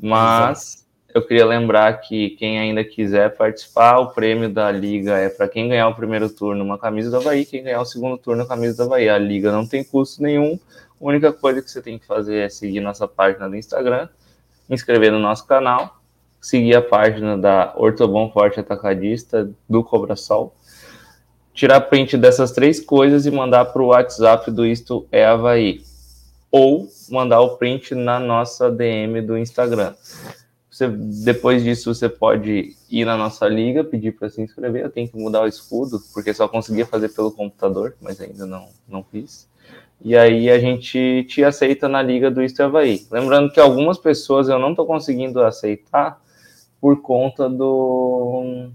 Mas 0.00 0.74
Exato. 0.74 0.84
eu 1.14 1.26
queria 1.26 1.44
lembrar 1.44 1.92
que 1.94 2.30
quem 2.30 2.60
ainda 2.60 2.84
quiser 2.84 3.36
participar, 3.36 3.98
o 3.98 4.12
prêmio 4.12 4.48
da 4.48 4.70
liga 4.70 5.18
é 5.18 5.28
para 5.28 5.48
quem 5.48 5.68
ganhar 5.68 5.88
o 5.88 5.96
primeiro 5.96 6.30
turno 6.30 6.62
uma 6.62 6.78
camisa 6.78 7.10
da 7.10 7.18
Havaí, 7.18 7.44
quem 7.44 7.64
ganhar 7.64 7.80
o 7.80 7.84
segundo 7.84 8.16
turno 8.18 8.44
a 8.44 8.46
camisa 8.46 8.76
da 8.76 8.84
Havaí. 8.84 9.08
A 9.08 9.18
liga 9.18 9.50
não 9.50 9.66
tem 9.66 9.82
custo 9.82 10.22
nenhum, 10.22 10.60
a 11.00 11.04
única 11.04 11.32
coisa 11.32 11.60
que 11.60 11.68
você 11.68 11.82
tem 11.82 11.98
que 11.98 12.06
fazer 12.06 12.36
é 12.36 12.48
seguir 12.48 12.78
nossa 12.78 13.08
página 13.08 13.48
do 13.48 13.56
Instagram, 13.56 14.08
inscrever 14.70 15.10
no 15.10 15.18
nosso 15.18 15.44
canal 15.44 16.03
seguir 16.44 16.74
a 16.74 16.82
página 16.82 17.38
da 17.38 17.72
Ortobon 17.74 18.30
Forte 18.30 18.60
Atacadista 18.60 19.50
do 19.66 19.82
Cobrasol, 19.82 20.54
tirar 21.54 21.80
print 21.80 22.18
dessas 22.18 22.52
três 22.52 22.78
coisas 22.78 23.24
e 23.24 23.30
mandar 23.30 23.64
para 23.64 23.82
o 23.82 23.86
WhatsApp 23.86 24.50
do 24.50 24.66
Isto 24.66 25.06
é 25.10 25.24
Havaí. 25.24 25.80
Ou 26.50 26.86
mandar 27.08 27.40
o 27.40 27.56
print 27.56 27.94
na 27.94 28.20
nossa 28.20 28.70
DM 28.70 29.22
do 29.22 29.38
Instagram. 29.38 29.94
Você, 30.70 30.86
depois 30.86 31.64
disso, 31.64 31.94
você 31.94 32.10
pode 32.10 32.76
ir 32.90 33.04
na 33.06 33.16
nossa 33.16 33.48
liga, 33.48 33.82
pedir 33.82 34.12
para 34.12 34.28
se 34.28 34.42
inscrever. 34.42 34.82
Eu 34.82 34.90
tenho 34.90 35.08
que 35.08 35.16
mudar 35.16 35.42
o 35.42 35.48
escudo, 35.48 35.98
porque 36.12 36.34
só 36.34 36.46
conseguia 36.46 36.84
fazer 36.84 37.08
pelo 37.08 37.32
computador, 37.32 37.96
mas 38.02 38.20
ainda 38.20 38.44
não, 38.44 38.68
não 38.86 39.02
fiz. 39.02 39.48
E 40.04 40.14
aí 40.14 40.50
a 40.50 40.58
gente 40.58 41.24
te 41.26 41.42
aceita 41.42 41.88
na 41.88 42.02
liga 42.02 42.30
do 42.30 42.42
Isto 42.42 42.60
é 42.60 42.66
Havaí. 42.66 43.06
Lembrando 43.10 43.50
que 43.50 43.58
algumas 43.58 43.96
pessoas 43.96 44.48
eu 44.48 44.58
não 44.58 44.72
estou 44.72 44.84
conseguindo 44.84 45.40
aceitar 45.42 46.22
por 46.84 47.00
conta 47.00 47.48
do 47.48 48.70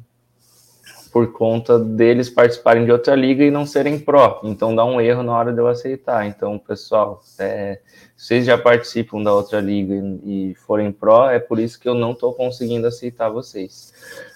por 1.11 1.31
conta 1.31 1.77
deles 1.77 2.27
participarem 2.27 2.83
de 2.83 2.91
outra 2.91 3.15
liga 3.15 3.43
e 3.43 3.51
não 3.51 3.67
serem 3.67 3.99
pró. 3.99 4.41
Então 4.43 4.75
dá 4.75 4.83
um 4.83 4.99
erro 4.99 5.21
na 5.21 5.37
hora 5.37 5.53
de 5.53 5.59
eu 5.59 5.67
aceitar. 5.67 6.25
Então, 6.25 6.57
pessoal, 6.57 7.21
é, 7.37 7.79
vocês 8.17 8.47
já 8.47 8.57
participam 8.57 9.21
da 9.21 9.31
outra 9.31 9.61
liga 9.61 9.93
e, 9.93 10.49
e 10.51 10.55
forem 10.55 10.91
pró, 10.91 11.29
é 11.29 11.37
por 11.37 11.59
isso 11.59 11.79
que 11.79 11.87
eu 11.87 11.93
não 11.93 12.13
estou 12.13 12.33
conseguindo 12.33 12.87
aceitar 12.87 13.29
vocês. 13.29 13.93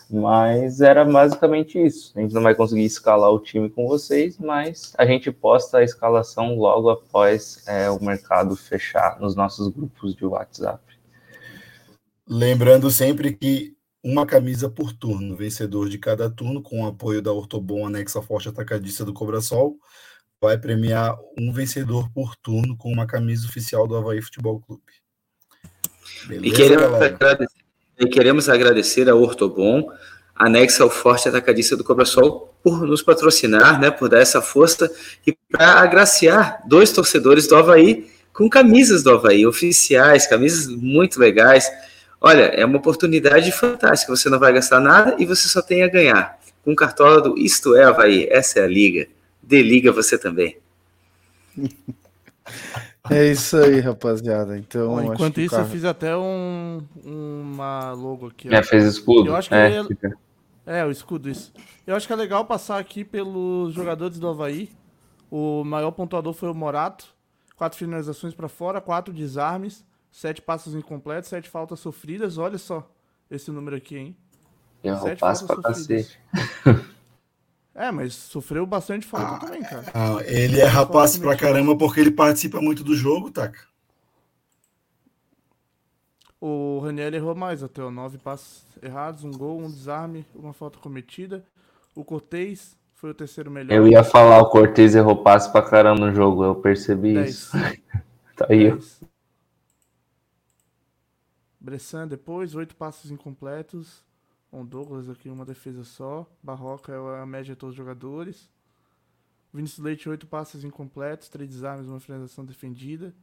Mas 0.07 0.79
era 0.79 1.03
basicamente 1.03 1.83
isso. 1.83 2.13
A 2.15 2.21
gente 2.21 2.33
não 2.35 2.43
vai 2.43 2.53
conseguir 2.53 2.85
escalar 2.85 3.31
o 3.31 3.39
time 3.39 3.71
com 3.71 3.87
vocês, 3.87 4.37
mas 4.37 4.93
a 4.99 5.05
gente 5.05 5.31
posta 5.31 5.79
a 5.79 5.83
escalação 5.83 6.55
logo 6.55 6.91
após 6.91 7.63
é, 7.67 7.89
o 7.89 7.99
mercado 8.03 8.55
fechar 8.55 9.19
nos 9.19 9.35
nossos 9.35 9.67
grupos 9.67 10.13
de 10.13 10.27
WhatsApp. 10.27 10.92
Lembrando 12.27 12.89
sempre 12.89 13.33
que 13.33 13.75
uma 14.03 14.25
camisa 14.25 14.69
por 14.69 14.93
turno, 14.93 15.35
vencedor 15.35 15.89
de 15.89 15.97
cada 15.97 16.29
turno, 16.29 16.61
com 16.61 16.83
o 16.83 16.87
apoio 16.87 17.21
da 17.21 17.31
Ortobon 17.31 17.85
Anexa 17.85 18.21
Forte 18.21 18.49
Atacadista 18.49 19.05
do 19.05 19.13
Cobrasol, 19.13 19.77
vai 20.41 20.57
premiar 20.57 21.17
um 21.37 21.53
vencedor 21.53 22.09
por 22.11 22.35
turno 22.35 22.75
com 22.75 22.91
uma 22.91 23.07
camisa 23.07 23.47
oficial 23.47 23.87
do 23.87 23.95
Havaí 23.95 24.21
Futebol 24.21 24.59
Clube. 24.59 24.81
Beleza, 26.27 26.47
e, 26.47 26.51
queremos 26.51 27.01
agradecer, 27.01 27.65
e 27.99 28.07
queremos 28.07 28.49
agradecer 28.49 29.09
a 29.09 29.15
Ortobon, 29.15 29.89
anexa 30.35 30.83
ao 30.83 30.89
Forte 30.89 31.29
Atacadista 31.29 31.77
do 31.77 31.83
Cobrasol, 31.83 32.53
por 32.61 32.81
nos 32.87 33.01
patrocinar, 33.01 33.79
né, 33.79 33.91
por 33.91 34.09
dar 34.09 34.19
essa 34.19 34.41
força 34.41 34.91
e 35.27 35.37
para 35.51 35.81
agraciar 35.81 36.61
dois 36.67 36.91
torcedores 36.91 37.47
do 37.47 37.55
Havaí 37.55 38.09
com 38.33 38.49
camisas 38.49 39.03
do 39.03 39.11
Havaí, 39.11 39.45
oficiais, 39.45 40.25
camisas 40.25 40.67
muito 40.67 41.19
legais. 41.19 41.69
Olha, 42.25 42.43
é 42.43 42.65
uma 42.65 42.77
oportunidade 42.77 43.51
fantástica. 43.51 44.15
Você 44.15 44.29
não 44.29 44.39
vai 44.39 44.53
gastar 44.53 44.79
nada 44.79 45.17
e 45.19 45.25
você 45.25 45.49
só 45.49 45.61
tem 45.61 45.83
a 45.83 45.89
ganhar. 45.89 46.39
Com 46.63 46.71
um 46.71 46.75
cartola 46.75 47.19
do 47.19 47.37
Isto 47.37 47.75
é 47.75 47.83
Havaí, 47.83 48.29
essa 48.31 48.61
é 48.61 48.63
a 48.63 48.67
liga. 48.67 49.09
Dê 49.41 49.61
liga 49.61 49.91
você 49.91 50.17
também. 50.17 50.57
É 53.09 53.29
isso 53.29 53.57
aí, 53.57 53.81
rapaziada. 53.81 54.57
Então, 54.57 54.87
Bom, 54.87 55.13
enquanto 55.13 55.41
isso, 55.41 55.53
carro... 55.53 55.67
eu 55.67 55.69
fiz 55.69 55.83
até 55.83 56.15
um, 56.15 56.81
uma 57.03 57.91
logo 57.91 58.27
aqui. 58.27 58.47
É, 58.53 58.63
fez 58.63 58.85
escudo. 58.85 59.31
Eu 59.31 59.35
acho 59.35 59.49
que 59.49 59.55
é, 59.55 59.71
ia... 59.71 59.87
é, 60.65 60.85
o 60.85 60.91
escudo, 60.91 61.29
isso. 61.29 61.51
Eu 61.85 61.97
acho 61.97 62.07
que 62.07 62.13
é 62.13 62.15
legal 62.15 62.45
passar 62.45 62.79
aqui 62.79 63.03
pelos 63.03 63.73
jogadores 63.73 64.17
do 64.17 64.29
Havaí. 64.29 64.69
O 65.29 65.65
maior 65.65 65.91
pontuador 65.91 66.31
foi 66.31 66.49
o 66.49 66.55
Morato. 66.55 67.05
Quatro 67.57 67.77
finalizações 67.77 68.33
para 68.33 68.47
fora, 68.47 68.79
quatro 68.79 69.13
desarmes. 69.13 69.83
Sete 70.13 70.43
passos 70.43 70.75
incompletos, 70.75 71.27
sete 71.27 71.49
faltas 71.49 71.79
sofridas. 71.79 72.37
Olha 72.37 72.59
só 72.59 72.87
esse 73.31 73.49
número 73.49 73.75
aqui, 73.75 73.97
hein? 73.97 74.17
Eu 74.83 74.95
sete 74.99 75.19
passo 75.19 75.47
pra 75.47 75.59
cacete. 75.59 76.19
É, 77.75 77.91
mas 77.91 78.13
sofreu 78.13 78.67
bastante 78.67 79.03
falta 79.03 79.33
ah, 79.33 79.39
também, 79.39 79.63
cara. 79.63 79.85
Ah, 79.95 80.21
ele 80.27 80.61
é 80.61 80.65
rapaz 80.65 81.17
pra 81.17 81.35
caramba 81.35 81.75
porque 81.75 81.99
ele 81.99 82.11
participa 82.11 82.61
muito 82.61 82.83
do 82.83 82.95
jogo, 82.95 83.31
Taca. 83.31 83.61
O 86.39 86.77
Raniel 86.83 87.15
errou 87.15 87.33
mais 87.33 87.63
até, 87.63 87.81
ó. 87.81 87.89
Nove 87.89 88.19
passos 88.19 88.63
errados, 88.79 89.23
um 89.23 89.31
gol, 89.31 89.59
um 89.59 89.71
desarme, 89.71 90.23
uma 90.35 90.53
falta 90.53 90.77
cometida. 90.77 91.43
O 91.95 92.03
Cortez 92.03 92.77
foi 92.93 93.09
o 93.09 93.13
terceiro 93.15 93.49
melhor. 93.49 93.75
Eu 93.75 93.87
ia 93.87 94.03
falar, 94.03 94.39
o 94.39 94.51
Cortez 94.51 94.93
errou 94.93 95.23
passe 95.23 95.51
pra 95.51 95.63
caramba 95.63 96.05
no 96.05 96.13
jogo, 96.13 96.43
eu 96.43 96.53
percebi 96.53 97.15
Dez. 97.15 97.29
isso. 97.31 97.57
tá 98.37 98.45
aí. 98.51 98.69
Dez. 98.71 99.01
Bressan 101.63 102.09
depois, 102.09 102.53
oito 102.55 102.75
passos 102.75 103.09
incompletos. 103.09 104.03
Com 104.51 104.65
Douglas 104.65 105.09
aqui, 105.09 105.29
uma 105.29 105.45
defesa 105.45 105.85
só. 105.85 106.29
Barroca 106.43 106.91
é 106.91 107.21
a 107.21 107.25
média 107.25 107.55
de 107.55 107.55
todos 107.55 107.73
os 107.73 107.77
jogadores. 107.77 108.49
Vinícius 109.53 109.79
Leite, 109.79 110.09
oito 110.09 110.27
passos 110.27 110.65
incompletos, 110.65 111.29
três 111.29 111.49
desarmes, 111.49 111.87
uma 111.87 112.01
finalização 112.01 112.43
defendida. 112.43 113.15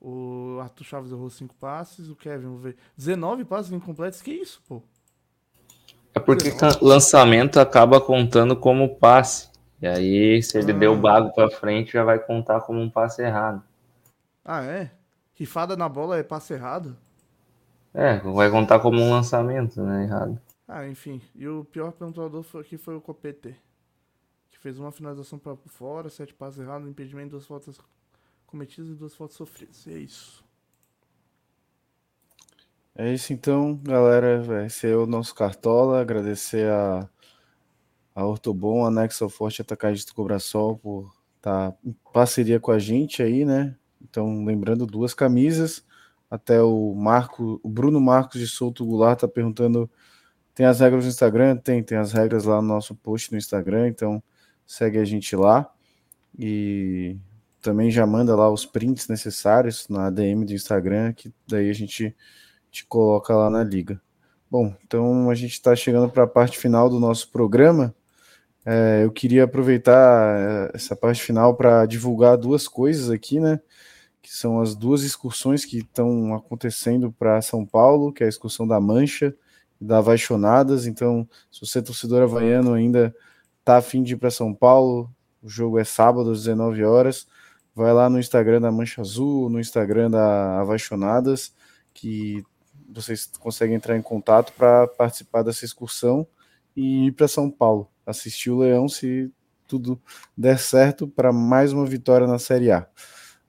O 0.00 0.58
Arthur 0.62 0.84
Chaves 0.84 1.12
errou 1.12 1.28
cinco 1.28 1.54
passes. 1.56 2.08
O 2.08 2.16
Kevin, 2.16 2.46
vamos 2.46 2.62
ver. 2.62 2.76
19 2.96 3.44
passos 3.44 3.72
incompletos, 3.72 4.22
que 4.22 4.32
isso, 4.32 4.62
pô? 4.66 4.82
É 6.14 6.20
porque 6.20 6.50
19. 6.50 6.78
lançamento 6.82 7.60
acaba 7.60 8.00
contando 8.00 8.56
como 8.56 8.96
passe. 8.96 9.50
E 9.82 9.86
aí, 9.86 10.42
se 10.42 10.58
ele 10.58 10.72
ah. 10.72 10.78
deu 10.78 10.92
o 10.94 10.96
bago 10.96 11.30
pra 11.34 11.50
frente, 11.50 11.92
já 11.92 12.04
vai 12.04 12.18
contar 12.18 12.60
como 12.62 12.80
um 12.80 12.88
passe 12.88 13.22
errado. 13.22 13.62
Ah, 14.42 14.62
é? 14.62 14.90
Rifada 15.34 15.76
na 15.76 15.88
bola 15.88 16.16
é 16.16 16.22
passe 16.22 16.54
errado? 16.54 16.96
É, 17.94 18.18
vai 18.18 18.50
contar 18.50 18.80
como 18.80 19.00
um 19.00 19.10
lançamento, 19.10 19.80
né? 19.80 20.02
Errado. 20.02 20.40
Ah, 20.66 20.86
enfim. 20.88 21.22
E 21.34 21.46
o 21.46 21.64
pior 21.64 21.92
pontuador 21.92 22.44
aqui 22.58 22.76
foi 22.76 22.96
o 22.96 23.00
Copete. 23.00 23.54
Que 24.50 24.58
fez 24.58 24.80
uma 24.80 24.90
finalização 24.90 25.38
para 25.38 25.56
fora, 25.66 26.10
sete 26.10 26.34
passos 26.34 26.58
errados, 26.58 26.88
impedimento, 26.88 27.30
duas 27.30 27.46
faltas 27.46 27.78
cometidas 28.46 28.90
e 28.90 28.94
duas 28.94 29.14
faltas 29.14 29.36
sofridas. 29.36 29.86
E 29.86 29.92
é 29.92 29.98
isso. 29.98 30.44
É 32.96 33.12
isso 33.12 33.32
então, 33.32 33.76
galera. 33.76 34.66
Esse 34.66 34.88
é 34.88 34.96
o 34.96 35.06
nosso 35.06 35.32
Cartola. 35.32 36.00
Agradecer 36.00 36.68
a, 36.68 37.08
a 38.12 38.26
Ortobon, 38.26 38.84
a 38.84 38.90
Nexo 38.90 39.28
Forte 39.28 39.62
Atacadista 39.62 40.12
Cobrasol 40.12 40.78
por 40.78 41.12
estar 41.36 41.70
tá 41.70 41.78
em 41.84 41.94
parceria 42.12 42.58
com 42.58 42.72
a 42.72 42.78
gente 42.78 43.22
aí, 43.22 43.44
né? 43.44 43.76
Então, 44.02 44.44
lembrando, 44.44 44.84
duas 44.84 45.14
camisas. 45.14 45.84
Até 46.34 46.60
o 46.60 46.92
Marco, 46.96 47.60
o 47.62 47.68
Bruno 47.68 48.00
Marcos 48.00 48.40
de 48.40 48.48
Souto 48.48 48.84
Goulart 48.84 49.18
está 49.18 49.28
perguntando: 49.28 49.88
tem 50.52 50.66
as 50.66 50.80
regras 50.80 51.04
no 51.04 51.10
Instagram? 51.10 51.56
Tem, 51.56 51.80
tem 51.80 51.96
as 51.96 52.12
regras 52.12 52.42
lá 52.42 52.60
no 52.60 52.66
nosso 52.66 52.92
post 52.92 53.30
no 53.30 53.38
Instagram, 53.38 53.86
então 53.86 54.20
segue 54.66 54.98
a 54.98 55.04
gente 55.04 55.36
lá. 55.36 55.72
E 56.36 57.16
também 57.62 57.88
já 57.88 58.04
manda 58.04 58.34
lá 58.34 58.50
os 58.50 58.66
prints 58.66 59.06
necessários 59.06 59.86
na 59.88 60.10
DM 60.10 60.44
do 60.44 60.52
Instagram, 60.52 61.12
que 61.12 61.32
daí 61.46 61.70
a 61.70 61.72
gente 61.72 62.12
te 62.68 62.84
coloca 62.84 63.32
lá 63.32 63.48
na 63.48 63.62
liga. 63.62 64.00
Bom, 64.50 64.74
então 64.84 65.30
a 65.30 65.36
gente 65.36 65.52
está 65.52 65.76
chegando 65.76 66.10
para 66.10 66.24
a 66.24 66.26
parte 66.26 66.58
final 66.58 66.90
do 66.90 66.98
nosso 66.98 67.30
programa. 67.30 67.94
É, 68.66 69.04
eu 69.04 69.12
queria 69.12 69.44
aproveitar 69.44 70.36
é, 70.36 70.70
essa 70.74 70.96
parte 70.96 71.22
final 71.22 71.54
para 71.54 71.86
divulgar 71.86 72.36
duas 72.36 72.66
coisas 72.66 73.08
aqui, 73.08 73.38
né? 73.38 73.60
Que 74.24 74.34
são 74.34 74.58
as 74.58 74.74
duas 74.74 75.02
excursões 75.02 75.66
que 75.66 75.80
estão 75.80 76.34
acontecendo 76.34 77.12
para 77.12 77.42
São 77.42 77.66
Paulo, 77.66 78.10
que 78.10 78.22
é 78.22 78.26
a 78.26 78.28
excursão 78.28 78.66
da 78.66 78.80
Mancha 78.80 79.36
e 79.78 79.84
da 79.84 79.98
Apaixonadas. 79.98 80.86
Então, 80.86 81.28
se 81.52 81.60
você 81.60 81.80
é 81.80 81.82
torcedor 81.82 82.22
havaiano 82.22 82.72
ainda 82.72 83.14
está 83.60 83.76
afim 83.76 84.02
de 84.02 84.14
ir 84.14 84.16
para 84.16 84.30
São 84.30 84.54
Paulo, 84.54 85.10
o 85.42 85.48
jogo 85.48 85.78
é 85.78 85.84
sábado 85.84 86.30
às 86.30 86.38
19 86.38 86.82
horas. 86.82 87.26
Vai 87.74 87.92
lá 87.92 88.08
no 88.08 88.18
Instagram 88.18 88.62
da 88.62 88.72
Mancha 88.72 89.02
Azul, 89.02 89.50
no 89.50 89.60
Instagram 89.60 90.10
da 90.10 90.62
Apaixonadas, 90.62 91.52
que 91.92 92.42
vocês 92.88 93.30
conseguem 93.38 93.76
entrar 93.76 93.94
em 93.94 94.02
contato 94.02 94.54
para 94.54 94.86
participar 94.86 95.42
dessa 95.42 95.66
excursão 95.66 96.26
e 96.74 97.08
ir 97.08 97.12
para 97.12 97.28
São 97.28 97.50
Paulo 97.50 97.90
assistir 98.06 98.50
o 98.50 98.60
Leão 98.60 98.88
se 98.88 99.30
tudo 99.66 100.00
der 100.34 100.58
certo 100.58 101.06
para 101.06 101.30
mais 101.30 101.74
uma 101.74 101.84
vitória 101.84 102.26
na 102.26 102.38
Série 102.38 102.70
A. 102.70 102.88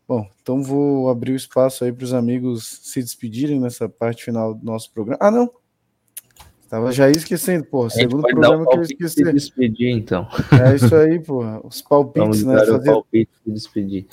Bom, 0.07 0.29
então 0.41 0.61
vou 0.61 1.09
abrir 1.09 1.31
o 1.31 1.35
espaço 1.35 1.83
aí 1.83 1.91
para 1.91 2.03
os 2.03 2.13
amigos 2.13 2.79
se 2.83 3.01
despedirem 3.01 3.59
nessa 3.59 3.89
parte 3.89 4.23
final 4.23 4.53
do 4.53 4.63
nosso 4.63 4.91
programa. 4.91 5.17
Ah, 5.21 5.31
não! 5.31 5.51
Estava 6.61 6.91
já 6.91 7.09
esquecendo, 7.09 7.63
pô. 7.65 7.89
Segundo 7.89 8.23
programa 8.23 8.67
que 8.67 8.77
eu 8.77 8.81
esqueci. 8.81 9.23
Se 9.23 9.33
despedir, 9.33 9.89
então. 9.89 10.27
É 10.63 10.75
isso 10.75 10.95
aí, 10.95 11.19
pô. 11.19 11.43
Os 11.63 11.81
palpites, 11.81 12.41
Vamos 12.41 12.43
né? 12.43 12.65
Fazer... 12.65 12.91
palpite 12.91 13.31
se 13.43 13.51
despedir. 13.51 14.07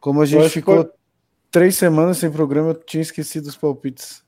Como 0.00 0.20
a 0.20 0.26
gente 0.26 0.48
ficou 0.48 0.92
três 1.50 1.76
semanas 1.76 2.18
sem 2.18 2.30
programa, 2.30 2.70
eu 2.70 2.74
tinha 2.74 3.02
esquecido 3.02 3.46
os 3.46 3.56
palpites. 3.56 4.22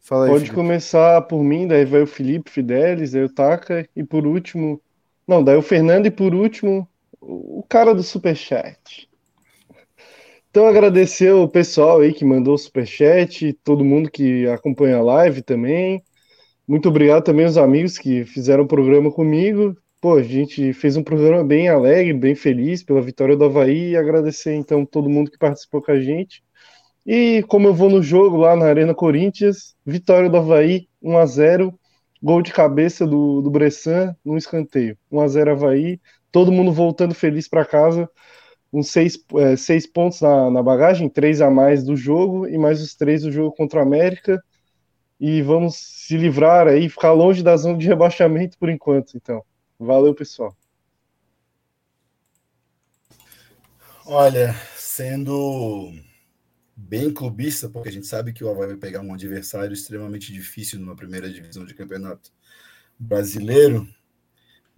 Fala 0.00 0.24
aí, 0.24 0.30
Pode 0.30 0.40
Felipe. 0.44 0.56
começar 0.56 1.22
por 1.22 1.42
mim, 1.42 1.66
daí 1.66 1.84
vai 1.84 2.02
o 2.02 2.06
Felipe 2.06 2.50
Fidelis, 2.50 3.14
aí 3.14 3.24
o 3.24 3.28
Taka, 3.28 3.86
e 3.94 4.02
por 4.02 4.26
último, 4.26 4.80
não, 5.26 5.44
daí 5.44 5.56
o 5.56 5.62
Fernando 5.62 6.06
e 6.06 6.10
por 6.10 6.34
último, 6.34 6.88
o 7.20 7.62
cara 7.68 7.94
do 7.94 8.02
Superchat. 8.02 9.08
Então 10.50 10.66
agradecer 10.66 11.32
o 11.32 11.48
pessoal 11.48 12.00
aí 12.00 12.12
que 12.12 12.24
mandou 12.24 12.54
o 12.54 12.58
Superchat, 12.58 13.52
todo 13.64 13.84
mundo 13.84 14.10
que 14.10 14.46
acompanha 14.48 14.96
a 14.96 15.02
live 15.02 15.42
também. 15.42 16.02
Muito 16.66 16.88
obrigado 16.88 17.24
também 17.24 17.44
aos 17.46 17.56
amigos 17.56 17.98
que 17.98 18.24
fizeram 18.24 18.64
o 18.64 18.68
programa 18.68 19.10
comigo. 19.10 19.76
Pô, 20.00 20.14
a 20.16 20.22
gente 20.22 20.72
fez 20.72 20.96
um 20.96 21.02
programa 21.02 21.44
bem 21.44 21.68
alegre, 21.68 22.12
bem 22.12 22.34
feliz 22.34 22.82
pela 22.82 23.02
vitória 23.02 23.36
do 23.36 23.44
Havaí 23.44 23.90
e 23.90 23.96
agradecer 23.96 24.54
então 24.54 24.86
todo 24.86 25.10
mundo 25.10 25.30
que 25.30 25.38
participou 25.38 25.82
com 25.82 25.92
a 25.92 26.00
gente. 26.00 26.42
E 27.06 27.42
como 27.48 27.68
eu 27.68 27.74
vou 27.74 27.90
no 27.90 28.02
jogo 28.02 28.36
lá 28.36 28.54
na 28.56 28.66
Arena 28.66 28.94
Corinthians, 28.94 29.74
vitória 29.84 30.30
do 30.30 30.36
Havaí 30.36 30.88
1 31.02 31.18
a 31.18 31.26
0 31.26 31.78
Gol 32.22 32.42
de 32.42 32.52
cabeça 32.52 33.06
do, 33.06 33.40
do 33.40 33.50
Bressan 33.50 34.14
no 34.24 34.36
escanteio. 34.36 34.98
1x0 35.12 35.52
Havaí. 35.52 36.00
Todo 36.32 36.50
mundo 36.52 36.72
voltando 36.72 37.14
feliz 37.14 37.48
para 37.48 37.64
casa. 37.64 38.10
Uns 38.72 38.90
seis, 38.90 39.18
é, 39.36 39.56
seis 39.56 39.86
pontos 39.86 40.20
na, 40.20 40.50
na 40.50 40.62
bagagem, 40.62 41.08
três 41.08 41.40
a 41.40 41.50
mais 41.50 41.84
do 41.84 41.96
jogo 41.96 42.46
e 42.46 42.58
mais 42.58 42.82
os 42.82 42.94
três 42.94 43.22
do 43.22 43.32
jogo 43.32 43.54
contra 43.54 43.80
a 43.80 43.82
América. 43.82 44.42
E 45.20 45.42
vamos 45.42 45.76
se 45.76 46.16
livrar 46.16 46.68
aí, 46.68 46.88
ficar 46.88 47.12
longe 47.12 47.42
da 47.42 47.56
zona 47.56 47.78
de 47.78 47.86
rebaixamento 47.86 48.56
por 48.58 48.68
enquanto. 48.68 49.16
Então, 49.16 49.42
valeu, 49.78 50.14
pessoal. 50.14 50.56
Olha, 54.06 54.54
sendo 54.74 55.92
bem 56.74 57.12
clubista, 57.12 57.68
porque 57.68 57.88
a 57.88 57.92
gente 57.92 58.06
sabe 58.06 58.32
que 58.32 58.42
o 58.42 58.48
Havaí 58.48 58.68
vai 58.68 58.76
pegar 58.76 59.00
um 59.00 59.12
adversário 59.12 59.74
extremamente 59.74 60.32
difícil 60.32 60.78
numa 60.78 60.96
primeira 60.96 61.28
divisão 61.28 61.64
de 61.66 61.74
campeonato 61.74 62.32
brasileiro, 62.98 63.86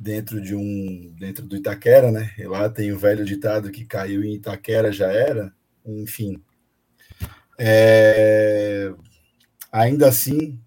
dentro 0.00 0.40
de 0.40 0.54
um 0.54 1.14
dentro 1.18 1.46
do 1.46 1.56
Itaquera, 1.56 2.10
né? 2.10 2.32
E 2.38 2.44
lá 2.44 2.70
tem 2.70 2.90
o 2.90 2.98
velho 2.98 3.22
ditado 3.22 3.70
que 3.70 3.84
caiu 3.84 4.24
em 4.24 4.36
Itaquera 4.36 4.90
já 4.90 5.12
era, 5.12 5.52
enfim. 5.84 6.42
É... 7.58 8.94
Ainda 9.70 10.08
assim, 10.08 10.58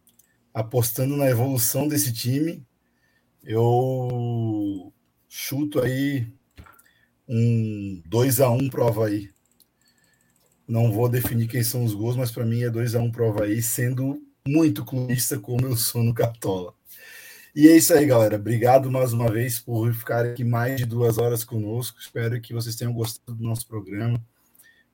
apostando 0.54 1.18
na 1.18 1.28
evolução 1.30 1.88
desse 1.88 2.14
time, 2.14 2.64
eu 3.44 4.94
chuto 5.28 5.82
aí 5.82 6.32
um 7.28 8.02
2 8.06 8.40
a 8.40 8.52
1 8.52 8.70
pro 8.70 8.88
Havaí. 8.88 9.32
Não 10.68 10.92
vou 10.92 11.10
definir 11.10 11.48
quem 11.48 11.64
são 11.64 11.84
os 11.84 11.94
gols, 11.96 12.16
mas 12.16 12.32
para 12.32 12.46
mim 12.46 12.62
é 12.62 12.70
2 12.70 12.96
a 12.96 13.00
1 13.00 13.04
um 13.06 13.30
Havaí, 13.30 13.62
sendo 13.64 14.22
muito 14.48 14.86
clubista 14.86 15.40
como 15.40 15.66
eu 15.66 15.76
sou 15.76 16.04
no 16.04 16.14
Cartola. 16.14 16.74
E 17.56 17.68
é 17.68 17.78
isso 17.78 17.94
aí, 17.94 18.04
galera. 18.08 18.36
Obrigado 18.36 18.90
mais 18.90 19.14
uma 19.14 19.32
vez 19.32 19.60
por 19.60 19.94
ficar 19.94 20.26
aqui 20.26 20.44
mais 20.44 20.76
de 20.76 20.88
duas 20.88 21.20
horas 21.20 21.44
conosco. 21.44 22.00
Espero 22.00 22.42
que 22.42 22.52
vocês 22.52 22.76
tenham 22.76 22.92
gostado 22.92 23.38
do 23.38 23.44
nosso 23.44 23.68
programa, 23.68 24.20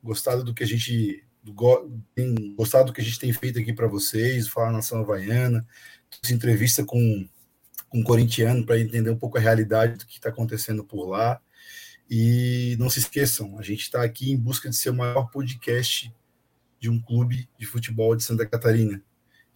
gostado 0.04 0.44
do 0.44 0.54
que 0.54 0.64
a 0.64 0.68
gente 0.68 1.24
tem 2.14 2.54
gostado 2.56 2.88
do 2.88 2.94
que 2.94 3.00
a 3.00 3.04
gente 3.04 3.18
tem 3.18 3.32
feito 3.32 3.58
aqui 3.60 3.72
para 3.72 3.88
vocês, 3.88 4.50
falar 4.50 4.74
nação 4.74 5.00
havaiana, 5.00 5.66
essa 6.22 6.34
entrevista 6.34 6.84
com, 6.84 7.26
com 7.88 8.00
um 8.00 8.04
corintiano 8.04 8.66
para 8.66 8.78
entender 8.78 9.10
um 9.10 9.18
pouco 9.18 9.38
a 9.38 9.42
realidade 9.42 9.98
do 9.98 10.06
que 10.06 10.18
está 10.18 10.28
acontecendo 10.28 10.84
por 10.84 11.08
lá. 11.08 11.42
E 12.10 12.76
não 12.78 12.90
se 12.90 13.00
esqueçam, 13.00 13.58
a 13.58 13.62
gente 13.62 13.84
está 13.84 14.04
aqui 14.04 14.32
em 14.32 14.38
busca 14.38 14.70
de 14.70 14.76
ser 14.76 14.90
o 14.90 14.96
maior 14.96 15.32
podcast 15.32 16.14
de 16.78 16.90
um 16.90 17.02
clube 17.02 17.48
de 17.58 17.66
futebol 17.66 18.18
de 18.18 18.24
Santa 18.24 18.46
Catarina. 18.46 19.02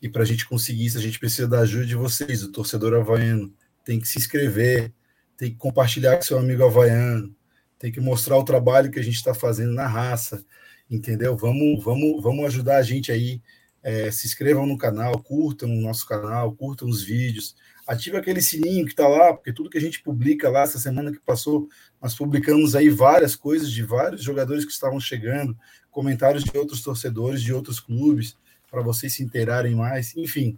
E 0.04 0.10
para 0.10 0.24
a 0.24 0.26
gente 0.26 0.46
conseguir 0.46 0.86
isso, 0.86 0.98
a 0.98 1.02
gente 1.02 1.18
precisa 1.18 1.48
da 1.48 1.62
ajuda 1.62 1.86
de 1.86 1.96
vocês, 1.96 2.44
o 2.44 2.52
torcedor 2.52 2.94
havaiano. 2.94 3.54
Tem 3.86 4.02
que 4.02 4.06
se 4.06 4.20
inscrever, 4.20 4.92
tem 5.38 5.52
que 5.52 5.56
compartilhar 5.56 6.18
com 6.18 6.24
seu 6.24 6.38
amigo 6.38 6.62
havaiano, 6.62 7.34
tem 7.80 7.90
que 7.90 8.02
mostrar 8.02 8.38
o 8.38 8.44
trabalho 8.44 8.92
que 8.92 9.00
a 9.00 9.02
gente 9.02 9.16
está 9.16 9.34
fazendo 9.34 9.72
na 9.72 9.88
raça, 9.88 10.44
entendeu? 10.92 11.38
Vamos, 11.38 11.82
vamos, 11.82 12.22
vamos 12.22 12.46
ajudar 12.48 12.80
a 12.80 12.84
gente 12.84 13.14
aí. 13.14 13.42
É, 13.82 14.12
se 14.12 14.28
inscrevam 14.28 14.66
no 14.66 14.78
canal, 14.78 15.18
curtam 15.20 15.70
o 15.70 15.82
nosso 15.82 16.06
canal, 16.06 16.54
curtam 16.54 16.90
os 16.90 17.02
vídeos, 17.02 17.56
ative 17.88 18.18
aquele 18.18 18.42
sininho 18.42 18.86
que 18.86 18.92
está 18.92 19.08
lá, 19.08 19.34
porque 19.34 19.54
tudo 19.54 19.70
que 19.70 19.78
a 19.78 19.82
gente 19.82 20.04
publica 20.04 20.50
lá, 20.50 20.64
essa 20.64 20.80
semana 20.80 21.14
que 21.14 21.20
passou, 21.20 21.70
nós 22.02 22.14
publicamos 22.14 22.76
aí 22.76 22.90
várias 22.90 23.38
coisas 23.38 23.72
de 23.72 23.84
vários 23.84 24.22
jogadores 24.22 24.66
que 24.66 24.72
estavam 24.72 25.00
chegando, 25.00 25.58
comentários 25.90 26.44
de 26.44 26.58
outros 26.58 26.82
torcedores 26.82 27.42
de 27.42 27.54
outros 27.54 27.80
clubes, 27.80 28.36
para 28.74 28.82
vocês 28.82 29.14
se 29.14 29.22
inteirarem 29.22 29.76
mais. 29.76 30.18
Enfim, 30.18 30.58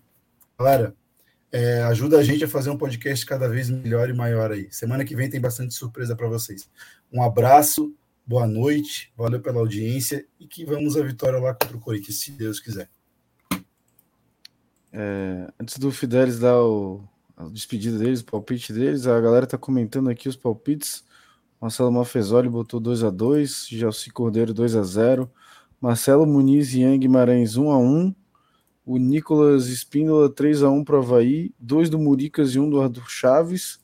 galera, 0.58 0.96
é, 1.52 1.84
ajuda 1.84 2.18
a 2.18 2.24
gente 2.24 2.46
a 2.46 2.48
fazer 2.48 2.70
um 2.70 2.78
podcast 2.78 3.26
cada 3.26 3.50
vez 3.50 3.70
melhor 3.70 4.10
e 4.10 4.14
maior 4.14 4.54
aí. 4.54 4.72
Semana 4.72 5.04
que 5.04 5.14
vem 5.14 5.30
tem 5.30 5.42
bastante 5.42 5.74
surpresa 5.74 6.16
para 6.16 6.30
vocês. 6.30 6.70
Um 7.12 7.22
abraço, 7.22 7.94
boa 8.26 8.48
noite, 8.48 9.12
valeu 9.18 9.42
pela 9.42 9.60
audiência 9.60 10.26
e 10.40 10.48
que 10.48 10.64
vamos 10.64 10.96
à 10.96 11.04
vitória 11.04 11.38
lá 11.40 11.54
contra 11.54 11.76
o 11.76 11.80
Corinthians, 11.82 12.22
se 12.22 12.32
Deus 12.32 12.62
quiser. 12.62 12.90
É, 14.94 15.52
antes 15.60 15.78
do 15.78 15.92
Fidelis 15.92 16.40
dar 16.40 16.58
o, 16.58 17.04
a 17.36 17.50
despedida 17.50 17.98
deles, 17.98 18.22
o 18.22 18.26
palpite 18.26 18.72
deles. 18.72 19.08
A 19.08 19.20
galera 19.20 19.46
tá 19.46 19.58
comentando 19.58 20.10
aqui 20.10 20.30
os 20.30 20.38
palpites. 20.38 21.04
Marcelo 21.60 21.92
Mafezoli 21.92 22.48
botou 22.48 22.80
2 22.80 23.04
a 23.04 23.10
2 23.10 23.68
Jalci 23.72 24.10
Cordeiro 24.10 24.54
2 24.54 24.74
a 24.78 24.84
0 24.84 25.30
Marcelo 25.86 26.26
Muniz 26.26 26.74
e 26.74 26.80
Ian 26.80 26.98
Guimarães 26.98 27.58
1 27.58 27.70
a 27.70 27.78
1 27.78 28.16
O 28.84 28.98
Nicolas 28.98 29.68
Espíndola 29.68 30.28
3 30.28 30.64
a 30.64 30.70
1 30.72 30.84
para 30.84 30.96
o 30.96 30.98
Havaí, 30.98 31.54
2 31.60 31.92
do 31.92 32.00
Muricas 32.00 32.56
e 32.56 32.60
1 32.60 32.68
do 32.72 32.82
Arthur 32.82 33.08
Chaves. 33.08 33.78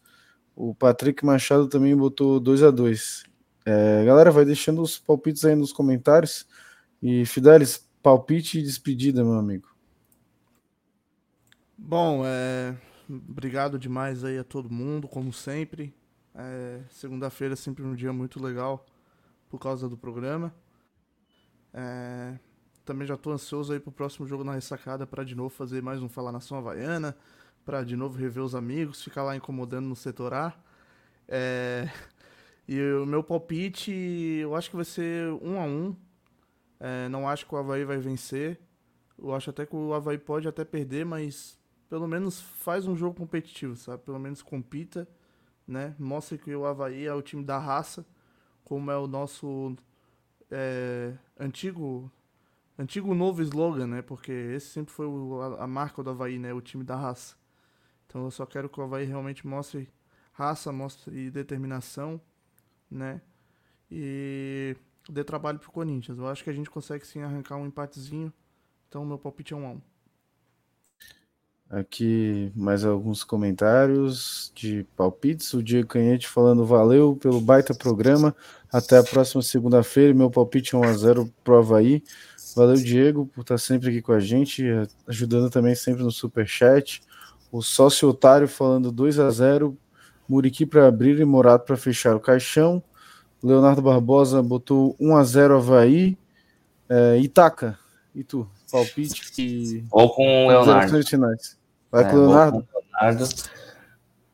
O 0.56 0.74
Patrick 0.74 1.24
Machado 1.24 1.68
também 1.68 1.96
botou 1.96 2.40
2 2.40 2.64
a 2.64 2.72
2 2.72 3.26
é, 3.68 4.04
Galera, 4.04 4.32
vai 4.32 4.44
deixando 4.44 4.82
os 4.82 4.98
palpites 4.98 5.46
aí 5.46 5.54
nos 5.54 5.72
comentários. 5.72 6.48
E 7.04 7.24
Fidelis, 7.24 7.88
palpite 8.02 8.58
e 8.58 8.64
despedida, 8.64 9.24
meu 9.24 9.36
amigo. 9.36 9.68
Bom, 11.78 12.24
é, 12.26 12.76
Obrigado 13.08 13.78
demais 13.78 14.24
aí 14.24 14.40
a 14.40 14.44
todo 14.44 14.74
mundo, 14.74 15.08
como 15.08 15.32
sempre. 15.32 15.94
É, 16.34 16.80
Segunda-feira 16.90 17.54
é 17.54 17.56
sempre 17.56 17.84
um 17.84 17.94
dia 17.94 18.12
muito 18.12 18.42
legal 18.42 18.88
por 19.48 19.60
causa 19.60 19.88
do 19.88 19.96
programa. 19.96 20.52
É, 21.74 22.38
também 22.84 23.08
já 23.08 23.16
estou 23.16 23.32
ansioso 23.34 23.74
aí 23.74 23.80
pro 23.80 23.92
próximo 23.92 24.28
jogo 24.28 24.44
na 24.44 24.54
ressacada 24.54 25.08
para 25.08 25.24
de 25.24 25.36
novo 25.36 25.50
fazer 25.50 25.82
mais 25.82 26.02
um 26.02 26.10
Falar 26.10 26.32
Nação 26.32 26.58
Havaiana, 26.58 27.16
para 27.64 27.84
de 27.84 27.96
novo 27.96 28.18
rever 28.18 28.44
os 28.44 28.56
amigos, 28.56 29.04
ficar 29.04 29.24
lá 29.24 29.36
incomodando 29.36 29.88
no 29.88 29.96
setor 29.96 30.34
A. 30.34 30.54
É, 31.28 31.90
e 32.68 32.82
o 32.94 33.06
meu 33.06 33.24
palpite, 33.24 33.92
eu 33.92 34.56
acho 34.56 34.70
que 34.70 34.76
vai 34.76 34.86
ser 34.86 35.32
um 35.42 35.60
a 35.60 35.64
um. 35.64 35.96
É, 36.80 37.08
não 37.10 37.28
acho 37.28 37.46
que 37.46 37.54
o 37.54 37.58
Havaí 37.58 37.86
vai 37.86 37.98
vencer. 37.98 38.60
Eu 39.18 39.34
acho 39.36 39.50
até 39.50 39.66
que 39.66 39.76
o 39.76 39.94
Havaí 39.94 40.18
pode 40.18 40.48
até 40.48 40.66
perder, 40.66 41.06
mas 41.06 41.60
pelo 41.90 42.08
menos 42.08 42.42
faz 42.42 42.88
um 42.88 42.96
jogo 42.96 43.16
competitivo, 43.16 43.76
sabe? 43.76 44.04
Pelo 44.04 44.20
menos 44.20 44.42
compita, 44.42 45.08
né? 45.68 45.96
Mostra 46.00 46.38
que 46.38 46.56
o 46.56 46.66
Havaí 46.66 47.06
é 47.06 47.14
o 47.14 47.22
time 47.22 47.44
da 47.44 47.60
raça, 47.60 48.06
como 48.64 48.90
é 48.90 48.98
o 48.98 49.08
nosso 49.08 49.76
é, 50.52 51.14
antigo 51.40 52.12
antigo 52.78 53.14
novo 53.14 53.42
slogan, 53.42 53.88
né? 53.88 54.02
Porque 54.02 54.32
esse 54.32 54.68
sempre 54.68 54.94
foi 54.94 55.06
o, 55.06 55.42
a, 55.42 55.64
a, 55.64 55.68
marca 55.68 56.04
do 56.04 56.10
Havaí, 56.10 56.40
né? 56.40 56.54
O 56.54 56.62
time 56.62 56.84
da 56.84 56.96
raça. 56.96 57.36
Então 58.08 58.24
eu 58.26 58.32
só 58.32 58.46
quero 58.46 58.70
que 58.70 58.80
o 58.80 58.84
Havaí 58.84 59.06
realmente 59.06 59.48
mostre 59.48 59.90
raça, 60.34 60.72
mostre 60.72 61.30
determinação, 61.32 62.20
né? 62.90 63.22
E 63.90 64.76
dê 65.10 65.24
trabalho 65.24 65.60
pro 65.60 65.72
Corinthians. 65.72 66.18
Eu 66.18 66.28
acho 66.28 66.44
que 66.44 66.50
a 66.50 66.54
gente 66.54 66.70
consegue 66.70 67.06
sim 67.06 67.22
arrancar 67.22 67.58
um 67.58 67.66
empatezinho. 67.66 68.34
Então 68.88 69.06
meu 69.06 69.18
palpite 69.18 69.54
é 69.54 69.58
um 69.58 69.66
a 69.68 69.72
um. 69.72 69.82
Aqui 71.72 72.52
mais 72.54 72.84
alguns 72.84 73.24
comentários 73.24 74.52
de 74.54 74.86
palpites. 74.98 75.54
O 75.54 75.64
Diego 75.64 75.88
Canhete 75.88 76.28
falando 76.28 76.66
valeu 76.66 77.16
pelo 77.16 77.40
baita 77.40 77.74
programa. 77.74 78.36
Até 78.70 78.98
a 78.98 79.04
próxima 79.04 79.42
segunda-feira. 79.42 80.14
Meu 80.14 80.30
palpite 80.30 80.76
é 80.76 80.78
1x0 80.78 81.32
pro 81.42 81.60
Havaí. 81.60 82.04
Valeu, 82.58 82.76
Diego, 82.76 83.26
por 83.28 83.40
estar 83.40 83.58
sempre 83.58 83.90
aqui 83.90 84.02
com 84.02 84.12
a 84.12 84.20
gente, 84.20 84.66
ajudando 85.08 85.50
também 85.50 85.74
sempre 85.74 86.04
no 86.04 86.12
super 86.12 86.46
chat. 86.46 87.02
O 87.50 87.62
sócio 87.62 88.10
otário 88.10 88.50
falando 88.50 88.92
2 88.92 89.20
a 89.20 89.30
0 89.30 89.78
Muriqui 90.28 90.66
para 90.66 90.88
abrir 90.88 91.20
e 91.20 91.26
Morato 91.26 91.66
para 91.66 91.78
fechar 91.78 92.18
o 92.18 92.20
caixão. 92.20 92.84
Leonardo 93.42 93.82
Barbosa 93.82 94.44
botou 94.44 94.94
1 95.00 95.16
a 95.16 95.24
0 95.24 95.56
Havaí. 95.56 96.18
É, 96.90 97.18
Itaca, 97.20 97.80
e 98.14 98.26
tu? 98.26 98.46
Palpite 98.70 99.42
e. 99.42 99.86
Ou 99.90 100.14
com 100.14 100.48
o 100.48 100.48
Leonardo. 100.50 101.08
Finais. 101.08 101.61
Vai 101.92 102.06
é, 102.06 102.10
com 102.10 102.16
o 102.16 102.20
Leonardo? 102.22 102.68
Leonardo. 102.74 103.26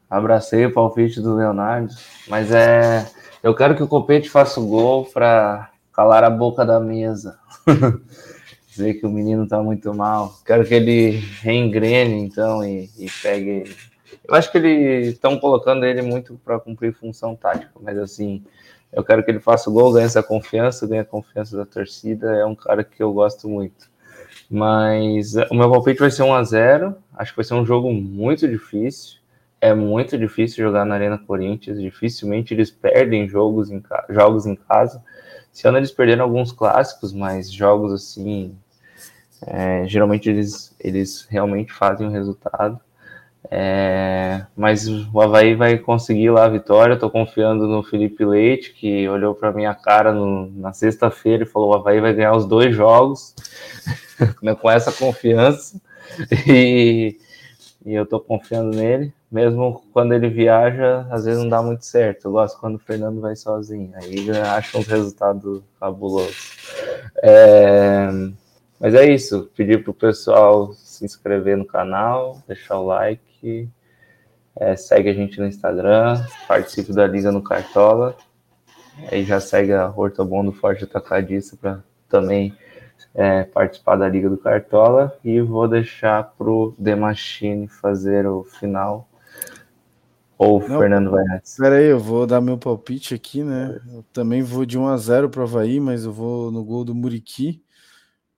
Abracei 0.10 0.66
o 0.66 0.74
palpite 0.74 1.19
do 1.19 1.36
Leonardo, 1.36 1.94
mas 2.27 2.52
é. 2.52 3.06
Eu 3.44 3.53
quero 3.56 3.76
que 3.76 3.84
o 3.84 3.88
Copete 3.88 4.30
faça 4.30 4.60
o 4.60 4.68
gol 4.68 5.06
para 5.06 5.69
calar 5.92 6.24
a 6.24 6.30
boca 6.30 6.66
da 6.66 6.80
mesa. 6.80 7.38
Dizer 8.69 8.95
que 8.95 9.06
o 9.06 9.10
menino 9.10 9.48
tá 9.48 9.61
muito 9.61 9.94
mal. 9.94 10.36
Quero 10.45 10.64
que 10.64 10.74
ele 10.74 11.11
reengrene, 11.42 12.22
então, 12.22 12.64
e, 12.64 12.90
e 12.98 13.08
pegue. 13.22 13.76
Eu 14.27 14.36
acho 14.36 14.52
que 14.52 14.58
eles 14.58 15.14
estão 15.14 15.40
colocando 15.40 15.86
ele 15.86 16.02
muito 16.02 16.40
para 16.45 16.60
cumprir 16.60 16.94
função 16.94 17.36
tática, 17.36 17.72
mas 17.82 17.98
assim, 17.98 18.44
eu 18.92 19.03
quero 19.03 19.24
que 19.24 19.32
ele 19.32 19.40
faça 19.40 19.69
o 19.69 19.74
gol, 19.74 19.94
ganhe 19.94 20.06
essa 20.06 20.24
confiança, 20.24 20.88
ganhe 20.88 21.02
a 21.02 21.06
confiança 21.06 21.58
da 21.58 21.66
torcida. 21.66 22.36
É 22.36 22.45
um 22.45 22.56
cara 22.56 22.84
que 22.84 23.02
eu 23.02 23.11
gosto 23.11 23.50
muito. 23.50 23.90
Mas 24.50 25.35
o 25.51 25.56
meu 25.56 25.69
palpite 25.69 26.00
vai 26.00 26.09
ser 26.09 26.24
1 26.24 26.34
a 26.34 26.43
0 26.43 26.95
Acho 27.14 27.32
que 27.32 27.38
vai 27.38 27.45
ser 27.45 27.53
um 27.53 27.66
jogo 27.66 27.92
muito 27.92 28.48
difícil. 28.48 29.17
É 29.59 29.74
muito 29.74 30.17
difícil 30.17 30.64
jogar 30.64 30.85
na 30.85 30.95
Arena 30.95 31.17
Corinthians. 31.17 31.80
Dificilmente 31.82 32.53
eles 32.53 32.72
perdem 32.72 33.27
jogos 33.27 33.69
em, 33.69 33.84
jogos 34.09 34.45
em 34.45 34.56
casa. 34.56 35.03
Esse 35.53 35.67
ano 35.67 35.77
eles 35.77 35.92
perderam 35.92 36.26
alguns 36.26 36.51
clássicos, 36.51 37.11
mas 37.11 37.51
jogos 37.51 37.92
assim, 37.92 38.56
é, 39.45 39.88
geralmente 39.88 40.30
eles, 40.30 40.76
eles 40.80 41.26
realmente 41.30 41.74
fazem 41.74 42.08
o 42.08 42.11
resultado. 42.11 42.80
É, 43.50 44.45
mas 44.56 44.88
o 44.88 45.22
Havaí 45.22 45.56
vai 45.56 45.77
conseguir 45.77 46.30
lá 46.30 46.45
a 46.45 46.50
vitória. 46.50 46.93
Estou 46.93 47.09
confiando 47.09 47.67
no 47.67 47.84
Felipe 47.84 48.26
Leite, 48.26 48.74
que 48.74 49.08
olhou 49.08 49.34
para 49.34 49.53
minha 49.53 49.74
cara 49.74 50.11
no, 50.11 50.51
na 50.51 50.74
sexta-feira 50.74 51.43
e 51.43 51.48
falou: 51.48 51.69
o 51.69 51.74
Havaí 51.76 52.01
vai 52.01 52.14
ganhar 52.14 52.35
os 52.35 52.45
dois 52.45 52.76
jogos 52.76 53.34
com 54.61 54.69
essa 54.69 54.92
confiança. 54.92 55.80
E, 56.48 57.17
e 57.85 57.93
eu 57.93 58.03
estou 58.03 58.22
confiando 58.22 58.76
nele 58.76 59.14
mesmo 59.32 59.84
quando 59.92 60.14
ele 60.14 60.30
viaja, 60.30 61.06
às 61.11 61.26
vezes 61.26 61.42
não 61.42 61.50
dá 61.50 61.61
muito 61.61 61.85
certo. 61.85 62.26
Eu 62.26 62.32
gosto 62.32 62.59
quando 62.59 62.76
o 62.76 62.80
Fernando 62.80 63.19
vai 63.19 63.35
sozinho, 63.35 63.92
aí 63.95 64.30
acho 64.56 64.77
um 64.77 64.82
resultado 64.82 65.64
fabuloso. 65.80 66.34
É... 67.22 68.08
Mas 68.80 68.93
é 68.93 69.11
isso, 69.11 69.50
pedir 69.56 69.84
para 69.84 69.92
o 69.92 69.93
pessoal 69.93 70.72
se 70.74 71.03
inscrever 71.03 71.58
no 71.58 71.66
canal, 71.66 72.42
deixar 72.48 72.77
o 72.77 72.85
like, 72.85 73.22
é, 74.56 74.76
segue 74.76 75.09
a 75.09 75.14
gente 75.14 75.40
no 75.40 75.48
Instagram, 75.48 76.24
participe 76.48 76.93
da 76.93 77.06
Liga 77.06 77.32
no 77.32 77.42
Cartola, 77.42 78.16
aí 79.11 79.24
já 79.24 79.40
segue 79.40 79.74
a 79.74 79.90
Hortobon 79.90 80.45
do 80.45 80.51
Forte 80.51 80.84
Atacadista 80.84 81.56
para 81.56 81.84
também 82.09 82.56
é, 83.14 83.43
participar 83.43 83.95
da 83.95 84.08
Liga 84.08 84.30
do 84.30 84.38
Cartola 84.38 85.17
e 85.24 85.42
vou 85.42 85.67
deixar 85.67 86.24
para 86.38 86.50
o 86.50 86.74
The 86.82 86.95
Machine 86.95 87.67
fazer 87.67 88.26
o 88.27 88.43
final 88.43 89.08
ou 90.38 90.58
o 90.58 90.61
Fernando 90.61 91.09
vai 91.09 91.26
antes? 91.34 91.53
Espera 91.53 91.77
aí, 91.77 91.85
eu 91.85 92.00
vou 92.00 92.27
dar 92.27 92.40
meu 92.40 92.58
palpite 92.58 93.16
aqui, 93.16 93.43
né? 93.43 93.82
Eu 93.92 94.03
também 94.14 94.43
vou 94.43 94.66
de 94.66 94.77
1 94.77 94.88
a 94.88 94.98
0 94.98 95.30
para 95.30 95.42
o 95.42 95.43
Havaí, 95.43 95.80
mas 95.80 96.06
eu 96.06 96.14
vou 96.14 96.51
no 96.51 96.64
gol 96.64 96.85
do 96.85 96.93
Muriqui. 96.93 97.64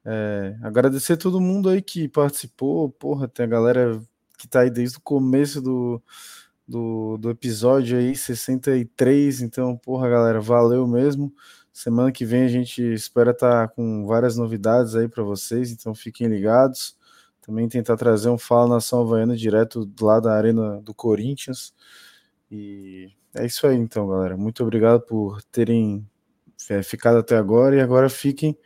É, 0.05 0.55
agradecer 0.63 1.17
todo 1.17 1.41
mundo 1.41 1.67
aí 1.67 1.81
que 1.81 2.07
participou. 2.07 2.89
Porra, 2.89 3.27
tem 3.27 3.45
a 3.45 3.49
galera 3.49 4.01
que 4.39 4.47
tá 4.47 4.61
aí 4.61 4.69
desde 4.69 4.97
o 4.97 5.01
começo 5.01 5.61
do, 5.61 6.01
do, 6.65 7.17
do 7.17 7.29
episódio 7.29 7.97
aí, 7.97 8.15
63. 8.15 9.41
Então, 9.41 9.75
porra, 9.75 10.09
galera, 10.09 10.39
valeu 10.39 10.87
mesmo. 10.87 11.33
Semana 11.73 12.11
que 12.11 12.23
vem 12.23 12.43
a 12.43 12.47
gente 12.47 12.81
espera 12.81 13.31
estar 13.31 13.67
tá 13.67 13.73
com 13.73 14.05
várias 14.05 14.37
novidades 14.37 14.95
aí 14.95 15.09
para 15.09 15.23
vocês, 15.23 15.71
então 15.71 15.93
fiquem 15.93 16.27
ligados. 16.27 16.97
Também 17.41 17.67
tentar 17.67 17.97
trazer 17.97 18.29
um 18.29 18.37
Fala 18.37 18.75
Nação 18.75 19.01
Havaiana 19.01 19.35
direto 19.35 19.89
lá 19.99 20.19
da 20.19 20.33
Arena 20.33 20.81
do 20.81 20.93
Corinthians. 20.93 21.73
E 22.49 23.09
é 23.35 23.45
isso 23.45 23.67
aí, 23.67 23.75
então, 23.75 24.07
galera. 24.07 24.37
Muito 24.37 24.63
obrigado 24.63 25.01
por 25.01 25.41
terem 25.43 26.07
é, 26.69 26.81
ficado 26.81 27.17
até 27.17 27.35
agora. 27.35 27.75
E 27.75 27.81
agora 27.81 28.09
fiquem 28.09 28.57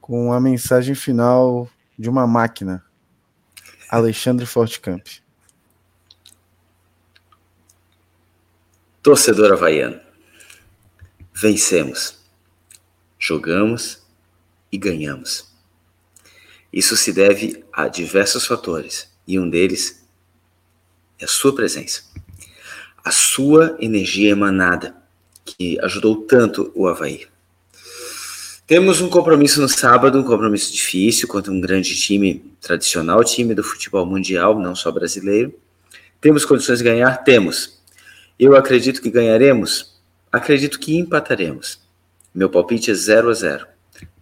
com 0.00 0.32
a 0.32 0.40
mensagem 0.40 0.94
final 0.94 1.68
de 1.98 2.08
uma 2.08 2.26
máquina. 2.26 2.84
Alexandre 3.92 4.46
Fortecamp. 4.46 5.06
Torcedor 9.02 9.52
havaiano, 9.52 10.00
vencemos, 11.34 12.18
jogamos 13.18 14.02
e 14.72 14.78
ganhamos. 14.78 15.52
Isso 16.72 16.96
se 16.96 17.12
deve 17.12 17.62
a 17.70 17.86
diversos 17.86 18.46
fatores, 18.46 19.12
e 19.28 19.38
um 19.38 19.50
deles 19.50 20.02
é 21.18 21.26
a 21.26 21.28
sua 21.28 21.54
presença. 21.54 22.04
A 23.04 23.10
sua 23.10 23.76
energia 23.78 24.30
emanada, 24.30 24.96
que 25.44 25.78
ajudou 25.84 26.24
tanto 26.24 26.72
o 26.74 26.88
Havaí. 26.88 27.28
Temos 28.72 29.02
um 29.02 29.10
compromisso 29.10 29.60
no 29.60 29.68
sábado, 29.68 30.18
um 30.18 30.22
compromisso 30.22 30.72
difícil 30.72 31.28
contra 31.28 31.52
um 31.52 31.60
grande 31.60 31.94
time, 31.94 32.42
tradicional 32.58 33.22
time 33.22 33.54
do 33.54 33.62
futebol 33.62 34.06
mundial, 34.06 34.58
não 34.58 34.74
só 34.74 34.90
brasileiro. 34.90 35.52
Temos 36.22 36.46
condições 36.46 36.78
de 36.78 36.84
ganhar? 36.84 37.18
Temos. 37.18 37.82
Eu 38.38 38.56
acredito 38.56 39.02
que 39.02 39.10
ganharemos? 39.10 40.00
Acredito 40.32 40.80
que 40.80 40.96
empataremos. 40.96 41.82
Meu 42.34 42.48
palpite 42.48 42.90
é 42.90 42.94
0 42.94 43.28
a 43.28 43.34
0 43.34 43.66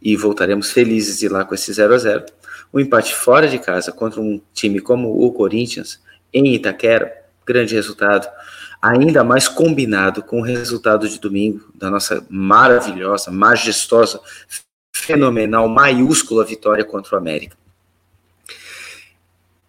e 0.02 0.16
voltaremos 0.16 0.72
felizes 0.72 1.20
de 1.20 1.28
lá 1.28 1.44
com 1.44 1.54
esse 1.54 1.72
0 1.72 1.94
a 1.94 1.98
0 1.98 2.24
o 2.72 2.80
empate 2.80 3.14
fora 3.14 3.46
de 3.46 3.60
casa 3.60 3.92
contra 3.92 4.20
um 4.20 4.40
time 4.52 4.80
como 4.80 5.24
o 5.24 5.32
Corinthians, 5.32 6.00
em 6.34 6.52
Itaquera, 6.56 7.22
grande 7.46 7.76
resultado, 7.76 8.28
ainda 8.80 9.22
mais 9.22 9.48
combinado 9.48 10.22
com 10.22 10.40
o 10.40 10.44
resultado 10.44 11.08
de 11.08 11.18
domingo 11.18 11.70
da 11.74 11.90
nossa 11.90 12.24
maravilhosa, 12.28 13.30
majestosa, 13.30 14.20
fenomenal, 14.94 15.68
maiúscula 15.68 16.44
vitória 16.44 16.84
contra 16.84 17.14
o 17.14 17.18
América. 17.18 17.56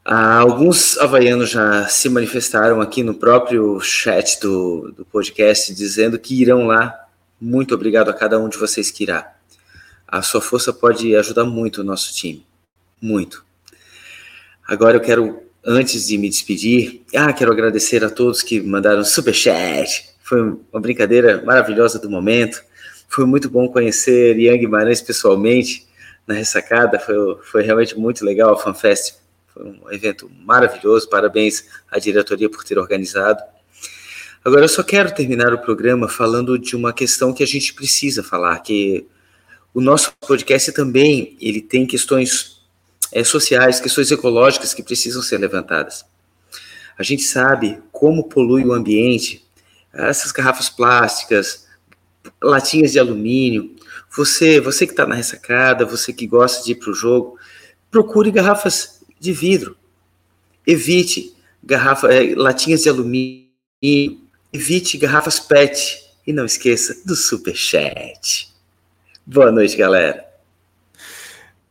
Ah, 0.04 0.40
alguns 0.40 0.98
havaianos 0.98 1.50
já 1.50 1.88
se 1.88 2.10
manifestaram 2.10 2.82
aqui 2.82 3.04
no 3.04 3.14
próprio 3.14 3.80
chat 3.80 4.40
do, 4.40 4.92
do 4.92 5.06
podcast 5.06 5.74
dizendo 5.76 6.18
que 6.18 6.42
irão 6.42 6.66
lá. 6.68 7.08
Muito 7.40 7.76
obrigado 7.76 8.10
a 8.10 8.14
cada 8.14 8.40
um 8.40 8.50
de 8.50 8.58
vocês 8.58 8.90
que 8.90 9.04
irá. 9.04 9.36
A 10.08 10.22
sua 10.22 10.42
força 10.42 10.74
pode 10.74 11.16
ajudar 11.16 11.46
muito 11.46 11.82
o 11.82 11.84
nosso 11.84 12.14
time 12.14 12.46
muito. 13.02 13.44
Agora 14.68 14.96
eu 14.96 15.02
quero, 15.02 15.44
antes 15.66 16.08
de 16.08 16.18
me 16.18 16.30
despedir, 16.30 17.02
ah, 17.16 17.32
quero 17.32 17.52
agradecer 17.52 18.04
a 18.04 18.10
todos 18.10 18.42
que 18.42 18.62
mandaram 18.62 19.04
super 19.04 19.34
chat. 19.34 20.10
Foi 20.24 20.42
uma 20.42 20.82
brincadeira 20.82 21.42
maravilhosa 21.44 22.00
do 22.00 22.10
momento. 22.10 22.64
Foi 23.08 23.26
muito 23.26 23.50
bom 23.50 23.68
conhecer 23.68 24.38
Ian 24.40 24.58
Guimarães 24.58 25.02
pessoalmente 25.02 25.86
na 26.26 26.34
ressacada. 26.34 27.00
Foi, 27.00 27.16
foi 27.44 27.64
realmente 27.64 27.98
muito 27.98 28.24
legal 28.24 28.54
a 28.54 28.58
FanFest. 28.58 29.16
Foi 29.54 29.64
um 29.66 29.92
evento 29.92 30.32
maravilhoso. 30.46 31.10
Parabéns 31.10 31.66
à 31.90 32.00
diretoria 32.00 32.50
por 32.50 32.64
ter 32.64 32.80
organizado. 32.80 33.42
Agora 34.44 34.64
eu 34.64 34.70
só 34.70 34.82
quero 34.82 35.14
terminar 35.14 35.54
o 35.54 35.60
programa 35.60 36.08
falando 36.08 36.58
de 36.58 36.76
uma 36.76 36.92
questão 36.92 37.32
que 37.32 37.44
a 37.44 37.48
gente 37.48 37.76
precisa 37.76 38.24
falar, 38.24 38.58
que 38.60 39.06
o 39.74 39.80
nosso 39.80 40.12
podcast 40.20 40.72
também 40.72 41.38
ele 41.40 41.62
tem 41.62 41.86
questões 41.86 42.51
é, 43.12 43.24
sociais, 43.24 43.80
questões 43.80 44.12
ecológicas 44.12 44.74
que 44.74 44.84
precisam 44.84 45.22
ser 45.22 45.38
levantadas. 45.38 46.06
A 46.98 47.04
gente 47.04 47.24
sabe 47.24 47.82
como 47.92 48.30
polui 48.30 48.64
o 48.64 48.74
ambiente, 48.74 49.46
essas 49.94 50.32
garrafas 50.32 50.70
plásticas, 50.70 51.68
latinhas 52.42 52.92
de 52.92 53.00
alumínio. 53.00 53.76
Você, 54.16 54.60
você 54.60 54.86
que 54.86 54.94
está 54.94 55.06
na 55.06 55.16
ressacada, 55.16 55.86
você 55.86 56.14
que 56.14 56.28
gosta 56.28 56.64
de 56.64 56.72
ir 56.72 56.76
para 56.76 56.92
o 56.92 56.94
jogo, 56.94 57.38
procure 57.90 58.32
garrafas 58.32 59.02
de 59.20 59.34
vidro. 59.34 59.76
Evite 60.66 61.36
garrafa, 61.64 62.14
é, 62.14 62.36
latinhas 62.36 62.84
de 62.84 62.90
alumínio. 62.90 63.50
Evite 64.54 64.98
garrafas 64.98 65.40
PET. 65.40 66.00
E 66.26 66.32
não 66.32 66.46
esqueça 66.46 67.02
do 67.04 67.16
super 67.16 67.56
chat. 67.56 68.50
Boa 69.26 69.52
noite, 69.52 69.76
galera. 69.76 70.31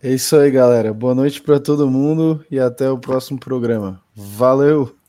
É 0.03 0.11
isso 0.11 0.35
aí, 0.35 0.51
galera. 0.51 0.95
Boa 0.95 1.15
noite 1.15 1.43
para 1.43 1.61
todo 1.61 1.91
mundo 1.91 2.43
e 2.51 2.59
até 2.59 2.91
o 2.91 2.99
próximo 2.99 3.39
programa. 3.39 4.01
Valeu! 4.15 5.00